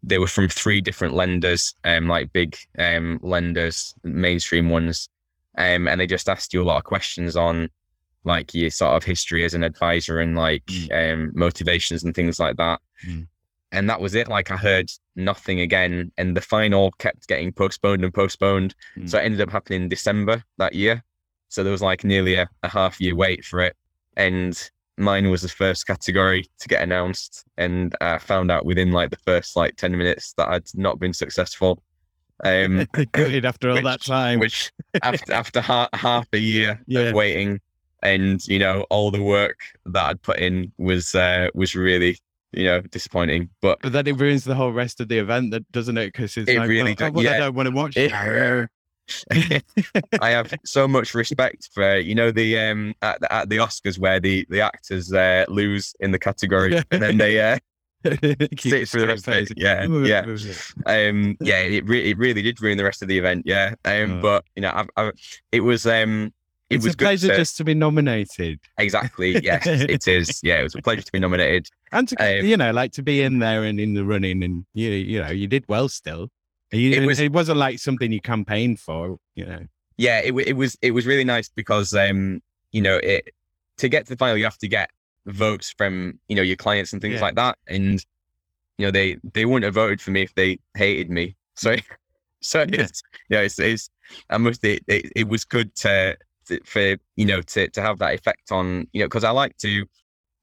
they 0.03 0.17
were 0.17 0.27
from 0.27 0.47
three 0.47 0.81
different 0.81 1.13
lenders, 1.13 1.73
um, 1.84 2.07
like 2.07 2.31
big 2.34 2.57
um, 2.77 3.19
lenders, 3.21 3.95
mainstream 4.03 4.69
ones. 4.69 5.09
Um, 5.57 5.88
and 5.88 5.99
they 5.99 6.07
just 6.07 6.29
asked 6.29 6.53
you 6.53 6.61
a 6.61 6.65
lot 6.65 6.77
of 6.77 6.84
questions 6.84 7.35
on 7.35 7.69
like 8.23 8.53
your 8.53 8.69
sort 8.69 8.95
of 8.95 9.03
history 9.03 9.43
as 9.43 9.53
an 9.53 9.63
advisor 9.63 10.19
and 10.19 10.35
like 10.35 10.69
um, 10.93 11.31
motivations 11.34 12.03
and 12.03 12.13
things 12.13 12.39
like 12.39 12.57
that. 12.57 12.79
Mm. 13.07 13.27
And 13.71 13.89
that 13.89 13.99
was 13.99 14.15
it. 14.15 14.27
Like 14.27 14.51
I 14.51 14.57
heard 14.57 14.91
nothing 15.15 15.61
again. 15.61 16.11
And 16.17 16.38
the 16.38 16.41
final 16.41 16.91
kept 16.99 17.27
getting 17.27 17.51
postponed 17.51 18.03
and 18.03 18.13
postponed. 18.13 18.75
Mm. 18.97 19.09
So 19.09 19.17
it 19.17 19.23
ended 19.23 19.41
up 19.41 19.49
happening 19.49 19.84
in 19.84 19.89
December 19.89 20.43
that 20.57 20.73
year. 20.73 21.03
So 21.49 21.63
there 21.63 21.71
was 21.71 21.81
like 21.81 22.03
nearly 22.03 22.35
a, 22.35 22.49
a 22.63 22.69
half 22.69 23.01
year 23.01 23.15
wait 23.15 23.43
for 23.43 23.61
it. 23.61 23.75
And 24.15 24.69
mine 24.98 25.30
was 25.30 25.41
the 25.41 25.49
first 25.49 25.86
category 25.88 26.45
to 26.60 26.68
get 26.68 26.82
announced. 26.82 27.44
And 27.57 27.95
I 28.02 28.18
found 28.18 28.52
out 28.52 28.65
within 28.65 28.91
like 28.91 29.10
the 29.11 29.18
first 29.18 29.56
like 29.56 29.76
10 29.76 29.98
minutes 29.98 30.34
that 30.34 30.48
I'd 30.49 30.64
not 30.76 30.99
been 30.99 31.14
successful. 31.14 31.82
Um, 32.44 32.88
Good 33.14 33.45
after 33.45 33.69
all 33.69 33.76
which- 33.76 33.84
that 33.84 34.02
time. 34.02 34.40
which 34.40 34.72
after 35.02 35.34
after 35.34 35.61
ha- 35.61 35.90
half 35.94 36.28
a 36.34 36.38
year 36.40 36.82
Yeah. 36.88 36.99
of 37.02 37.15
waiting 37.15 37.60
and 38.03 38.45
you 38.48 38.60
know 38.60 38.86
all 38.91 39.10
the 39.10 39.24
work 39.24 39.60
that 39.88 40.06
I'd 40.06 40.22
put 40.22 40.38
in 40.40 40.72
was 40.78 41.15
uh, 41.15 41.48
was 41.56 41.74
really 41.74 42.18
you 42.52 42.65
know 42.65 42.82
disappointing 42.82 43.49
but 43.60 43.80
But 43.82 43.91
then 43.94 44.06
it 44.07 44.18
ruins 44.19 44.44
the 44.44 44.53
whole 44.53 44.72
rest 44.72 45.02
of 45.02 45.07
the 45.07 45.18
event, 45.18 45.49
that 45.52 45.69
doesn't 45.72 45.98
it? 45.98 46.07
Because 46.14 46.38
it's 46.38 46.49
It 46.49 46.60
like, 46.60 46.69
really 46.69 46.84
well, 46.91 46.95
do- 46.95 47.06
oh, 47.06 47.11
well, 47.11 47.28
I 47.28 47.32
yeah. 47.32 47.38
don't 47.40 47.56
want 47.56 47.69
to 47.69 47.76
watch 47.76 47.98
It- 47.98 48.11
it. 48.14 48.69
I 50.21 50.29
have 50.29 50.53
so 50.65 50.88
much 50.88 51.13
respect 51.13 51.69
for 51.73 51.97
you 51.97 52.15
know 52.15 52.31
the 52.31 52.59
um 52.59 52.93
at 53.01 53.19
the, 53.21 53.31
at 53.34 53.49
the 53.49 53.57
Oscars 53.57 53.97
where 53.99 54.19
the 54.19 54.45
the 54.49 54.61
actors 54.61 55.11
uh, 55.13 55.45
lose 55.47 55.93
in 55.99 56.11
the 56.11 56.19
category 56.19 56.75
and 56.91 57.01
then 57.01 57.17
they 57.17 57.39
uh, 57.39 57.57
sit 58.59 58.88
through 58.89 59.01
the 59.01 59.07
rest 59.07 59.27
of 59.27 59.34
it. 59.34 59.51
yeah 59.57 59.85
yeah. 59.85 60.21
um 60.85 61.35
yeah 61.41 61.59
it, 61.59 61.88
re- 61.88 62.09
it 62.11 62.17
really 62.17 62.41
did 62.41 62.61
ruin 62.61 62.77
the 62.77 62.84
rest 62.84 63.01
of 63.01 63.07
the 63.07 63.17
event 63.17 63.43
yeah. 63.45 63.73
Um 63.85 64.19
Oh. 64.19 64.21
but 64.21 64.45
you 64.55 64.61
know 64.61 64.71
I've, 64.73 64.89
I've, 64.95 65.11
it 65.51 65.61
was 65.61 65.85
um 65.85 66.34
it 66.69 66.75
It's 66.75 66.85
was 66.85 66.93
a 66.95 66.97
pleasure 66.97 67.29
to- 67.29 67.35
just 67.38 67.55
to 67.57 67.63
be 67.63 67.73
nominated. 67.73 68.59
Exactly 68.77 69.39
yes 69.43 69.65
it 69.65 70.07
is. 70.07 70.39
Yeah 70.43 70.59
it 70.59 70.63
was 70.63 70.75
a 70.75 70.81
pleasure 70.81 71.01
to 71.01 71.11
be 71.11 71.19
nominated. 71.19 71.67
And 71.91 72.07
to 72.09 72.15
Um, 72.39 72.45
you 72.45 72.57
know, 72.57 72.71
like 72.71 72.91
to 72.93 73.03
be 73.03 73.21
in 73.21 73.39
there 73.39 73.63
and 73.63 73.79
in 73.79 73.93
the 73.93 74.03
running, 74.03 74.43
and 74.43 74.65
you 74.73 74.89
you 74.89 75.21
know, 75.23 75.29
you 75.31 75.47
did 75.47 75.63
well 75.69 75.88
still. 75.89 76.29
You, 76.72 76.91
It 76.91 77.06
was- 77.06 77.19
it 77.19 77.31
wasn't 77.31 77.57
like 77.60 77.80
something 77.80 78.11
you 78.11 78.19
campaigned 78.22 78.80
for, 78.80 79.18
you 79.35 79.45
know. 79.45 79.65
yeah, 79.98 80.19
it, 80.19 80.34
it 80.35 80.53
was 80.53 80.77
it 80.81 80.91
was 80.91 81.06
really 81.06 81.23
nice 81.23 81.49
because 81.49 81.94
um 81.94 82.41
you 82.72 82.81
know 82.81 82.98
it 82.98 83.30
to 83.77 83.88
get 83.89 84.06
to 84.06 84.10
the 84.14 84.18
final 84.18 84.38
you 84.38 84.44
have 84.44 84.57
to 84.57 84.68
get 84.68 84.89
votes 85.26 85.73
from 85.77 86.19
you 86.27 86.35
know 86.35 86.41
your 86.41 86.56
clients 86.57 86.94
and 86.94 87.02
things 87.02 87.15
Yeah. 87.15 87.22
like 87.22 87.35
that 87.35 87.57
and 87.68 88.03
you 88.77 88.85
know 88.85 88.91
they 88.91 89.18
they 89.34 89.45
wouldn't 89.45 89.65
have 89.65 89.73
voted 89.76 90.02
for 90.02 90.11
me 90.11 90.22
if 90.23 90.34
they 90.35 90.60
hated 90.76 91.10
me 91.10 91.35
so 91.56 91.76
so 92.41 92.60
Yeah. 92.61 92.81
it's 92.81 93.02
yeah 93.30 93.39
it's, 93.41 93.60
it's 93.60 93.89
I 94.30 94.38
must 94.38 94.64
it, 94.64 94.84
it, 94.88 95.11
it 95.15 95.27
was 95.27 95.44
good 95.45 95.73
to, 95.77 96.18
to 96.48 96.60
for 96.65 96.98
you 97.15 97.26
know 97.26 97.41
to 97.41 97.68
to 97.69 97.81
have 97.81 97.98
that 97.99 98.14
effect 98.14 98.52
on 98.52 98.88
you 98.94 98.99
know 99.02 99.07
because 99.07 99.23
I 99.23 99.31
like 99.31 99.57
to 99.57 99.85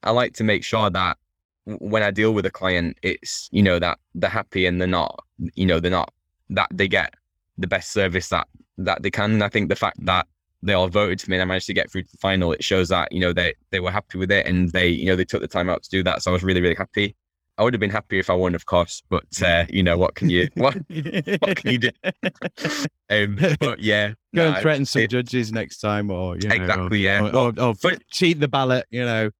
I 0.03 0.11
like 0.11 0.33
to 0.35 0.45
make 0.45 0.65
sure 0.65 0.91
that 0.91 1.17
when 1.66 2.03
I 2.03 2.11
deal 2.11 2.35
with 2.35 2.45
a 2.45 2.51
client 2.51 2.99
it's 3.03 3.49
you 3.51 3.62
know 3.62 3.78
that 3.78 3.99
they're 4.15 4.28
happy 4.28 4.66
and 4.66 4.81
they're 4.81 4.89
not 4.89 5.24
you 5.55 5.65
know 5.65 5.81
they're 5.81 5.91
not 5.91 6.12
that 6.51 6.69
they 6.70 6.89
get 6.89 7.15
the 7.59 7.66
best 7.66 7.93
service 7.93 8.28
that 8.28 8.47
that 8.78 9.03
they 9.03 9.11
can. 9.11 9.32
And 9.32 9.45
I 9.45 9.49
think 9.49 9.69
the 9.69 9.77
fact 9.77 10.05
that 10.05 10.27
they 10.62 10.73
all 10.73 10.89
voted 10.89 11.20
for 11.20 11.31
me 11.31 11.36
and 11.36 11.43
I 11.43 11.45
managed 11.45 11.66
to 11.66 11.74
get 11.74 11.91
through 11.91 12.03
to 12.03 12.11
the 12.11 12.19
final, 12.19 12.53
it 12.53 12.65
shows 12.65 12.89
that, 12.89 13.12
you 13.12 13.20
know, 13.20 13.32
they, 13.32 13.55
they 13.70 13.81
were 13.81 13.91
happy 13.91 14.19
with 14.19 14.31
it 14.31 14.47
and 14.47 14.70
they, 14.73 14.89
you 14.89 15.07
know, 15.07 15.16
they 15.16 15.24
took 15.24 15.43
the 15.43 15.49
time 15.49 15.69
out 15.69 15.82
to 15.82 15.91
do 15.91 16.03
that. 16.05 16.23
So 16.23 16.31
I 16.31 16.32
was 16.32 16.43
really, 16.43 16.61
really 16.61 16.74
happy. 16.74 17.15
I 17.57 17.62
would 17.62 17.73
have 17.73 17.81
been 17.81 17.91
happier 17.91 18.19
if 18.19 18.31
I 18.31 18.35
won, 18.35 18.57
of 18.57 18.66
course, 18.66 19.03
but, 19.11 19.43
uh, 19.43 19.66
you 19.69 19.82
know, 19.82 19.97
what 19.97 20.16
can 20.16 20.28
you, 20.28 20.49
what, 20.55 20.74
what 20.74 21.57
can 21.57 21.70
you 21.70 21.78
do? 21.78 21.91
Um, 23.11 23.39
but 23.61 23.81
yeah. 23.81 24.15
Go 24.35 24.49
and 24.49 24.57
threaten 24.62 24.86
some 24.86 25.03
it- 25.03 25.11
judges 25.11 25.53
next 25.53 25.78
time, 25.78 26.11
or 26.11 26.36
you 26.39 26.49
know, 26.49 26.55
Exactly, 26.55 27.01
yeah. 27.01 27.20
or, 27.20 27.53
or, 27.61 27.74
or 27.85 27.93
cheat 28.11 28.41
the 28.41 28.49
ballot. 28.49 28.86
You 28.91 29.05
know, 29.05 29.31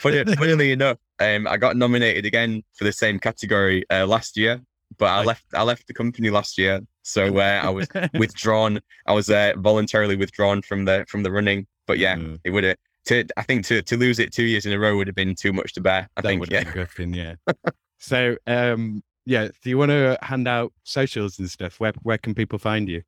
Funny, 0.00 0.24
funnily 0.36 0.72
enough, 0.72 0.96
um, 1.20 1.46
I 1.46 1.56
got 1.56 1.76
nominated 1.76 2.26
again 2.26 2.62
for 2.74 2.84
the 2.84 2.92
same 2.92 3.18
category 3.18 3.84
uh, 3.90 4.06
last 4.06 4.36
year, 4.36 4.60
but 4.98 5.06
I 5.06 5.22
left, 5.24 5.44
I 5.54 5.62
left 5.62 5.86
the 5.86 5.94
company 5.94 6.30
last 6.30 6.58
year. 6.58 6.80
So 7.02 7.38
uh, 7.38 7.60
I 7.62 7.70
was 7.70 7.88
withdrawn. 8.14 8.80
I 9.06 9.12
was 9.12 9.30
uh, 9.30 9.52
voluntarily 9.56 10.16
withdrawn 10.16 10.62
from 10.62 10.84
the 10.84 11.04
from 11.08 11.22
the 11.22 11.30
running. 11.30 11.66
But 11.86 11.98
yeah, 11.98 12.16
Mm. 12.16 12.40
it 12.44 12.50
would 12.50 12.64
have. 12.64 12.76
To 13.06 13.24
I 13.36 13.42
think 13.42 13.64
to 13.66 13.80
to 13.82 13.96
lose 13.96 14.18
it 14.18 14.32
two 14.32 14.44
years 14.44 14.66
in 14.66 14.72
a 14.72 14.78
row 14.78 14.96
would 14.96 15.06
have 15.06 15.16
been 15.16 15.34
too 15.34 15.52
much 15.52 15.72
to 15.74 15.80
bear. 15.80 16.08
I 16.16 16.20
that 16.20 16.28
think 16.28 16.50
yeah. 16.50 16.64
gutting, 16.64 17.14
yeah. 17.14 17.34
so, 17.98 18.36
um, 18.46 19.02
yeah. 19.24 19.48
Do 19.62 19.70
you 19.70 19.78
want 19.78 19.90
to 19.90 20.18
hand 20.20 20.46
out 20.46 20.72
socials 20.84 21.38
and 21.38 21.50
stuff? 21.50 21.80
Where 21.80 21.94
where 22.02 22.18
can 22.18 22.34
people 22.34 22.58
find 22.58 22.88
you? 22.88 23.02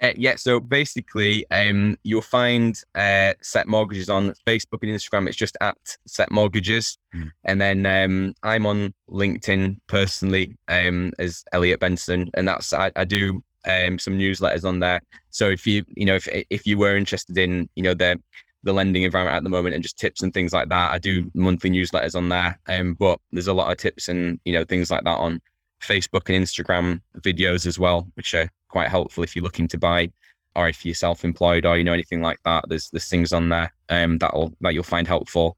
Uh, 0.00 0.12
yeah, 0.16 0.34
so 0.34 0.58
basically, 0.58 1.48
um, 1.50 1.96
you'll 2.02 2.22
find 2.22 2.80
uh, 2.94 3.34
Set 3.40 3.68
Mortgages 3.68 4.08
on 4.08 4.34
Facebook 4.46 4.82
and 4.82 4.90
Instagram. 4.90 5.28
It's 5.28 5.36
just 5.36 5.56
at 5.60 5.76
Set 6.06 6.30
Mortgages, 6.30 6.98
mm. 7.14 7.30
and 7.44 7.60
then 7.60 7.86
um, 7.86 8.34
I'm 8.42 8.66
on 8.66 8.94
LinkedIn 9.08 9.78
personally 9.86 10.56
um, 10.68 11.12
as 11.18 11.44
Elliot 11.52 11.78
Benson, 11.78 12.30
and 12.34 12.48
that's 12.48 12.72
I, 12.72 12.90
I 12.96 13.04
do 13.04 13.42
um, 13.64 13.98
some 13.98 14.18
newsletters 14.18 14.64
on 14.64 14.80
there. 14.80 15.00
So 15.30 15.48
if 15.48 15.66
you 15.66 15.84
you 15.94 16.06
know 16.06 16.16
if 16.16 16.26
if 16.50 16.66
you 16.66 16.78
were 16.78 16.96
interested 16.96 17.38
in 17.38 17.68
you 17.76 17.82
know 17.82 17.94
the 17.94 18.20
the 18.64 18.72
lending 18.72 19.02
environment 19.02 19.36
at 19.36 19.44
the 19.44 19.50
moment 19.50 19.74
and 19.74 19.82
just 19.82 19.98
tips 19.98 20.22
and 20.22 20.32
things 20.32 20.52
like 20.52 20.68
that, 20.68 20.92
I 20.92 20.98
do 20.98 21.30
monthly 21.34 21.70
newsletters 21.70 22.14
on 22.14 22.28
there. 22.28 22.58
Um, 22.68 22.94
but 22.94 23.18
there's 23.32 23.48
a 23.48 23.52
lot 23.52 23.70
of 23.70 23.78
tips 23.78 24.08
and 24.08 24.40
you 24.44 24.52
know 24.52 24.64
things 24.64 24.90
like 24.90 25.04
that 25.04 25.18
on 25.18 25.40
Facebook 25.82 26.28
and 26.32 26.44
Instagram 26.44 27.00
videos 27.20 27.66
as 27.66 27.78
well, 27.78 28.08
which 28.14 28.34
are 28.34 28.48
quite 28.72 28.88
helpful 28.88 29.22
if 29.22 29.36
you're 29.36 29.44
looking 29.44 29.68
to 29.68 29.78
buy 29.78 30.10
or 30.56 30.68
if 30.68 30.84
you're 30.84 30.94
self-employed 30.94 31.64
or 31.64 31.78
you 31.78 31.84
know 31.84 31.92
anything 31.92 32.20
like 32.20 32.38
that. 32.44 32.64
There's 32.68 32.90
there's 32.90 33.08
things 33.08 33.32
on 33.32 33.48
there 33.48 33.72
um, 33.88 34.18
that'll 34.18 34.52
that 34.60 34.74
you'll 34.74 34.82
find 34.82 35.06
helpful. 35.06 35.56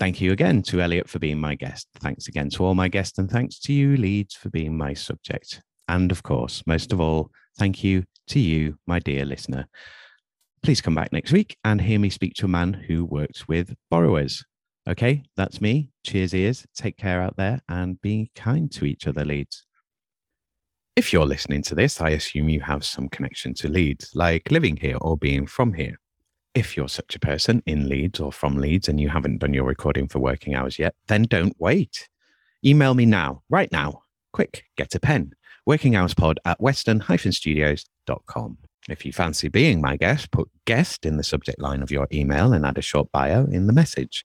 Thank 0.00 0.20
you 0.20 0.32
again 0.32 0.62
to 0.62 0.80
Elliot 0.80 1.08
for 1.08 1.18
being 1.18 1.38
my 1.38 1.54
guest. 1.54 1.88
Thanks 2.00 2.28
again 2.28 2.50
to 2.50 2.64
all 2.64 2.74
my 2.74 2.88
guests, 2.88 3.18
and 3.18 3.30
thanks 3.30 3.58
to 3.60 3.72
you, 3.72 3.96
Leeds, 3.96 4.34
for 4.34 4.50
being 4.50 4.76
my 4.76 4.94
subject. 4.94 5.60
And 5.88 6.10
of 6.10 6.22
course, 6.22 6.62
most 6.66 6.92
of 6.92 7.00
all, 7.00 7.30
thank 7.58 7.84
you 7.84 8.04
to 8.28 8.40
you, 8.40 8.78
my 8.86 8.98
dear 8.98 9.24
listener. 9.24 9.66
Please 10.62 10.80
come 10.80 10.94
back 10.94 11.12
next 11.12 11.30
week 11.30 11.58
and 11.64 11.80
hear 11.80 11.98
me 11.98 12.08
speak 12.08 12.34
to 12.34 12.46
a 12.46 12.48
man 12.48 12.72
who 12.72 13.04
works 13.04 13.46
with 13.46 13.74
borrowers. 13.90 14.44
Okay, 14.88 15.22
that's 15.36 15.60
me. 15.60 15.90
Cheers, 16.04 16.34
ears. 16.34 16.66
Take 16.74 16.96
care 16.96 17.22
out 17.22 17.36
there 17.36 17.60
and 17.68 18.00
be 18.00 18.30
kind 18.34 18.70
to 18.72 18.84
each 18.84 19.06
other, 19.06 19.24
Leeds. 19.24 19.63
If 20.96 21.12
you're 21.12 21.26
listening 21.26 21.62
to 21.62 21.74
this, 21.74 22.00
I 22.00 22.10
assume 22.10 22.48
you 22.48 22.60
have 22.60 22.84
some 22.84 23.08
connection 23.08 23.52
to 23.54 23.68
Leeds, 23.68 24.12
like 24.14 24.52
living 24.52 24.76
here 24.76 24.96
or 25.00 25.16
being 25.16 25.44
from 25.44 25.72
here. 25.72 25.98
If 26.54 26.76
you're 26.76 26.88
such 26.88 27.16
a 27.16 27.18
person 27.18 27.64
in 27.66 27.88
Leeds 27.88 28.20
or 28.20 28.30
from 28.30 28.58
Leeds 28.58 28.88
and 28.88 29.00
you 29.00 29.08
haven't 29.08 29.38
done 29.38 29.52
your 29.52 29.64
recording 29.64 30.06
for 30.06 30.20
working 30.20 30.54
hours 30.54 30.78
yet, 30.78 30.94
then 31.08 31.24
don't 31.24 31.56
wait. 31.58 32.08
Email 32.64 32.94
me 32.94 33.06
now, 33.06 33.42
right 33.50 33.72
now. 33.72 34.02
Quick, 34.32 34.66
get 34.76 34.94
a 34.94 35.00
pen. 35.00 35.32
Workinghourspod 35.68 36.36
at 36.44 36.60
western-studios.com. 36.60 38.58
If 38.88 39.04
you 39.04 39.12
fancy 39.12 39.48
being 39.48 39.80
my 39.80 39.96
guest, 39.96 40.30
put 40.30 40.48
guest 40.64 41.04
in 41.04 41.16
the 41.16 41.24
subject 41.24 41.60
line 41.60 41.82
of 41.82 41.90
your 41.90 42.06
email 42.12 42.52
and 42.52 42.64
add 42.64 42.78
a 42.78 42.82
short 42.82 43.10
bio 43.10 43.46
in 43.46 43.66
the 43.66 43.72
message. 43.72 44.24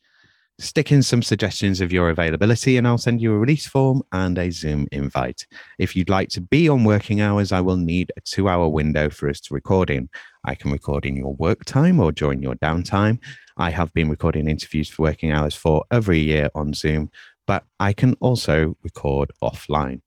Stick 0.60 0.92
in 0.92 1.02
some 1.02 1.24
suggestions 1.24 1.80
of 1.80 1.94
your 1.94 2.10
availability, 2.10 2.76
and 2.76 2.86
I'll 2.86 2.98
send 2.98 3.22
you 3.22 3.34
a 3.34 3.38
release 3.40 3.66
form 3.66 4.04
and 4.12 4.38
a 4.38 4.52
Zoom 4.52 4.88
invite. 4.92 5.48
If 5.78 5.96
you'd 5.96 6.10
like 6.10 6.28
to 6.30 6.42
be 6.42 6.68
on 6.68 6.84
working 6.84 7.22
hours, 7.22 7.54
I 7.54 7.62
will 7.62 7.78
need 7.78 8.12
a 8.18 8.22
two 8.22 8.50
hour 8.50 8.68
window 8.68 9.10
for 9.10 9.30
us 9.30 9.40
to 9.42 9.54
record 9.54 9.90
in. 9.90 10.10
I 10.44 10.56
can 10.56 10.70
record 10.72 11.06
in 11.06 11.16
your 11.16 11.34
work 11.36 11.64
time 11.64 12.02
or 12.02 12.12
during 12.12 12.44
your 12.44 12.56
downtime. 12.56 13.20
I 13.56 13.70
have 13.70 13.94
been 13.94 14.10
recording 14.10 14.50
interviews 14.50 14.90
for 14.90 15.04
working 15.04 15.32
hours 15.32 15.56
for 15.56 15.86
over 15.92 16.12
a 16.12 16.18
year 16.18 16.50
on 16.54 16.74
Zoom, 16.74 17.10
but 17.48 17.64
I 17.80 17.94
can 17.94 18.16
also 18.20 18.76
record 18.84 19.32
offline. 19.42 20.02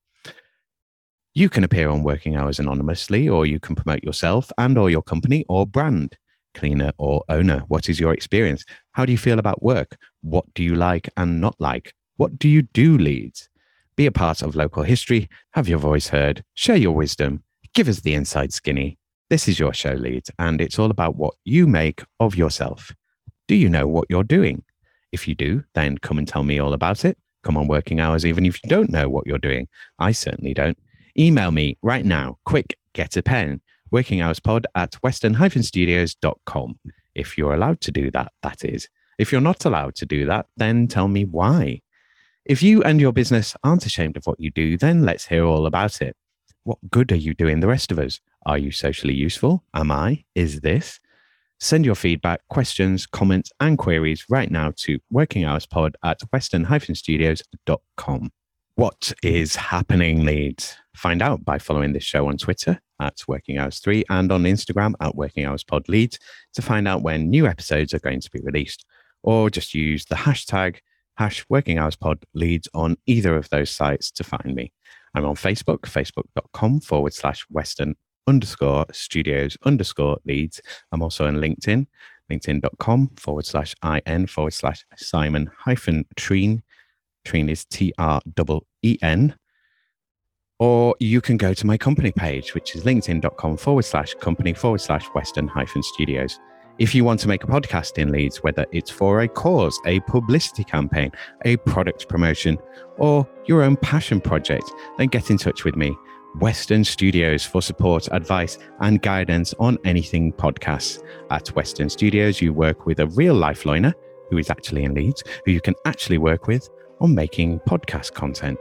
You 1.33 1.49
can 1.49 1.65
appear 1.65 1.89
on 1.89 2.03
working 2.03 2.37
hours 2.37 2.59
anonymously, 2.59 3.27
or 3.27 3.47
you 3.47 3.59
can 3.59 3.75
promote 3.75 4.05
yourself 4.05 4.53
and 4.59 4.77
or 4.77 4.91
your 4.91 5.03
company 5.03 5.47
or 5.49 5.67
brand 5.67 6.19
cleaner 6.55 6.93
or 6.99 7.25
owner? 7.29 7.65
What 7.69 7.89
is 7.89 7.99
your 7.99 8.13
experience? 8.13 8.65
How 8.93 9.05
do 9.05 9.13
you 9.13 9.19
feel 9.19 9.39
about 9.39 9.63
work? 9.63 9.97
What 10.23 10.45
do 10.55 10.63
you 10.63 10.75
like 10.75 11.09
and 11.17 11.41
not 11.41 11.57
like? 11.59 11.95
What 12.17 12.39
do 12.39 12.49
you 12.49 12.63
do, 12.63 12.99
Leeds? 12.99 13.49
Be 13.97 14.07
a 14.07 14.13
part 14.13 14.43
of 14.43 14.57
local 14.57 14.83
history, 14.83 15.29
have 15.53 15.69
your 15.69 15.79
voice 15.79 16.09
heard, 16.09 16.45
share 16.55 16.77
your 16.77 16.93
wisdom, 16.93 17.43
give 17.75 17.89
us 17.89 18.01
the 18.01 18.15
inside 18.15 18.53
skinny. 18.53 18.99
This 19.31 19.49
is 19.49 19.59
your 19.59 19.73
show, 19.73 19.93
Leeds, 19.93 20.31
and 20.39 20.61
it's 20.61 20.79
all 20.79 20.91
about 20.91 21.17
what 21.17 21.35
you 21.45 21.67
make 21.67 22.03
of 22.21 22.37
yourself. 22.37 22.93
Do 23.49 23.55
you 23.55 23.69
know 23.69 23.89
what 23.89 24.07
you're 24.11 24.25
doing? 24.25 24.63
If 25.11 25.27
you 25.27 25.35
do, 25.35 25.65
then 25.75 25.99
come 25.99 26.19
and 26.19 26.29
tell 26.29 26.45
me 26.45 26.59
all 26.59 26.75
about 26.75 27.05
it. 27.05 27.19
Come 27.43 27.57
on 27.57 27.67
working 27.67 27.99
hours, 27.99 28.25
even 28.25 28.47
if 28.47 28.63
you 28.63 28.69
don't 28.69 28.91
know 28.91 29.09
what 29.09 29.27
you're 29.27 29.39
doing. 29.39 29.69
I 29.99 30.13
certainly 30.13 30.55
don't. 30.55 30.79
Email 31.19 31.51
me 31.51 31.79
right 31.83 32.05
now. 32.05 32.39
Quick, 32.45 32.79
get 32.93 33.17
a 33.17 33.23
pen 33.23 33.62
workinghourspod 33.93 34.65
at 34.75 34.95
western-studios.com. 34.97 36.79
If 37.15 37.37
you're 37.37 37.55
allowed 37.55 37.81
to 37.83 37.93
do 37.93 38.11
that, 38.11 38.33
that 38.43 38.65
is. 38.65 38.89
If 39.19 39.31
you're 39.31 39.41
not 39.41 39.65
allowed 39.65 39.95
to 39.97 40.07
do 40.07 40.27
that, 40.27 40.47
then 40.57 40.89
tell 40.89 41.09
me 41.09 41.25
why. 41.25 41.83
If 42.45 42.63
you 42.63 42.83
and 42.83 43.01
your 43.01 43.13
business 43.13 43.55
aren't 43.63 43.87
ashamed 43.87 44.17
of 44.17 44.27
what 44.27 44.41
you 44.41 44.51
do, 44.51 44.77
then 44.77 45.03
let's 45.03 45.27
hear 45.27 45.45
all 45.45 45.67
about 45.67 46.03
it. 46.03 46.17
What 46.65 46.79
good 46.91 47.13
are 47.13 47.17
you 47.17 47.35
doing 47.35 47.61
the 47.61 47.69
rest 47.69 47.93
of 47.93 47.99
us? 47.99 48.21
Are 48.47 48.59
you 48.59 48.73
socially 48.73 49.15
useful? 49.15 49.63
Am 49.75 49.91
I? 49.93 50.25
Is 50.35 50.61
this? 50.61 50.99
Send 51.61 51.85
your 51.85 51.95
feedback, 51.95 52.41
questions, 52.49 53.07
comments, 53.07 53.53
and 53.61 53.79
queries 53.79 54.25
right 54.29 54.51
now 54.51 54.73
to 54.79 54.99
workinghourspod 55.13 55.95
at 56.03 56.21
western-studios.com. 56.33 58.31
What 58.75 59.13
is 59.23 59.55
happening, 59.55 60.25
Leeds? 60.25 60.77
Find 60.97 61.23
out 61.23 61.45
by 61.45 61.59
following 61.59 61.93
this 61.93 62.03
show 62.05 62.27
on 62.27 62.39
Twitter 62.39 62.81
at 63.03 63.21
Working 63.27 63.59
Hours 63.59 63.79
3 63.81 64.05
and 64.11 64.31
on 64.33 64.45
Instagram 64.45 64.95
at 65.01 65.15
Working 65.15 65.45
Hours 65.45 65.65
Pod 65.65 65.89
Leeds 65.89 66.19
to 66.55 66.63
find 66.63 66.87
out 66.87 67.03
when 67.03 67.31
new 67.31 67.47
episodes 67.47 67.93
are 67.93 67.99
going 67.99 68.21
to 68.21 68.31
be 68.31 68.41
released. 68.41 68.85
Or 69.23 69.51
just 69.51 69.75
use 69.75 70.05
the 70.07 70.15
hashtag 70.15 70.79
hash 71.17 71.45
Working 71.49 71.79
Hours 71.79 71.97
Pod 71.97 72.25
Leeds 72.35 72.69
on 72.75 72.97
either 73.07 73.37
of 73.37 73.49
those 73.51 73.71
sites 73.71 74.11
to 74.13 74.25
find 74.25 74.55
me. 74.55 74.73
I'm 75.15 75.25
on 75.25 75.37
Facebook, 75.37 75.81
facebook.com 75.81 76.81
forward 76.81 77.15
slash 77.15 77.43
Western 77.51 77.95
underscore 78.27 78.87
studios 78.93 79.57
underscore 79.65 80.19
Leeds. 80.25 80.61
I'm 80.91 81.03
also 81.03 81.27
on 81.27 81.37
LinkedIn, 81.37 81.87
linkedin.com 82.31 83.11
forward 83.17 83.47
slash 83.47 83.75
IN 84.07 84.27
forward 84.27 84.55
slash 84.55 84.85
Simon 84.97 85.51
hyphen 85.59 86.07
Treen 86.17 86.63
Treen 87.25 87.49
is 87.49 87.65
T 87.65 87.93
R 87.99 88.21
E 88.83 88.99
N. 89.03 89.35
Or 90.63 90.95
you 91.01 91.21
can 91.21 91.39
go 91.39 91.55
to 91.55 91.67
my 91.67 91.77
company 91.77 92.13
page, 92.13 92.55
which 92.55 92.77
is 92.77 92.85
linkedin.com 92.85 93.57
forward 93.57 93.85
slash 93.85 94.15
company 94.21 94.55
forward 94.55 94.81
slash 94.81 95.05
western 95.07 95.49
hyphen 95.49 95.83
studios. 95.83 96.39
If 96.79 96.95
you 96.95 97.03
want 97.05 97.19
to 97.19 97.29
make 97.29 97.43
a 97.43 97.49
podcast 97.49 97.99
in 97.99 98.13
Leeds, 98.13 98.45
whether 98.45 98.65
it's 98.71 98.89
for 98.89 99.23
a 99.23 99.27
cause, 99.27 99.77
a 99.87 99.99
publicity 100.03 100.63
campaign, 100.63 101.11
a 101.45 101.57
product 101.57 102.09
promotion, 102.09 102.59
or 102.97 103.29
your 103.47 103.65
own 103.65 103.77
passion 103.77 104.21
project, 104.21 104.71
then 104.99 105.09
get 105.09 105.31
in 105.33 105.37
touch 105.37 105.65
with 105.65 105.75
me. 105.75 105.97
Western 106.39 106.85
Studios 106.85 107.45
for 107.45 107.61
support, 107.61 108.07
advice, 108.13 108.57
and 108.83 109.03
guidance 109.03 109.55
on 109.59 109.79
anything 109.85 110.33
podcasts. 110.33 111.03
At 111.33 111.49
Western 111.57 111.89
Studios, 111.89 112.41
you 112.41 112.53
work 112.53 112.87
with 112.87 113.01
a 113.01 113.09
real 113.09 113.35
life 113.35 113.67
loiner 113.67 113.95
who 114.31 114.39
is 114.39 114.49
actually 114.49 114.85
in 114.85 114.95
Leeds, 114.95 115.25
who 115.45 115.51
you 115.51 115.61
can 115.61 115.75
actually 115.87 116.19
work 116.19 116.47
with 116.47 116.69
on 117.01 117.17
making 117.17 117.59
podcast 117.67 118.13
content. 118.13 118.57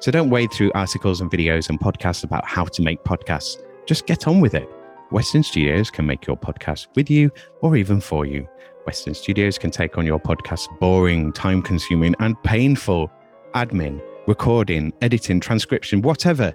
So 0.00 0.10
don't 0.10 0.30
wade 0.30 0.52
through 0.52 0.72
articles 0.74 1.20
and 1.20 1.30
videos 1.30 1.68
and 1.68 1.80
podcasts 1.80 2.24
about 2.24 2.46
how 2.46 2.64
to 2.64 2.82
make 2.82 3.02
podcasts. 3.04 3.62
Just 3.86 4.06
get 4.06 4.26
on 4.26 4.40
with 4.40 4.54
it. 4.54 4.68
Western 5.10 5.42
Studios 5.42 5.90
can 5.90 6.06
make 6.06 6.26
your 6.26 6.36
podcast 6.36 6.88
with 6.96 7.08
you 7.08 7.30
or 7.62 7.76
even 7.76 8.00
for 8.00 8.26
you. 8.26 8.48
Western 8.86 9.14
Studios 9.14 9.58
can 9.58 9.70
take 9.70 9.98
on 9.98 10.06
your 10.06 10.18
podcast's 10.18 10.68
boring, 10.80 11.32
time 11.32 11.62
consuming, 11.62 12.14
and 12.20 12.40
painful 12.42 13.10
admin, 13.54 14.02
recording, 14.26 14.92
editing, 15.00 15.40
transcription, 15.40 16.02
whatever. 16.02 16.54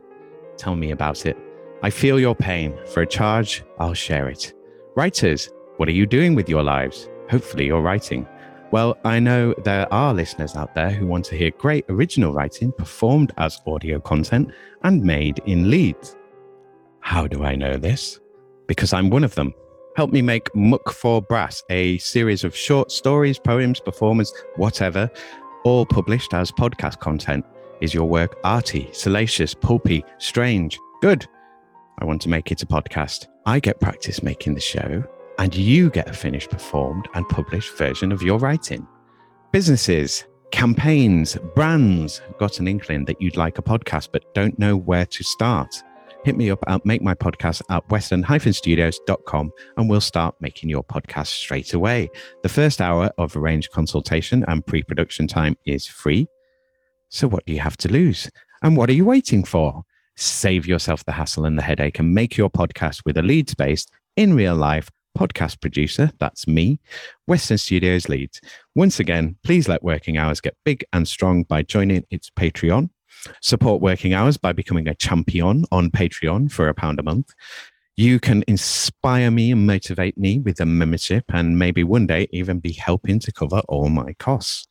Tell 0.58 0.76
me 0.76 0.92
about 0.92 1.26
it. 1.26 1.38
I 1.82 1.90
feel 1.90 2.20
your 2.20 2.36
pain. 2.36 2.78
For 2.94 3.02
a 3.02 3.08
charge, 3.08 3.64
I'll 3.80 3.94
share 3.96 4.30
it. 4.30 4.54
Writers, 4.96 5.50
what 5.78 5.90
are 5.90 5.94
you 5.94 6.06
doing 6.06 6.36
with 6.36 6.48
your 6.48 6.62
lives? 6.62 7.10
Hopefully, 7.30 7.66
you're 7.66 7.82
writing. 7.82 8.28
Well, 8.72 8.98
I 9.04 9.20
know 9.20 9.54
there 9.66 9.94
are 9.94 10.14
listeners 10.14 10.56
out 10.56 10.74
there 10.76 10.92
who 10.92 11.06
want 11.06 11.26
to 11.26 11.36
hear 11.36 11.52
great 11.52 11.84
original 11.90 12.32
writing 12.32 12.72
performed 12.72 13.34
as 13.38 13.60
audio 13.68 14.00
content 14.00 14.54
and 14.84 15.04
made 15.04 15.42
in 15.46 15.70
Leeds. 15.70 16.16
How 17.02 17.28
do 17.28 17.44
I 17.44 17.54
know 17.56 17.76
this? 17.76 18.22
Because 18.68 18.94
I'm 18.94 19.10
one 19.10 19.26
of 19.26 19.36
them. 19.36 19.54
Help 19.98 20.14
me 20.14 20.22
make 20.22 20.56
Muck 20.56 20.90
for 20.90 21.22
Brass, 21.22 21.62
a 21.70 21.98
series 21.98 22.46
of 22.46 22.56
short 22.56 22.94
stories, 22.94 23.38
poems, 23.38 23.82
performers, 23.82 24.32
whatever, 24.56 25.10
all 25.66 25.86
published 25.86 26.34
as 26.34 26.50
podcast 26.50 27.02
content. 27.02 27.44
Is 27.82 27.94
your 27.94 28.08
work 28.08 28.38
arty, 28.46 28.88
salacious, 28.94 29.54
pulpy, 29.54 30.02
strange? 30.18 30.80
Good. 31.02 31.28
I 32.00 32.06
want 32.06 32.22
to 32.22 32.30
make 32.30 32.54
it 32.54 32.64
a 32.64 32.66
podcast. 32.66 33.28
I 33.46 33.60
get 33.60 33.82
practice 33.82 34.24
making 34.24 34.54
the 34.54 34.62
show 34.62 35.04
and 35.42 35.56
you 35.56 35.90
get 35.90 36.08
a 36.08 36.14
finished, 36.14 36.52
performed, 36.52 37.10
and 37.16 37.28
published 37.28 37.76
version 37.76 38.12
of 38.12 38.22
your 38.22 38.38
writing. 38.38 38.88
Businesses, 39.52 40.24
campaigns, 40.52 41.36
brands 41.56 42.22
got 42.38 42.60
an 42.60 42.68
inkling 42.68 43.06
that 43.06 43.20
you'd 43.20 43.38
like 43.38 43.58
a 43.58 43.64
podcast 43.64 44.10
but 44.14 44.36
don't 44.36 44.60
know 44.60 44.78
where 44.78 45.08
to 45.08 45.24
start. 45.24 45.82
Hit 46.24 46.38
me 46.38 46.52
up 46.52 46.64
at 46.68 46.86
make 46.86 47.02
my 47.02 47.16
podcast 47.16 47.64
at 47.72 47.90
western-studios.com 47.90 49.52
and 49.78 49.90
we'll 49.90 50.00
start 50.00 50.36
making 50.42 50.70
your 50.70 50.84
podcast 50.84 51.30
straight 51.30 51.74
away. 51.74 52.12
The 52.44 52.50
first 52.50 52.80
hour 52.80 53.10
of 53.18 53.36
arranged 53.36 53.72
consultation 53.72 54.46
and 54.48 54.64
pre 54.64 54.84
production 54.84 55.26
time 55.26 55.58
is 55.66 55.88
free. 55.88 56.28
So, 57.10 57.28
what 57.28 57.48
do 57.48 57.54
you 57.54 57.62
have 57.62 57.78
to 57.78 57.92
lose? 57.92 58.30
And 58.62 58.78
what 58.78 58.92
are 58.92 58.94
you 58.94 59.06
waiting 59.06 59.44
for? 59.44 59.86
Save 60.16 60.68
yourself 60.68 61.04
the 61.04 61.14
hassle 61.14 61.46
and 61.46 61.58
the 61.58 61.64
headache 61.64 61.98
and 61.98 62.14
make 62.14 62.38
your 62.38 62.52
podcast 62.52 63.06
with 63.06 63.18
a 63.18 63.24
Leeds 63.24 63.56
based, 63.56 63.90
in 64.18 64.36
real 64.36 64.56
life 64.56 64.92
podcast 65.18 65.62
producer. 65.62 66.12
That's 66.20 66.48
me, 66.48 66.80
Western 67.28 67.58
Studios 67.58 68.10
Leeds. 68.10 68.42
Once 68.76 69.00
again, 69.00 69.36
please 69.44 69.68
let 69.68 69.84
Working 69.84 70.18
Hours 70.18 70.42
get 70.42 70.56
big 70.64 70.84
and 70.94 71.08
strong 71.08 71.44
by 71.44 71.64
joining 71.64 72.06
its 72.10 72.30
Patreon. 72.30 72.90
Support 73.42 73.82
Working 73.82 74.14
Hours 74.14 74.38
by 74.38 74.52
becoming 74.54 74.88
a 74.88 74.96
champion 74.96 75.66
on 75.72 75.92
Patreon 75.92 76.52
for 76.52 76.68
a 76.68 76.74
pound 76.74 77.00
a 77.00 77.04
month. 77.04 77.34
You 77.98 78.20
can 78.20 78.44
inspire 78.48 79.30
me 79.30 79.52
and 79.52 79.68
motivate 79.68 80.18
me 80.18 80.40
with 80.40 80.60
a 80.60 80.66
membership 80.66 81.26
and 81.30 81.60
maybe 81.60 81.84
one 81.84 82.08
day 82.08 82.28
even 82.32 82.60
be 82.60 82.72
helping 82.72 83.20
to 83.20 83.32
cover 83.32 83.62
all 83.68 83.90
my 83.90 84.14
costs 84.14 84.68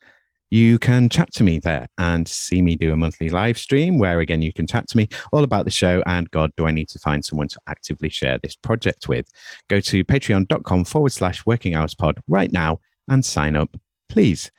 you 0.51 0.77
can 0.77 1.09
chat 1.09 1.31
to 1.33 1.43
me 1.43 1.59
there 1.59 1.87
and 1.97 2.27
see 2.27 2.61
me 2.61 2.75
do 2.75 2.91
a 2.91 2.97
monthly 2.97 3.29
live 3.29 3.57
stream 3.57 3.97
where 3.97 4.19
again 4.19 4.41
you 4.41 4.53
can 4.53 4.67
chat 4.67 4.87
to 4.87 4.97
me 4.97 5.07
all 5.31 5.43
about 5.43 5.65
the 5.65 5.71
show 5.71 6.03
and 6.05 6.29
god 6.31 6.51
do 6.57 6.67
i 6.67 6.71
need 6.71 6.89
to 6.89 6.99
find 6.99 7.23
someone 7.25 7.47
to 7.47 7.59
actively 7.67 8.09
share 8.09 8.37
this 8.43 8.55
project 8.55 9.07
with. 9.07 9.27
Go 9.69 9.79
to 9.79 10.03
patreon.com 10.03 10.85
forward 10.85 11.11
slash 11.11 11.45
working 11.45 11.73
hours 11.73 11.95
pod 11.95 12.19
right 12.27 12.51
now 12.51 12.79
and 13.07 13.25
sign 13.25 13.55
up 13.55 13.75
please. 14.09 14.51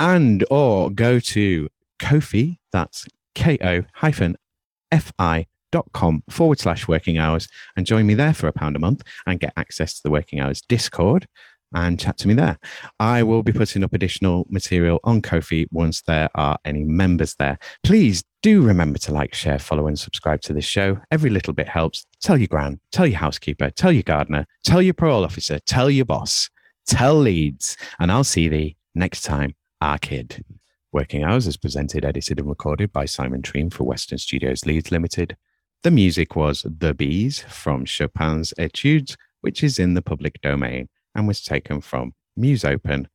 And 0.00 0.44
or 0.50 0.90
go 0.90 1.20
to 1.20 1.68
Ko-fi 2.00 2.58
that's 2.72 3.06
ko 3.34 3.84
hyphen 3.94 4.36
fi 4.90 5.46
dot 5.70 5.90
com 5.92 6.22
forward 6.30 6.58
slash 6.58 6.86
working 6.86 7.18
hours 7.18 7.48
and 7.76 7.86
join 7.86 8.06
me 8.06 8.14
there 8.14 8.34
for 8.34 8.48
a 8.48 8.52
pound 8.52 8.76
a 8.76 8.78
month 8.78 9.02
and 9.26 9.40
get 9.40 9.52
access 9.56 9.94
to 9.94 10.02
the 10.02 10.10
working 10.10 10.40
hours 10.40 10.60
discord 10.62 11.26
and 11.74 11.98
chat 11.98 12.16
to 12.18 12.28
me 12.28 12.34
there. 12.34 12.58
I 13.00 13.22
will 13.22 13.42
be 13.42 13.52
putting 13.52 13.84
up 13.84 13.92
additional 13.92 14.46
material 14.48 15.00
on 15.04 15.22
Ko-fi 15.22 15.66
once 15.70 16.02
there 16.02 16.30
are 16.34 16.56
any 16.64 16.84
members 16.84 17.34
there. 17.34 17.58
Please 17.82 18.22
do 18.42 18.62
remember 18.62 18.98
to 19.00 19.12
like, 19.12 19.34
share, 19.34 19.58
follow, 19.58 19.86
and 19.86 19.98
subscribe 19.98 20.40
to 20.42 20.52
this 20.52 20.64
show. 20.64 20.98
Every 21.10 21.30
little 21.30 21.52
bit 21.52 21.68
helps. 21.68 22.06
Tell 22.20 22.36
your 22.38 22.48
gran, 22.48 22.80
tell 22.92 23.06
your 23.06 23.18
housekeeper, 23.18 23.70
tell 23.70 23.92
your 23.92 24.02
gardener, 24.02 24.46
tell 24.62 24.82
your 24.82 24.94
parole 24.94 25.24
officer, 25.24 25.58
tell 25.60 25.90
your 25.90 26.04
boss, 26.04 26.50
tell 26.86 27.14
Leeds, 27.14 27.76
and 27.98 28.12
I'll 28.12 28.24
see 28.24 28.48
thee 28.48 28.76
next 28.94 29.22
time, 29.22 29.54
our 29.80 29.98
kid. 29.98 30.44
Working 30.92 31.24
Hours 31.24 31.48
is 31.48 31.56
presented, 31.56 32.04
edited, 32.04 32.38
and 32.38 32.48
recorded 32.48 32.92
by 32.92 33.04
Simon 33.06 33.42
Treen 33.42 33.68
for 33.68 33.82
Western 33.84 34.18
Studios 34.18 34.64
Leeds 34.64 34.92
Limited. 34.92 35.36
The 35.82 35.90
music 35.90 36.36
was 36.36 36.64
The 36.64 36.94
Bees 36.94 37.40
from 37.40 37.84
Chopin's 37.84 38.54
Etudes, 38.56 39.16
which 39.40 39.64
is 39.64 39.78
in 39.78 39.94
the 39.94 40.02
public 40.02 40.40
domain 40.40 40.88
and 41.14 41.26
was 41.28 41.42
taken 41.42 41.80
from 41.80 42.14
musopen.org. 42.38 43.08